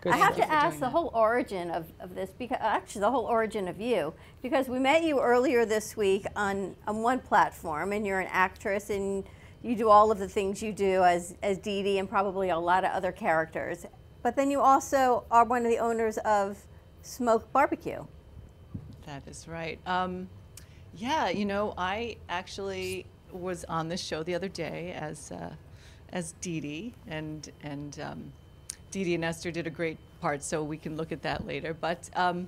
Good 0.01 0.13
I 0.13 0.17
have 0.17 0.35
to 0.35 0.51
ask 0.51 0.79
the 0.79 0.89
whole 0.89 1.11
origin 1.13 1.71
of, 1.71 1.91
of 1.99 2.13
this, 2.13 2.29
because 2.37 2.57
actually 2.59 3.01
the 3.01 3.11
whole 3.11 3.25
origin 3.25 3.67
of 3.67 3.79
you, 3.79 4.13
because 4.41 4.67
we 4.67 4.79
met 4.79 5.03
you 5.03 5.19
earlier 5.19 5.65
this 5.65 5.97
week 5.97 6.25
on, 6.35 6.75
on 6.87 7.01
one 7.01 7.19
platform, 7.19 7.93
and 7.93 8.05
you're 8.05 8.19
an 8.19 8.29
actress, 8.31 8.89
and 8.89 9.23
you 9.63 9.75
do 9.75 9.89
all 9.89 10.11
of 10.11 10.19
the 10.19 10.27
things 10.27 10.61
you 10.61 10.71
do 10.71 11.03
as, 11.03 11.35
as 11.41 11.57
Dee 11.57 11.81
Dee 11.83 11.97
and 11.99 12.09
probably 12.09 12.49
a 12.49 12.59
lot 12.59 12.83
of 12.83 12.91
other 12.91 13.11
characters. 13.11 13.85
But 14.21 14.35
then 14.35 14.51
you 14.51 14.61
also 14.61 15.23
are 15.31 15.45
one 15.45 15.65
of 15.65 15.71
the 15.71 15.79
owners 15.79 16.17
of 16.19 16.57
Smoke 17.01 17.51
Barbecue. 17.51 18.05
That 19.05 19.27
is 19.27 19.47
right. 19.47 19.79
Um, 19.85 20.29
yeah, 20.95 21.29
you 21.29 21.45
know, 21.45 21.73
I 21.77 22.17
actually 22.27 23.05
was 23.31 23.63
on 23.65 23.87
this 23.87 24.01
show 24.01 24.23
the 24.23 24.35
other 24.35 24.49
day 24.49 24.93
as 24.93 25.31
uh, 25.31 25.53
as 26.11 26.33
Dee 26.41 26.59
Dee, 26.59 26.93
and 27.07 27.49
and 27.63 27.99
um, 27.99 28.33
Dee 28.91 29.03
Dee 29.03 29.15
and 29.15 29.25
Esther 29.25 29.51
did 29.51 29.67
a 29.67 29.71
great 29.71 29.97
part, 30.21 30.43
so 30.43 30.63
we 30.63 30.77
can 30.77 30.95
look 30.97 31.11
at 31.11 31.21
that 31.23 31.45
later. 31.45 31.73
But 31.73 32.09
um, 32.15 32.47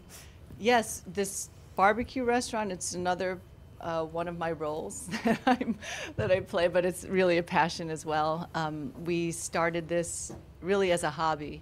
yes, 0.59 1.03
this 1.07 1.49
barbecue 1.75 2.23
restaurant, 2.23 2.71
it's 2.71 2.93
another 2.93 3.39
uh, 3.81 4.03
one 4.03 4.27
of 4.27 4.37
my 4.37 4.51
roles 4.51 5.07
that, 5.23 5.39
I'm, 5.45 5.77
that 6.15 6.31
I 6.31 6.41
play, 6.41 6.67
but 6.67 6.85
it's 6.85 7.05
really 7.05 7.37
a 7.37 7.43
passion 7.43 7.89
as 7.89 8.05
well. 8.05 8.49
Um, 8.55 8.93
we 9.05 9.31
started 9.31 9.87
this 9.87 10.31
really 10.61 10.91
as 10.91 11.03
a 11.03 11.09
hobby, 11.09 11.61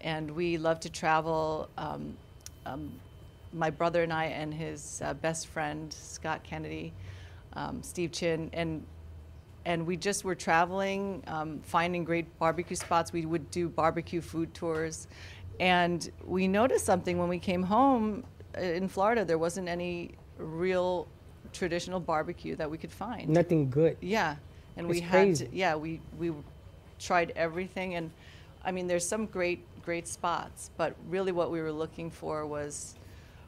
and 0.00 0.30
we 0.30 0.58
love 0.58 0.80
to 0.80 0.90
travel. 0.90 1.68
Um, 1.76 2.16
um, 2.64 2.92
my 3.52 3.70
brother 3.70 4.02
and 4.02 4.12
I, 4.12 4.26
and 4.26 4.52
his 4.52 5.00
uh, 5.04 5.14
best 5.14 5.46
friend 5.46 5.92
Scott 5.92 6.42
Kennedy, 6.42 6.92
um, 7.54 7.82
Steve 7.82 8.12
Chin, 8.12 8.50
and 8.52 8.84
and 9.66 9.84
we 9.84 9.96
just 9.96 10.24
were 10.24 10.36
traveling, 10.36 11.22
um, 11.26 11.60
finding 11.64 12.04
great 12.04 12.38
barbecue 12.38 12.76
spots. 12.76 13.12
We 13.12 13.26
would 13.26 13.50
do 13.50 13.68
barbecue 13.68 14.20
food 14.20 14.54
tours, 14.54 15.08
and 15.58 16.08
we 16.24 16.46
noticed 16.46 16.86
something 16.86 17.18
when 17.18 17.28
we 17.28 17.40
came 17.40 17.64
home 17.64 18.22
uh, 18.56 18.60
in 18.60 18.88
Florida. 18.88 19.24
There 19.24 19.38
wasn't 19.38 19.68
any 19.68 20.12
real 20.38 21.08
traditional 21.52 21.98
barbecue 21.98 22.54
that 22.54 22.70
we 22.70 22.78
could 22.78 22.92
find. 22.92 23.28
Nothing 23.28 23.68
good. 23.68 23.96
Yeah, 24.00 24.36
and 24.76 24.86
we 24.86 25.00
had 25.00 25.10
crazy. 25.10 25.46
to, 25.46 25.56
yeah 25.56 25.74
we 25.74 26.00
we 26.16 26.32
tried 27.00 27.32
everything, 27.34 27.96
and 27.96 28.12
I 28.64 28.70
mean 28.70 28.86
there's 28.86 29.06
some 29.06 29.26
great 29.26 29.64
great 29.84 30.06
spots, 30.06 30.70
but 30.76 30.94
really 31.08 31.32
what 31.32 31.50
we 31.50 31.60
were 31.60 31.72
looking 31.72 32.08
for 32.08 32.46
was 32.46 32.94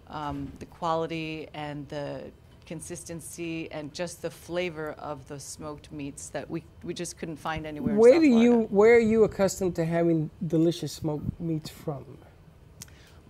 um, 0.09 0.51
the 0.59 0.67
quality 0.67 1.49
and 1.55 1.89
the 1.89 2.25
consistency 2.69 3.73
and 3.73 3.95
just 3.95 4.21
the 4.21 4.31
flavor 4.31 4.95
of 4.99 5.27
the 5.27 5.41
smoked 5.41 5.91
meats 5.91 6.29
that 6.29 6.49
we 6.51 6.63
we 6.85 6.93
just 6.93 7.17
couldn't 7.17 7.39
find 7.39 7.67
anywhere. 7.67 7.95
Where 7.95 8.21
do 8.21 8.27
you? 8.27 8.69
Where 8.71 8.95
are 8.95 9.07
you 9.15 9.25
accustomed 9.25 9.75
to 9.77 9.87
having 9.87 10.31
delicious 10.47 10.93
smoked 10.93 11.41
meats 11.41 11.71
from? 11.71 12.05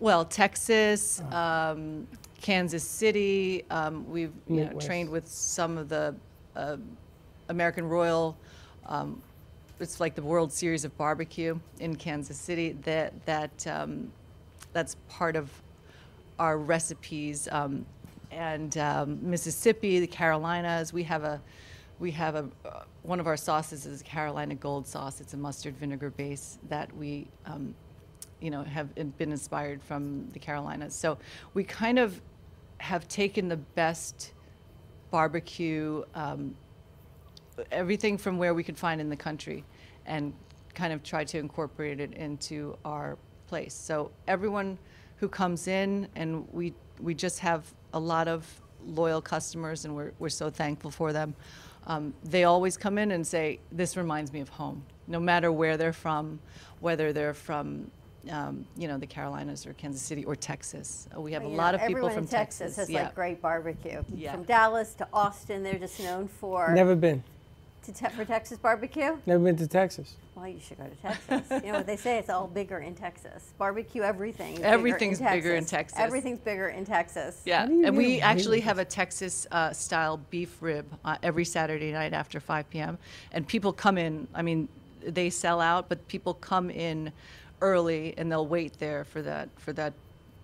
Well, 0.01 0.25
Texas, 0.25 1.23
um, 1.31 2.09
Kansas 2.41 2.83
City. 2.83 3.65
Um, 3.71 4.11
we've 4.11 4.33
you 4.49 4.65
know, 4.65 4.81
trained 4.81 5.09
with 5.09 5.29
some 5.29 5.79
of 5.79 5.89
the 5.89 6.17
uh, 6.57 6.77
American 7.49 7.89
Royal. 7.89 8.37
Um, 8.87 9.23
it's 9.79 10.01
like 10.01 10.17
the 10.17 10.23
World 10.23 10.53
Series 10.53 10.85
of 10.85 10.97
Barbecue 10.99 11.61
in 11.79 11.95
Kansas 11.95 12.37
City. 12.37 12.73
That 12.83 13.13
that 13.25 13.67
um, 13.69 14.11
that's 14.73 14.97
part 15.09 15.37
of 15.37 15.49
our 16.41 16.59
recipes. 16.59 17.49
Um, 17.53 17.87
and 18.31 18.77
um, 18.79 19.19
Mississippi, 19.23 20.01
the 20.01 20.07
Carolinas, 20.07 20.93
we 20.93 21.03
have 21.05 21.25
a 21.25 21.41
we 21.99 22.11
have 22.13 22.37
a 22.37 22.49
uh, 22.65 22.83
one 23.03 23.21
of 23.21 23.27
our 23.27 23.37
sauces 23.37 23.87
is 23.87 24.03
Carolina 24.03 24.55
Gold 24.55 24.87
sauce. 24.87 25.21
It's 25.21 25.35
a 25.35 25.37
mustard 25.37 25.77
vinegar 25.77 26.11
base 26.11 26.59
that 26.69 26.95
we 26.97 27.27
um, 27.47 27.75
you 28.41 28.51
know 28.51 28.63
have 28.63 28.95
been 28.95 29.33
inspired 29.33 29.83
from 29.83 30.29
the 30.33 30.39
Carolinas. 30.39 30.95
So 30.95 31.19
we 31.55 31.65
kind 31.65 31.99
of 31.99 32.21
have 32.79 33.09
taken 33.09 33.49
the 33.49 33.57
best 33.57 34.33
barbecue, 35.11 36.05
um, 36.15 36.55
everything 37.73 38.19
from 38.19 38.39
where 38.39 38.55
we 38.55 38.63
could 38.63 38.79
find 38.79 39.01
in 39.01 39.09
the 39.09 39.17
country, 39.17 39.65
and 40.07 40.33
kind 40.75 40.93
of 40.93 41.03
tried 41.03 41.27
to 41.29 41.39
incorporate 41.39 41.99
it 41.99 42.13
into 42.15 42.77
our 42.85 43.19
place. 43.49 43.75
So 43.75 44.13
everyone 44.29 44.79
who 45.17 45.29
comes 45.29 45.67
in, 45.67 46.07
and 46.15 46.47
we 46.53 46.75
we 47.01 47.15
just 47.15 47.41
have 47.41 47.65
a 47.93 48.01
lot 48.01 48.29
of 48.29 48.47
loyal 48.87 49.21
customers, 49.21 49.85
and 49.85 49.95
we're 49.95 50.13
we're 50.19 50.29
so 50.29 50.51
thankful 50.51 50.91
for 50.91 51.13
them. 51.13 51.35
Um, 51.87 52.13
they 52.25 52.45
always 52.45 52.77
come 52.77 52.99
in 52.99 53.13
and 53.13 53.27
say, 53.27 53.61
"This 53.73 53.97
reminds 53.97 54.33
me 54.33 54.41
of 54.41 54.49
home." 54.49 54.85
No 55.07 55.19
matter 55.21 55.51
where 55.51 55.77
they're 55.77 55.93
from, 55.93 56.39
whether 56.81 57.13
they're 57.13 57.35
from 57.35 57.91
um, 58.31 58.67
you 58.77 58.89
know, 58.89 58.99
the 58.99 59.07
Carolinas 59.07 59.67
or 59.67 59.73
Kansas 59.75 60.03
City 60.03 60.25
or 60.25 60.37
Texas. 60.37 61.09
Uh, 61.17 61.21
We 61.21 61.33
have 61.33 61.43
You 61.43 61.49
a 61.49 61.53
know, 61.53 61.57
lot 61.57 61.75
of 61.75 61.81
people 61.81 61.93
everyone 61.93 62.13
from 62.15 62.23
in 62.25 62.29
Texas. 62.29 62.77
has 62.77 62.91
yeah. 62.91 63.05
like 63.05 63.15
great 63.15 63.41
barbecue. 63.41 64.03
Yeah. 64.15 64.33
From 64.33 64.43
Dallas 64.45 64.95
to 64.95 65.09
Austin, 65.13 65.63
they're 65.63 65.79
just 65.79 66.01
known 66.01 66.29
for 66.29 66.73
Never 66.75 66.95
been. 66.95 67.23
To 67.89 67.95
te- 67.95 68.15
for 68.15 68.25
Texas 68.25 68.59
barbecue. 68.59 69.17
Never 69.27 69.43
been 69.43 69.57
to 69.57 69.67
Texas. 69.67 70.17
Well, 70.35 70.47
you 70.47 70.61
should 70.61 70.79
go 70.79 70.85
to 70.85 70.97
Texas. 70.97 71.63
you 71.65 71.73
know 71.73 71.79
what 71.79 71.87
they 71.87 71.97
say? 71.97 72.19
It's 72.19 72.29
all 72.29 72.47
bigger 72.47 72.79
in 72.79 72.95
Texas. 72.95 73.53
Barbecue 73.59 74.03
everything. 74.03 74.55
is 74.55 74.61
Everything's 74.61 75.19
bigger 75.19 75.31
in 75.31 75.37
bigger 75.39 75.55
in 75.55 75.65
Texas. 75.65 75.99
Everything's 75.99 76.41
bigger 76.41 76.69
in 76.69 76.85
Texas. 76.85 77.43
Yeah, 77.45 77.65
and 77.65 77.83
really 77.83 77.97
we 77.97 78.21
actually 78.21 78.61
have 78.61 78.79
a 78.79 78.85
Texas 78.85 79.47
uh, 79.51 79.73
style 79.73 80.19
beef 80.31 80.57
rib 80.61 80.87
uh, 81.05 81.17
every 81.23 81.45
Saturday 81.45 81.91
night 81.93 82.13
after 82.13 82.41
5 82.41 82.69
p.m. 82.71 82.99
And 83.33 83.47
people 83.47 83.73
come 83.73 83.97
in. 83.97 84.29
I 84.35 84.43
mean, 84.43 84.69
they 85.03 85.31
sell 85.31 85.61
out, 85.61 85.89
but 85.89 86.07
people 86.09 86.35
come 86.35 86.71
in 86.71 87.13
early 87.61 88.15
and 88.19 88.31
they'll 88.31 88.47
wait 88.47 88.79
there 88.79 89.05
for 89.05 89.23
that. 89.23 89.49
For 89.57 89.73
that, 89.73 89.95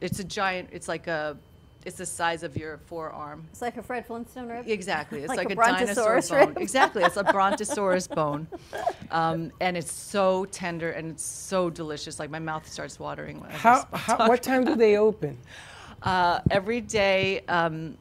it's 0.01 0.19
a 0.19 0.25
giant. 0.25 0.71
It's 0.73 0.89
like 0.89 1.07
a. 1.07 1.37
It's 1.85 1.99
the 1.99 2.07
size 2.07 2.43
of 2.43 2.57
your 2.57 2.79
forearm. 2.87 3.45
It's 3.51 3.61
like 3.61 3.77
a 3.77 3.83
Fred 3.83 4.07
Flintstone 4.07 4.49
rib. 4.49 4.67
Exactly. 4.69 5.21
It's 5.21 5.29
Like 5.35 5.49
like, 5.49 5.51
a 5.51 5.61
a, 5.61 5.65
dinosaur 5.87 6.21
bone. 6.21 6.49
rib. 6.49 6.59
Exactly. 6.59 7.03
It's 7.03 7.17
a 7.17 7.25
brontosaurus 7.33 8.07
bone. 8.07 8.47
Um, 9.11 9.53
and 9.61 9.77
it's 9.77 9.93
so 9.93 10.47
tender 10.47 10.93
and 10.93 11.11
it's 11.11 11.25
so 11.25 11.69
delicious. 11.69 12.19
Like 12.19 12.31
my 12.31 12.39
mouth 12.39 12.67
starts 12.67 12.99
watering. 12.99 13.41
When 13.41 13.51
How, 13.51 13.83
just 13.83 13.89
how, 13.95 14.29
what 14.29 14.43
time 14.43 14.65
do 14.65 14.75
they 14.77 14.97
open? 14.97 15.37
uh, 16.03 16.41
every 16.51 16.81
day, 16.81 17.41
um, 17.49 17.97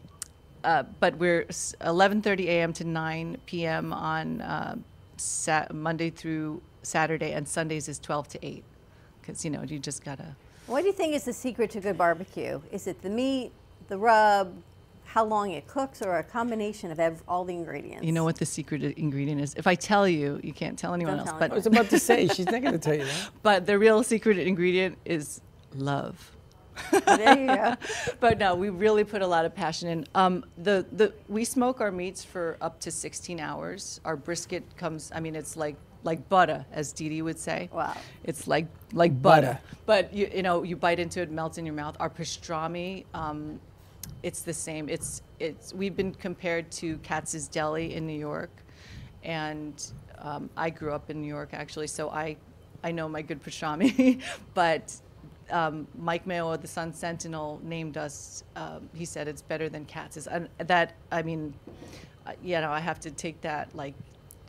uh, 0.64 0.84
but 1.02 1.18
we're 1.18 1.44
11:30 1.46 2.46
a.m. 2.46 2.72
to 2.74 2.86
9 2.86 3.38
p.m. 3.46 3.92
on 3.92 4.40
uh, 4.42 4.76
sat- 5.18 5.74
Monday 5.76 6.10
through 6.10 6.62
Saturday, 6.84 7.34
and 7.34 7.46
Sundays 7.48 7.90
is 7.90 8.00
12 8.00 8.28
to 8.30 8.46
8. 8.46 8.64
Because 9.22 9.44
you 9.44 9.52
know 9.52 9.64
you 9.64 9.80
just 9.80 10.04
gotta. 10.06 10.36
What 10.68 10.82
do 10.82 10.88
you 10.88 10.94
think 10.94 11.14
is 11.16 11.26
the 11.26 11.34
secret 11.34 11.70
to 11.72 11.82
good 11.82 11.98
barbecue? 11.98 12.62
Is 12.72 12.88
it 12.88 13.02
the 13.02 13.10
meat, 13.10 13.52
the 13.88 13.98
rub, 13.98 14.56
how 15.06 15.26
long 15.26 15.52
it 15.52 15.68
cooks, 15.68 16.02
or 16.02 16.18
a 16.18 16.24
combination 16.24 16.92
of 16.92 17.00
ev- 17.00 17.24
all 17.28 17.46
the 17.46 17.54
ingredients? 17.54 18.04
You 18.06 18.12
know 18.12 18.24
what 18.24 18.38
the 18.38 18.46
secret 18.46 18.82
ingredient 18.98 19.42
is? 19.42 19.54
If 19.56 19.68
I 19.68 19.76
tell 19.76 20.08
you, 20.08 20.40
you 20.44 20.54
can't 20.54 20.78
tell 20.78 20.94
anyone 20.94 21.18
Don't 21.18 21.28
else. 21.28 21.30
tell 21.32 21.40
but 21.40 21.52
I 21.52 21.56
was 21.56 21.66
about 21.66 21.90
to 21.90 22.00
say 22.00 22.28
she's 22.28 22.48
not 22.48 22.62
going 22.62 22.74
to 22.74 22.80
tell 22.80 22.96
you 22.96 23.06
that. 23.06 23.30
but 23.44 23.66
the 23.66 23.78
real 23.78 24.04
secret 24.04 24.38
ingredient 24.40 24.98
is 25.06 25.42
love. 25.76 26.32
There 26.92 27.40
you 27.40 27.48
go. 27.48 27.76
but 28.20 28.40
no, 28.40 28.56
we 28.56 28.70
really 28.70 29.04
put 29.04 29.22
a 29.22 29.28
lot 29.28 29.46
of 29.46 29.54
passion 29.54 29.90
in. 29.90 30.08
Um, 30.16 30.46
the 30.58 30.86
the 30.92 31.14
we 31.28 31.46
smoke 31.46 31.82
our 31.82 31.92
meats 31.92 32.24
for 32.24 32.58
up 32.62 32.80
to 32.82 32.92
16 32.92 33.40
hours. 33.40 34.02
Our 34.06 34.16
brisket 34.16 34.64
comes. 34.76 35.12
I 35.14 35.20
mean, 35.20 35.36
it's 35.36 35.56
like 35.56 35.76
like 36.04 36.28
butter, 36.30 36.66
as 36.72 36.92
Dee 36.92 37.10
Dee 37.10 37.22
would 37.22 37.40
say. 37.40 37.70
Wow. 37.72 37.96
It's 38.24 38.48
like 38.48 38.68
like 38.92 39.22
butter. 39.22 39.48
Butter. 39.48 39.60
But 39.86 40.14
you 40.14 40.30
you 40.34 40.42
know 40.42 40.64
you 40.64 40.76
bite 40.76 41.00
into 41.00 41.22
it, 41.22 41.32
melts 41.32 41.58
in 41.58 41.66
your 41.66 41.76
mouth. 41.76 41.96
Our 42.00 42.10
pastrami. 42.10 43.06
Um, 43.14 43.60
it's 44.24 44.42
the 44.42 44.54
same. 44.54 44.90
It's 44.90 45.22
it's. 45.40 45.74
We've 45.74 45.96
been 45.96 46.14
compared 46.14 46.72
to 46.72 46.98
Katz's 47.00 47.48
Deli 47.48 47.94
in 47.94 48.08
New 48.08 48.18
York, 48.18 48.50
and 49.24 49.86
um, 50.20 50.50
I 50.56 50.70
grew 50.70 50.94
up 50.94 51.10
in 51.10 51.22
New 51.22 51.28
York 51.28 51.50
actually, 51.52 51.88
so 51.88 52.10
I 52.10 52.38
I 52.84 52.92
know 52.92 53.08
my 53.08 53.22
good 53.22 53.44
pastrami. 53.44 54.22
but 54.54 54.96
um, 55.52 55.86
Mike 56.00 56.26
Mayo 56.26 56.52
of 56.52 56.62
the 56.62 56.68
Sun 56.68 56.94
Sentinel 56.94 57.60
named 57.64 57.98
us. 57.98 58.44
Um, 58.56 58.90
he 58.96 59.06
said 59.06 59.28
it's 59.28 59.42
better 59.42 59.70
than 59.70 59.86
Katz's, 59.86 60.28
and 60.28 60.48
that 60.58 60.96
I 61.12 61.22
mean, 61.22 61.54
uh, 62.26 62.32
you 62.42 62.60
know, 62.62 62.72
I 62.72 62.80
have 62.80 63.00
to 63.02 63.12
take 63.12 63.42
that 63.42 63.76
like. 63.76 63.94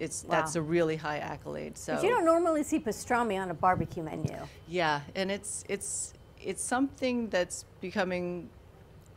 It's 0.01 0.23
that's 0.23 0.57
a 0.57 0.63
really 0.63 0.97
high 0.97 1.19
accolade. 1.19 1.79
So 1.79 1.95
But 1.95 2.03
you 2.03 2.11
don't 2.11 2.25
normally 2.25 2.65
see 2.65 2.81
pastrami 2.81 3.41
on 3.41 3.51
a 3.51 3.55
barbecue 3.55 4.03
menu. 4.03 4.37
yeah, 4.67 5.03
and 5.15 5.31
it's 5.31 5.65
it's 5.69 6.15
it's 6.41 6.63
something 6.63 7.29
that's 7.29 7.65
becoming 7.81 8.51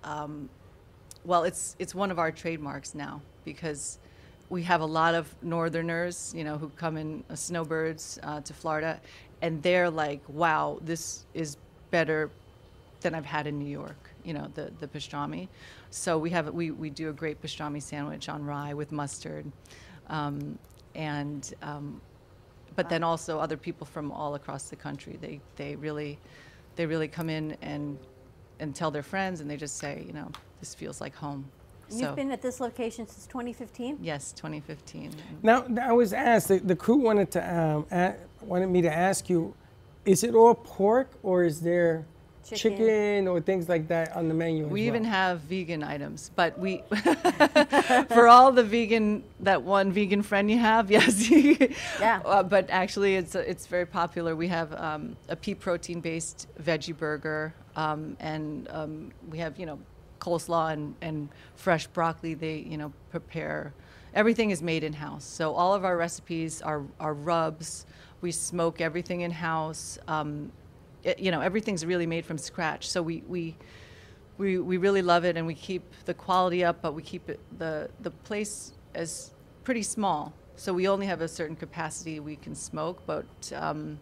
um, 0.04 0.50
well, 1.24 1.44
it's 1.44 1.76
it's 1.80 1.94
one 1.94 2.12
of 2.12 2.20
our 2.20 2.32
trademarks 2.32 2.96
now 2.96 3.22
because 3.44 4.00
we 4.50 4.64
have 4.64 4.82
a 4.82 4.86
lot 4.86 5.14
of 5.14 5.34
Northerners, 5.42 6.34
you 6.36 6.44
know, 6.44 6.58
who 6.58 6.70
come 6.70 6.98
in 6.98 7.24
uh, 7.30 7.36
snowbirds 7.36 8.20
uh, 8.24 8.42
to 8.42 8.54
Florida, 8.54 9.00
and 9.42 9.62
they're 9.62 9.90
like, 9.90 10.22
"Wow, 10.30 10.80
this 10.82 11.26
is 11.34 11.58
better 11.92 12.30
than 13.02 13.14
I've 13.14 13.26
had 13.26 13.46
in 13.48 13.60
New 13.60 13.70
York." 13.70 14.10
You 14.24 14.34
know, 14.34 14.50
the 14.54 14.72
the 14.80 14.88
pastrami. 14.88 15.48
So 15.90 16.18
we 16.18 16.30
have 16.30 16.54
we 16.54 16.72
we 16.72 16.90
do 16.90 17.10
a 17.10 17.14
great 17.14 17.42
pastrami 17.42 17.82
sandwich 17.82 18.30
on 18.30 18.46
rye 18.46 18.74
with 18.74 18.92
mustard, 18.92 19.52
um, 20.08 20.58
and 20.96 21.54
um, 21.62 22.02
but 22.76 22.90
then 22.90 23.04
also 23.04 23.40
other 23.40 23.58
people 23.58 23.86
from 23.86 24.12
all 24.12 24.36
across 24.36 24.70
the 24.70 24.76
country. 24.76 25.18
They 25.20 25.42
they 25.58 25.76
really 25.76 26.20
they 26.78 26.86
really 26.86 27.08
come 27.08 27.30
in 27.30 27.58
and 27.62 27.98
and 28.60 28.76
tell 28.76 28.92
their 28.92 29.04
friends, 29.04 29.42
and 29.42 29.50
they 29.50 29.58
just 29.58 29.78
say, 29.78 30.04
you 30.06 30.14
know, 30.14 30.32
this 30.60 30.74
feels 30.74 31.02
like 31.02 31.16
home. 31.16 31.46
You've 31.90 32.00
so 32.00 32.16
been 32.16 32.32
at 32.32 32.42
this 32.42 32.60
location 32.60 33.08
since 33.08 33.28
2015? 33.28 34.00
yes, 34.02 34.34
2015. 34.34 35.12
Now, 35.42 35.66
I 35.82 35.94
was 35.94 36.12
asked, 36.12 36.50
the, 36.50 36.58
the 36.60 36.76
crew 36.76 36.98
wanted 36.98 37.32
to 37.32 37.58
um, 37.58 37.86
a, 37.92 38.16
wanted 38.42 38.68
me 38.68 38.82
to 38.82 38.94
ask 38.94 39.30
you, 39.30 39.54
is 40.06 40.24
it 40.24 40.36
all 40.36 40.54
pork 40.54 41.12
or 41.24 41.44
is 41.44 41.62
there 41.62 42.06
Chicken. 42.50 42.78
chicken, 42.78 43.28
or 43.28 43.42
things 43.42 43.68
like 43.68 43.88
that 43.90 44.16
on 44.16 44.28
the 44.28 44.34
menu? 44.34 44.66
as 44.66 44.72
We 44.72 44.82
well? 44.82 44.88
even 44.88 45.04
have 45.04 45.42
vegan 45.42 45.84
items, 45.84 46.32
but 46.36 46.58
we, 46.58 46.82
for 48.10 48.28
all 48.28 48.52
the 48.52 48.64
vegan, 48.64 49.24
that 49.42 49.62
one 49.62 49.92
vegan 49.92 50.22
friend 50.24 50.50
you 50.50 50.58
have, 50.58 50.90
yes. 50.98 51.30
Yeah. 51.30 52.22
Uh, 52.24 52.44
but 52.44 52.70
actually, 52.70 53.16
it's 53.16 53.36
it's 53.36 53.68
very 53.68 53.86
popular. 53.86 54.36
We 54.36 54.48
have 54.48 54.74
um, 54.74 55.16
a 55.28 55.36
pea 55.36 55.56
protein 55.56 56.00
based 56.00 56.48
veggie 56.62 56.96
burger, 56.96 57.54
um, 57.76 58.16
and 58.20 58.68
um, 58.72 59.12
we 59.30 59.38
have 59.40 59.60
you 59.60 59.66
know 59.66 59.80
coleslaw 60.20 60.72
and, 60.74 60.96
and 61.02 61.30
fresh 61.56 61.88
broccoli. 61.88 62.34
They 62.34 62.60
you 62.60 62.78
know 62.78 62.94
prepare. 63.12 63.74
Everything 64.14 64.52
is 64.52 64.62
made 64.62 64.84
in 64.84 64.94
house. 64.94 65.26
So 65.26 65.54
all 65.54 65.74
of 65.74 65.84
our 65.84 65.98
recipes 65.98 66.62
are 66.62 66.84
are 67.00 67.14
rubs. 67.14 67.86
We 68.22 68.32
smoke 68.32 68.80
everything 68.82 69.22
in 69.22 69.32
house. 69.32 70.00
Um, 70.08 70.52
it, 70.52 70.54
you 71.18 71.32
know 71.32 71.42
everything's 71.42 71.86
really 71.86 72.06
made 72.06 72.26
from 72.26 72.38
scratch. 72.38 72.90
So 72.90 73.02
we 73.02 73.24
we 73.28 73.56
we, 74.38 74.60
we 74.60 74.78
really 74.78 75.02
love 75.02 75.26
it 75.26 75.38
and 75.38 75.48
we 75.48 75.56
keep 75.56 75.84
the 76.06 76.14
quality 76.14 76.64
up, 76.64 76.82
but 76.82 76.94
we 76.94 77.02
keep 77.02 77.30
it, 77.30 77.40
the, 77.58 77.90
the 78.02 78.12
place 78.12 78.74
as 78.96 79.32
pretty 79.64 79.84
small. 79.84 80.34
So 80.56 80.74
we 80.74 80.88
only 80.88 81.06
have 81.06 81.22
a 81.22 81.28
certain 81.28 81.56
capacity 81.56 82.20
we 82.20 82.36
can 82.36 82.56
smoke, 82.56 83.02
but 83.06 83.26
um, 83.56 84.00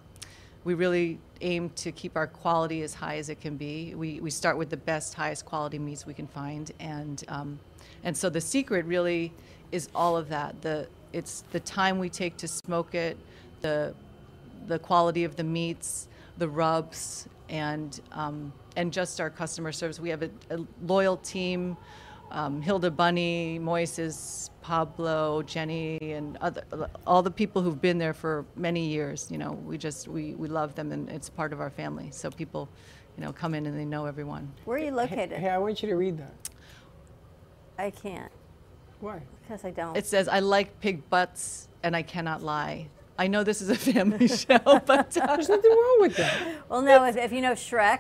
we 0.63 0.73
really 0.73 1.19
aim 1.41 1.69
to 1.71 1.91
keep 1.91 2.15
our 2.15 2.27
quality 2.27 2.81
as 2.81 2.93
high 2.93 3.17
as 3.17 3.29
it 3.29 3.41
can 3.41 3.57
be. 3.57 3.93
We, 3.95 4.19
we 4.19 4.29
start 4.29 4.57
with 4.57 4.69
the 4.69 4.77
best, 4.77 5.13
highest 5.13 5.45
quality 5.45 5.79
meats 5.79 6.05
we 6.05 6.13
can 6.13 6.27
find. 6.27 6.71
And, 6.79 7.23
um, 7.27 7.59
and 8.03 8.15
so 8.15 8.29
the 8.29 8.41
secret 8.41 8.85
really 8.85 9.33
is 9.71 9.89
all 9.93 10.15
of 10.15 10.29
that. 10.29 10.61
The, 10.61 10.87
it's 11.13 11.43
the 11.51 11.59
time 11.61 11.99
we 11.99 12.09
take 12.09 12.37
to 12.37 12.47
smoke 12.47 12.95
it, 12.95 13.17
the, 13.61 13.93
the 14.67 14.79
quality 14.79 15.23
of 15.23 15.35
the 15.35 15.43
meats, 15.43 16.07
the 16.37 16.47
rubs, 16.47 17.27
and 17.49 17.99
um, 18.11 18.51
and 18.75 18.91
just 18.91 19.21
our 19.21 19.29
customer 19.29 19.71
service. 19.71 19.99
We 19.99 20.09
have 20.09 20.23
a, 20.23 20.29
a 20.49 20.59
loyal 20.85 21.17
team. 21.17 21.77
Um, 22.31 22.61
Hilda 22.61 22.91
Bunny, 22.91 23.59
Moises, 23.61 24.49
Pablo, 24.61 25.43
Jenny, 25.43 25.97
and 26.01 26.37
other, 26.37 26.63
all 27.05 27.21
the 27.21 27.31
people 27.31 27.61
who've 27.61 27.79
been 27.79 27.99
there 27.99 28.15
for 28.15 28.45
many 28.55 28.87
years. 28.87 29.29
You 29.29 29.37
know, 29.37 29.53
we 29.53 29.77
just 29.77 30.07
we, 30.07 30.33
we 30.33 30.47
love 30.47 30.75
them, 30.75 30.91
and 30.91 31.07
it's 31.09 31.29
part 31.29 31.53
of 31.53 31.61
our 31.61 31.69
family. 31.69 32.09
So 32.11 32.31
people, 32.31 32.67
you 33.15 33.23
know, 33.23 33.31
come 33.31 33.53
in 33.53 33.67
and 33.67 33.77
they 33.77 33.85
know 33.85 34.05
everyone. 34.05 34.51
Where 34.65 34.77
are 34.77 34.81
you 34.81 34.91
located? 34.91 35.33
Hey, 35.33 35.49
I 35.49 35.59
want 35.59 35.83
you 35.83 35.89
to 35.89 35.95
read 35.95 36.17
that. 36.17 36.33
I 37.77 37.91
can't 37.91 38.31
Why? 39.01 39.21
because 39.41 39.63
I 39.63 39.71
don't. 39.71 39.95
It 39.95 40.07
says, 40.07 40.27
"I 40.27 40.39
like 40.39 40.79
pig 40.79 41.07
butts, 41.09 41.67
and 41.83 41.95
I 41.95 42.01
cannot 42.01 42.41
lie." 42.41 42.87
I 43.17 43.27
know 43.27 43.43
this 43.43 43.61
is 43.61 43.69
a 43.69 43.75
family 43.93 44.27
show, 44.27 44.59
but 44.63 45.17
uh, 45.17 45.35
There's 45.35 45.49
nothing 45.49 45.71
wrong 45.71 45.97
with 46.01 46.15
that. 46.17 46.69
well, 46.69 46.81
no, 46.81 47.05
if, 47.05 47.15
if 47.17 47.31
you 47.31 47.41
know 47.41 47.53
Shrek, 47.53 47.99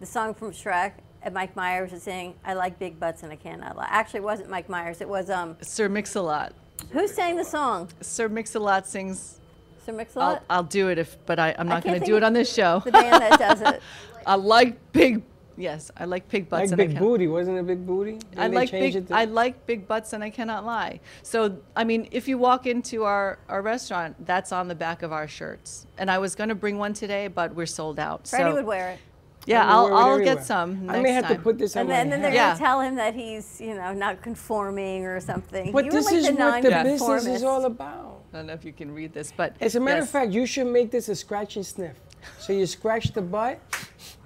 the 0.00 0.06
song 0.06 0.34
from 0.34 0.52
Shrek, 0.52 0.92
and 1.22 1.32
Mike 1.32 1.56
Myers 1.56 1.92
is 1.92 2.02
saying, 2.02 2.34
I 2.44 2.52
like 2.54 2.78
big 2.78 3.00
butts 3.00 3.22
and 3.22 3.32
I 3.32 3.36
cannot 3.36 3.76
lie. 3.76 3.86
Actually, 3.88 4.18
it 4.18 4.24
wasn't 4.24 4.50
Mike 4.50 4.68
Myers. 4.68 5.00
It 5.00 5.08
was, 5.08 5.30
um, 5.30 5.56
Sir 5.62 5.88
Mix-a-Lot. 5.88 6.52
who 6.90 7.08
sang 7.08 7.36
the 7.36 7.44
song? 7.44 7.88
Sir 8.02 8.28
Mix-a-Lot 8.28 8.86
sings 8.86 9.40
Sir 9.86 9.92
Mix-a-Lot? 9.92 10.44
I'll 10.50 10.62
do 10.62 10.88
it 10.88 10.98
if, 10.98 11.16
but 11.26 11.38
I, 11.38 11.54
I'm 11.58 11.66
not 11.68 11.82
going 11.82 11.98
to 11.98 12.04
do 12.04 12.16
it 12.16 12.22
on 12.22 12.32
this 12.32 12.52
show. 12.52 12.80
the 12.84 12.92
band 12.92 13.22
that 13.22 13.38
does 13.38 13.60
it. 13.62 13.82
I 14.26 14.34
like 14.36 14.92
big, 14.92 15.22
yes, 15.56 15.90
I 15.96 16.04
like 16.04 16.28
big 16.28 16.48
butts. 16.48 16.60
Like 16.62 16.70
and 16.70 16.76
big 16.76 16.88
can't- 16.90 17.00
booty, 17.00 17.26
wasn't 17.28 17.58
it 17.58 17.66
big 17.66 17.86
booty? 17.86 18.12
Didn't 18.18 18.38
I 18.38 18.46
like 18.48 18.70
big. 18.70 19.06
to- 19.06 19.14
I 19.14 19.24
like 19.24 19.66
big 19.66 19.86
butts, 19.86 20.12
and 20.12 20.22
I 20.24 20.30
cannot 20.30 20.64
lie. 20.64 21.00
So, 21.22 21.58
I 21.76 21.84
mean, 21.84 22.08
if 22.10 22.28
you 22.28 22.38
walk 22.38 22.66
into 22.66 23.04
our, 23.04 23.38
our 23.48 23.62
restaurant, 23.62 24.26
that's 24.26 24.52
on 24.52 24.68
the 24.68 24.74
back 24.74 25.02
of 25.02 25.12
our 25.12 25.28
shirts. 25.28 25.86
And 25.98 26.10
I 26.10 26.18
was 26.18 26.34
going 26.34 26.48
to 26.48 26.54
bring 26.54 26.78
one 26.78 26.92
today, 26.92 27.28
but 27.28 27.54
we're 27.54 27.66
sold 27.66 27.98
out. 27.98 28.26
Freddie 28.28 28.50
so, 28.50 28.54
would 28.56 28.66
wear 28.66 28.90
it. 28.90 28.98
yeah, 29.46 29.66
I 29.66 29.70
I'll, 29.72 29.94
I'll 29.94 30.18
get 30.20 30.44
some. 30.44 30.88
I 30.90 31.00
may 31.00 31.12
have 31.12 31.24
time. 31.26 31.36
to 31.36 31.42
put 31.42 31.58
this 31.58 31.76
on 31.76 31.80
And 31.80 31.88
my 31.88 31.94
then, 31.96 32.10
then 32.10 32.22
they're. 32.22 32.34
Yeah. 32.34 32.46
going 32.48 32.56
to 32.56 32.62
tell 32.64 32.80
him 32.80 32.94
that 32.96 33.14
he's, 33.14 33.60
you 33.60 33.74
know, 33.74 33.92
not 33.92 34.22
conforming 34.22 35.04
or 35.06 35.20
something. 35.20 35.70
But 35.72 35.84
you 35.86 35.90
this 35.90 36.06
like 36.06 36.14
is 36.14 36.26
the 36.28 36.34
what 36.34 36.62
the 36.62 36.70
business 36.70 37.26
is 37.26 37.42
all 37.44 37.64
about. 37.66 38.22
I 38.32 38.38
don't 38.38 38.46
know 38.46 38.52
if 38.54 38.64
you 38.64 38.72
can 38.72 38.92
read 38.92 39.12
this, 39.12 39.32
but 39.36 39.54
As 39.60 39.76
a 39.76 39.80
matter 39.80 39.98
yes. 39.98 40.06
of 40.06 40.10
fact, 40.10 40.32
you 40.32 40.44
should 40.46 40.66
make 40.66 40.90
this 40.90 41.08
a 41.08 41.14
scratch 41.14 41.54
and 41.56 41.64
sniff. 41.64 41.94
So 42.40 42.52
you 42.54 42.66
scratch 42.66 43.12
the 43.12 43.20
butt, 43.22 43.60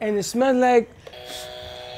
and 0.00 0.16
it 0.16 0.22
smells 0.22 0.56
like 0.56 0.88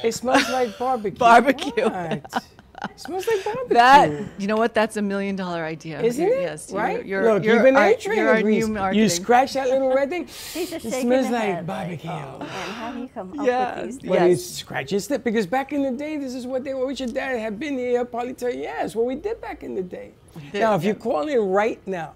it 0.03 0.13
smells 0.13 0.49
like 0.49 0.77
barbecue. 0.77 1.17
Barbecue. 1.17 1.83
What? 1.89 2.43
It 2.89 2.99
smells 2.99 3.27
like 3.27 3.43
barbecue. 3.45 3.73
that 3.75 4.09
you 4.39 4.47
know 4.47 4.57
what? 4.57 4.73
That's 4.73 4.97
a 4.97 5.01
million 5.03 5.35
dollar 5.35 5.63
idea. 5.63 6.01
Isn't 6.01 6.25
it? 6.25 6.41
Yes, 6.41 6.71
you're- 6.71 6.81
right? 6.83 7.05
You're, 7.05 7.33
Look, 7.35 7.43
you're 7.43 7.59
even 7.59 7.75
our, 7.75 7.93
they 7.93 8.15
you're 8.15 8.29
our 8.29 8.35
agrees. 8.37 8.67
new 8.67 8.91
You 8.93 9.07
scratch 9.07 9.53
that 9.53 9.67
little 9.69 9.93
red 9.93 10.09
thing. 10.09 10.25
He's 10.53 10.71
just 10.71 10.85
it 10.85 10.89
shaking 10.89 11.01
smells 11.07 11.27
the 11.27 11.31
like 11.33 11.43
head 11.43 11.67
barbecue. 11.67 12.09
oh, 12.09 12.39
man, 12.39 12.47
how 12.49 12.91
do 12.91 12.99
you 13.01 13.07
come 13.09 13.39
up 13.39 13.45
Yeah, 13.45 13.81
with 13.83 13.85
these 14.01 14.09
But 14.09 14.13
Yes. 14.15 14.31
it's 14.39 14.45
scratch 14.55 14.91
and 14.93 15.03
sniff 15.03 15.23
because 15.23 15.45
back 15.45 15.73
in 15.73 15.83
the 15.83 15.91
day, 15.91 16.17
this 16.17 16.33
is 16.33 16.47
what 16.47 16.63
they 16.63 16.73
what 16.73 16.99
your 16.99 17.09
dad 17.09 17.37
had 17.37 17.59
been 17.59 17.77
here. 17.77 17.91
He'll 17.91 18.05
probably 18.05 18.33
tell 18.33 18.51
you, 18.51 18.61
yeah, 18.63 18.83
it's 18.83 18.95
what 18.95 19.05
we 19.05 19.13
did 19.13 19.39
back 19.39 19.61
in 19.61 19.75
the 19.75 19.83
day. 19.83 20.13
now, 20.51 20.73
if 20.73 20.83
you 20.83 20.95
call 20.95 21.27
in 21.27 21.39
right 21.39 21.79
now, 21.85 22.13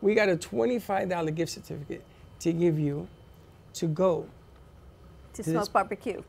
we 0.00 0.14
got 0.16 0.28
a 0.28 0.36
twenty-five 0.36 1.08
dollar 1.08 1.30
gift 1.30 1.52
certificate 1.52 2.02
to 2.40 2.52
give 2.52 2.80
you 2.80 3.06
to 3.74 3.86
go, 3.86 4.26
to 5.34 5.42
This- 5.42 5.52
smoke 5.52 5.72
barbecue? 5.72 6.22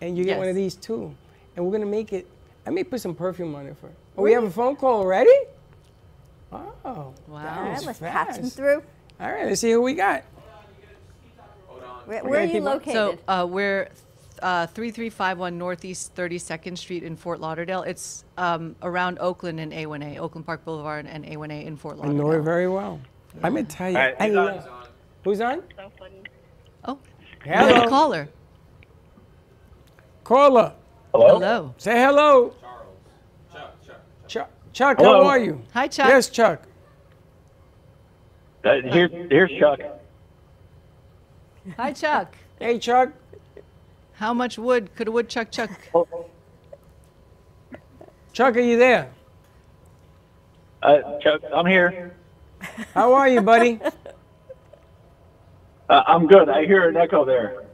and 0.00 0.16
you 0.16 0.24
get 0.24 0.38
one 0.38 0.48
of 0.48 0.54
these 0.54 0.76
too. 0.76 1.12
And 1.56 1.64
we're 1.66 1.72
gonna 1.72 1.86
make 1.86 2.12
it. 2.12 2.26
I 2.66 2.70
may 2.70 2.84
put 2.84 3.00
some 3.00 3.14
perfume 3.14 3.54
on 3.56 3.66
it 3.66 3.76
for. 3.78 3.88
Oh, 4.16 4.22
we 4.22 4.32
have 4.32 4.44
a 4.44 4.50
phone 4.50 4.76
call 4.76 5.00
already. 5.00 5.30
Oh, 6.52 6.72
Wow. 6.84 7.12
All 7.28 7.34
right, 7.34 7.70
was 7.76 7.86
let's 7.86 7.98
patch 7.98 8.36
him 8.36 8.44
fast. 8.44 8.56
through. 8.56 8.82
All 9.20 9.30
right, 9.32 9.46
let's 9.46 9.60
see 9.60 9.72
who 9.72 9.82
we 9.82 9.94
got. 9.94 10.22
Where, 12.06 12.22
We 12.24 12.30
where 12.30 12.40
are 12.40 12.44
you 12.44 12.60
located? 12.60 12.92
So 12.94 13.18
uh, 13.28 13.46
we're 13.48 13.88
uh, 14.40 14.66
3351 14.68 15.58
Northeast 15.58 16.14
32nd 16.14 16.78
Street 16.78 17.02
in 17.02 17.16
Fort 17.16 17.40
Lauderdale. 17.40 17.82
It's 17.82 18.24
um, 18.38 18.76
around 18.82 19.18
Oakland 19.18 19.60
and 19.60 19.72
A1A, 19.72 20.18
Oakland 20.18 20.46
Park 20.46 20.64
Boulevard 20.64 21.06
and 21.06 21.24
A1A 21.26 21.66
in 21.66 21.76
Fort 21.76 21.96
Lauderdale. 21.98 22.20
I 22.20 22.22
Lauderdale. 22.24 22.32
know 22.36 22.40
it 22.40 22.44
very 22.44 22.68
well. 22.68 23.00
I'm 23.42 23.52
gonna 23.54 23.64
tell 23.64 23.90
you. 23.90 23.96
All 23.98 24.04
right, 24.04 24.16
I 24.20 24.28
who's 24.28 24.36
on? 24.36 24.44
love. 24.46 24.68
Who's 25.24 25.40
on? 25.40 25.62
We 27.48 27.54
have 27.54 27.70
a 27.70 27.74
Hello. 27.74 27.88
caller. 27.88 28.28
Caller, 30.22 30.72
Hello. 31.14 31.28
Hello. 31.38 31.74
say 31.78 31.98
hello. 31.98 32.52
Charles. 33.50 33.72
Chuck, 34.26 34.50
Chuck, 34.74 34.98
how 34.98 35.04
Hello. 35.04 35.26
are 35.26 35.38
you? 35.38 35.62
Hi, 35.72 35.88
Chuck. 35.88 36.08
Yes, 36.08 36.28
Chuck. 36.28 36.62
Uh, 38.62 38.82
here, 38.92 39.08
here's 39.30 39.50
Chuck. 39.58 39.80
Hi, 41.78 41.94
Chuck. 41.94 42.36
Hey, 42.60 42.78
Chuck. 42.78 43.12
How 44.12 44.34
much 44.34 44.58
wood 44.58 44.94
could 44.94 45.08
a 45.08 45.10
woodchuck 45.10 45.50
chuck? 45.50 45.70
Chuck, 48.34 48.56
are 48.56 48.60
you 48.60 48.76
there? 48.76 49.10
Uh, 50.82 51.18
Chuck, 51.20 51.40
I'm 51.54 51.64
here. 51.64 52.14
How 52.92 53.14
are 53.14 53.26
you, 53.28 53.40
buddy? 53.40 53.80
Uh, 55.88 56.02
I'm 56.06 56.26
good. 56.26 56.48
I 56.48 56.66
hear 56.66 56.88
an 56.88 56.96
echo 56.96 57.24
there. 57.24 57.64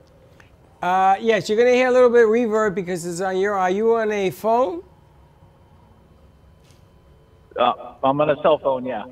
Uh, 0.82 1.16
yes, 1.20 1.48
you're 1.48 1.58
gonna 1.58 1.72
hear 1.72 1.88
a 1.88 1.92
little 1.92 2.10
bit 2.10 2.24
of 2.24 2.30
reverb 2.30 2.74
because 2.74 3.04
it's 3.06 3.20
on 3.20 3.38
your. 3.38 3.54
Are 3.54 3.70
you 3.70 3.96
on 3.96 4.12
a 4.12 4.30
phone? 4.30 4.82
Uh, 7.58 7.94
I'm 8.02 8.20
on 8.20 8.30
a 8.30 8.36
cell 8.42 8.58
phone. 8.58 8.84
Yeah. 8.84 9.04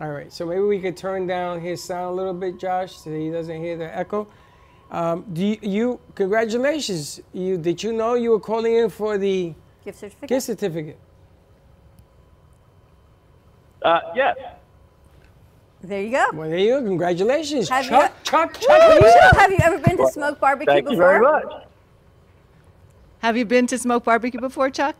All 0.00 0.10
right, 0.10 0.32
so 0.32 0.44
maybe 0.46 0.60
we 0.62 0.80
could 0.80 0.96
turn 0.96 1.26
down 1.26 1.60
his 1.60 1.82
sound 1.82 2.06
a 2.06 2.12
little 2.12 2.34
bit, 2.34 2.58
Josh, 2.58 2.96
so 2.96 3.10
he 3.10 3.30
doesn't 3.30 3.60
hear 3.60 3.76
the 3.76 3.96
echo. 3.96 4.26
Um, 4.90 5.24
do 5.32 5.44
you, 5.46 5.58
you? 5.62 6.00
Congratulations! 6.14 7.20
You 7.32 7.58
did 7.58 7.82
you 7.82 7.92
know 7.92 8.14
you 8.14 8.30
were 8.30 8.40
calling 8.40 8.74
in 8.74 8.90
for 8.90 9.18
the 9.18 9.54
Gift 9.84 9.98
certificate? 9.98 10.28
gift 10.28 10.46
certificate? 10.46 10.98
Uh, 13.82 14.00
yes. 14.16 14.36
There 15.84 16.00
you 16.02 16.10
go. 16.10 16.24
Well, 16.32 16.48
there 16.48 16.58
you 16.58 16.70
go. 16.80 16.82
Congratulations, 16.82 17.68
Have 17.68 17.84
you- 17.84 17.90
Chuck. 17.90 18.14
Chuck. 18.24 18.58
Chuck. 18.58 18.72
are? 18.72 19.38
Have 19.40 19.50
you 19.50 19.58
ever 19.62 19.78
been 19.78 19.98
to 19.98 20.08
smoke 20.08 20.40
barbecue 20.40 20.72
Thank 20.72 20.84
before? 20.88 20.94
you 20.94 20.98
very 20.98 21.20
much. 21.20 21.64
Have 23.20 23.36
you 23.38 23.44
been 23.46 23.66
to 23.68 23.78
Smoke 23.78 24.04
Barbecue 24.04 24.38
before, 24.38 24.68
Chuck? 24.68 24.96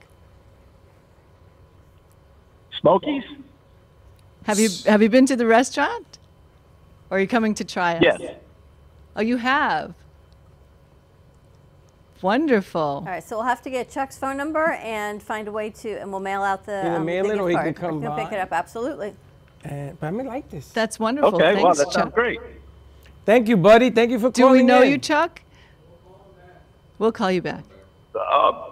Smokies? 2.81 3.23
Have 4.45 4.59
you 4.59 4.69
have 4.87 5.03
you 5.03 5.11
been 5.11 5.27
to 5.27 5.37
the 5.37 5.47
restaurant? 5.47 6.19
Or 7.11 7.19
are 7.19 7.21
you 7.21 7.29
coming 7.29 7.55
to 7.55 7.65
try 7.65 7.97
us? 7.97 8.03
Yes. 8.03 8.21
Oh, 9.17 9.21
you 9.21 9.37
have. 9.37 9.95
Wonderful. 12.23 12.81
All 12.81 13.05
right, 13.05 13.23
so 13.23 13.37
we'll 13.37 13.45
have 13.45 13.61
to 13.63 13.69
get 13.71 13.91
Chuck's 13.91 14.17
phone 14.17 14.39
number 14.39 14.73
and 14.73 15.23
find 15.23 15.47
a 15.47 15.53
way 15.53 15.69
to, 15.69 15.91
and 16.01 16.11
we'll 16.11 16.21
mail 16.21 16.43
out 16.43 16.65
the. 16.65 16.79
Either 16.81 16.97
um, 16.97 17.05
mail 17.05 17.25
the 17.25 17.31
it 17.31 17.33
gift 17.35 17.43
or 17.43 17.49
he 17.51 17.55
can 17.57 17.63
card. 17.65 17.77
come 17.77 18.05
Or 18.07 18.17
he 18.17 18.25
pick 18.25 18.33
it 18.33 18.39
up. 18.41 18.53
Absolutely. 18.53 19.15
Uh, 19.65 19.93
but 19.99 20.07
I 20.09 20.11
mean, 20.11 20.27
like 20.27 20.51
this. 20.51 20.69
That's 20.69 20.99
wonderful. 20.99 21.35
Okay, 21.37 21.55
Thanks, 21.55 21.63
well, 21.63 21.75
that 21.75 21.85
Chuck. 21.85 21.93
sounds 21.93 22.15
great. 22.15 22.39
Thank 23.25 23.49
you, 23.49 23.57
buddy. 23.57 23.91
Thank 23.91 24.11
you 24.11 24.19
for 24.19 24.31
Do 24.31 24.43
calling 24.43 24.59
Do 24.59 24.63
we 24.75 24.79
know 24.79 24.83
in. 24.83 24.91
you, 24.91 24.99
Chuck? 24.99 25.41
We'll 26.99 27.13
call 27.13 27.31
you 27.31 27.41
back. 27.43 27.65
Uh, 28.15 28.71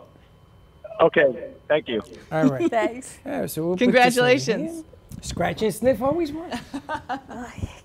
okay, 1.01 1.51
thank 1.69 1.89
you. 1.89 2.03
All 2.31 2.45
right. 2.45 2.71
Thanks. 2.71 3.19
Yeah, 3.25 3.47
so 3.47 3.63
we'll 3.63 3.73
put 3.77 3.79
this 3.79 3.87
on 3.87 3.93
Congratulations. 3.93 4.85
Scratch 5.23 5.63
and 5.63 5.75
sniff 5.75 6.03
always 6.03 6.33
works. 6.33 6.57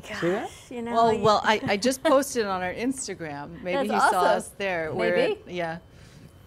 Oh, 0.09 0.19
See 0.21 0.29
that? 0.29 0.49
You 0.69 0.81
know, 0.83 0.93
Well, 0.93 1.13
you- 1.13 1.21
well, 1.21 1.41
I, 1.43 1.59
I 1.65 1.77
just 1.87 2.01
posted 2.03 2.45
on 2.45 2.61
our 2.61 2.73
Instagram. 2.73 3.61
Maybe 3.61 3.87
That's 3.89 4.05
you 4.05 4.11
saw 4.11 4.21
us 4.21 4.49
there. 4.57 4.91
Maybe. 4.93 5.37
We're, 5.45 5.51
yeah. 5.53 5.77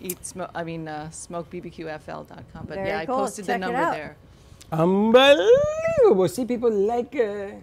Eat 0.00 0.24
smoke. 0.24 0.50
I 0.54 0.64
mean, 0.64 0.88
uh, 0.88 1.08
smokebbqfl.com. 1.12 2.64
But 2.66 2.68
Very 2.74 2.88
yeah, 2.88 3.04
cool. 3.04 3.16
I 3.16 3.18
posted 3.18 3.44
Check 3.46 3.60
the 3.60 3.66
number 3.66 3.90
there. 3.90 4.16
Unbelievable. 4.72 6.28
See, 6.28 6.44
people 6.44 6.70
like. 6.70 7.14
Uh, 7.14 7.60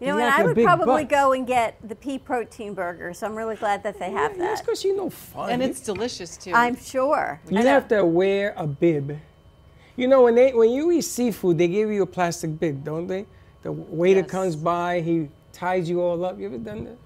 You 0.00 0.06
know, 0.06 0.14
like 0.14 0.24
and 0.26 0.34
I 0.34 0.42
a 0.42 0.46
would 0.46 0.62
probably 0.64 1.02
butt. 1.04 1.08
go 1.08 1.32
and 1.32 1.44
get 1.44 1.74
the 1.82 1.96
pea 1.96 2.18
protein 2.20 2.72
burger. 2.72 3.12
So 3.14 3.26
I'm 3.26 3.34
really 3.34 3.56
glad 3.56 3.82
that 3.82 3.98
they 3.98 4.12
have 4.12 4.38
That's 4.38 4.60
that. 4.60 4.64
because 4.64 4.84
you 4.84 4.94
know 4.96 5.10
fun. 5.10 5.50
And 5.50 5.60
it's 5.60 5.80
delicious 5.80 6.36
too. 6.36 6.52
I'm 6.54 6.76
sure. 6.76 7.40
You 7.50 7.58
have 7.66 7.88
to 7.88 8.04
wear 8.04 8.54
a 8.56 8.64
bib. 8.66 9.18
You 9.96 10.06
know, 10.06 10.22
when 10.22 10.36
they 10.36 10.52
when 10.54 10.70
you 10.70 10.92
eat 10.92 11.02
seafood, 11.02 11.58
they 11.58 11.66
give 11.66 11.90
you 11.90 12.02
a 12.02 12.06
plastic 12.06 12.50
bib, 12.60 12.84
don't 12.84 13.08
they? 13.08 13.26
The 13.64 13.72
waiter 13.72 14.20
Yes. 14.20 14.30
comes 14.30 14.54
by, 14.54 15.00
he 15.00 15.28
ties 15.52 15.90
you 15.90 16.00
all 16.00 16.24
up. 16.24 16.38
You 16.38 16.46
ever 16.46 16.58
done 16.58 16.84
that? 16.84 16.98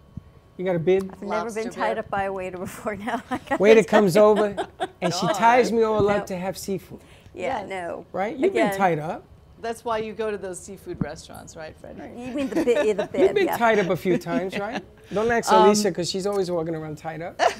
You 0.58 0.64
got 0.66 0.76
a 0.76 0.84
bib? 0.90 1.02
I've 1.14 1.22
never 1.22 1.50
been 1.50 1.70
tied 1.70 1.94
bib. 1.96 2.04
up 2.04 2.10
by 2.10 2.24
a 2.24 2.32
waiter 2.32 2.58
before 2.58 2.94
now. 3.08 3.22
I 3.30 3.40
Waiter 3.58 3.82
comes 3.84 4.16
you. 4.16 4.20
over 4.28 4.54
and 5.00 5.14
she 5.14 5.26
ties 5.46 5.72
me 5.72 5.82
all 5.82 6.02
No. 6.02 6.08
up 6.10 6.26
to 6.26 6.36
have 6.36 6.58
seafood. 6.58 7.00
Yeah, 7.32 7.60
Yes. 7.60 7.68
no. 7.70 8.04
Right? 8.12 8.36
You've 8.36 8.52
been 8.52 8.76
tied 8.76 8.98
up. 8.98 9.24
That's 9.62 9.84
why 9.84 9.98
you 9.98 10.12
go 10.12 10.30
to 10.30 10.36
those 10.36 10.58
seafood 10.58 11.00
restaurants, 11.00 11.54
right, 11.56 11.74
Freddie? 11.78 12.00
You 12.20 12.32
mean 12.34 12.48
the 12.48 12.64
bib? 12.64 12.96
The 12.96 13.06
bib 13.06 13.20
You've 13.20 13.34
been 13.34 13.46
yeah. 13.46 13.56
tied 13.56 13.78
up 13.78 13.90
a 13.90 13.96
few 13.96 14.18
times, 14.30 14.58
right? 14.58 14.82
Don't 15.14 15.30
ask 15.30 15.52
Um, 15.52 15.66
Alicia 15.66 15.88
because 15.88 16.10
she's 16.10 16.26
always 16.26 16.50
walking 16.50 16.74
around 16.74 16.98
tied 16.98 17.22
up. 17.22 17.40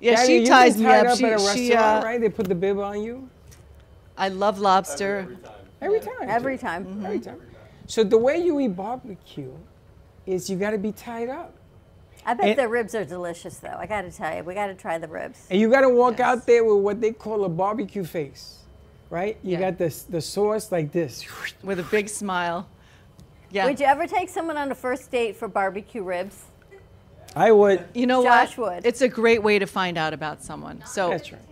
Yeah, 0.00 0.14
Daddy, 0.14 0.26
she 0.26 0.38
you've 0.40 0.48
ties 0.48 0.76
me 0.78 0.84
tied 0.84 1.06
up. 1.06 1.12
up 1.12 1.18
She, 1.18 1.24
at 1.26 1.40
a 1.40 1.52
she, 1.54 1.72
uh, 1.74 2.02
right? 2.04 2.20
They 2.20 2.28
put 2.28 2.48
the 2.48 2.54
bib 2.54 2.78
on 2.78 3.02
you 3.02 3.28
I 4.16 4.28
love 4.28 4.60
lobster. 4.60 5.36
every 5.80 6.00
time. 6.00 6.14
Every 6.28 6.56
too. 6.56 6.62
time. 6.62 7.04
Every 7.04 7.18
time. 7.20 7.40
So 7.86 8.04
the 8.04 8.16
way 8.18 8.38
you 8.38 8.58
eat 8.60 8.68
barbecue 8.76 9.52
is 10.26 10.48
you 10.48 10.56
got 10.56 10.70
to 10.70 10.78
be 10.78 10.92
tied 10.92 11.28
up. 11.28 11.54
I 12.24 12.34
bet 12.34 12.46
And- 12.50 12.58
the 12.58 12.68
ribs 12.68 12.94
are 12.94 13.04
delicious, 13.04 13.56
though. 13.58 13.76
I 13.78 13.86
got 13.86 14.02
to 14.02 14.10
tell 14.12 14.36
you, 14.36 14.44
we 14.44 14.54
got 14.54 14.68
to 14.68 14.74
try 14.74 14.96
the 14.98 15.08
ribs. 15.08 15.46
And 15.50 15.60
you 15.60 15.68
got 15.68 15.80
to 15.82 15.88
walk 15.88 16.18
Yes. 16.18 16.26
out 16.28 16.46
there 16.46 16.62
with 16.64 16.78
what 16.84 17.00
they 17.00 17.12
call 17.12 17.44
a 17.44 17.48
barbecue 17.48 18.04
face, 18.04 18.58
right? 19.10 19.36
You 19.42 19.52
Yeah. 19.52 19.60
got 19.70 19.78
this 19.78 20.02
the 20.02 20.20
sauce 20.20 20.70
like 20.72 20.92
this. 20.92 21.24
with 21.62 21.78
a 21.80 21.84
big 21.84 22.08
smile. 22.08 22.66
Yeah. 23.50 23.64
Would 23.64 23.80
you 23.80 23.86
ever 23.86 24.06
take 24.06 24.28
someone 24.28 24.56
on 24.58 24.70
a 24.70 24.74
first 24.74 25.10
date 25.10 25.36
for 25.36 25.48
barbecue 25.48 26.02
ribs? 26.02 26.44
I 27.34 27.52
would. 27.52 27.84
You 27.94 28.06
know 28.06 28.22
Josh 28.22 28.56
what? 28.58 28.74
would. 28.76 28.86
It's 28.86 29.00
a 29.00 29.08
great 29.08 29.42
way 29.42 29.58
to 29.58 29.66
find 29.66 29.96
out 29.98 30.12
about 30.12 30.42
someone. 30.42 30.82
So 30.86 31.10
That's 31.10 31.32
right. 31.32 31.42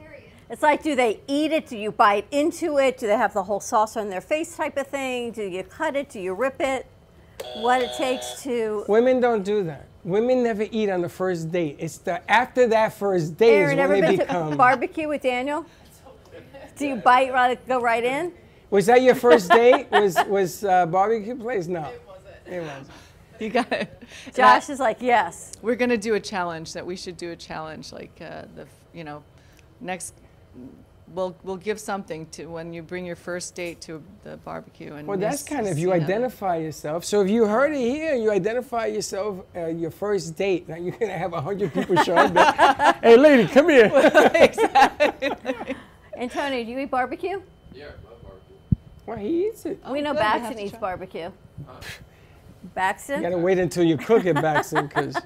It's 0.49 0.63
like, 0.63 0.81
do 0.83 0.95
they 0.95 1.21
eat 1.27 1.51
it? 1.51 1.67
Do 1.67 1.77
you 1.77 1.91
bite 1.91 2.27
into 2.31 2.79
it? 2.79 2.99
Do 2.99 3.09
they 3.09 3.17
have 3.17 3.35
the 3.35 3.43
whole 3.43 3.59
sauce 3.59 3.97
on 3.97 4.11
their 4.11 4.21
face 4.21 4.57
type 4.57 4.77
of 4.77 4.87
thing? 4.87 5.33
Do 5.33 5.43
you 5.43 5.65
cut 5.65 5.97
it? 5.97 6.09
Do 6.09 6.21
you 6.21 6.35
rip 6.35 6.61
it? 6.61 6.87
What 7.57 7.83
it 7.83 7.91
takes 7.97 8.43
to. 8.45 8.85
Women 8.89 9.19
don't 9.21 9.43
do 9.43 9.65
that. 9.65 9.87
Women 10.05 10.45
never 10.45 10.65
eat 10.71 10.89
on 10.89 11.03
the 11.03 11.09
first 11.09 11.51
date. 11.51 11.77
It's 11.81 11.99
the 11.99 12.29
after 12.31 12.69
that 12.69 12.93
first 12.93 13.37
date 13.37 13.57
Aaron, 13.57 13.79
is 13.79 13.83
ever 13.83 13.93
when 13.95 14.01
they 14.03 14.17
been 14.19 14.27
become. 14.27 14.51
to 14.53 14.57
barbecue 14.57 15.09
with 15.09 15.23
Daniel? 15.23 15.67
Do 16.77 16.87
you 16.87 16.97
bite 16.97 17.33
right, 17.33 17.67
go 17.67 17.81
right 17.81 18.05
in? 18.05 18.33
was 18.71 18.87
that 18.87 19.03
your 19.03 19.15
first 19.15 19.51
date? 19.61 19.87
Was 19.91 20.17
was 20.29 20.65
uh, 20.65 20.87
barbecue 20.87 21.35
place? 21.37 21.67
No. 21.67 21.85
It 21.85 22.03
wasn't. 22.07 22.35
It 22.47 22.61
wasn't. 22.61 22.91
you 23.41 23.51
got 23.51 23.73
it. 23.73 24.03
Josh 24.35 24.69
is 24.71 24.81
like, 24.81 24.99
yes. 25.01 25.53
We're 25.63 25.77
gonna 25.77 25.97
do 25.97 26.15
a 26.15 26.21
challenge 26.21 26.73
that 26.73 26.85
we 26.85 26.97
should 26.97 27.17
do 27.17 27.33
a 27.33 27.37
challenge 27.37 27.93
like 27.93 28.13
uh, 28.21 28.43
the 28.55 28.67
you 28.93 29.05
know 29.05 29.23
next 29.81 30.15
we'll 31.15 31.37
we'll 31.45 31.57
give 31.57 31.79
something 31.79 32.27
to 32.27 32.47
when 32.47 32.73
you 32.73 32.83
bring 32.83 33.07
your 33.07 33.17
first 33.17 33.55
date 33.55 33.81
to 33.81 34.03
the 34.25 34.37
barbecue 34.39 34.95
and 34.95 35.07
Well, 35.07 35.19
that's 35.19 35.43
kind 35.43 35.67
of 35.67 35.75
see 35.75 35.83
you 35.83 35.91
how- 35.91 35.97
identify 35.97 36.57
yourself. 36.57 37.05
So 37.05 37.21
if 37.23 37.31
you 37.31 37.47
heard 37.47 37.73
it 37.73 37.79
here, 37.79 38.15
you 38.15 38.31
identify 38.31 38.87
yourself 38.87 39.45
uh, 39.55 39.67
your 39.67 39.91
first 39.91 40.37
date. 40.37 40.69
Now 40.69 40.77
you're 40.77 40.97
gonna 40.97 41.19
have 41.19 41.33
a 41.33 41.41
hundred 41.41 41.73
people 41.73 41.97
show 42.03 42.17
up. 42.17 42.97
hey, 43.03 43.17
lady, 43.17 43.47
come 43.49 43.69
here. 43.69 43.91
Antonio, 46.17 46.65
do 46.65 46.71
you 46.71 46.79
eat 46.81 46.91
barbecue? 46.91 47.41
Yeah, 47.75 47.85
I 47.85 47.89
love 48.09 48.23
barbecue. 48.23 48.57
Well, 49.07 49.17
he 49.19 49.49
eats 49.49 49.67
it. 49.67 49.79
we 49.91 50.01
know 50.01 50.11
Oh, 50.11 50.15
good, 50.15 50.23
Baxton 50.23 50.61
eats 50.61 50.71
try. 50.73 50.81
barbecue. 50.81 51.31
You 52.63 52.71
Baxton? 52.83 53.23
gotta 53.23 53.39
wait 53.39 53.59
until 53.59 53.85
you 53.85 53.97
cook 53.97 54.25
it, 54.25 54.35
Baxton, 54.37 54.89
because. 54.89 55.17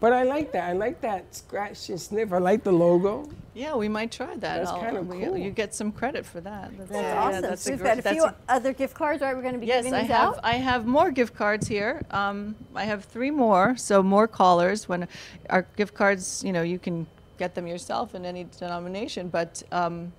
But 0.00 0.14
I 0.14 0.22
like 0.22 0.52
that. 0.52 0.70
I 0.70 0.72
like 0.72 1.02
that 1.02 1.34
scratch 1.34 1.90
and 1.90 2.00
sniff. 2.00 2.32
I 2.32 2.38
like 2.38 2.64
the 2.64 2.72
logo. 2.72 3.28
Yeah, 3.52 3.74
we 3.76 3.86
might 3.90 4.10
try 4.10 4.28
that. 4.28 4.40
That's 4.40 4.70
I'll- 4.70 4.80
kinda 4.80 5.02
we- 5.02 5.22
cool. 5.22 5.36
You 5.36 5.50
get 5.50 5.74
some 5.74 5.92
credit 5.92 6.24
for 6.24 6.40
that. 6.40 6.70
That's, 6.78 6.90
That's 6.90 7.02
yeah, 7.02 7.22
awesome. 7.22 7.42
that's 7.42 7.62
so 7.62 7.70
we've 7.72 7.80
great- 7.80 7.88
got 7.88 7.98
a 7.98 8.02
that's 8.02 8.16
few 8.16 8.26
other 8.48 8.72
gift 8.72 8.94
cards, 8.94 9.20
right? 9.20 9.36
We're 9.36 9.42
going 9.42 9.52
to 9.54 9.60
be 9.60 9.66
Yes, 9.66 9.84
giving 9.84 9.94
I 9.98 10.02
these 10.02 10.10
have. 10.12 10.28
out. 10.36 10.40
I 10.42 10.54
have 10.54 10.86
more 10.86 11.10
gift 11.10 11.34
cards 11.34 11.68
here. 11.68 12.00
Um, 12.10 12.56
I 12.74 12.84
have 12.84 13.04
three 13.04 13.30
more, 13.30 13.76
so 13.76 14.02
more 14.02 14.26
callers. 14.26 14.88
When 14.88 15.06
our 15.50 15.66
gift 15.76 15.92
cards, 15.92 16.42
you 16.42 16.52
know, 16.54 16.62
you 16.62 16.78
can 16.78 17.06
get 17.40 17.54
them 17.54 17.66
yourself 17.66 18.14
in 18.14 18.24
any 18.26 18.44
denomination, 18.58 19.28
but 19.28 19.62
um, 19.72 20.12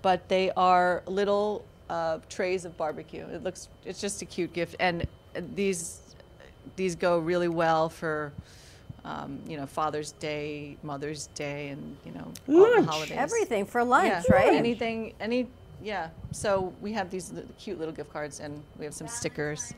but 0.00 0.28
they 0.28 0.50
are 0.56 1.02
little 1.06 1.64
uh, 1.90 2.18
trays 2.30 2.64
of 2.64 2.76
barbecue. 2.76 3.26
It 3.26 3.42
looks. 3.42 3.68
It's 3.84 4.00
just 4.00 4.22
a 4.22 4.24
cute 4.24 4.52
gift, 4.54 4.76
and 4.78 5.06
these 5.54 6.00
these 6.76 6.94
go 6.94 7.18
really 7.18 7.48
well 7.48 7.90
for. 7.90 8.32
Um, 9.06 9.38
you 9.46 9.58
know, 9.58 9.66
Father's 9.66 10.12
Day, 10.12 10.78
Mother's 10.82 11.26
Day, 11.34 11.68
and 11.68 11.94
you 12.06 12.12
know, 12.12 12.24
all 12.48 12.54
the 12.54 12.70
Lunch. 12.76 12.86
holidays. 12.86 13.18
Everything 13.18 13.66
for 13.66 13.84
lunch, 13.84 14.06
Yeah, 14.06 14.34
right? 14.34 14.54
Anything, 14.54 15.12
any, 15.20 15.46
yeah. 15.82 16.08
So 16.32 16.72
we 16.80 16.90
have 16.94 17.10
these 17.10 17.30
cute 17.58 17.78
little 17.78 17.92
gift 17.92 18.10
cards, 18.10 18.40
and 18.40 18.62
we 18.78 18.86
have 18.86 18.94
some 18.94 19.06
stickers. 19.06 19.74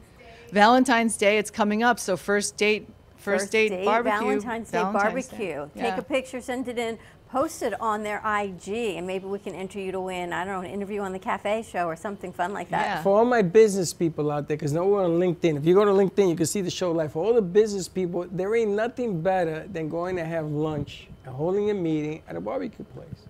Valentine's 0.52 1.16
Day, 1.16 1.38
it's 1.38 1.50
coming 1.50 1.82
up. 1.82 1.98
So 1.98 2.16
first 2.16 2.56
date, 2.56 2.86
first, 3.32 3.52
date, 3.52 3.84
barbecue. 3.84 4.18
Valentine's 4.18 4.70
Day 4.70 4.78
Valentine's 4.78 5.28
Day. 5.28 5.36
barbecue. 5.36 5.70
Take 5.76 5.96
a 5.98 6.02
picture, 6.02 6.40
send 6.40 6.68
it 6.68 6.78
in, 6.78 6.98
post 7.28 7.62
it 7.62 7.78
on 7.80 8.02
their 8.02 8.18
IG, 8.18 8.96
and 8.96 9.06
maybe 9.06 9.26
we 9.26 9.38
can 9.38 9.54
enter 9.54 9.78
you 9.78 9.92
to 9.92 10.00
win, 10.00 10.32
I 10.32 10.44
don't 10.44 10.54
know, 10.62 10.68
an 10.68 10.72
interview 10.72 11.00
on 11.00 11.12
the 11.12 11.18
cafe 11.18 11.62
show 11.62 11.86
or 11.86 11.96
something 11.96 12.32
fun 12.32 12.52
like 12.52 12.70
that. 12.70 12.86
Yeah. 12.86 13.02
For 13.02 13.18
all 13.18 13.24
my 13.24 13.42
business 13.42 13.92
people 13.92 14.30
out 14.30 14.48
there, 14.48 14.56
because 14.56 14.72
now 14.72 14.84
we're 14.84 15.04
on 15.04 15.18
LinkedIn. 15.18 15.56
If 15.56 15.66
you 15.66 15.74
go 15.74 15.84
to 15.84 15.90
LinkedIn, 15.90 16.28
you 16.28 16.36
can 16.36 16.46
see 16.46 16.60
the 16.60 16.70
show 16.70 16.92
live. 16.92 17.12
For 17.12 17.24
all 17.24 17.34
the 17.34 17.42
business 17.42 17.88
people, 17.88 18.26
there 18.30 18.54
ain't 18.54 18.70
nothing 18.70 19.20
better 19.22 19.66
than 19.72 19.88
going 19.88 20.16
to 20.16 20.24
have 20.24 20.46
lunch 20.46 21.08
and 21.24 21.34
holding 21.34 21.70
a 21.70 21.74
meeting 21.74 22.22
at 22.28 22.36
a 22.36 22.40
barbecue 22.40 22.84
place. 22.84 23.26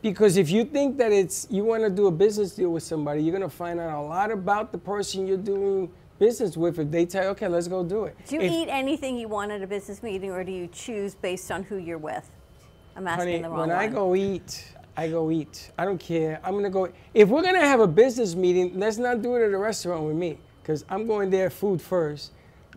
Because 0.00 0.36
if 0.36 0.50
you 0.50 0.66
think 0.66 0.98
that 0.98 1.12
it's 1.12 1.46
you 1.50 1.64
want 1.64 1.82
to 1.82 1.88
do 1.88 2.08
a 2.08 2.10
business 2.10 2.54
deal 2.54 2.68
with 2.68 2.82
somebody, 2.82 3.22
you're 3.22 3.32
gonna 3.32 3.48
find 3.48 3.80
out 3.80 3.98
a 3.98 4.06
lot 4.06 4.30
about 4.30 4.70
the 4.70 4.76
person 4.76 5.26
you're 5.26 5.38
doing 5.38 5.90
business 6.24 6.56
with. 6.56 6.78
If 6.78 6.90
they 6.90 7.04
tell 7.06 7.24
you, 7.24 7.28
okay, 7.30 7.48
let's 7.48 7.68
go 7.68 7.84
do 7.84 8.04
it. 8.04 8.16
Do 8.28 8.36
you 8.36 8.42
If- 8.42 8.52
eat 8.52 8.68
anything 8.70 9.16
you 9.16 9.28
want 9.28 9.52
at 9.52 9.62
a 9.62 9.66
business 9.66 10.02
meeting, 10.02 10.30
or 10.30 10.42
do 10.44 10.52
you 10.52 10.66
choose 10.68 11.14
based 11.14 11.50
on 11.50 11.62
who 11.64 11.76
you're 11.76 11.98
with? 12.10 12.26
I'm 12.96 13.06
asking 13.06 13.28
Honey, 13.28 13.42
the 13.42 13.48
wrong 13.50 13.58
when 13.60 13.68
one. 13.70 13.78
I 13.78 13.86
go 13.88 14.14
eat, 14.14 14.72
I 14.96 15.08
go 15.08 15.30
eat. 15.30 15.70
I 15.76 15.84
don't 15.84 15.98
care. 15.98 16.40
I'm 16.44 16.54
gonna 16.54 16.70
go. 16.70 16.88
If 17.12 17.28
we're 17.28 17.42
gonna 17.42 17.66
have 17.74 17.80
a 17.80 17.86
business 18.04 18.34
meeting, 18.34 18.78
let's 18.78 18.98
not 18.98 19.20
do 19.20 19.34
it 19.36 19.42
at 19.48 19.52
a 19.52 19.58
restaurant 19.58 20.04
with 20.04 20.16
me, 20.16 20.38
because 20.62 20.84
I'm 20.88 21.06
going 21.06 21.28
there 21.30 21.50
food 21.50 21.82
first, 21.82 22.32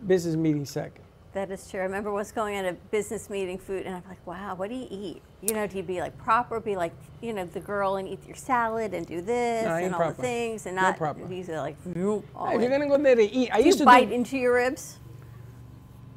business 0.06 0.34
meeting 0.36 0.64
second. 0.66 1.04
That 1.32 1.50
is 1.50 1.70
true. 1.70 1.80
I 1.80 1.84
remember 1.84 2.10
once 2.12 2.32
going 2.32 2.54
at 2.56 2.64
a 2.64 2.74
business 2.90 3.30
meeting 3.30 3.58
food, 3.58 3.86
and 3.86 3.94
I'm 3.96 4.02
like, 4.08 4.24
wow, 4.26 4.54
what 4.56 4.68
do 4.70 4.74
you 4.74 4.88
eat? 4.90 5.22
You 5.40 5.54
know, 5.54 5.66
do 5.68 5.76
you 5.76 5.82
be 5.84 6.00
like 6.00 6.18
proper, 6.18 6.58
be 6.58 6.74
like, 6.74 6.92
you 7.20 7.32
know, 7.32 7.44
the 7.46 7.60
girl 7.60 7.96
and 7.96 8.08
eat 8.08 8.18
your 8.26 8.34
salad 8.34 8.92
and 8.92 9.06
do 9.06 9.20
this 9.20 9.64
No, 9.64 9.74
and 9.76 9.94
all 9.94 10.08
the 10.08 10.14
things, 10.14 10.66
and 10.66 10.74
No 10.74 10.82
not 10.82 10.96
proper. 10.96 11.24
these 11.28 11.48
are 11.48 11.58
like, 11.58 11.76
nope. 11.86 12.26
all 12.34 12.48
if 12.50 12.60
you're 12.60 12.70
gonna 12.70 12.88
go 12.88 12.98
there 12.98 13.14
to 13.14 13.22
eat, 13.22 13.50
I 13.52 13.60
do 13.60 13.66
used 13.66 13.78
you 13.78 13.84
to 13.84 13.86
bite 13.86 14.08
do. 14.08 14.14
into 14.14 14.36
your 14.36 14.54
ribs? 14.54 14.98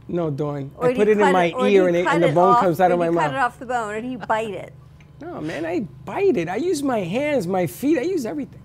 No, 0.08 0.32
Dawn. 0.32 0.72
Or 0.76 0.90
I 0.90 0.96
put 0.96 1.08
it 1.08 1.20
in 1.20 1.32
my 1.32 1.52
do 1.52 1.66
ear 1.66 1.88
and, 1.88 1.96
it, 1.96 2.08
and 2.08 2.24
the 2.24 2.30
it 2.30 2.36
bone 2.36 2.56
off, 2.56 2.62
comes 2.62 2.82
out 2.82 2.92
of 2.92 2.98
my 3.00 3.06
you 3.06 3.12
cut 3.14 3.22
mouth. 3.22 3.32
it 3.34 3.38
off 3.38 3.60
the 3.60 3.66
bone, 3.68 3.94
or 3.94 4.02
do 4.02 4.08
you 4.08 4.18
bite 4.18 4.50
it? 4.54 4.74
No, 5.22 5.40
man, 5.40 5.66
I 5.68 5.82
bite 6.04 6.36
it. 6.38 6.50
I 6.50 6.56
use 6.56 6.82
my 6.82 7.00
hands, 7.00 7.46
my 7.46 7.68
feet. 7.68 8.00
I 8.00 8.02
use 8.02 8.26
everything. 8.26 8.62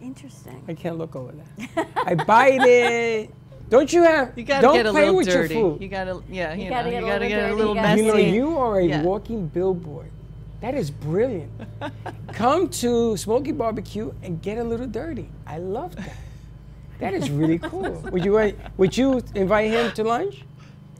Interesting. 0.00 0.62
I 0.68 0.74
can't 0.74 0.98
look 0.98 1.16
over 1.16 1.32
there. 1.32 1.86
I 1.96 2.14
bite 2.14 2.62
it. 2.62 3.34
Don't 3.70 3.92
you 3.92 4.02
have? 4.02 4.32
You 4.36 4.42
gotta 4.44 4.62
don't 4.62 4.74
get 4.74 4.86
a 4.86 4.90
play 4.90 5.00
little 5.02 5.16
with 5.16 5.26
dirty. 5.28 5.54
your 5.54 5.72
food. 5.72 5.80
You 5.82 5.88
gotta, 5.88 6.22
yeah, 6.28 6.52
you, 6.54 6.64
You 6.64 6.70
know, 6.70 6.76
gotta 6.76 6.90
get 6.90 7.00
you 7.00 7.06
a 7.06 7.10
gotta 7.10 7.24
little 7.24 7.28
get 7.28 7.50
a 7.50 7.54
little 7.54 7.74
you 7.76 7.80
gotta 7.80 7.96
You 7.96 8.06
know, 8.08 8.16
you 8.50 8.58
are 8.58 8.80
a 8.80 8.84
Yeah. 8.84 9.02
walking 9.02 9.46
billboard 9.46 10.10
That 10.60 10.74
is 10.74 10.90
brilliant. 10.90 11.50
Come 12.32 12.68
to 12.82 13.16
Smoky 13.16 13.52
Barbecue 13.52 14.12
and 14.22 14.42
get 14.42 14.58
a 14.58 14.64
little 14.64 14.86
dirty. 14.86 15.28
I 15.46 15.58
love 15.58 15.94
that. 15.96 16.16
That 16.98 17.14
is 17.14 17.30
really 17.30 17.58
cool. 17.58 17.92
Would 18.12 18.24
you 18.24 18.36
uh, 18.36 18.50
would 18.76 18.94
you 18.96 19.22
invite 19.34 19.70
him 19.70 19.90
to 19.92 20.04
lunch? 20.04 20.42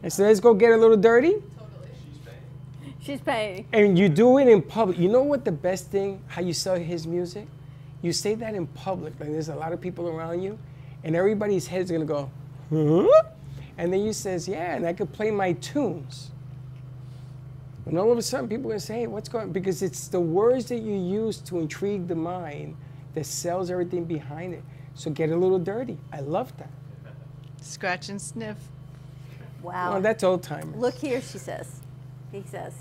And 0.02 0.10
say, 0.10 0.24
let's 0.28 0.40
go 0.40 0.54
get 0.54 0.70
a 0.72 0.76
little 0.78 0.96
dirty? 0.96 1.32
Totally. 1.32 1.90
She's 2.00 2.18
paying. 2.24 2.94
She's 3.00 3.20
paying. 3.20 3.66
And 3.74 3.98
you 3.98 4.08
do 4.08 4.38
it 4.38 4.48
in 4.48 4.62
public. 4.62 4.96
You 4.96 5.10
know 5.10 5.22
what 5.22 5.44
the 5.44 5.52
best 5.52 5.90
thing, 5.90 6.22
how 6.26 6.40
you 6.40 6.54
sell 6.54 6.76
his 6.76 7.06
music? 7.06 7.46
You 8.00 8.12
say 8.14 8.34
that 8.36 8.54
in 8.54 8.66
public, 8.68 9.12
like 9.20 9.28
there's 9.30 9.50
a 9.50 9.54
lot 9.54 9.74
of 9.74 9.80
people 9.82 10.08
around 10.08 10.40
you, 10.40 10.56
and 11.04 11.14
everybody's 11.14 11.66
head's 11.66 11.90
gonna 11.90 12.06
go, 12.06 12.22
huh? 12.22 12.39
And 12.70 13.92
then 13.92 14.00
you 14.00 14.12
says, 14.12 14.46
yeah, 14.46 14.74
and 14.76 14.86
I 14.86 14.92
could 14.92 15.12
play 15.12 15.30
my 15.30 15.52
tunes. 15.54 16.30
And 17.86 17.98
all 17.98 18.12
of 18.12 18.18
a 18.18 18.22
sudden 18.22 18.48
people 18.48 18.66
are 18.66 18.74
gonna 18.74 18.80
say, 18.80 19.00
hey, 19.00 19.06
what's 19.06 19.28
going 19.28 19.44
on? 19.44 19.52
Because 19.52 19.82
it's 19.82 20.08
the 20.08 20.20
words 20.20 20.66
that 20.66 20.80
you 20.80 20.92
use 20.92 21.38
to 21.38 21.58
intrigue 21.58 22.06
the 22.06 22.14
mind 22.14 22.76
that 23.14 23.26
sells 23.26 23.70
everything 23.70 24.04
behind 24.04 24.54
it. 24.54 24.62
So 24.94 25.10
get 25.10 25.30
a 25.30 25.36
little 25.36 25.58
dirty. 25.58 25.98
I 26.12 26.20
love 26.20 26.56
that. 26.58 26.70
Scratch 27.60 28.08
and 28.08 28.20
sniff. 28.20 28.58
Wow. 29.62 29.96
Oh, 29.96 30.00
that's 30.00 30.22
old 30.24 30.42
time. 30.42 30.78
Look 30.78 30.94
here, 30.94 31.20
she 31.20 31.38
says. 31.38 31.80
He 32.32 32.42
says. 32.46 32.74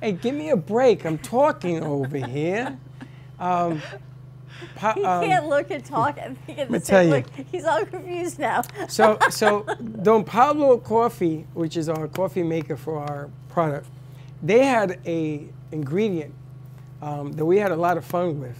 Hey, 0.00 0.12
give 0.12 0.34
me 0.34 0.50
a 0.50 0.56
break. 0.56 1.04
I'm 1.04 1.18
talking 1.18 1.82
over 1.82 2.18
here. 2.18 2.78
Um, 3.38 3.82
pa- 4.76 4.94
He 4.94 5.04
um, 5.04 5.24
can't 5.24 5.48
look 5.48 5.70
and 5.70 5.84
talk 5.84 6.18
and 6.20 6.38
think 6.44 6.58
at 6.58 6.70
the 6.70 6.80
same 6.80 7.10
look. 7.10 7.26
He's 7.52 7.64
all 7.64 7.84
confused 7.84 8.38
now. 8.38 8.62
so, 8.88 9.18
so 9.30 9.66
Don 10.02 10.24
Pablo 10.24 10.78
Coffee, 10.78 11.46
which 11.54 11.76
is 11.76 11.88
our 11.88 12.08
coffee 12.08 12.42
maker 12.42 12.76
for 12.76 12.98
our 12.98 13.30
product, 13.48 13.86
they 14.42 14.64
had 14.64 15.00
a 15.06 15.48
ingredient 15.70 16.34
um, 17.00 17.32
that 17.32 17.44
we 17.44 17.58
had 17.58 17.72
a 17.72 17.76
lot 17.76 17.96
of 17.96 18.04
fun 18.04 18.40
with, 18.40 18.58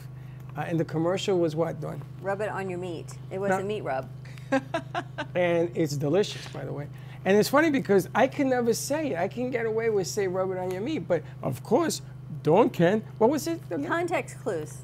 uh, 0.56 0.62
and 0.62 0.78
the 0.78 0.84
commercial 0.84 1.38
was 1.38 1.54
what, 1.54 1.80
Dawn? 1.80 2.02
Rub 2.20 2.40
it 2.40 2.48
on 2.48 2.68
your 2.68 2.78
meat. 2.78 3.06
It 3.30 3.40
was 3.40 3.50
a 3.50 3.62
meat 3.62 3.82
rub. 3.82 4.08
and 5.34 5.70
it's 5.74 5.96
delicious, 5.96 6.46
by 6.48 6.64
the 6.64 6.72
way. 6.72 6.88
And 7.24 7.36
it's 7.36 7.48
funny 7.48 7.70
because 7.70 8.08
I 8.14 8.26
can 8.26 8.48
never 8.48 8.74
say 8.74 9.12
it. 9.12 9.18
I 9.18 9.28
can 9.28 9.50
get 9.50 9.64
away 9.64 9.90
with 9.90 10.06
say 10.08 10.26
rub 10.26 10.50
it 10.50 10.58
on 10.58 10.70
your 10.70 10.80
meat, 10.80 11.06
but 11.06 11.22
of 11.42 11.62
course, 11.62 12.02
Dawn 12.42 12.70
can. 12.70 13.04
What 13.18 13.30
was 13.30 13.46
it? 13.46 13.60
Context 13.86 14.40
clues. 14.42 14.78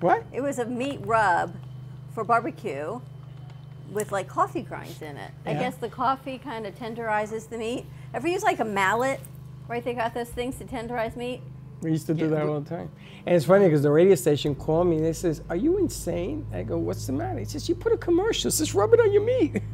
What? 0.00 0.24
It 0.32 0.40
was 0.40 0.58
a 0.58 0.64
meat 0.64 1.00
rub 1.02 1.54
for 2.14 2.24
barbecue 2.24 3.00
with 3.90 4.12
like 4.12 4.28
coffee 4.28 4.62
grinds 4.62 5.02
in 5.02 5.16
it. 5.16 5.30
I 5.46 5.54
guess 5.54 5.76
the 5.76 5.88
coffee 5.88 6.38
kind 6.38 6.66
of 6.66 6.74
tenderizes 6.74 7.48
the 7.48 7.58
meat. 7.58 7.86
Ever 8.14 8.28
use 8.28 8.42
like 8.42 8.60
a 8.60 8.64
mallet, 8.64 9.20
right? 9.66 9.84
They 9.84 9.94
got 9.94 10.14
those 10.14 10.28
things 10.28 10.56
to 10.58 10.64
tenderize 10.64 11.16
meat. 11.16 11.40
We 11.80 11.90
used 11.92 12.06
to 12.08 12.14
do 12.14 12.28
that 12.30 12.42
all 12.46 12.60
the 12.60 12.68
time. 12.68 12.90
And 13.24 13.36
it's 13.36 13.44
funny 13.44 13.64
because 13.66 13.82
the 13.82 13.90
radio 13.90 14.14
station 14.14 14.54
called 14.54 14.88
me 14.88 14.96
and 14.96 15.04
they 15.06 15.12
says, 15.12 15.42
"Are 15.48 15.56
you 15.56 15.78
insane?" 15.78 16.44
I 16.52 16.62
go, 16.64 16.76
"What's 16.76 17.06
the 17.06 17.12
matter?" 17.12 17.38
He 17.38 17.44
says, 17.44 17.68
"You 17.68 17.74
put 17.74 17.92
a 17.92 17.96
commercial. 17.96 18.48
It 18.48 18.52
says 18.52 18.74
rub 18.74 18.92
it 18.94 19.00
on 19.00 19.12
your 19.12 19.22
meat." 19.24 19.62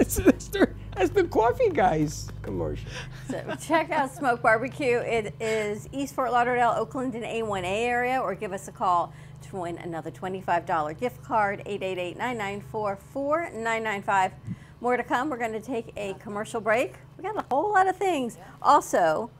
It's- 0.00 0.16
that's, 0.16 0.48
the, 0.48 0.68
that's 0.96 1.10
the 1.10 1.22
coffee 1.22 1.68
guys 1.68 2.28
commercial. 2.42 2.88
So 3.30 3.40
check 3.60 3.90
out 3.92 4.12
Smoke 4.12 4.42
Barbecue. 4.42 4.98
It 4.98 5.34
is 5.40 5.88
East 5.92 6.16
Fort 6.16 6.32
Lauderdale, 6.32 6.74
Oakland, 6.76 7.14
and 7.14 7.22
A1A 7.24 7.62
area, 7.86 8.18
or 8.20 8.34
give 8.34 8.52
us 8.52 8.66
a 8.66 8.72
call 8.72 9.12
win 9.60 9.78
another 9.78 10.10
$25 10.10 10.98
gift 10.98 11.22
card, 11.22 11.62
888-994-4995. 11.66 14.32
More 14.80 14.96
to 14.96 15.02
come. 15.02 15.30
We're 15.30 15.38
going 15.38 15.52
to 15.52 15.60
take 15.60 15.92
a 15.96 16.14
commercial 16.14 16.60
break. 16.60 16.94
We 17.16 17.24
got 17.24 17.36
a 17.36 17.44
whole 17.50 17.72
lot 17.72 17.88
of 17.88 17.96
things. 17.96 18.38
Also, 18.60 19.30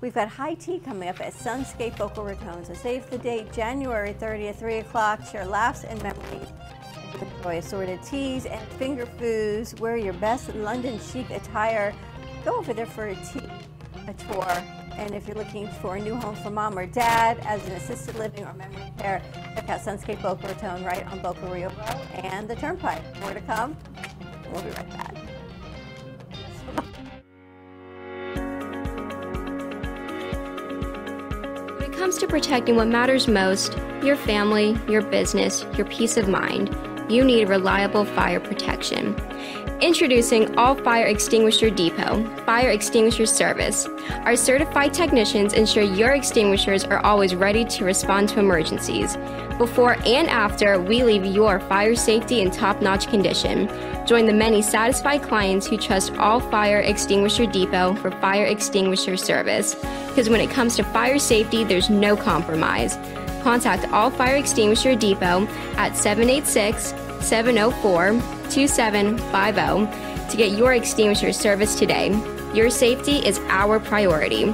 we've 0.00 0.14
got 0.14 0.28
high 0.28 0.54
tea 0.54 0.78
coming 0.78 1.08
up 1.08 1.20
at 1.20 1.34
Sunscape 1.34 1.98
Boca 1.98 2.22
Raton. 2.22 2.64
So 2.64 2.74
save 2.74 3.10
the 3.10 3.18
date, 3.18 3.52
January 3.52 4.14
30th, 4.14 4.56
3 4.56 4.78
o'clock. 4.78 5.26
Share 5.26 5.44
laughs 5.44 5.84
and 5.84 6.02
memories. 6.02 6.48
Enjoy 7.20 7.58
assorted 7.58 8.02
teas 8.02 8.46
and 8.46 8.66
finger 8.72 9.06
foods. 9.06 9.74
Wear 9.76 9.96
your 9.96 10.14
best 10.14 10.54
London 10.54 10.98
chic 11.00 11.30
attire. 11.30 11.94
Go 12.44 12.56
over 12.56 12.72
there 12.72 12.86
for 12.86 13.08
a 13.08 13.14
tea, 13.16 13.50
a 14.06 14.14
tour. 14.14 14.62
And 14.96 15.14
if 15.14 15.26
you're 15.26 15.36
looking 15.36 15.68
for 15.82 15.96
a 15.96 16.00
new 16.00 16.14
home 16.14 16.34
for 16.36 16.50
mom 16.50 16.78
or 16.78 16.86
dad 16.86 17.38
as 17.40 17.64
an 17.66 17.72
assisted 17.72 18.16
living 18.16 18.44
or 18.44 18.52
memory 18.54 18.92
care, 18.98 19.22
check 19.54 19.68
out 19.68 19.80
Sunscape 19.80 20.22
Boca 20.22 20.46
Raton 20.48 20.84
right 20.84 21.06
on 21.12 21.20
Boca 21.20 21.46
Rio 21.46 21.68
Road 21.68 22.08
and 22.14 22.48
the 22.48 22.56
Turnpike. 22.56 23.02
More 23.20 23.34
to 23.34 23.40
come. 23.42 23.76
We'll 24.50 24.62
be 24.62 24.70
right 24.70 24.90
back. 24.90 25.14
When 31.78 31.90
it 31.90 31.96
comes 31.96 32.16
to 32.18 32.26
protecting 32.26 32.76
what 32.76 32.88
matters 32.88 33.28
most 33.28 33.76
your 34.02 34.16
family, 34.16 34.78
your 34.88 35.02
business, 35.02 35.64
your 35.76 35.86
peace 35.86 36.16
of 36.16 36.28
mind 36.28 36.74
you 37.08 37.24
need 37.24 37.48
reliable 37.48 38.04
fire 38.04 38.40
protection. 38.40 39.14
Introducing 39.82 40.56
All 40.56 40.74
Fire 40.74 41.04
Extinguisher 41.04 41.68
Depot, 41.68 42.24
Fire 42.46 42.70
Extinguisher 42.70 43.26
Service. 43.26 43.86
Our 44.24 44.34
certified 44.34 44.94
technicians 44.94 45.52
ensure 45.52 45.82
your 45.82 46.12
extinguishers 46.12 46.84
are 46.84 47.04
always 47.04 47.34
ready 47.34 47.62
to 47.66 47.84
respond 47.84 48.30
to 48.30 48.40
emergencies. 48.40 49.18
Before 49.58 49.98
and 50.06 50.28
after, 50.30 50.80
we 50.80 51.02
leave 51.04 51.26
your 51.26 51.60
fire 51.60 51.94
safety 51.94 52.40
in 52.40 52.50
top 52.50 52.80
notch 52.80 53.08
condition. 53.08 53.68
Join 54.06 54.24
the 54.24 54.32
many 54.32 54.62
satisfied 54.62 55.22
clients 55.22 55.66
who 55.66 55.76
trust 55.76 56.14
All 56.14 56.40
Fire 56.40 56.80
Extinguisher 56.80 57.44
Depot 57.44 57.96
for 57.96 58.10
fire 58.12 58.46
extinguisher 58.46 59.18
service. 59.18 59.74
Because 60.08 60.30
when 60.30 60.40
it 60.40 60.48
comes 60.48 60.76
to 60.76 60.84
fire 60.84 61.18
safety, 61.18 61.64
there's 61.64 61.90
no 61.90 62.16
compromise. 62.16 62.96
Contact 63.42 63.92
All 63.92 64.10
Fire 64.10 64.36
Extinguisher 64.36 64.96
Depot 64.96 65.46
at 65.76 65.94
786 65.94 66.94
704 67.20 68.35
2750 68.50 70.30
to 70.30 70.36
get 70.36 70.58
your 70.58 70.74
extinguisher 70.74 71.32
service 71.32 71.74
today. 71.78 72.10
Your 72.54 72.70
safety 72.70 73.18
is 73.18 73.38
our 73.48 73.78
priority. 73.78 74.44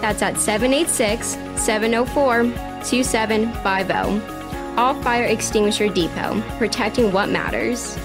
That's 0.00 0.22
at 0.22 0.38
786 0.38 1.36
704 1.60 2.42
2750. 2.84 4.78
All 4.78 4.94
Fire 5.02 5.24
Extinguisher 5.24 5.88
Depot, 5.88 6.40
protecting 6.56 7.12
what 7.12 7.28
matters. 7.28 7.98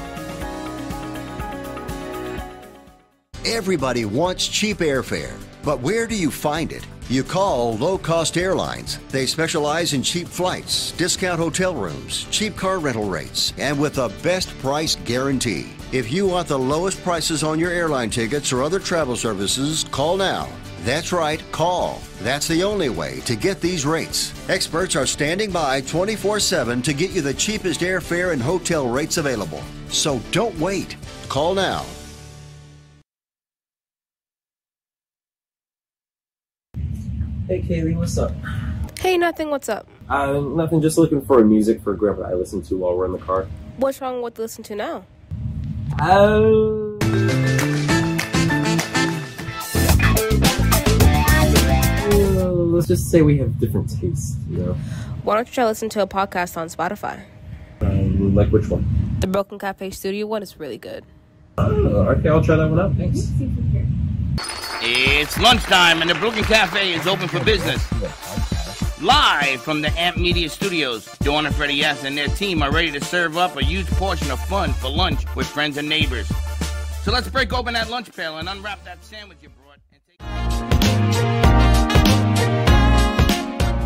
Everybody 3.45 4.05
wants 4.05 4.47
cheap 4.47 4.77
airfare, 4.77 5.39
but 5.63 5.81
where 5.81 6.07
do 6.07 6.15
you 6.15 6.31
find 6.31 6.71
it? 6.71 6.83
You 7.09 7.23
call 7.23 7.75
Low 7.77 7.97
Cost 7.97 8.37
Airlines. 8.37 8.97
They 9.09 9.25
specialize 9.25 9.93
in 9.93 10.03
cheap 10.03 10.25
flights, 10.25 10.91
discount 10.93 11.37
hotel 11.37 11.75
rooms, 11.75 12.25
cheap 12.31 12.55
car 12.55 12.79
rental 12.79 13.09
rates, 13.09 13.51
and 13.57 13.77
with 13.77 13.97
a 13.97 14.07
best 14.23 14.57
price 14.59 14.95
guarantee. 15.03 15.67
If 15.91 16.11
you 16.11 16.25
want 16.25 16.47
the 16.47 16.57
lowest 16.57 17.03
prices 17.03 17.43
on 17.43 17.59
your 17.59 17.71
airline 17.71 18.09
tickets 18.09 18.53
or 18.53 18.63
other 18.63 18.79
travel 18.79 19.17
services, 19.17 19.83
call 19.91 20.15
now. 20.15 20.47
That's 20.83 21.11
right, 21.11 21.43
call. 21.51 22.01
That's 22.21 22.47
the 22.47 22.63
only 22.63 22.89
way 22.89 23.19
to 23.21 23.35
get 23.35 23.59
these 23.59 23.85
rates. 23.85 24.33
Experts 24.49 24.95
are 24.95 25.05
standing 25.05 25.51
by 25.51 25.81
24 25.81 26.39
7 26.39 26.81
to 26.81 26.93
get 26.93 27.11
you 27.11 27.21
the 27.21 27.33
cheapest 27.33 27.81
airfare 27.81 28.31
and 28.31 28.41
hotel 28.41 28.87
rates 28.87 29.17
available. 29.17 29.61
So 29.89 30.19
don't 30.31 30.57
wait. 30.57 30.95
Call 31.27 31.53
now. 31.53 31.85
Hey 37.47 37.61
Kaylee, 37.61 37.97
what's 37.97 38.17
up? 38.17 38.31
Hey, 38.99 39.17
nothing. 39.17 39.49
What's 39.49 39.67
up? 39.67 39.85
Uh, 40.07 40.39
nothing. 40.39 40.81
Just 40.81 40.97
looking 40.97 41.21
for 41.21 41.41
a 41.41 41.43
music 41.43 41.81
for 41.81 41.93
Grandpa 41.93 42.29
I 42.29 42.35
listen 42.35 42.61
to 42.63 42.77
while 42.77 42.95
we're 42.95 43.05
in 43.05 43.11
the 43.11 43.17
car. 43.17 43.47
What's 43.75 43.99
wrong 43.99 44.21
with 44.21 44.39
listen 44.39 44.63
to 44.63 44.75
now? 44.75 45.05
Uh, 45.99 46.39
uh, 52.13 52.51
let's 52.53 52.87
just 52.87 53.11
say 53.11 53.21
we 53.21 53.37
have 53.39 53.59
different 53.59 53.89
tastes, 53.99 54.37
you 54.49 54.59
know. 54.59 54.73
Why 55.23 55.35
don't 55.35 55.45
you 55.45 55.53
try 55.53 55.65
listen 55.65 55.89
to 55.89 56.01
a 56.01 56.07
podcast 56.07 56.55
on 56.55 56.69
Spotify? 56.69 57.23
Um, 57.81 58.33
like 58.33 58.51
which 58.51 58.69
one? 58.69 59.17
The 59.19 59.27
Brooklyn 59.27 59.59
Cafe 59.59 59.89
Studio 59.89 60.27
one 60.27 60.43
is 60.43 60.61
really 60.61 60.77
good. 60.77 61.03
Uh, 61.57 61.63
okay, 61.63 62.29
I'll 62.29 62.41
try 62.41 62.55
that 62.55 62.69
one 62.69 62.79
out. 62.79 62.95
Thanks. 62.95 63.27
It's 64.85 65.39
lunchtime 65.39 66.01
and 66.01 66.09
the 66.09 66.15
Brooklyn 66.15 66.43
Cafe 66.43 66.91
is 66.93 67.07
open 67.07 67.29
for 67.29 67.41
business. 67.41 67.81
Live 69.01 69.61
from 69.61 69.81
the 69.81 69.87
Amp 69.97 70.17
Media 70.17 70.49
Studios, 70.49 71.05
Dawn 71.19 71.45
and 71.45 71.55
Freddie 71.55 71.81
S. 71.85 72.03
and 72.03 72.17
their 72.17 72.27
team 72.27 72.61
are 72.61 72.69
ready 72.69 72.91
to 72.91 72.99
serve 72.99 73.37
up 73.37 73.55
a 73.55 73.63
huge 73.63 73.87
portion 73.91 74.29
of 74.29 74.41
fun 74.41 74.73
for 74.73 74.89
lunch 74.89 75.23
with 75.37 75.47
friends 75.47 75.77
and 75.77 75.87
neighbors. 75.87 76.29
So 77.03 77.13
let's 77.13 77.29
break 77.29 77.53
open 77.53 77.75
that 77.75 77.89
lunch 77.89 78.13
pail 78.13 78.39
and 78.39 78.49
unwrap 78.49 78.83
that 78.83 79.01
sandwich 79.05 79.37
you 79.41 79.47
brought. 79.49 79.79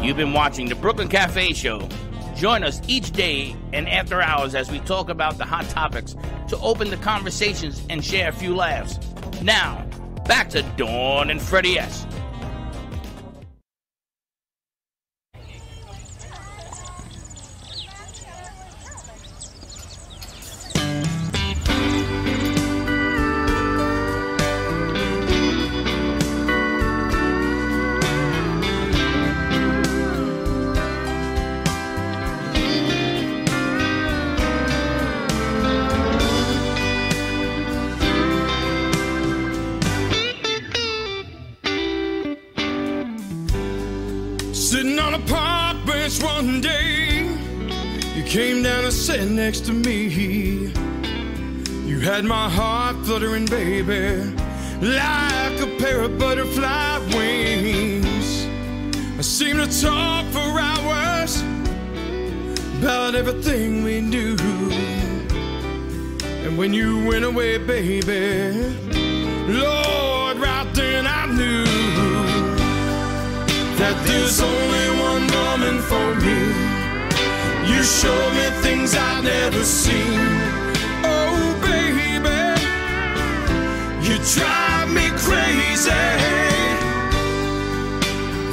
You've 0.03 0.17
been 0.17 0.33
watching 0.33 0.67
the 0.67 0.75
Brooklyn 0.75 1.09
Cafe 1.09 1.53
Show. 1.53 1.87
Join 2.35 2.63
us 2.63 2.81
each 2.87 3.11
day 3.11 3.55
and 3.71 3.87
after 3.87 4.19
hours 4.19 4.55
as 4.55 4.71
we 4.71 4.79
talk 4.79 5.09
about 5.09 5.37
the 5.37 5.45
hot 5.45 5.69
topics 5.69 6.15
to 6.47 6.57
open 6.57 6.89
the 6.89 6.97
conversations 6.97 7.83
and 7.91 8.03
share 8.03 8.29
a 8.29 8.33
few 8.33 8.55
laughs. 8.55 8.97
Now, 9.43 9.87
back 10.27 10.49
to 10.49 10.61
Dawn 10.75 11.29
and 11.29 11.41
Freddie 11.41 11.79
S. 11.79 12.05
next 49.37 49.67
to 49.67 49.71
me. 49.71 50.07
You 51.85 51.99
had 51.99 52.25
my 52.25 52.49
heart 52.49 52.95
fluttering, 53.05 53.45
baby, 53.45 54.33
like 54.81 55.59
a 55.61 55.67
pair 55.77 56.01
of 56.01 56.17
butterfly 56.17 56.97
wings. 57.15 58.47
I 59.19 59.21
seemed 59.21 59.59
to 59.59 59.81
talk 59.81 60.25
for 60.33 60.39
hours 60.39 61.43
about 62.79 63.13
everything 63.13 63.83
we 63.83 64.01
knew. 64.01 64.35
And 66.43 66.57
when 66.57 66.73
you 66.73 67.05
went 67.05 67.23
away, 67.23 67.59
baby, 67.59 68.57
Lord, 69.53 70.37
right 70.37 70.67
then 70.73 71.05
I 71.05 71.27
knew 71.27 71.63
that 73.77 73.95
there's 74.07 74.41
only 74.41 74.87
one 75.09 75.25
woman 75.37 75.81
for 75.83 76.15
me. 76.25 76.46
You 77.71 77.83
show 77.83 78.21
me 78.37 78.45
things 78.63 78.95
I've 78.95 79.23
never 79.23 79.63
seen. 79.63 80.19
Oh, 81.03 81.37
baby, 81.61 82.39
you 84.05 84.15
drive 84.33 84.89
me 84.97 85.07
crazy. 85.25 86.05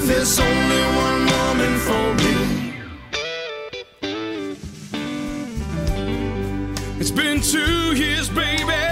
There's 0.07 0.39
only 0.39 0.83
one 1.07 1.23
woman 1.35 1.73
for 1.87 2.07
me. 2.23 2.37
It's 7.01 7.13
been 7.13 7.41
two 7.41 7.95
years, 7.95 8.29
baby. 8.29 8.85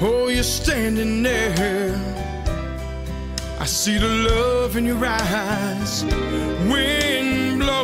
Oh, 0.00 0.28
you're 0.28 0.42
standing 0.42 1.22
there. 1.22 1.94
I 3.60 3.66
see 3.66 3.98
the 3.98 4.08
love 4.08 4.76
in 4.76 4.84
your 4.86 5.04
eyes, 5.04 6.04
wind 6.72 7.27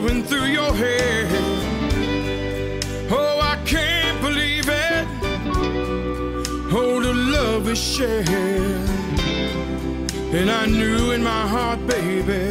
blowing 0.00 0.24
through 0.24 0.46
your 0.46 0.72
hair. 0.74 1.28
Oh, 3.10 3.38
I 3.40 3.56
can't 3.64 4.20
believe 4.20 4.68
it. 4.68 5.06
Oh, 6.72 7.00
the 7.00 7.14
love 7.14 7.66
we 7.66 7.74
shared. 7.76 8.26
And 10.38 10.50
I 10.50 10.66
knew 10.66 11.12
in 11.12 11.22
my 11.22 11.46
heart, 11.46 11.86
baby, 11.86 12.44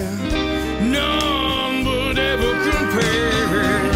none 0.98 1.84
would 1.86 2.18
ever 2.18 2.52
compare. 2.72 3.92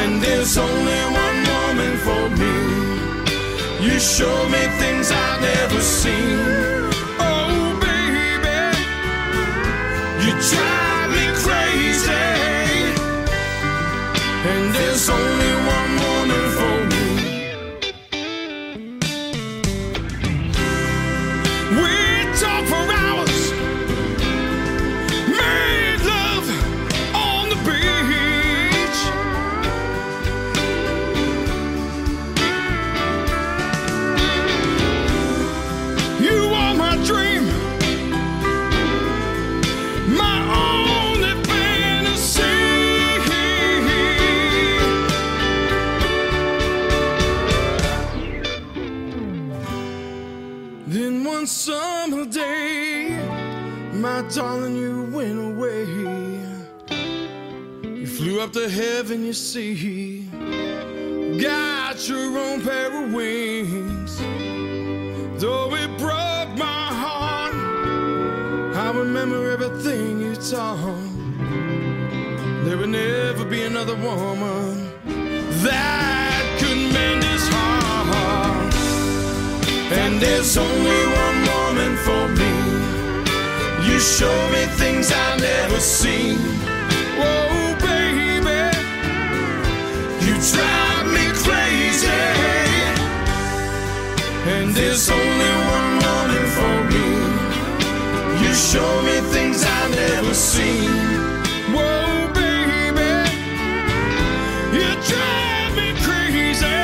And 0.00 0.22
there's 0.22 0.56
only 0.56 1.02
one 1.24 1.40
woman 1.54 1.92
for 2.06 2.24
me. 2.40 2.56
You 3.84 3.98
show 3.98 4.36
me 4.48 4.62
things 4.80 5.10
I've 5.10 5.40
never 5.40 5.80
seen. 5.80 6.71
To 58.52 58.68
heaven, 58.68 59.24
you 59.24 59.32
see. 59.32 60.28
Got 61.40 62.06
your 62.06 62.38
own 62.38 62.60
pair 62.60 62.92
of 62.92 63.14
wings. 63.14 64.18
Though 65.40 65.74
it 65.74 65.88
broke 65.96 66.58
my 66.58 66.88
heart, 67.02 67.54
I 68.76 68.92
remember 68.94 69.50
everything 69.52 70.20
you 70.20 70.36
taught. 70.36 71.00
There 72.64 72.76
would 72.76 72.90
never 72.90 73.46
be 73.46 73.62
another 73.62 73.96
woman 73.96 74.92
that 75.64 76.44
could 76.60 76.92
mend 76.92 77.24
his 77.24 77.48
heart. 77.48 78.74
And 79.92 80.20
there's 80.20 80.58
only 80.58 81.02
one 81.24 81.38
woman 81.52 81.96
for 82.04 82.28
me. 82.36 82.52
You 83.88 83.98
show 83.98 84.50
me 84.50 84.66
things 84.76 85.10
I've 85.10 85.40
never 85.40 85.80
seen. 85.80 86.36
Whoa, 87.18 87.51
drive 90.50 91.06
me 91.06 91.26
crazy. 91.44 92.08
And 94.54 94.74
there's 94.74 95.08
only 95.08 95.52
one 95.76 95.90
woman 96.02 96.44
for 96.56 96.74
me. 96.90 97.08
You 98.42 98.52
show 98.52 99.02
me 99.02 99.20
things 99.30 99.62
I've 99.64 99.94
never 99.94 100.34
seen. 100.34 100.90
Whoa, 101.74 102.26
baby, 102.34 103.12
you 104.76 104.90
drive 105.10 105.72
me 105.78 105.88
crazy. 106.02 106.80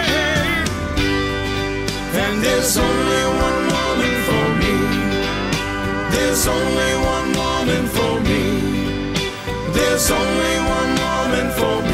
And 2.23 2.37
there's 2.45 2.77
only 2.79 3.25
one 3.49 3.61
woman 3.75 4.15
for 4.27 4.47
me. 4.63 4.75
There's 6.15 6.47
only 6.47 6.93
one 7.17 7.29
woman 7.43 7.85
for 7.97 8.15
me. 8.29 8.45
There's 9.73 10.11
only 10.13 10.55
one 10.79 10.93
woman 11.07 11.51
for 11.59 11.83
me. 11.83 11.88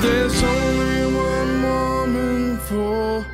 There's 0.00 0.42
only 0.42 1.14
one 1.14 1.62
woman 1.62 2.56
for 2.60 3.26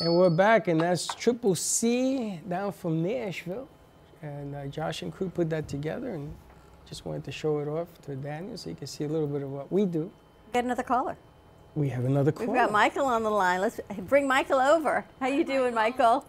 And 0.00 0.12
we're 0.12 0.28
back, 0.28 0.66
and 0.66 0.80
that's 0.80 1.06
Triple 1.14 1.54
C 1.54 2.40
down 2.48 2.72
from 2.72 3.00
Nashville. 3.00 3.68
And 4.20 4.56
uh, 4.56 4.66
Josh 4.66 5.02
and 5.02 5.12
crew 5.12 5.28
put 5.28 5.48
that 5.50 5.68
together, 5.68 6.10
and 6.10 6.34
just 6.84 7.06
wanted 7.06 7.22
to 7.26 7.32
show 7.32 7.60
it 7.60 7.68
off 7.68 7.86
to 8.06 8.16
Daniel 8.16 8.56
so 8.56 8.70
you 8.70 8.76
can 8.76 8.88
see 8.88 9.04
a 9.04 9.08
little 9.08 9.28
bit 9.28 9.42
of 9.42 9.50
what 9.50 9.70
we 9.70 9.86
do. 9.86 10.10
Get 10.52 10.64
another 10.64 10.82
caller. 10.82 11.16
We 11.76 11.90
have 11.90 12.06
another 12.06 12.32
caller. 12.32 12.48
We've 12.48 12.56
got 12.56 12.72
Michael 12.72 13.06
on 13.06 13.22
the 13.22 13.30
line. 13.30 13.60
Let's 13.60 13.78
bring 14.08 14.26
Michael 14.26 14.58
over. 14.58 15.04
How 15.20 15.28
you 15.28 15.44
doing, 15.44 15.74
Michael? 15.74 16.26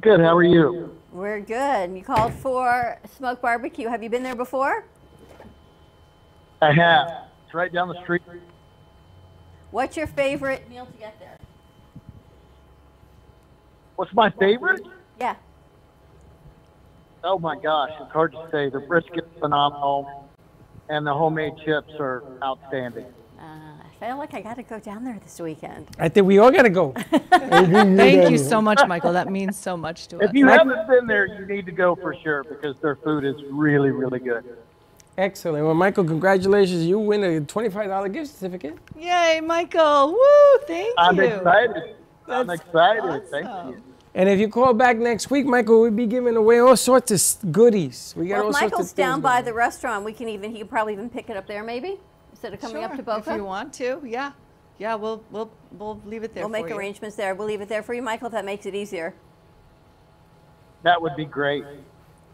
Good. 0.00 0.20
How 0.20 0.36
are 0.36 0.42
you? 0.42 0.96
We're 1.12 1.40
good. 1.40 1.94
You 1.94 2.02
called 2.02 2.32
for 2.32 2.98
Smoke 3.16 3.42
Barbecue. 3.42 3.88
Have 3.88 4.02
you 4.02 4.08
been 4.08 4.22
there 4.22 4.34
before? 4.34 4.84
I 6.62 6.72
have. 6.72 7.08
It's 7.44 7.54
right 7.54 7.72
down 7.72 7.88
the 7.88 8.00
street. 8.02 8.22
What's 9.70 9.96
your 9.96 10.06
favorite 10.06 10.68
meal 10.70 10.86
to 10.86 10.92
get 10.92 11.18
there? 11.18 11.36
What's 13.96 14.14
my 14.14 14.30
favorite? 14.30 14.82
Yeah. 15.20 15.36
Oh 17.24 17.38
my 17.38 17.56
gosh, 17.56 17.90
it's 18.00 18.12
hard 18.12 18.32
to 18.32 18.48
say. 18.50 18.70
The 18.70 18.80
brisket's 18.80 19.28
phenomenal, 19.38 20.28
and 20.88 21.06
the 21.06 21.12
homemade 21.12 21.52
chips 21.64 21.92
are 22.00 22.24
outstanding. 22.42 23.06
Uh, 23.42 23.46
I 23.46 24.06
feel 24.06 24.18
like 24.18 24.34
I 24.34 24.40
got 24.40 24.54
to 24.54 24.62
go 24.62 24.78
down 24.78 25.04
there 25.04 25.18
this 25.20 25.40
weekend. 25.40 25.88
I 25.98 26.08
think 26.08 26.28
we 26.28 26.38
all 26.38 26.52
got 26.52 26.62
to 26.62 26.70
go. 26.70 26.92
Thank 27.32 28.30
you 28.30 28.38
so 28.52 28.62
much, 28.62 28.80
Michael. 28.86 29.12
That 29.12 29.30
means 29.30 29.58
so 29.58 29.76
much 29.76 30.06
to 30.08 30.18
us. 30.18 30.28
If 30.28 30.34
you 30.34 30.46
haven't 30.46 30.86
been 30.88 31.08
there, 31.08 31.26
you 31.26 31.44
need 31.46 31.66
to 31.66 31.72
go 31.72 31.96
for 31.96 32.14
sure 32.22 32.44
because 32.44 32.76
their 32.80 32.94
food 32.94 33.24
is 33.24 33.34
really, 33.50 33.90
really 33.90 34.20
good. 34.20 34.44
Excellent. 35.18 35.64
Well, 35.64 35.74
Michael, 35.74 36.04
congratulations. 36.04 36.84
You 36.84 37.00
win 37.00 37.24
a 37.24 37.40
$25 37.40 38.12
gift 38.12 38.32
certificate. 38.32 38.78
Yay, 38.96 39.40
Michael! 39.44 40.12
Woo! 40.12 40.66
Thank 40.66 40.86
you. 40.86 40.94
I'm 40.96 41.16
you. 41.16 41.24
excited. 41.24 41.96
I'm 42.28 42.46
That's 42.46 42.62
excited. 42.62 43.22
Thank 43.30 43.46
you. 43.46 43.82
And 44.14 44.28
if 44.28 44.38
you 44.38 44.48
call 44.48 44.72
back 44.72 44.98
next 44.98 45.30
week, 45.30 45.46
Michael, 45.46 45.80
we'll 45.80 45.90
be 45.90 46.06
giving 46.06 46.36
away 46.36 46.60
all 46.60 46.76
sorts 46.76 47.10
of 47.10 47.52
goodies. 47.52 48.14
We 48.16 48.28
got 48.28 48.36
Well, 48.36 48.44
all 48.44 48.50
if 48.50 48.56
sorts 48.56 48.72
Michael's 48.72 48.90
of 48.92 48.96
things 48.96 49.06
down 49.06 49.20
by 49.20 49.38
on. 49.38 49.44
the 49.44 49.54
restaurant, 49.54 50.04
we 50.04 50.12
can 50.12 50.28
even 50.28 50.52
he 50.52 50.58
could 50.60 50.70
probably 50.70 50.92
even 50.92 51.10
pick 51.10 51.28
it 51.28 51.36
up 51.36 51.46
there 51.46 51.64
maybe 51.64 51.98
instead 52.42 52.54
of 52.54 52.60
coming 52.60 52.82
up 52.82 52.90
Sure, 52.90 52.96
to 52.98 53.02
Boca. 53.04 53.30
If 53.30 53.36
you 53.36 53.44
want 53.44 53.72
to, 53.74 54.02
yeah. 54.04 54.32
Yeah, 54.78 54.96
we'll 54.96 55.22
we'll 55.30 55.50
we'll 55.78 56.00
leave 56.04 56.24
it 56.24 56.34
there 56.34 56.42
We'll 56.42 56.50
make 56.50 56.68
you. 56.68 56.76
arrangements 56.76 57.14
there. 57.14 57.34
We'll 57.36 57.46
leave 57.46 57.60
it 57.60 57.68
there 57.68 57.82
for 57.84 57.94
you, 57.94 58.02
Michael, 58.02 58.26
if 58.26 58.32
that 58.32 58.44
makes 58.44 58.66
it 58.66 58.74
easier. 58.74 59.14
That 60.82 61.00
would 61.00 61.14
be 61.14 61.24
great. 61.24 61.64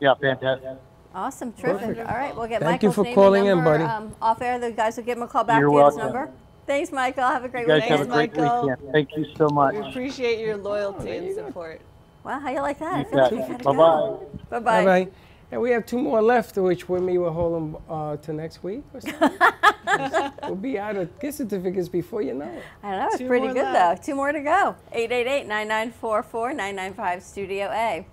Yeah, 0.01 0.15
fantastic. 0.15 0.79
Awesome, 1.15 1.53
terrific. 1.53 1.89
Perfect. 1.89 2.09
All 2.11 2.17
right, 2.17 2.35
we'll 2.35 2.47
get 2.47 2.63
Michael. 2.63 2.71
Thank 2.71 2.83
you 2.85 2.93
for 2.93 3.05
name 3.05 3.15
calling 3.15 3.49
and 3.49 3.59
in, 3.59 3.65
buddy. 3.65 3.85
Um, 3.85 4.15
off 4.23 4.41
air, 4.41 4.59
the 4.59 4.71
guys 4.71 4.97
will 4.97 5.05
give 5.05 5.19
him 5.19 5.25
a 5.25 5.29
call 5.29 5.45
back 5.45 5.61
You're 5.61 5.69
to 5.71 5.77
get 5.77 5.85
his 5.87 5.97
welcome. 5.97 6.15
number. 6.15 6.33
Thanks, 6.67 6.93
Michael. 6.93 7.25
Have 7.25 7.45
a 7.45 7.49
great 7.49 7.63
You 7.63 7.67
guys 7.69 7.83
weekend. 7.83 7.99
have 7.99 8.09
a 8.09 8.13
great 8.13 8.37
Michael. 8.37 8.69
weekend. 8.69 8.93
Thank 8.93 9.09
you 9.17 9.27
so 9.37 9.49
much. 9.49 9.75
We 9.75 9.81
appreciate 9.81 10.39
your 10.39 10.57
loyalty 10.57 11.17
and 11.17 11.35
support. 11.35 11.81
Wow, 12.25 12.39
how 12.41 12.51
you 12.51 12.61
like 12.61 12.79
that? 12.79 12.95
I 12.95 13.05
feel 13.05 13.19
like 13.19 13.31
bet. 13.31 13.41
you 13.41 13.49
gotta 13.49 13.65
Bye-bye. 13.65 13.77
go. 13.77 14.31
Bye 14.51 14.59
Bye 14.59 14.61
bye. 14.61 14.85
bye. 15.05 15.11
And 15.51 15.62
we 15.62 15.70
have 15.70 15.86
two 15.86 15.99
more 15.99 16.20
left, 16.20 16.57
which 16.57 16.88
with 16.88 17.03
me 17.03 17.16
will 17.16 17.32
hold 17.32 17.55
them 17.55 17.76
uh, 17.88 18.16
to 18.18 18.32
next 18.34 18.62
week. 18.62 18.82
Or 18.92 19.01
something. 19.01 19.38
we'll 20.42 20.57
be 20.57 20.78
out 20.78 20.96
of 20.96 21.18
gift 21.20 21.38
certificates 21.38 21.88
before 21.88 22.20
you 22.20 22.34
know 22.34 22.51
it. 22.51 22.62
I 22.82 22.96
know, 22.96 23.07
it's 23.07 23.18
Two 23.18 23.26
pretty 23.26 23.46
good 23.49 23.57
left. 23.62 24.03
though. 24.03 24.12
Two 24.12 24.14
more 24.14 24.32
to 24.32 24.40
go. 24.40 24.76
888-9944-995 24.94 27.22
Studio 27.22 27.70
A. 27.72 28.07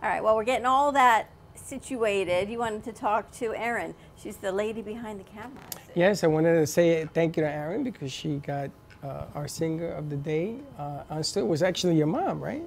All 0.00 0.08
right, 0.08 0.22
well, 0.22 0.36
we're 0.36 0.44
getting 0.44 0.66
all 0.66 0.92
that 0.92 1.30
situated. 1.56 2.48
You 2.48 2.58
wanted 2.58 2.84
to 2.84 2.92
talk 2.92 3.32
to 3.32 3.52
Erin. 3.54 3.94
She's 4.16 4.36
the 4.36 4.52
lady 4.52 4.80
behind 4.80 5.18
the 5.18 5.24
camera. 5.24 5.58
Yes, 5.96 6.22
I 6.22 6.28
wanted 6.28 6.54
to 6.54 6.66
say 6.66 7.04
thank 7.12 7.36
you 7.36 7.42
to 7.42 7.50
Erin 7.50 7.82
because 7.82 8.12
she 8.12 8.36
got 8.36 8.70
uh, 9.02 9.24
our 9.34 9.48
singer 9.48 9.90
of 9.90 10.10
the 10.10 10.16
day. 10.16 10.58
Uh, 10.78 11.02
on 11.10 11.24
still 11.24 11.46
was 11.46 11.62
actually 11.62 11.96
your 11.96 12.06
mom, 12.06 12.40
right? 12.40 12.62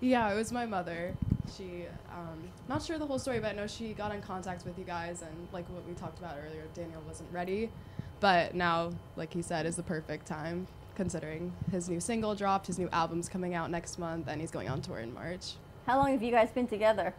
Yeah, 0.00 0.32
it 0.32 0.36
was 0.36 0.50
my 0.50 0.64
mother. 0.64 1.14
She, 1.56 1.84
um, 2.12 2.38
not 2.68 2.82
sure 2.82 2.98
the 2.98 3.06
whole 3.06 3.18
story, 3.18 3.38
but 3.40 3.52
I 3.52 3.54
know 3.54 3.66
she 3.66 3.92
got 3.92 4.12
in 4.14 4.20
contact 4.22 4.64
with 4.64 4.78
you 4.78 4.84
guys, 4.84 5.22
and 5.22 5.48
like 5.52 5.68
what 5.70 5.86
we 5.86 5.94
talked 5.94 6.18
about 6.18 6.36
earlier, 6.46 6.64
Daniel 6.74 7.02
wasn't 7.06 7.32
ready. 7.32 7.70
But 8.20 8.54
now, 8.54 8.90
like 9.16 9.32
he 9.32 9.42
said, 9.42 9.64
is 9.66 9.76
the 9.76 9.82
perfect 9.82 10.26
time, 10.26 10.66
considering 10.94 11.52
his 11.70 11.88
new 11.88 12.00
single 12.00 12.34
dropped, 12.34 12.66
his 12.66 12.78
new 12.78 12.88
album's 12.92 13.28
coming 13.28 13.54
out 13.54 13.70
next 13.70 13.98
month, 13.98 14.28
and 14.28 14.40
he's 14.40 14.50
going 14.50 14.68
on 14.68 14.82
tour 14.82 14.98
in 14.98 15.14
March. 15.14 15.52
How 15.86 15.96
long 15.98 16.12
have 16.12 16.22
you 16.22 16.30
guys 16.30 16.50
been 16.50 16.66
together? 16.66 17.14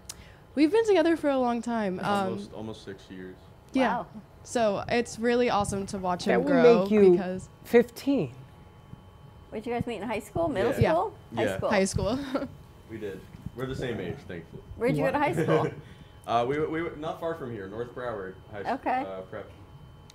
We've 0.53 0.71
been 0.71 0.85
together 0.85 1.15
for 1.17 1.29
a 1.29 1.37
long 1.39 1.61
time. 1.61 1.99
Um, 1.99 2.05
almost 2.05 2.53
almost 2.53 2.85
six 2.85 3.03
years. 3.09 3.35
yeah. 3.73 3.97
Wow. 3.99 4.07
So 4.43 4.83
it's 4.89 5.17
really 5.19 5.49
awesome 5.49 5.85
to 5.87 5.97
watch 5.97 6.25
That 6.25 6.33
him 6.33 6.43
would 6.43 6.51
grow 6.51 6.81
make 6.83 6.91
you 6.91 7.11
because 7.11 7.47
15. 7.65 8.33
Where'd 9.49 9.65
you 9.65 9.71
guys 9.73 9.85
meet 9.85 9.97
in 9.97 10.03
high 10.07 10.19
school, 10.19 10.47
middle 10.47 10.73
Yeah. 10.79 10.91
school? 10.91 11.13
High 11.35 11.43
Yeah. 11.43 11.57
school. 11.57 11.69
high 11.69 11.85
school. 11.85 12.19
We 12.89 12.97
did. 12.97 13.21
We're 13.55 13.67
the 13.67 13.75
same 13.75 13.99
age, 14.01 14.15
thankfully. 14.27 14.61
Where'd 14.81 14.97
you 14.97 15.03
go 15.03 15.11
to 15.11 15.19
high 15.19 15.33
school? 15.33 15.69
uh, 16.27 16.43
we, 16.47 16.57
we 16.57 16.81
were 16.81 16.95
not 16.97 17.19
far 17.19 17.35
from 17.35 17.51
here, 17.51 17.67
North 17.67 17.93
Broward 17.93 18.33
High 18.51 18.63
School. 18.63 18.73
Okay. 18.73 19.05
Uh, 19.07 19.21
prep. 19.29 19.51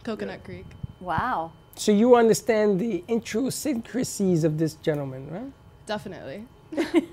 Coconut 0.02 0.42
Creek. 0.42 0.66
Wow. 0.98 1.52
So 1.76 1.92
you 1.92 2.16
understand 2.16 2.80
the 2.80 3.04
idiosyncrasies 3.08 4.42
of 4.42 4.58
this 4.58 4.74
gentleman, 4.74 5.30
right? 5.30 5.52
Definitely. 5.86 6.46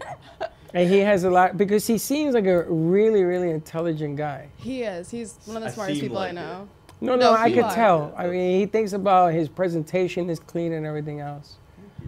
And 0.76 0.90
he 0.90 0.98
has 1.02 1.24
a 1.24 1.30
lot 1.30 1.56
because 1.56 1.86
he 1.86 2.00
seems 2.00 2.34
like 2.34 2.48
a 2.48 2.64
really, 2.64 3.24
really 3.24 3.52
intelligent 3.52 4.16
guy. 4.16 4.50
He 4.58 4.82
is. 4.82 5.12
He's 5.12 5.38
one 5.46 5.58
of 5.58 5.62
the 5.62 5.70
smartest 5.70 6.00
seem 6.00 6.10
people 6.10 6.18
I 6.18 6.26
like 6.26 6.34
know. 6.34 6.68
No, 7.00 7.16
no, 7.16 7.34
I 7.34 7.46
you 7.46 7.54
could 7.54 7.66
are. 7.66 7.76
tell. 7.76 8.14
I 8.18 8.26
mean, 8.26 8.60
he 8.60 8.66
thinks 8.66 8.94
about 8.94 9.34
his 9.34 9.48
presentation 9.48 10.32
is 10.32 10.40
clean 10.40 10.74
and 10.74 10.84
everything 10.84 11.20
else. 11.20 11.58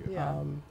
Yeah. 0.09 0.27
Um, 0.27 0.63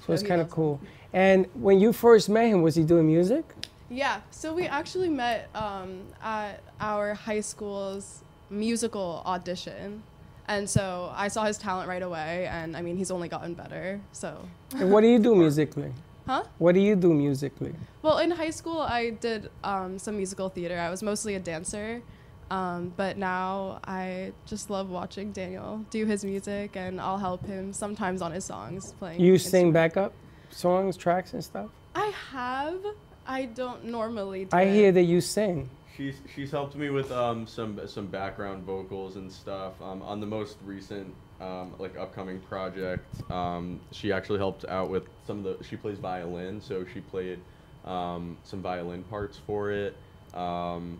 so 0.00 0.06
No, 0.08 0.14
it's 0.14 0.22
kind 0.22 0.40
of 0.40 0.48
cool. 0.48 0.80
And 1.12 1.44
when 1.52 1.78
you 1.78 1.92
first 1.92 2.30
met 2.30 2.46
him, 2.46 2.62
was 2.62 2.74
he 2.74 2.84
doing 2.84 3.06
music? 3.06 3.44
Yeah, 3.92 4.20
so 4.30 4.54
we 4.54 4.66
actually 4.66 5.08
met 5.10 5.48
um, 5.54 6.00
at 6.22 6.62
our 6.80 7.14
high 7.14 7.40
school's 7.40 8.22
musical 8.48 9.22
audition. 9.26 10.02
And 10.48 10.68
so 10.68 11.12
I 11.14 11.28
saw 11.28 11.44
his 11.44 11.58
talent 11.58 11.88
right 11.88 12.02
away, 12.02 12.46
and 12.50 12.76
I 12.76 12.82
mean, 12.82 12.96
he's 12.96 13.10
only 13.10 13.28
gotten 13.28 13.54
better. 13.54 14.00
So, 14.12 14.36
And 14.76 14.90
what 14.90 15.02
do 15.02 15.08
you 15.08 15.18
do 15.18 15.34
musically? 15.44 15.92
huh? 16.26 16.44
What 16.58 16.72
do 16.74 16.80
you 16.80 16.96
do 16.96 17.12
musically? 17.12 17.74
Well, 18.02 18.18
in 18.18 18.30
high 18.30 18.50
school, 18.50 18.80
I 18.80 19.10
did 19.10 19.50
um, 19.62 19.98
some 19.98 20.16
musical 20.16 20.48
theater. 20.48 20.78
I 20.78 20.90
was 20.90 21.02
mostly 21.02 21.34
a 21.34 21.40
dancer. 21.40 22.02
Um, 22.50 22.92
but 22.96 23.16
now 23.16 23.80
I 23.84 24.32
just 24.46 24.68
love 24.68 24.90
watching 24.90 25.32
Daniel 25.32 25.86
do 25.90 26.04
his 26.04 26.22
music, 26.24 26.76
and 26.76 27.00
I'll 27.00 27.16
help 27.18 27.46
him 27.46 27.72
sometimes 27.72 28.20
on 28.20 28.30
his 28.32 28.44
songs 28.44 28.92
playing. 28.98 29.20
You 29.20 29.38
sing 29.38 29.72
backup 29.72 30.12
songs, 30.50 30.96
tracks, 30.98 31.32
and 31.32 31.42
stuff? 31.42 31.70
I 31.94 32.12
have. 32.30 32.78
I 33.26 33.46
don't 33.46 33.84
normally 33.84 34.46
do 34.46 34.56
I 34.56 34.62
it. 34.62 34.74
hear 34.74 34.92
that 34.92 35.02
you 35.02 35.20
sing. 35.20 35.68
She's 35.96 36.16
she's 36.34 36.50
helped 36.50 36.74
me 36.74 36.90
with 36.90 37.12
um, 37.12 37.46
some 37.46 37.80
some 37.86 38.06
background 38.06 38.64
vocals 38.64 39.16
and 39.16 39.30
stuff 39.30 39.80
um, 39.82 40.02
on 40.02 40.20
the 40.20 40.26
most 40.26 40.56
recent 40.64 41.14
um, 41.40 41.74
like 41.78 41.96
upcoming 41.98 42.40
project. 42.40 43.04
Um, 43.30 43.80
she 43.90 44.12
actually 44.12 44.38
helped 44.38 44.64
out 44.66 44.88
with 44.90 45.04
some 45.26 45.44
of 45.44 45.58
the. 45.58 45.64
She 45.64 45.76
plays 45.76 45.98
violin, 45.98 46.60
so 46.60 46.84
she 46.92 47.00
played 47.00 47.40
um, 47.84 48.36
some 48.42 48.62
violin 48.62 49.02
parts 49.04 49.38
for 49.46 49.70
it. 49.70 49.96
Um, 50.34 50.98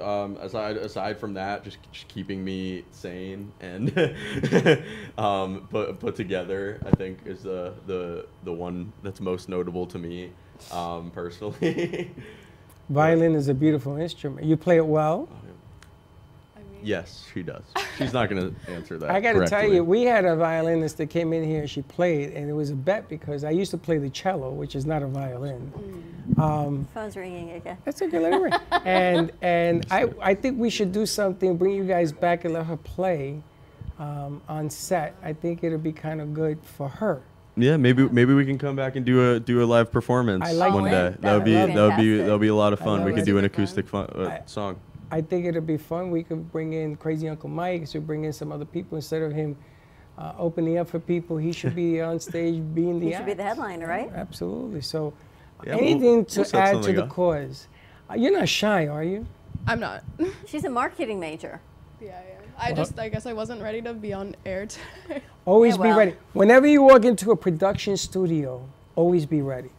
um, 0.00 0.38
aside 0.40 0.78
aside 0.78 1.18
from 1.18 1.34
that, 1.34 1.64
just, 1.64 1.76
just 1.92 2.08
keeping 2.08 2.42
me 2.42 2.84
sane 2.90 3.52
and 3.60 3.90
um, 5.18 5.68
put 5.70 6.00
put 6.00 6.16
together, 6.16 6.80
I 6.86 6.90
think 6.92 7.18
is 7.26 7.42
the 7.42 7.74
the 7.86 8.26
the 8.44 8.52
one 8.52 8.92
that's 9.02 9.20
most 9.20 9.50
notable 9.50 9.86
to 9.88 9.98
me 9.98 10.30
um, 10.72 11.10
personally. 11.10 12.10
Violin 12.90 13.34
is 13.34 13.48
a 13.48 13.54
beautiful 13.54 13.96
instrument. 13.96 14.46
You 14.46 14.56
play 14.56 14.76
it 14.76 14.86
well. 14.86 15.28
Yes, 16.84 17.24
she 17.32 17.42
does. 17.42 17.62
She's 17.96 18.12
not 18.12 18.28
going 18.28 18.54
to 18.54 18.70
answer 18.70 18.98
that. 18.98 19.10
I 19.10 19.18
got 19.18 19.32
to 19.32 19.46
tell 19.46 19.66
you, 19.66 19.82
we 19.82 20.02
had 20.02 20.26
a 20.26 20.36
violinist 20.36 20.98
that 20.98 21.06
came 21.06 21.32
in 21.32 21.42
here 21.42 21.62
and 21.62 21.70
she 21.70 21.80
played, 21.80 22.32
and 22.32 22.50
it 22.50 22.52
was 22.52 22.70
a 22.70 22.74
bet 22.74 23.08
because 23.08 23.42
I 23.42 23.50
used 23.50 23.70
to 23.70 23.78
play 23.78 23.96
the 23.96 24.10
cello, 24.10 24.50
which 24.50 24.76
is 24.76 24.84
not 24.84 25.02
a 25.02 25.06
violin. 25.06 25.72
Um, 26.36 26.86
Phone's 26.92 27.16
ringing 27.16 27.52
again. 27.52 27.78
That's 27.86 28.02
okay, 28.02 28.18
let 28.18 28.34
it 28.34 28.36
ring. 28.36 28.52
and 28.84 29.32
and 29.40 29.86
I, 29.90 30.10
I 30.20 30.34
think 30.34 30.58
we 30.58 30.68
should 30.68 30.92
do 30.92 31.06
something, 31.06 31.56
bring 31.56 31.74
you 31.74 31.84
guys 31.84 32.12
back 32.12 32.44
and 32.44 32.52
let 32.52 32.66
her 32.66 32.76
play 32.76 33.42
um, 33.98 34.42
on 34.46 34.68
set. 34.68 35.16
I 35.22 35.32
think 35.32 35.64
it'll 35.64 35.78
be 35.78 35.92
kind 35.92 36.20
of 36.20 36.34
good 36.34 36.58
for 36.62 36.90
her. 36.90 37.22
Yeah, 37.56 37.76
maybe 37.76 38.08
maybe 38.08 38.34
we 38.34 38.44
can 38.44 38.58
come 38.58 38.74
back 38.74 38.96
and 38.96 39.06
do 39.06 39.32
a 39.32 39.40
do 39.40 39.62
a 39.62 39.66
live 39.66 39.92
performance 39.92 40.52
like 40.54 40.72
one 40.74 40.84
that. 40.84 40.90
day. 40.90 40.96
That 41.10 41.20
That 41.20 41.32
would 41.34 41.38
would 41.38 41.44
be 41.44 41.50
be 41.66 41.74
that 41.74 41.82
would 41.88 41.96
be 41.96 42.16
that 42.18 42.30
would 42.32 42.40
be 42.40 42.48
a 42.48 42.54
lot 42.54 42.72
of 42.72 42.80
fun. 42.80 43.04
We 43.04 43.12
could 43.12 43.24
do 43.24 43.38
an 43.38 43.44
acoustic 43.44 43.86
fun, 43.88 44.08
uh, 44.14 44.24
I- 44.28 44.42
song. 44.46 44.76
I 45.10 45.20
think 45.20 45.46
it'll 45.46 45.60
be 45.60 45.76
fun. 45.76 46.10
We 46.10 46.24
could 46.24 46.50
bring 46.50 46.72
in 46.72 46.96
Crazy 46.96 47.28
Uncle 47.28 47.48
Mike, 47.48 47.86
so 47.86 48.00
bring 48.00 48.24
in 48.24 48.32
some 48.32 48.50
other 48.50 48.64
people 48.64 48.96
instead 48.96 49.22
of 49.22 49.32
him 49.32 49.56
uh, 50.18 50.32
opening 50.38 50.78
up 50.78 50.88
for 50.88 50.98
people. 50.98 51.36
He 51.36 51.52
should 51.52 51.76
be 51.76 52.00
on 52.00 52.18
stage 52.30 52.60
being 52.74 52.98
the 52.98 53.06
He 53.06 53.12
should 53.14 53.26
be 53.26 53.34
the 53.34 53.44
headliner, 53.44 53.86
right? 53.86 54.10
Absolutely. 54.12 54.80
So, 54.80 55.12
Yeah, 55.64 55.76
we'll- 55.76 55.84
anything 55.84 56.24
to 56.24 56.40
we'll 56.40 56.60
add 56.60 56.82
to 56.82 56.92
the 56.92 57.04
up. 57.04 57.10
cause. 57.10 57.68
Uh, 58.10 58.14
you're 58.14 58.32
not 58.32 58.48
shy, 58.48 58.88
are 58.88 59.04
you? 59.04 59.24
I'm 59.68 59.78
not. 59.78 60.02
She's 60.46 60.64
a 60.64 60.70
marketing 60.70 61.20
major. 61.20 61.60
Yeah, 62.00 62.08
yeah. 62.28 62.40
I 62.58 62.68
Well- 62.68 62.76
just, 62.76 62.98
I 62.98 63.08
guess 63.08 63.26
I 63.26 63.32
wasn't 63.32 63.62
ready 63.62 63.82
to 63.82 63.92
be 63.94 64.12
on 64.12 64.34
air 64.46 64.66
today. 65.06 65.22
Always 65.44 65.76
Yeah, 65.76 65.82
be 65.82 65.92
ready. 65.92 66.14
Whenever 66.32 66.66
you 66.66 66.82
walk 66.82 67.04
into 67.04 67.30
a 67.30 67.36
production 67.36 67.96
studio, 67.96 68.66
always 68.96 69.26
be 69.26 69.42
ready. 69.42 69.70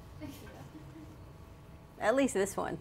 At 1.99 2.15
least 2.15 2.33
this 2.33 2.55
one. 2.55 2.77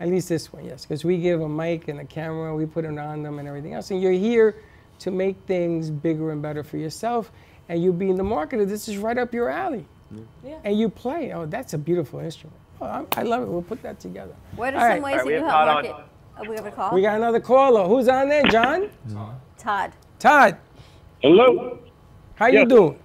At 0.00 0.08
least 0.08 0.28
this 0.28 0.52
one, 0.52 0.64
yes, 0.64 0.84
because 0.84 1.04
we 1.04 1.18
give 1.18 1.40
a 1.40 1.48
mic 1.48 1.88
and 1.88 2.00
a 2.00 2.04
camera, 2.04 2.54
we 2.54 2.66
put 2.66 2.84
it 2.84 2.96
on 2.98 3.22
them 3.22 3.38
and 3.38 3.48
everything 3.48 3.74
else. 3.74 3.90
And 3.90 4.00
you're 4.00 4.12
here 4.12 4.56
to 5.00 5.10
make 5.10 5.36
things 5.46 5.90
bigger 5.90 6.30
and 6.30 6.40
better 6.40 6.62
for 6.62 6.76
yourself. 6.76 7.30
And 7.68 7.82
you 7.82 7.92
being 7.92 8.12
in 8.12 8.16
the 8.16 8.22
marketer, 8.24 8.66
this 8.66 8.88
is 8.88 8.96
right 8.96 9.18
up 9.18 9.34
your 9.34 9.48
alley. 9.50 9.84
Yeah. 10.44 10.58
And 10.64 10.78
you 10.78 10.88
play. 10.88 11.32
Oh, 11.32 11.46
that's 11.46 11.74
a 11.74 11.78
beautiful 11.78 12.20
instrument. 12.20 12.56
Oh, 12.80 12.86
I, 12.86 13.04
I 13.16 13.22
love 13.22 13.42
it. 13.42 13.48
We'll 13.48 13.60
put 13.62 13.82
that 13.82 13.98
together. 14.00 14.34
What 14.56 14.72
are 14.74 14.76
All 14.76 14.94
some 14.96 15.02
right. 15.02 15.16
ways 15.16 15.24
that 15.24 15.30
you 15.30 15.38
help 15.40 15.66
market? 15.66 15.94
Oh, 15.96 16.04
we 16.46 16.54
have 16.56 16.66
a 16.66 16.70
call? 16.70 16.94
We 16.94 17.02
got 17.02 17.16
another 17.16 17.40
caller. 17.40 17.86
Who's 17.86 18.08
on 18.08 18.28
there, 18.28 18.44
John? 18.44 18.90
Todd. 19.58 19.92
Todd. 20.18 20.56
Hello. 21.20 21.78
How 22.36 22.46
you 22.46 22.64
doing? 22.66 22.98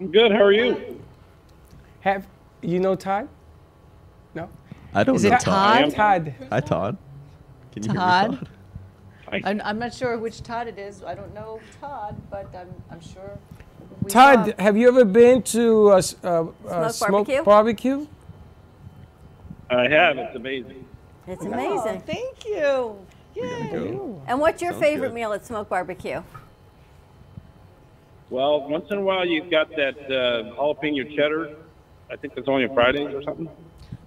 I'm 0.00 0.10
good. 0.10 0.32
How 0.32 0.42
are 0.42 0.52
you? 0.52 1.00
Have 2.00 2.26
you 2.62 2.78
know 2.80 2.94
Todd? 2.94 3.28
No. 4.34 4.48
I 4.94 5.04
don't 5.04 5.16
Is 5.16 5.24
know 5.24 5.34
it 5.34 5.40
Todd? 5.40 5.94
Todd. 5.94 6.34
Hi, 6.50 6.60
Todd. 6.60 6.96
Can 7.72 7.82
you 7.82 7.92
Todd? 7.92 8.30
hear 8.30 8.30
me, 8.30 8.38
Todd? 8.38 8.48
I'm, 9.44 9.60
I'm 9.64 9.78
not 9.78 9.92
sure 9.92 10.16
which 10.18 10.42
Todd 10.42 10.68
it 10.68 10.78
is. 10.78 11.02
I 11.02 11.14
don't 11.14 11.34
know 11.34 11.60
Todd, 11.80 12.16
but 12.30 12.54
I'm, 12.54 12.68
I'm 12.90 13.00
sure. 13.00 13.38
we 14.02 14.10
Todd, 14.10 14.54
saw- 14.56 14.62
have 14.62 14.76
you 14.76 14.88
ever 14.88 15.04
been 15.04 15.42
to 15.42 15.90
a 15.90 15.96
uh, 16.24 16.46
uh, 16.68 16.88
Smoke 16.90 17.26
barbecue? 17.26 17.42
barbecue? 17.42 18.06
I 19.68 19.88
have. 19.88 20.16
It's 20.16 20.36
amazing. 20.36 20.85
It's 21.26 21.44
Oh, 21.44 21.52
amazing. 21.52 22.00
thank 22.02 22.44
you. 22.46 22.96
Go. 23.34 24.22
And 24.26 24.40
what's 24.40 24.62
your 24.62 24.72
Sounds 24.72 24.82
favorite 24.82 25.08
good. 25.08 25.14
meal 25.14 25.32
at 25.32 25.44
Smoke 25.44 25.68
Barbecue? 25.68 26.22
Well, 28.30 28.68
once 28.68 28.86
in 28.90 28.98
a 28.98 29.02
while 29.02 29.24
you've 29.26 29.50
got 29.50 29.68
that 29.70 29.96
uh, 30.06 30.54
jalapeno 30.56 31.14
cheddar. 31.14 31.54
I 32.10 32.16
think 32.16 32.34
that's 32.34 32.48
only 32.48 32.64
on 32.66 32.74
Fridays 32.74 33.12
or 33.14 33.22
something. 33.22 33.48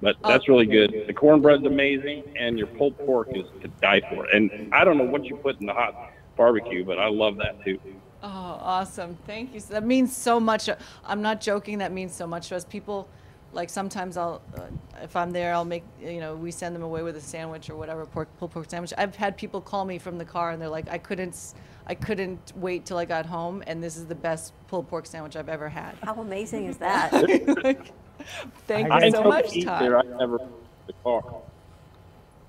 But 0.02 0.16
that's 0.24 0.48
really 0.48 0.66
good. 0.66 1.04
The 1.08 1.14
cornbread's 1.14 1.66
amazing, 1.66 2.24
and 2.40 2.58
your 2.58 2.68
pulled 2.68 2.98
pork 3.00 3.28
is 3.36 3.46
to 3.62 3.68
die 3.82 4.02
for. 4.10 4.26
And 4.34 4.74
I 4.74 4.86
don't 4.86 4.98
know 4.98 5.04
what 5.04 5.26
you 5.26 5.36
put 5.36 5.60
in 5.60 5.68
the 5.68 5.74
hot 5.74 6.14
barbecue, 6.38 6.86
but 6.86 6.98
I 7.00 7.10
love 7.10 7.36
that 7.38 7.62
too. 7.66 7.78
Oh, 8.24 8.28
awesome. 8.28 9.18
Thank 9.28 9.54
you. 9.54 9.60
That 9.62 9.86
means 9.86 10.16
so 10.16 10.40
much. 10.40 10.70
I'm 11.06 11.22
not 11.22 11.42
joking. 11.42 11.78
That 11.80 11.92
means 11.92 12.14
so 12.14 12.26
much 12.26 12.48
to 12.50 12.56
us. 12.56 12.64
People 12.66 13.08
like 13.54 13.70
sometimes 13.70 14.18
I'll, 14.18 14.42
uh, 14.58 14.62
if 15.02 15.16
I'm 15.16 15.32
there, 15.32 15.54
I'll 15.54 15.66
make, 15.66 15.84
you 16.02 16.20
know, 16.20 16.36
we 16.36 16.52
send 16.52 16.76
them 16.76 16.84
away 16.84 17.04
with 17.04 17.16
a 17.16 17.22
sandwich 17.22 17.70
or 17.70 17.76
whatever, 17.76 18.06
pork, 18.06 18.28
pulled 18.38 18.52
pork 18.52 18.70
sandwich. 18.70 18.94
I've 18.98 19.16
had 19.16 19.38
people 19.38 19.62
call 19.62 19.86
me 19.86 19.98
from 19.98 20.18
the 20.18 20.26
car 20.26 20.52
and 20.52 20.62
they're 20.62 20.70
like, 20.70 20.90
I 20.90 20.98
couldn't, 20.98 21.54
I 21.88 21.96
couldn't 21.96 22.54
wait 22.56 22.86
till 22.86 22.98
I 22.98 23.06
got 23.06 23.26
home, 23.26 23.64
and 23.66 23.82
this 23.84 23.98
is 23.98 24.06
the 24.06 24.16
best 24.16 24.54
pulled 24.68 24.88
pork 24.88 25.06
sandwich 25.06 25.36
I've 25.36 25.50
ever 25.50 25.70
had. 25.70 25.96
How 26.04 26.16
amazing 26.16 26.66
is 26.68 26.78
that? 26.80 27.12
Thank 28.68 28.92
I 28.92 29.06
you 29.06 29.12
so 29.12 29.24
much, 29.24 29.60
Todd. 29.64 29.82
there. 29.82 29.98
I 29.98 30.04
never 30.04 30.40
the 30.88 30.94
car. 31.04 31.24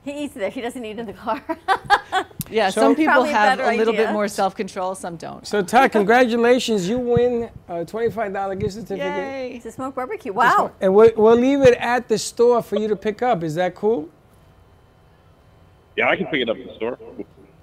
He 0.05 0.24
eats 0.24 0.35
there. 0.35 0.51
He 0.51 0.60
doesn't 0.60 0.85
eat 0.85 0.98
in 0.98 1.06
the 1.06 1.12
car. 1.12 1.43
Yeah, 2.51 2.68
So- 2.70 2.81
some 2.81 2.97
people 2.97 3.12
Probably 3.12 3.31
a 3.31 3.35
have 3.35 3.60
a 3.60 3.77
little 3.77 3.93
bit 3.94 4.10
more 4.10 4.27
self-control, 4.27 4.97
some 4.97 5.14
don't. 5.16 5.47
So 5.47 5.62
Todd, 5.62 5.93
congratulations! 5.93 6.89
You 6.89 6.98
win 6.98 7.48
a 7.68 7.85
twenty-five 7.85 8.32
dollar 8.32 8.56
gift 8.56 8.74
certificate. 8.74 8.98
Yay! 9.06 9.52
It's 9.55 9.66
a 9.66 9.70
smoke 9.70 9.94
barbecue. 9.94 10.32
Wow. 10.32 10.72
And 10.81 10.93
we'll, 10.93 11.12
we'll 11.16 11.36
leave 11.36 11.60
it 11.62 11.74
at 11.78 12.09
the 12.09 12.18
store 12.18 12.60
for 12.60 12.74
you 12.74 12.89
to 12.89 12.97
pick 12.97 13.22
up. 13.22 13.44
Is 13.44 13.55
that 13.55 13.77
cool? 13.77 14.09
Yeah, 15.97 16.09
I 16.09 16.16
can 16.16 16.27
pick 16.27 16.43
it 16.43 16.48
up 16.48 16.56
at 16.56 16.66
the 16.66 16.74
store. 16.74 16.98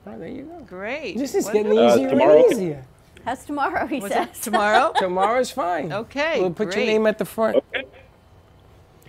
Oh, 0.06 0.18
there 0.18 0.30
you 0.30 0.44
go. 0.44 0.60
Great. 0.62 1.18
This 1.18 1.36
is 1.36 1.44
What- 1.46 1.54
getting 1.54 1.78
Uh, 1.78 1.94
easier 1.94 2.10
tomorrow? 2.10 2.44
and 2.46 2.54
easier. 2.54 2.86
That's 3.26 3.44
tomorrow, 3.44 3.88
he 3.88 4.00
What's 4.00 4.14
says. 4.14 4.28
that, 4.28 4.42
tomorrow? 4.42 4.94
Tomorrow's 4.98 5.52
fine. 5.52 5.92
Okay, 5.92 6.40
We'll 6.40 6.52
put 6.52 6.74
your 6.78 6.86
name 6.86 7.08
at 7.08 7.18
the 7.18 7.26
front. 7.26 7.62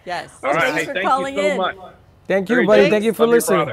Yes. 0.05 0.31
All 0.43 0.53
right. 0.55 0.61
Thanks 0.63 0.79
Hey, 0.81 0.85
for 0.87 0.95
thank 0.95 1.07
calling 1.07 1.37
you 1.37 1.43
so 1.43 1.49
in. 1.51 1.57
much. 1.59 1.77
Thank 2.29 2.49
you, 2.51 2.57
Very 2.57 2.67
buddy. 2.67 2.83
good. 2.85 2.91
Thank 2.91 3.05
you 3.05 3.13
for 3.15 3.25
Love 3.27 3.35
listening. 3.37 3.69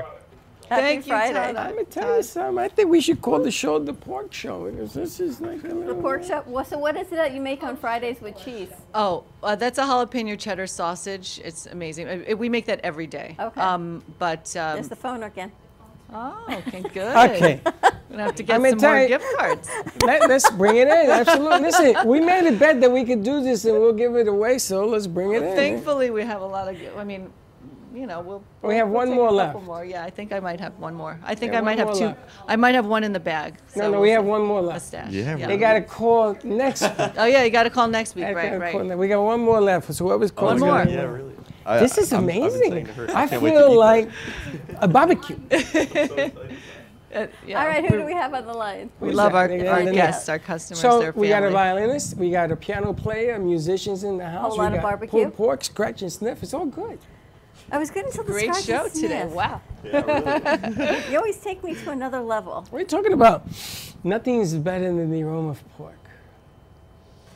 Happy 0.70 0.82
Thank 0.82 1.06
you, 1.06 1.12
Friday. 1.14 1.34
Todd. 1.54 1.56
I'm 1.58 1.72
gonna 1.76 1.84
tell 1.84 2.16
you 2.18 2.24
something. 2.24 2.58
I 2.58 2.68
think 2.70 2.90
we 2.90 3.00
should 3.00 3.22
call 3.22 3.38
the 3.40 3.52
show 3.52 3.78
the 3.78 3.94
Pork 3.94 4.34
Show. 4.34 4.72
because 4.72 4.94
This 4.94 5.20
is 5.20 5.40
like 5.40 5.64
a 5.64 5.68
The 5.68 5.94
pork 5.94 6.26
chop. 6.26 6.48
Well, 6.48 6.66
so 6.66 6.80
what 6.80 6.96
is 6.98 7.08
it 7.12 7.16
that 7.18 7.34
you 7.36 7.42
make 7.42 7.62
on 7.64 7.78
Fridays 7.78 8.20
with 8.20 8.36
cheese? 8.44 8.70
Oh, 8.96 9.26
uh, 9.44 9.56
that's 9.56 9.78
a 9.78 9.84
jalapeno 9.84 10.40
cheddar 10.40 10.66
sausage. 10.66 11.40
It's 11.44 11.68
amazing. 11.68 12.08
Uh, 12.08 12.36
we 12.36 12.50
make 12.50 12.66
that 12.66 12.80
every 12.84 13.06
day. 13.06 13.36
Okay. 13.40 13.62
Um, 13.62 14.02
but 14.18 14.56
um, 14.56 14.76
There's 14.78 14.90
the 14.90 14.96
phone 14.96 15.22
again. 15.22 15.52
oh, 16.12 16.46
okay, 16.50 16.82
good. 16.94 17.16
Okay. 17.16 17.62
We're 17.64 17.72
gonna 18.10 18.24
have 18.24 18.36
to 18.36 18.44
get 18.44 18.56
I 18.56 18.58
mean, 18.58 18.80
some 18.80 18.90
more 18.90 19.00
you- 19.02 19.08
gift 19.10 19.26
cards. 19.38 19.70
Let, 20.04 20.32
us 20.32 20.50
bring 20.52 20.78
it 20.78 20.88
in. 20.88 21.12
Absolutely. 21.12 21.60
Listen, 21.60 22.08
we 22.08 22.22
made 22.22 22.48
a 22.48 22.54
bet 22.54 22.82
that 22.82 22.92
we 22.92 23.04
could 23.04 23.22
do 23.24 23.44
this 23.44 23.66
and 23.66 23.76
we'll 23.80 23.94
give 23.94 24.16
it 24.16 24.28
away. 24.28 24.58
So 24.58 24.86
let's 24.88 25.06
bring 25.06 25.34
it 25.34 25.44
in. 25.44 25.56
Thankfully, 25.56 26.10
we 26.10 26.24
have 26.24 26.42
a 26.42 26.46
lot 26.48 26.68
of. 26.68 26.76
gi- 26.78 26.90
I 26.98 27.04
mean, 27.04 27.30
you 27.96 28.06
know, 28.08 28.22
we'll. 28.22 28.40
We 28.62 28.70
we'll- 28.70 28.78
have 28.78 28.88
we'll 28.90 28.96
one 28.98 29.08
take 29.08 29.16
more 29.16 29.28
a 29.28 29.46
couple 29.46 29.60
left. 29.62 29.66
More. 29.66 29.86
Yeah, 29.86 30.04
I 30.04 30.10
think 30.10 30.32
I 30.34 30.40
might 30.40 30.60
have 30.60 30.74
one 30.80 30.94
more. 30.94 31.20
I 31.24 31.36
think 31.36 31.54
Yeah, 31.54 31.60
I 31.60 31.62
might 31.62 31.78
have 31.80 31.94
two. 31.94 32.06
left. 32.08 32.20
I 32.48 32.56
might 32.56 32.76
have 32.76 32.86
one 32.86 33.04
in 33.04 33.14
the 33.14 33.20
bag. 33.20 33.56
No, 33.76 33.82
so 33.82 33.82
no, 33.82 33.92
we'll 33.92 34.02
we 34.02 34.10
have 34.12 34.26
one 34.26 34.44
more 34.44 34.62
left. 34.62 34.86
stash. 34.86 35.12
Yeah, 35.12 35.36
They 35.48 35.58
got 35.58 35.74
to 35.74 35.82
call 35.82 36.38
next. 36.44 36.82
week. 37.00 37.12
Oh 37.18 37.26
yeah, 37.26 37.44
you 37.44 37.50
got 37.52 37.64
to 37.64 37.70
call 37.70 37.88
next 37.88 38.16
week, 38.16 38.26
They 38.26 38.34
right? 38.34 38.60
Right. 38.60 38.72
call 38.74 38.84
We 38.98 39.08
got 39.08 39.22
one 39.24 39.42
more 39.42 39.62
left. 39.62 39.94
So 39.94 40.06
whoever's 40.06 40.32
calling. 40.32 40.60
more. 40.60 40.70
gonna- 40.80 40.92
Yeah, 40.92 41.04
really. 41.04 41.36
I- 41.66 41.80
This 41.80 41.98
is 41.98 42.14
I'm- 42.14 42.24
amazing. 42.24 42.86
saying 42.86 43.10
I 43.16 43.28
can't 43.28 43.42
wait 43.42 43.52
to 43.54 43.58
feel 43.60 43.76
like 43.76 44.10
a 44.80 44.88
barbecue. 44.88 45.38
Uh, 45.52 47.28
yeah, 47.48 47.60
All 47.62 47.68
right, 47.68 47.84
who 47.84 47.92
we're- 47.92 48.02
do 48.02 48.06
we 48.06 48.14
have 48.14 48.34
on 48.34 48.46
the 48.46 48.54
line? 48.54 48.90
We 49.00 49.08
Who's 49.08 49.16
love 49.18 49.32
that? 49.32 49.38
our, 49.38 49.48
They 49.48 49.68
our 49.68 49.84
the 49.84 49.92
guests, 49.94 50.28
our 50.30 50.38
customers, 50.38 50.80
So 50.82 51.00
their 51.00 51.12
we 51.14 51.30
got 51.30 51.38
a 51.44 51.48
family. 51.48 51.54
violinist, 51.54 52.18
we 52.18 52.30
got 52.30 52.52
a 52.52 52.56
piano 52.56 52.94
player, 52.94 53.40
musicians 53.40 54.04
in 54.04 54.18
the 54.18 54.28
house. 54.30 54.42
Whole 54.50 54.52
we 54.52 54.58
lot 54.64 54.74
of 54.74 54.82
got 54.82 54.84
barbecue. 54.84 55.10
pulled 55.24 55.34
pork, 55.36 55.64
scratch 55.64 56.02
and 56.02 56.12
sniff. 56.12 56.44
It's 56.44 56.54
all 56.54 56.66
good. 56.66 57.00
I 57.72 57.78
was 57.78 57.90
good 57.90 58.06
until 58.06 58.24
the 58.24 58.32
Great 58.32 58.54
scratch 58.54 58.66
show 58.66 58.86
and 58.86 58.94
today. 58.94 59.22
sniff. 59.22 59.32
Wow. 59.34 59.62
You 61.12 61.18
always 61.18 61.38
take 61.38 61.64
me 61.64 61.76
to 61.76 61.92
another 61.92 62.20
level. 62.22 62.66
What 62.70 62.78
are 62.78 62.82
you 62.82 62.86
talking 62.88 63.14
about? 63.14 63.44
Nothing 64.04 64.40
is 64.42 64.54
better 64.56 64.86
than 64.94 65.12
the 65.12 65.24
aroma 65.24 65.50
of 65.50 65.64
pork. 65.78 65.94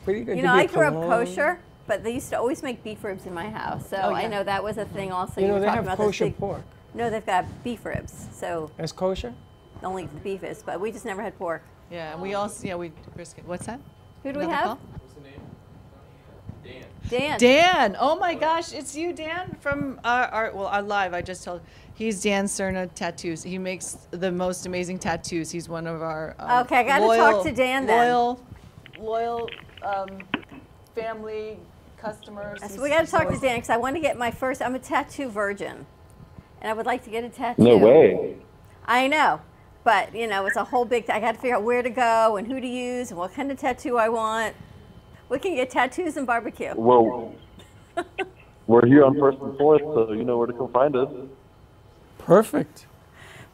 Pretty 0.04 0.20
good. 0.24 0.36
You 0.36 0.42
to 0.42 0.48
know, 0.48 0.54
I 0.54 0.66
grew 0.66 0.86
up 0.86 0.94
kosher, 0.94 1.58
but 1.86 2.02
they 2.04 2.12
used 2.14 2.30
to 2.30 2.38
always 2.38 2.62
make 2.62 2.82
beef 2.82 3.02
ribs 3.04 3.26
in 3.26 3.34
my 3.34 3.48
house. 3.50 3.88
So 3.88 3.96
Oh, 4.02 4.14
I 4.14 4.26
know 4.26 4.42
that 4.44 4.62
was 4.64 4.78
a 4.78 4.84
thing 4.86 5.12
also. 5.12 5.40
You 5.40 5.48
know, 5.48 5.54
were 5.54 5.60
they 5.60 5.66
talking 5.66 5.76
have 5.76 5.84
about 5.86 5.98
those 5.98 6.06
kosher 6.08 6.24
big- 6.26 6.38
pork. 6.38 6.62
No, 6.94 7.08
they've 7.10 7.24
got 7.24 7.44
beef 7.62 7.84
ribs. 7.84 8.26
So 8.32 8.70
That's 8.76 8.92
kosher? 8.92 9.32
only 9.82 10.06
the 10.06 10.20
beef 10.20 10.42
is, 10.42 10.62
but 10.62 10.80
we 10.80 10.90
just 10.92 11.04
never 11.04 11.22
had 11.22 11.38
pork. 11.38 11.62
Yeah, 11.90 12.12
and 12.12 12.20
we 12.22 12.34
also, 12.34 12.66
yeah, 12.66 12.74
we 12.76 12.92
brisket. 13.14 13.44
What's 13.46 13.66
that? 13.66 13.80
Who 14.22 14.32
do 14.32 14.38
we 14.40 14.44
have? 14.46 14.64
call? 14.64 14.78
Dan. 17.08 17.38
Dan. 17.38 17.96
Oh 17.98 18.16
my 18.16 18.34
gosh, 18.34 18.72
it's 18.72 18.96
you, 18.96 19.12
Dan, 19.12 19.56
from 19.60 20.00
our, 20.04 20.26
our 20.26 20.52
well, 20.54 20.66
our 20.66 20.82
live. 20.82 21.14
I 21.14 21.22
just 21.22 21.44
told. 21.44 21.60
He's 21.94 22.22
Dan 22.22 22.46
Cerna 22.46 22.88
Tattoos. 22.94 23.42
He 23.42 23.58
makes 23.58 23.98
the 24.10 24.32
most 24.32 24.64
amazing 24.64 24.98
tattoos. 24.98 25.50
He's 25.50 25.68
one 25.68 25.86
of 25.86 26.00
our 26.00 26.34
um, 26.38 26.64
Okay, 26.64 26.78
I 26.78 26.82
gotta 26.82 27.04
talk 27.04 27.44
to 27.44 27.52
Dan 27.52 27.84
then. 27.84 28.10
Loyal, 28.10 28.40
loyal 28.98 29.50
um, 29.82 30.18
family 30.94 31.58
customers. 31.98 32.60
So 32.68 32.82
we 32.82 32.88
got 32.88 32.96
to 32.96 33.00
he's 33.02 33.10
talk 33.10 33.28
to 33.28 33.38
Dan 33.38 33.56
because 33.56 33.70
I 33.70 33.76
want 33.76 33.96
to 33.96 34.00
get 34.00 34.16
my 34.16 34.30
first. 34.30 34.62
I'm 34.62 34.74
a 34.74 34.78
tattoo 34.78 35.28
virgin, 35.28 35.84
and 36.60 36.70
I 36.70 36.72
would 36.72 36.86
like 36.86 37.04
to 37.04 37.10
get 37.10 37.24
a 37.24 37.28
tattoo. 37.28 37.62
No 37.62 37.76
way. 37.76 38.36
I 38.86 39.06
know, 39.06 39.42
but 39.84 40.14
you 40.14 40.26
know, 40.26 40.46
it's 40.46 40.56
a 40.56 40.64
whole 40.64 40.84
big. 40.84 41.10
I 41.10 41.20
got 41.20 41.34
to 41.34 41.40
figure 41.40 41.56
out 41.56 41.64
where 41.64 41.82
to 41.82 41.90
go 41.90 42.36
and 42.36 42.46
who 42.46 42.60
to 42.60 42.66
use 42.66 43.10
and 43.10 43.18
what 43.18 43.34
kind 43.34 43.50
of 43.50 43.58
tattoo 43.58 43.98
I 43.98 44.08
want. 44.08 44.54
We 45.30 45.38
can 45.38 45.54
get 45.54 45.70
tattoos 45.70 46.16
and 46.16 46.26
barbecue. 46.26 46.74
Well, 46.76 47.32
we're 48.66 48.84
here 48.84 49.04
on 49.04 49.18
First 49.18 49.38
and 49.40 49.56
Fourth, 49.56 49.80
so 49.80 50.12
you 50.12 50.24
know 50.24 50.36
where 50.38 50.48
to 50.48 50.52
come 50.52 50.70
find 50.72 50.94
us. 50.96 51.08
Perfect. 52.18 52.86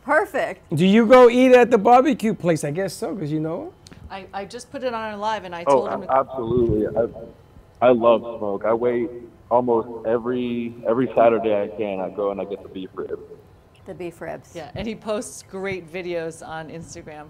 Perfect. 0.03 0.75
Do 0.75 0.87
you 0.87 1.05
go 1.07 1.29
eat 1.29 1.53
at 1.53 1.71
the 1.71 1.79
barbecue 1.79 2.33
place? 2.33 2.65
I 2.65 2.71
guess 2.71 2.95
so, 2.95 3.15
because 3.15 3.31
you 3.31 3.41
know. 3.41 3.73
I, 4.11 4.27
I 4.33 4.45
just 4.47 4.71
put 4.71 4.85
it 4.85 4.95
on 4.95 5.03
our 5.03 5.17
live, 5.17 5.45
and 5.45 5.55
I 5.55 5.65
Oh, 5.67 5.87
told 5.87 5.91
him. 5.91 6.03
a- 6.09 6.13
absolutely. 6.13 6.87
I, 7.83 7.89
I 7.89 7.91
love 7.91 8.23
smoke. 8.39 8.65
I 8.65 8.73
wait 8.73 9.11
almost 9.51 10.07
every 10.07 10.75
every 10.89 11.09
Saturday 11.15 11.61
I 11.61 11.69
can. 11.77 12.01
I 12.01 12.09
go 12.09 12.31
and 12.31 12.41
I 12.41 12.45
get 12.47 12.63
the 12.63 12.69
beef 12.71 12.89
ribs. 12.95 13.21
The 13.85 13.95
beef 13.95 14.21
ribs. 14.23 14.53
Yeah, 14.55 14.71
and 14.75 14.87
he 14.89 14.95
posts 14.95 15.43
great 15.43 15.93
videos 15.93 16.47
on 16.47 16.71
Instagram. 16.71 17.27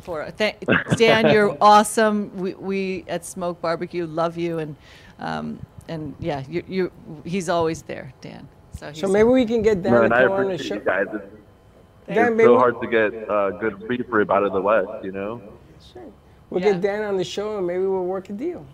For 0.00 0.30
Th- 0.36 0.56
Dan, 0.96 1.30
you're 1.32 1.56
awesome. 1.60 2.34
We, 2.36 2.54
we 2.54 3.04
at 3.08 3.24
Smoke 3.24 3.60
Barbecue 3.60 4.06
love 4.06 4.36
you, 4.36 4.58
and 4.58 4.76
um, 5.18 5.58
and 5.88 6.14
yeah, 6.20 6.44
you 6.48 6.62
you 6.68 6.92
he's 7.24 7.48
always 7.48 7.82
there, 7.82 8.12
Dan. 8.20 8.48
So, 8.78 8.90
he's 8.90 9.00
So 9.00 9.08
maybe 9.08 9.28
we 9.28 9.44
can 9.44 9.62
get 9.62 9.82
Dan 9.82 9.92
Man, 9.92 10.10
to 10.10 10.16
I 10.16 10.22
come 10.24 10.32
on 10.32 10.48
the 10.48 10.58
show. 10.58 10.74
you 10.74 10.80
guys. 10.80 11.06
It's, 11.12 11.24
Dan, 12.14 12.28
it's 12.28 12.36
maybe 12.36 12.44
so 12.44 12.56
hard 12.58 12.80
to 12.80 12.86
get 12.86 13.28
uh, 13.30 13.50
good 13.50 13.86
beef 13.88 14.06
rib 14.08 14.30
out 14.30 14.44
of 14.44 14.52
the 14.52 14.60
West, 14.60 15.04
you 15.04 15.12
know. 15.12 15.42
We'll 16.50 16.62
get 16.62 16.80
Dan 16.80 17.02
on 17.04 17.16
the 17.18 17.24
show 17.24 17.58
and 17.58 17.66
maybe 17.66 17.80
we'll 17.84 18.04
work 18.06 18.30
a 18.30 18.32
deal. 18.32 18.64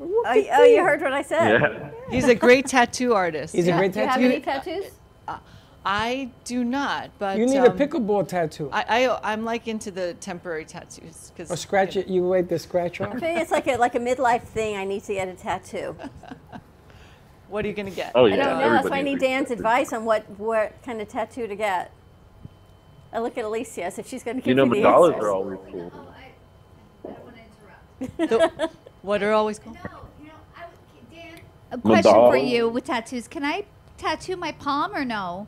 Oh, 0.00 0.22
y- 0.24 0.48
oh, 0.52 0.64
you 0.64 0.82
heard 0.82 1.02
what 1.02 1.12
I 1.12 1.20
said. 1.20 1.60
Yeah. 1.60 1.90
He's 2.10 2.26
a 2.28 2.34
great 2.34 2.66
tattoo 2.66 3.12
artist. 3.12 3.54
He's 3.54 3.68
a 3.68 3.72
great 3.72 3.92
Do 3.92 4.00
you 4.00 4.06
have 4.06 4.14
tattoo- 4.18 4.26
any 4.32 4.40
tattoos? 4.40 4.92
I 5.84 6.30
do 6.44 6.62
not, 6.62 7.10
but 7.18 7.38
You 7.38 7.46
need 7.46 7.56
a 7.56 7.70
um, 7.70 7.78
pickleball 7.78 8.28
tattoo. 8.28 8.68
I, 8.70 9.06
I 9.06 9.32
I'm 9.32 9.44
like 9.44 9.66
into 9.66 9.90
the 9.90 10.14
temporary 10.14 10.66
tattoos 10.66 11.32
because 11.34 11.50
Or 11.50 11.56
scratch 11.56 11.96
it. 11.96 12.06
You 12.06 12.26
wait 12.28 12.48
the 12.48 12.58
scratch 12.58 13.00
off. 13.00 13.14
I 13.14 13.18
think 13.18 13.38
it's 13.40 13.50
like 13.50 13.66
a 13.66 13.76
like 13.76 13.94
a 13.94 13.98
midlife 13.98 14.42
thing. 14.42 14.76
I 14.76 14.84
need 14.84 15.04
to 15.04 15.14
get 15.14 15.28
a 15.28 15.34
tattoo. 15.34 15.96
What 17.48 17.64
are 17.64 17.68
you 17.68 17.74
gonna 17.74 17.90
get? 17.90 18.12
Oh, 18.14 18.26
yeah, 18.26 18.34
I 18.34 18.36
don't 18.36 18.60
know. 18.60 18.70
That's 18.70 18.90
why 18.90 18.98
I 18.98 19.02
need 19.02 19.18
Dan's 19.20 19.50
advice 19.50 19.92
on 19.92 20.04
what 20.04 20.28
what 20.38 20.80
kind 20.84 21.00
of 21.00 21.08
tattoo 21.08 21.46
to 21.46 21.56
get. 21.56 21.90
I 23.12 23.18
look 23.18 23.36
at 23.38 23.44
Alicia 23.44 23.84
as 23.84 23.98
if 23.98 24.06
she's 24.06 24.22
going 24.22 24.36
to 24.36 24.40
give 24.40 24.48
You 24.48 24.54
know, 24.54 24.66
me 24.66 24.80
the 24.80 24.86
mandalas 24.86 25.14
answers. 25.14 25.24
are 25.24 25.30
always 25.32 25.58
cool. 25.70 25.92
The- 28.18 28.70
what 29.02 29.22
are 29.22 29.32
always 29.32 29.58
cool? 29.58 29.74
called? 29.74 30.06
A 31.72 31.78
question 31.78 32.12
for 32.12 32.36
you 32.36 32.68
with 32.68 32.84
tattoos. 32.84 33.28
Can 33.28 33.44
I 33.44 33.64
tattoo 33.98 34.36
my 34.36 34.52
palm 34.52 34.94
or 34.94 35.04
no? 35.04 35.46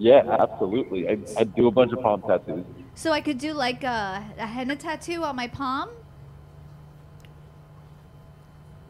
Yeah, 0.00 0.22
absolutely. 0.40 1.06
I, 1.06 1.18
I 1.36 1.44
do 1.44 1.66
a 1.66 1.70
bunch 1.70 1.92
of 1.92 2.00
palm 2.00 2.22
tattoos. 2.22 2.64
So 2.94 3.12
I 3.12 3.20
could 3.20 3.36
do 3.36 3.52
like 3.52 3.84
a, 3.84 4.24
a 4.38 4.46
henna 4.46 4.74
tattoo 4.74 5.24
on 5.24 5.36
my 5.36 5.46
palm? 5.46 5.90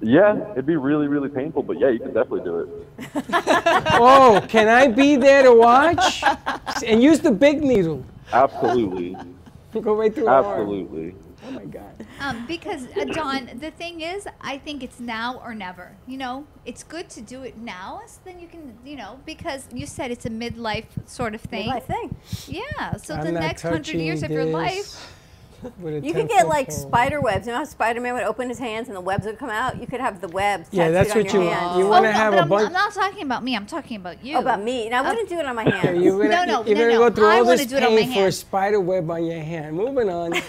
Yeah, 0.01 0.53
it'd 0.53 0.67
be 0.67 0.77
really, 0.77 1.09
really 1.09 1.29
painful, 1.29 1.65
but 1.65 1.81
yeah, 1.81 1.89
you 1.89 1.99
could 1.99 2.15
definitely 2.15 2.45
do 2.45 2.61
it. 2.61 3.25
oh, 3.95 4.41
can 4.49 4.69
I 4.69 4.87
be 4.87 5.17
there 5.17 5.43
to 5.43 5.53
watch? 5.53 6.23
And 6.87 7.03
use 7.03 7.19
the 7.19 7.33
big 7.33 7.61
needle. 7.61 8.05
Absolutely. 8.33 9.17
Go 9.81 9.95
right 9.97 10.15
through 10.15 10.25
the 10.25 10.31
arm. 10.31 10.47
Absolutely. 10.47 11.17
Oh 11.47 11.51
my 11.51 11.65
God. 11.65 12.07
Um, 12.21 12.47
because 12.47 12.87
uh, 12.97 13.05
Dawn, 13.05 13.51
the 13.61 13.71
thing 13.71 14.03
is, 14.03 14.27
I 14.41 14.59
think 14.59 14.83
it's 14.83 15.01
now 15.01 15.41
or 15.45 15.55
never. 15.55 15.97
You 16.07 16.19
know, 16.19 16.47
it's 16.65 16.83
good 16.83 17.09
to 17.11 17.21
do 17.21 17.43
it 17.43 17.57
now, 17.57 18.03
so 18.07 18.21
then 18.25 18.39
you 18.39 18.47
can, 18.47 18.77
you 18.85 18.97
know, 18.97 19.21
because 19.25 19.67
you 19.73 19.87
said 19.87 20.11
it's 20.11 20.27
a 20.27 20.31
midlife 20.31 20.87
sort 21.07 21.35
of 21.35 21.41
thing. 21.41 21.69
Midlife 21.69 21.85
thing. 21.85 22.17
Yeah. 22.47 22.97
So 22.97 23.15
I'm 23.15 23.25
the 23.25 23.33
next 23.33 23.63
hundred 23.63 23.97
years 23.97 24.23
of 24.23 24.31
your 24.31 24.45
life. 24.45 25.17
This 25.63 25.73
with 25.81 26.03
a 26.03 26.07
You 26.07 26.13
could 26.15 26.29
get 26.29 26.49
like 26.49 26.69
pole. 26.69 26.77
spider 26.77 27.21
webs. 27.21 27.47
You 27.47 27.53
know 27.53 27.59
how 27.59 27.65
Spider-Man 27.65 28.15
would 28.15 28.23
open 28.23 28.49
his 28.49 28.59
hands 28.59 28.89
and 28.89 28.97
the 28.97 29.01
webs 29.01 29.27
would 29.27 29.39
come 29.39 29.51
out? 29.51 29.81
You 29.81 29.87
could 29.87 30.01
have 30.01 30.21
the 30.21 30.29
webs 30.29 30.69
Yeah, 30.71 30.85
tattooed 30.89 30.95
that's 30.97 31.11
on 31.13 31.17
what 31.25 31.33
your 31.33 31.43
you- 31.43 31.49
hands. 31.51 31.79
you 31.79 31.85
Oh, 31.85 31.89
wanna 31.89 32.09
no, 32.09 32.13
have 32.13 32.33
but 32.33 32.39
a 32.39 32.43
I'm, 32.43 32.49
bunch- 32.49 32.67
I'm 32.69 32.73
not 32.73 32.93
talking 32.95 33.23
about 33.25 33.45
me. 33.45 33.57
I'm 33.57 33.67
talking 33.67 33.97
about 33.97 34.25
you. 34.25 34.37
Oh, 34.37 34.41
about 34.41 34.63
me. 34.63 34.87
And 34.87 34.95
I 34.95 35.03
wouldn't 35.03 35.29
do 35.29 35.39
it 35.39 35.47
on 35.47 35.55
my 35.57 35.65
Yeah, 35.65 35.77
hands. 35.77 36.03
you're 36.03 36.17
gonna, 36.19 36.29
No, 36.29 36.45
no, 36.63 36.67
you're 36.67 36.77
no, 36.77 36.83
gonna 36.85 36.93
no. 36.95 37.09
go 37.09 37.15
through 37.15 37.27
I 37.27 37.39
all 37.39 37.45
wanna 37.45 37.57
this 37.59 37.67
do 37.67 37.77
it 37.77 37.83
on 37.85 37.95
my 37.95 38.01
pain 38.03 38.13
for 38.15 38.27
a 38.29 38.33
spider 38.33 38.81
web 38.81 39.11
on 39.11 39.25
your 39.25 39.41
hand. 39.41 39.77
Moving 39.77 40.09
on. 40.09 40.33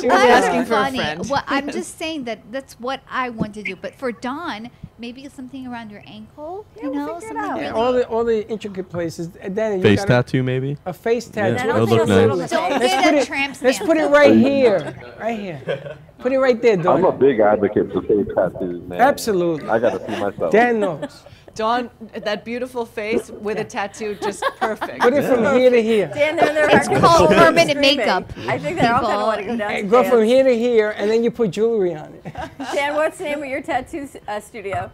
She 0.00 0.06
was 0.08 0.12
asking 0.12 0.64
for 0.66 0.74
a 0.74 0.90
friend. 0.90 1.28
Well, 1.30 1.42
I'm 1.46 1.70
just 1.72 1.98
saying 1.98 2.24
that 2.24 2.40
that's 2.52 2.78
what 2.80 3.00
I 3.10 3.30
want 3.30 3.54
to 3.54 3.62
do. 3.62 3.76
But 3.76 3.94
for 3.94 4.12
Dawn, 4.12 4.70
maybe 5.00 5.26
something 5.28 5.66
around 5.66 5.90
your 5.90 6.02
ankle. 6.06 6.66
Yeah, 6.76 6.82
you 6.84 6.90
we'll 6.90 7.06
know, 7.06 7.14
figure 7.18 7.28
it 7.30 7.34
something 7.34 7.36
out. 7.50 7.52
really. 7.54 7.62
Yeah, 7.64 7.72
all 7.72 7.92
the 7.92 8.06
all 8.08 8.24
the 8.24 8.48
intricate 8.48 8.88
places. 8.88 9.30
And 9.40 9.56
then 9.56 9.78
you 9.78 9.82
Face 9.82 10.00
gotta- 10.04 10.22
tattoo, 10.24 10.42
maybe? 10.42 10.76
A 10.86 10.92
face 10.92 11.26
Yeah, 11.34 11.50
tattoo. 11.54 11.68
that 11.68 11.80
would 11.80 11.88
look 11.88 12.08
nice. 12.08 12.50
Don't 12.50 12.70
Let's 12.70 12.84
get 12.84 13.04
put 13.04 13.14
a 13.14 13.18
it- 13.18 13.26
tramp 13.26 13.56
Let's 13.62 13.78
put 13.78 13.96
it 13.96 14.06
right 14.08 14.36
here, 14.36 14.94
right 15.18 15.38
here. 15.38 15.96
Put 16.18 16.32
it 16.32 16.38
right 16.38 16.60
there, 16.60 16.76
dog. 16.76 16.98
I'm 16.98 17.04
a 17.06 17.12
big 17.12 17.40
advocate 17.40 17.90
for 17.92 18.02
face 18.02 18.26
tattoos, 18.34 18.82
man. 18.86 19.00
Absolutely. 19.00 19.68
I 19.68 19.78
gotta 19.78 19.98
see 20.06 20.20
myself. 20.20 20.52
Dan 20.52 20.78
knows. 20.80 21.24
Dawn, 21.54 21.90
that 22.14 22.44
beautiful 22.44 22.86
face 22.86 23.28
with 23.30 23.58
a 23.58 23.64
tattoo, 23.64 24.16
just 24.22 24.42
perfect. 24.58 25.00
Put 25.00 25.12
it 25.14 25.24
from 25.24 25.44
here 25.58 25.70
to 25.70 25.82
here. 25.82 26.10
Dan, 26.14 26.36
they're, 26.36 26.54
they're 26.54 26.76
It's 26.76 26.88
called 26.88 27.28
permanent 27.30 27.78
makeup. 27.80 28.32
I 28.46 28.58
think 28.58 28.78
they 28.80 28.86
all 28.86 29.00
kind 29.00 29.04
of 29.04 29.10
People. 29.10 29.26
want 29.26 29.38
to 29.40 29.46
go 29.46 29.56
down 29.56 29.70
Hey, 29.70 29.82
to 29.82 29.88
go 29.88 30.04
from 30.04 30.22
here 30.24 30.44
to 30.44 30.56
here, 30.56 30.90
and 30.90 31.10
then 31.10 31.24
you 31.24 31.30
put 31.30 31.50
jewelry 31.50 31.94
on 31.94 32.14
it. 32.14 32.22
Dan, 32.74 32.94
what's 32.94 33.18
the 33.18 33.24
name 33.24 33.42
of 33.42 33.48
your 33.48 33.60
tattoo 33.62 34.08
uh, 34.28 34.40
studio? 34.40 34.90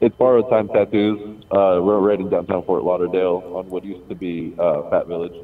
It's 0.00 0.16
borrowed 0.16 0.48
time 0.48 0.68
tattoos. 0.68 1.44
Uh, 1.50 1.78
we're 1.82 1.98
right 1.98 2.18
in 2.18 2.30
downtown 2.30 2.64
Fort 2.64 2.82
Lauderdale 2.82 3.42
on 3.54 3.68
what 3.68 3.84
used 3.84 4.08
to 4.08 4.14
be 4.14 4.54
uh, 4.58 4.88
Fat 4.88 5.06
Village. 5.06 5.34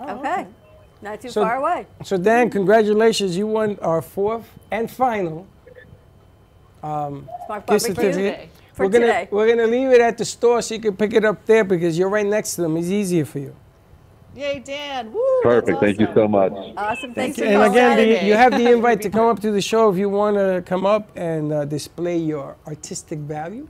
okay. 0.00 0.46
Not 1.02 1.20
too 1.20 1.28
So- 1.28 1.42
far 1.42 1.56
away. 1.56 1.86
So 2.04 2.16
Dan, 2.16 2.50
congratulations! 2.50 3.36
You 3.36 3.46
won 3.46 3.78
our 3.82 4.02
fourth 4.02 4.48
and 4.70 4.90
final. 4.90 5.46
Um, 6.82 7.28
Smart 7.46 7.66
barbecue 7.66 7.94
certificate. 7.94 8.50
for 8.72 8.86
we're 8.86 8.90
gonna 8.90 9.06
today. 9.06 9.28
we're 9.30 9.48
gonna 9.48 9.66
leave 9.66 9.90
it 9.90 10.00
at 10.00 10.18
the 10.18 10.24
store 10.24 10.62
so 10.62 10.74
you 10.74 10.80
can 10.80 10.96
pick 10.96 11.12
it 11.12 11.24
up 11.24 11.44
there 11.46 11.64
because 11.64 11.98
you're 11.98 12.08
right 12.08 12.26
next 12.26 12.54
to 12.56 12.62
them. 12.62 12.76
It's 12.76 12.88
easier 12.88 13.24
for 13.24 13.40
you. 13.40 13.54
Yay, 14.36 14.60
Dan. 14.60 15.12
Woo, 15.12 15.20
Perfect. 15.42 15.80
Thank 15.80 15.98
you 15.98 16.06
so 16.14 16.28
much. 16.28 16.52
Awesome. 16.76 17.12
Thanks 17.12 17.38
for 17.38 17.44
And 17.44 17.62
again, 17.62 17.96
the, 17.96 18.24
you 18.24 18.34
have 18.34 18.52
the 18.52 18.70
invite 18.72 19.02
to 19.02 19.10
come 19.10 19.26
up 19.26 19.40
to 19.40 19.50
the 19.50 19.60
show 19.60 19.90
if 19.90 19.96
you 19.96 20.08
want 20.08 20.36
to 20.36 20.62
come 20.64 20.86
up 20.86 21.10
and 21.16 21.52
uh, 21.52 21.64
display 21.64 22.18
your 22.18 22.56
artistic 22.66 23.18
value. 23.18 23.66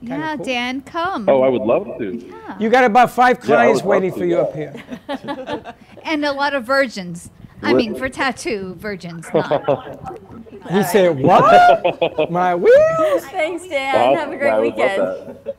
Kinda 0.00 0.16
Yeah, 0.16 0.36
cool. 0.36 0.44
Dan, 0.44 0.80
come. 0.82 1.28
Oh, 1.28 1.42
I 1.42 1.48
would 1.48 1.62
love 1.62 1.86
to. 1.98 2.32
You 2.60 2.68
got 2.68 2.84
about 2.84 3.10
five 3.10 3.40
clients 3.40 3.82
would 3.82 3.88
love 3.88 4.02
waiting 4.02 4.12
for 4.12 4.24
you 4.24 4.36
yeah. 4.36 4.42
up 4.42 4.54
here. 4.54 5.74
And 6.04 6.24
a 6.24 6.32
lot 6.32 6.54
of 6.54 6.64
virgins. 6.64 7.30
I 7.64 7.72
mean, 7.72 7.94
for 7.94 8.08
tattoo 8.08 8.74
virgins, 8.76 9.26
not. 9.32 10.20
He 10.70 10.82
said, 10.84 11.18
"What? 11.20 12.30
My 12.30 12.54
wheels?" 12.54 13.24
Thanks, 13.26 13.66
Dan. 13.68 14.16
Have 14.16 14.32
a 14.32 14.36
great 14.36 14.50
I 14.50 14.58
would 14.58 14.76
love 14.76 15.36
weekend. 15.36 15.54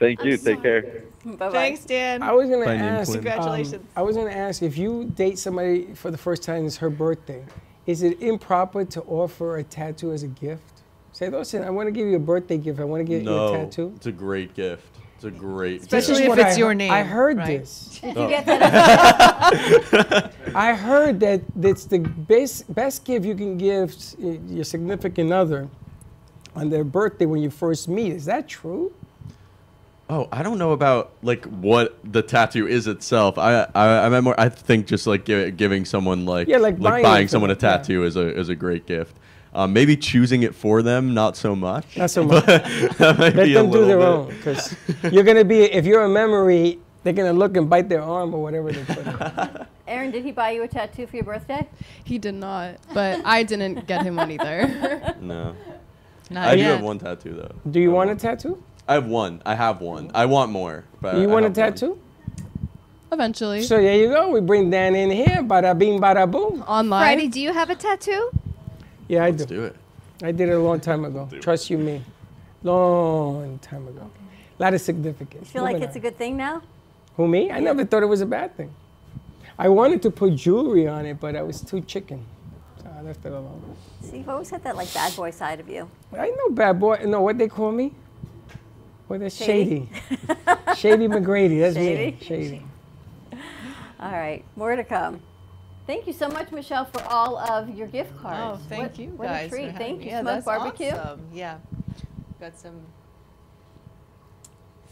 Thank 0.00 0.24
you. 0.24 0.36
Take 0.36 0.62
care. 0.62 1.04
Bye-bye. 1.24 1.50
Thanks, 1.52 1.84
Dan. 1.84 2.22
I 2.22 2.32
was 2.32 2.50
gonna 2.50 2.64
Bye, 2.64 2.74
ask. 2.74 3.12
Congratulations. 3.12 3.74
um, 3.74 3.88
I 3.94 4.02
was 4.02 4.16
gonna 4.16 4.30
ask 4.30 4.62
if 4.62 4.76
you 4.76 5.04
date 5.14 5.38
somebody 5.38 5.94
for 5.94 6.10
the 6.10 6.18
first 6.18 6.42
time, 6.42 6.66
it's 6.66 6.76
her 6.78 6.90
birthday. 6.90 7.44
Is 7.86 8.02
it 8.02 8.20
improper 8.20 8.84
to 8.84 9.02
offer 9.02 9.58
a 9.58 9.64
tattoo 9.64 10.12
as 10.12 10.24
a 10.24 10.28
gift? 10.28 10.82
Say, 11.12 11.30
listen, 11.30 11.62
I 11.62 11.70
want 11.70 11.86
to 11.86 11.92
give 11.92 12.06
you 12.08 12.16
a 12.16 12.20
birthday 12.20 12.58
gift. 12.58 12.80
I 12.80 12.84
want 12.84 13.00
to 13.00 13.04
get 13.04 13.22
you 13.22 13.30
a 13.30 13.32
No, 13.32 13.52
tattoo. 13.64 13.92
it's 13.96 14.06
a 14.06 14.12
great 14.12 14.54
gift. 14.54 14.95
It's 15.16 15.24
a 15.24 15.30
great 15.30 15.80
Especially 15.80 16.24
if 16.24 16.36
it's 16.38 16.56
I 16.56 16.58
your 16.58 16.74
name, 16.74 16.92
I 16.92 17.02
heard 17.02 17.38
right? 17.38 17.60
this. 17.60 18.00
If 18.02 18.16
Oh. 18.16 18.28
get 18.28 18.44
that, 18.46 20.32
I 20.54 20.74
heard 20.74 21.20
that 21.20 21.40
it's 21.60 21.86
the 21.86 21.98
best 22.00 22.72
best 22.74 23.04
gift 23.04 23.24
you 23.24 23.34
can 23.34 23.56
give 23.56 23.94
your 24.18 24.64
significant 24.64 25.32
other 25.32 25.68
on 26.54 26.68
their 26.70 26.84
birthday 26.84 27.24
when 27.26 27.40
you 27.42 27.48
first 27.50 27.88
meet. 27.88 28.12
Is 28.12 28.26
that 28.26 28.46
true? 28.46 28.92
Oh, 30.08 30.28
I 30.30 30.42
don't 30.42 30.58
know 30.58 30.70
about 30.72 31.12
like 31.22 31.44
what 31.46 31.98
the 32.04 32.22
tattoo 32.22 32.68
is 32.68 32.86
itself. 32.86 33.38
I 33.38 33.66
I, 33.74 34.04
I 34.06 34.08
meant 34.10 34.22
more. 34.24 34.38
I 34.38 34.50
think 34.50 34.86
just 34.86 35.06
like 35.06 35.24
gi- 35.24 35.50
giving 35.52 35.84
someone 35.86 36.26
like 36.26 36.46
Yeah, 36.46 36.58
like 36.58 36.78
buying 36.78 37.02
buying 37.02 37.28
someone 37.28 37.50
a 37.50 37.54
them, 37.54 37.70
yeah. 37.70 37.76
tattoo 37.78 38.04
is 38.04 38.16
a 38.16 38.38
is 38.38 38.48
a 38.50 38.54
great 38.54 38.86
gift. 38.86 39.16
Um, 39.56 39.72
maybe 39.72 39.96
choosing 39.96 40.42
it 40.42 40.54
for 40.54 40.82
them, 40.82 41.14
not 41.14 41.34
so 41.34 41.56
much. 41.56 41.96
Not 41.96 42.10
so 42.10 42.24
much. 42.32 42.46
Let 42.46 42.98
them 42.98 43.70
do 43.70 43.86
their 43.86 43.96
bit. 43.96 44.06
own, 44.06 44.28
because 44.28 44.76
you're 45.10 45.24
gonna 45.24 45.44
be. 45.46 45.60
If 45.62 45.86
you're 45.86 46.04
a 46.04 46.08
memory, 46.10 46.78
they're 47.02 47.14
gonna 47.14 47.32
look 47.32 47.56
and 47.56 47.68
bite 47.70 47.88
their 47.88 48.02
arm 48.02 48.34
or 48.34 48.42
whatever 48.42 48.70
they 48.70 48.84
put. 48.84 49.06
in. 49.06 49.66
Erin, 49.88 50.10
did 50.10 50.24
he 50.24 50.30
buy 50.32 50.50
you 50.50 50.62
a 50.64 50.68
tattoo 50.68 51.06
for 51.06 51.16
your 51.16 51.24
birthday? 51.24 51.66
He 52.04 52.18
did 52.18 52.34
not, 52.34 52.76
but 52.92 53.22
I 53.24 53.44
didn't 53.44 53.86
get 53.86 54.02
him 54.04 54.16
one 54.16 54.30
either. 54.30 55.14
No, 55.22 55.54
Not 56.28 56.48
I 56.48 56.56
do 56.56 56.62
have 56.64 56.82
one 56.82 56.98
tattoo 56.98 57.32
though. 57.32 57.54
Do 57.70 57.80
you 57.80 57.90
want 57.92 58.10
a 58.10 58.16
tattoo? 58.16 58.62
I 58.86 58.94
have 58.94 59.06
one. 59.06 59.40
I 59.46 59.54
have 59.54 59.80
one. 59.80 60.10
I 60.14 60.26
want 60.26 60.50
more. 60.52 60.84
But 61.00 61.16
you 61.16 61.22
I 61.22 61.26
want 61.32 61.46
a 61.46 61.48
have 61.48 61.56
one. 61.56 61.72
tattoo? 61.72 61.98
Eventually. 63.10 63.62
So 63.62 63.76
there 63.80 63.96
you 63.96 64.08
go. 64.10 64.28
We 64.30 64.40
bring 64.40 64.68
Dan 64.70 64.94
in 64.94 65.10
here. 65.10 65.42
Bada 65.42 65.78
bing, 65.78 66.00
bada 66.00 66.30
boom. 66.30 66.62
Online. 66.66 67.00
Friday, 67.00 67.28
do 67.28 67.40
you 67.40 67.52
have 67.52 67.70
a 67.70 67.74
tattoo? 67.76 68.30
Yeah, 69.08 69.24
I 69.24 69.30
Let's 69.30 69.46
do. 69.46 69.54
do 69.56 69.64
it. 69.64 69.76
I 70.22 70.32
did 70.32 70.48
it 70.48 70.52
a 70.52 70.58
long 70.58 70.80
time 70.80 71.04
ago. 71.04 71.28
Trust 71.40 71.70
you 71.70 71.78
me. 71.78 72.02
Long 72.62 73.58
time 73.60 73.86
ago. 73.88 74.10
A 74.58 74.62
lot 74.62 74.74
of 74.74 74.80
significance. 74.80 75.48
You 75.48 75.52
feel 75.52 75.62
like 75.62 75.74
Moving 75.74 75.88
it's 75.88 75.96
a 75.96 76.00
good 76.00 76.16
thing 76.16 76.36
now? 76.36 76.62
Who 77.16 77.28
me? 77.28 77.50
I 77.50 77.60
never 77.60 77.84
thought 77.84 78.02
it 78.02 78.06
was 78.06 78.20
a 78.20 78.26
bad 78.26 78.56
thing. 78.56 78.74
I 79.58 79.68
wanted 79.68 80.02
to 80.02 80.10
put 80.10 80.34
jewelry 80.36 80.86
on 80.88 81.06
it, 81.06 81.20
but 81.20 81.36
I 81.36 81.42
was 81.42 81.60
too 81.60 81.80
chicken. 81.82 82.24
So 82.82 82.90
I 82.96 83.02
left 83.02 83.24
it 83.24 83.32
alone. 83.32 83.76
See, 84.02 84.18
you've 84.18 84.28
always 84.28 84.50
had 84.50 84.62
that 84.64 84.76
like 84.76 84.92
bad 84.92 85.14
boy 85.16 85.30
side 85.30 85.60
of 85.60 85.68
you. 85.68 85.88
I 86.18 86.28
know 86.30 86.50
bad 86.50 86.78
boy. 86.80 87.02
No, 87.06 87.20
what 87.22 87.38
they 87.38 87.48
call 87.48 87.72
me? 87.72 87.94
What 89.06 89.22
is 89.22 89.36
Shady? 89.36 89.88
shady? 89.94 90.76
Shady 90.76 91.08
McGrady. 91.14 91.60
That's 91.60 91.76
Shady? 91.76 92.12
me. 92.12 92.18
Shady. 92.20 92.62
All 94.00 94.12
right, 94.12 94.44
more 94.56 94.74
to 94.76 94.84
come. 94.84 95.20
Thank 95.86 96.06
you 96.08 96.12
so 96.12 96.28
much, 96.28 96.50
Michelle, 96.50 96.84
for 96.84 97.02
all 97.04 97.38
of 97.38 97.70
your 97.70 97.86
gift 97.86 98.12
oh, 98.18 98.22
cards. 98.22 98.60
Oh, 98.60 98.66
thank 98.68 98.82
What- 98.82 98.98
you 98.98 99.08
what 99.10 99.28
guys. 99.28 99.46
a 99.46 99.48
treat. 99.50 99.76
Thank 99.76 100.04
you, 100.04 100.10
Yeah, 100.10 100.20
Smoke 100.22 100.44
Barbecue. 100.44 100.90
Awesome. 100.90 101.28
Yeah, 101.32 101.58
got 102.40 102.58
some 102.58 102.80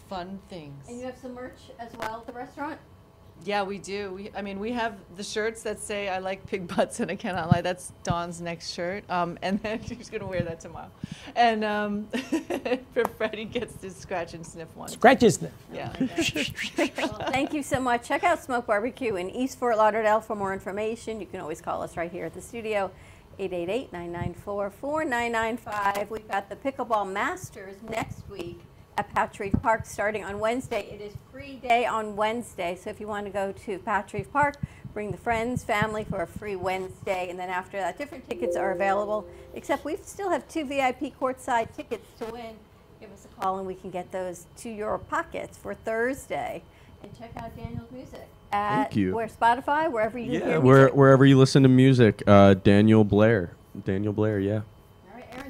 fun 0.08 0.38
things. 0.48 0.88
And 0.88 0.98
you 1.00 1.06
have 1.06 1.18
some 1.18 1.34
merch 1.34 1.58
as 1.78 1.92
well 1.96 2.18
at 2.18 2.26
the 2.26 2.32
restaurant? 2.32 2.78
Yeah, 3.42 3.62
we 3.62 3.78
do. 3.78 4.12
We, 4.14 4.30
I 4.34 4.42
mean, 4.42 4.58
we 4.58 4.72
have 4.72 4.96
the 5.16 5.24
shirts 5.24 5.62
that 5.64 5.78
say 5.78 6.08
"I 6.08 6.18
like 6.18 6.46
pig 6.46 6.66
butts 6.76 7.00
and 7.00 7.10
I 7.10 7.16
cannot 7.16 7.50
lie." 7.50 7.60
That's 7.60 7.92
Dawn's 8.02 8.40
next 8.40 8.70
shirt, 8.70 9.04
um, 9.10 9.38
and 9.42 9.60
then 9.62 9.82
she's 9.86 10.08
gonna 10.08 10.26
wear 10.26 10.40
that 10.42 10.60
tomorrow. 10.60 10.90
And 11.36 11.62
um, 11.64 12.08
Freddie 13.18 13.44
gets 13.44 13.74
to 13.76 13.90
scratch 13.90 14.32
and 14.34 14.46
sniff 14.46 14.74
one. 14.76 14.88
Scratch 14.88 15.20
his 15.20 15.34
sniff. 15.34 15.52
Yeah. 15.72 15.92
Well, 16.96 17.18
thank 17.30 17.52
you 17.52 17.62
so 17.62 17.78
much. 17.80 18.08
Check 18.08 18.24
out 18.24 18.42
Smoke 18.42 18.66
Barbecue 18.66 19.16
in 19.16 19.28
East 19.30 19.58
Fort 19.58 19.76
Lauderdale 19.76 20.20
for 20.20 20.34
more 20.36 20.52
information. 20.54 21.20
You 21.20 21.26
can 21.26 21.40
always 21.40 21.60
call 21.60 21.82
us 21.82 21.96
right 21.96 22.10
here 22.10 22.24
at 22.24 22.34
the 22.34 22.40
studio, 22.40 22.90
888-994-4995. 23.38 26.08
We've 26.08 26.28
got 26.28 26.48
the 26.48 26.56
Pickleball 26.56 27.12
Masters 27.12 27.76
next 27.88 28.22
week 28.30 28.60
at 28.96 29.12
Patrick 29.14 29.60
Park 29.62 29.86
starting 29.86 30.24
on 30.24 30.38
Wednesday. 30.38 30.88
It 30.92 31.00
is 31.00 31.14
free 31.32 31.56
day 31.56 31.84
on 31.86 32.16
Wednesday, 32.16 32.76
so 32.80 32.90
if 32.90 33.00
you 33.00 33.06
want 33.06 33.26
to 33.26 33.32
go 33.32 33.52
to 33.52 33.78
Patrick 33.78 34.32
Park, 34.32 34.56
bring 34.92 35.10
the 35.10 35.16
friends, 35.16 35.64
family 35.64 36.04
for 36.04 36.22
a 36.22 36.26
free 36.26 36.56
Wednesday, 36.56 37.28
and 37.28 37.38
then 37.38 37.48
after 37.50 37.76
that, 37.78 37.98
different 37.98 38.28
tickets 38.28 38.56
are 38.56 38.72
available, 38.72 39.26
except 39.54 39.84
we 39.84 39.96
still 40.02 40.30
have 40.30 40.46
two 40.48 40.64
VIP 40.64 41.18
courtside 41.20 41.74
tickets 41.74 42.06
to 42.20 42.26
win. 42.32 42.54
Give 43.00 43.10
us 43.12 43.26
a 43.26 43.40
call 43.40 43.58
and 43.58 43.66
we 43.66 43.74
can 43.74 43.90
get 43.90 44.12
those 44.12 44.46
to 44.58 44.70
your 44.70 44.98
pockets 44.98 45.58
for 45.58 45.74
Thursday. 45.74 46.62
And 47.02 47.18
check 47.18 47.32
out 47.36 47.54
Daniel's 47.56 47.90
music 47.90 48.26
at 48.50 48.84
Thank 48.84 48.96
you. 48.96 49.14
where 49.14 49.26
Spotify, 49.26 49.90
wherever 49.90 50.18
you 50.18 50.32
Yeah, 50.32 50.46
hear 50.46 50.60
where, 50.60 50.88
wherever 50.88 51.26
you 51.26 51.36
listen 51.36 51.62
to 51.64 51.68
music, 51.68 52.22
uh, 52.26 52.54
Daniel 52.54 53.04
Blair. 53.04 53.50
Daniel 53.84 54.12
Blair, 54.12 54.38
yeah. 54.38 54.60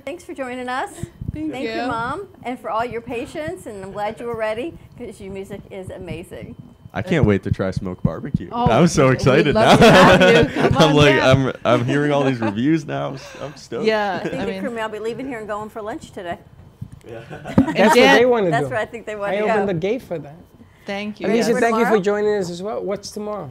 All 0.07 0.13
right, 0.13 0.19
Erin, 0.19 0.19
thanks 0.19 0.25
for 0.25 0.35
joining 0.35 0.69
us. 0.69 1.07
Thank 1.33 1.55
you, 1.55 1.71
you. 1.71 1.87
Mom, 1.87 2.29
and 2.43 2.59
for 2.59 2.71
all 2.71 2.85
your 2.85 3.01
patience. 3.01 3.67
And 3.67 3.83
I'm 3.85 3.93
glad 3.93 4.21
you 4.21 4.27
were 4.27 4.37
ready 4.37 4.77
because 4.97 5.21
your 5.21 5.33
music 5.33 5.61
is 5.71 5.91
amazing. 5.91 6.55
I 6.93 7.03
can't 7.03 7.25
wait 7.27 7.43
to 7.43 7.51
try 7.51 7.73
smoke 7.73 8.03
barbecue. 8.05 8.49
Oh, 8.53 8.71
I'm 8.71 8.87
so 8.87 9.09
excited 9.09 9.55
now. 9.55 9.77
to 9.77 9.85
have 9.91 10.49
you. 10.49 10.55
Come 10.55 10.77
I'm 10.77 10.95
like 10.95 11.17
down. 11.17 11.47
I'm 11.49 11.53
I'm 11.65 11.85
hearing 11.85 12.13
all 12.13 12.23
these 12.23 12.39
reviews 12.39 12.85
now. 12.87 13.17
I'm, 13.41 13.57
stoked. 13.57 13.85
Yeah, 13.85 14.21
I 14.23 14.29
think 14.29 14.35
I 14.35 14.45
the 14.45 14.53
mean- 14.53 14.61
crew 14.61 14.71
may 14.71 14.81
all 14.83 14.89
be 14.89 15.01
leaving 15.01 15.27
here 15.27 15.39
and 15.39 15.49
going 15.49 15.71
for 15.71 15.83
lunch 15.83 16.13
today. 16.13 16.39
Yeah. 17.07 17.25
That's 17.31 17.57
what 17.57 17.95
they 17.95 18.27
want 18.27 18.45
to 18.45 18.51
do. 18.51 18.51
That's 18.53 18.71
where 18.71 18.79
I 18.79 18.87
think 18.87 19.07
they 19.07 19.17
want 19.17 19.33
to 19.33 19.39
do. 19.41 19.47
I 19.47 19.51
opened 19.53 19.69
the 19.69 19.75
gate 19.75 20.03
for 20.03 20.19
that. 20.19 20.37
Thank 20.87 21.19
you. 21.19 21.27
Alicia, 21.27 21.53
For 21.53 21.61
thank 21.61 21.77
you 21.79 21.87
for 21.87 21.99
joining 21.99 22.35
us 22.37 22.49
as 22.51 22.63
well. 22.63 22.83
What's 22.83 23.11
tomorrow? 23.11 23.51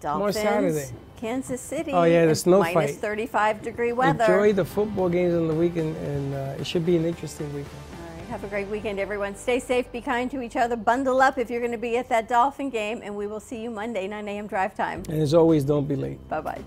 Dolphins, 0.00 0.36
Saturday. 0.36 0.88
Kansas 1.18 1.60
City. 1.60 1.92
Oh, 1.92 2.04
yeah, 2.04 2.26
the 2.26 2.34
snow 2.34 2.60
minus 2.60 2.92
fight. 2.92 3.00
35 3.00 3.62
degree 3.62 3.92
weather. 3.92 4.24
Enjoy 4.24 4.52
the 4.52 4.64
football 4.64 5.08
games 5.08 5.34
on 5.34 5.48
the 5.48 5.54
weekend, 5.54 5.96
and 5.96 6.34
uh, 6.34 6.60
it 6.60 6.66
should 6.66 6.86
be 6.86 6.96
an 6.96 7.04
interesting 7.04 7.46
weekend. 7.52 7.74
All 7.92 8.16
right, 8.16 8.28
have 8.28 8.44
a 8.44 8.46
great 8.46 8.68
weekend, 8.68 9.00
everyone. 9.00 9.34
Stay 9.34 9.58
safe, 9.58 9.90
be 9.90 10.00
kind 10.00 10.30
to 10.30 10.40
each 10.40 10.54
other, 10.54 10.76
bundle 10.76 11.20
up 11.20 11.36
if 11.36 11.50
you're 11.50 11.60
going 11.60 11.72
to 11.72 11.78
be 11.78 11.96
at 11.96 12.08
that 12.08 12.28
Dolphin 12.28 12.70
game, 12.70 13.00
and 13.02 13.16
we 13.16 13.26
will 13.26 13.40
see 13.40 13.60
you 13.60 13.70
Monday, 13.70 14.06
9 14.06 14.28
a.m. 14.28 14.46
drive 14.46 14.76
time. 14.76 15.02
And 15.08 15.20
as 15.20 15.34
always, 15.34 15.64
don't 15.64 15.88
be 15.88 15.96
late. 15.96 16.26
Bye 16.28 16.40
bye. 16.40 16.62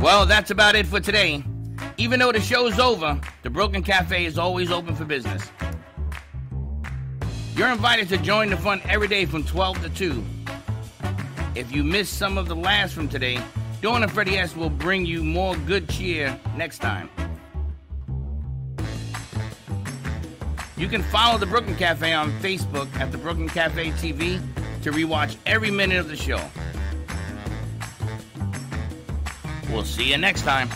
Well, 0.00 0.26
that's 0.26 0.50
about 0.50 0.76
it 0.76 0.86
for 0.86 1.00
today. 1.00 1.44
Even 1.98 2.20
though 2.20 2.32
the 2.32 2.40
show's 2.40 2.78
over, 2.78 3.20
the 3.42 3.50
Brooklyn 3.50 3.82
Cafe 3.82 4.24
is 4.24 4.38
always 4.38 4.70
open 4.70 4.94
for 4.94 5.04
business. 5.04 5.50
You're 7.56 7.70
invited 7.70 8.08
to 8.08 8.18
join 8.18 8.50
the 8.50 8.56
fun 8.56 8.82
every 8.84 9.06
day 9.06 9.26
from 9.26 9.44
12 9.44 9.82
to 9.82 9.88
2. 9.90 10.24
If 11.54 11.70
you 11.70 11.84
missed 11.84 12.14
some 12.14 12.36
of 12.36 12.48
the 12.48 12.56
last 12.56 12.94
from 12.94 13.08
today, 13.08 13.40
Dawn 13.80 14.02
and 14.02 14.10
Freddie 14.10 14.38
S 14.38 14.56
will 14.56 14.70
bring 14.70 15.06
you 15.06 15.22
more 15.22 15.54
good 15.58 15.88
cheer 15.88 16.36
next 16.56 16.80
time. 16.80 17.08
You 20.76 20.88
can 20.88 21.04
follow 21.04 21.38
the 21.38 21.46
Brooklyn 21.46 21.76
Cafe 21.76 22.12
on 22.12 22.32
Facebook 22.40 22.92
at 22.96 23.12
the 23.12 23.18
Brooklyn 23.18 23.48
Cafe 23.48 23.90
TV 23.92 24.42
to 24.82 24.90
rewatch 24.90 25.36
every 25.46 25.70
minute 25.70 25.98
of 25.98 26.08
the 26.08 26.16
show. 26.16 26.44
We'll 29.70 29.84
see 29.84 30.10
you 30.10 30.18
next 30.18 30.42
time. 30.42 30.68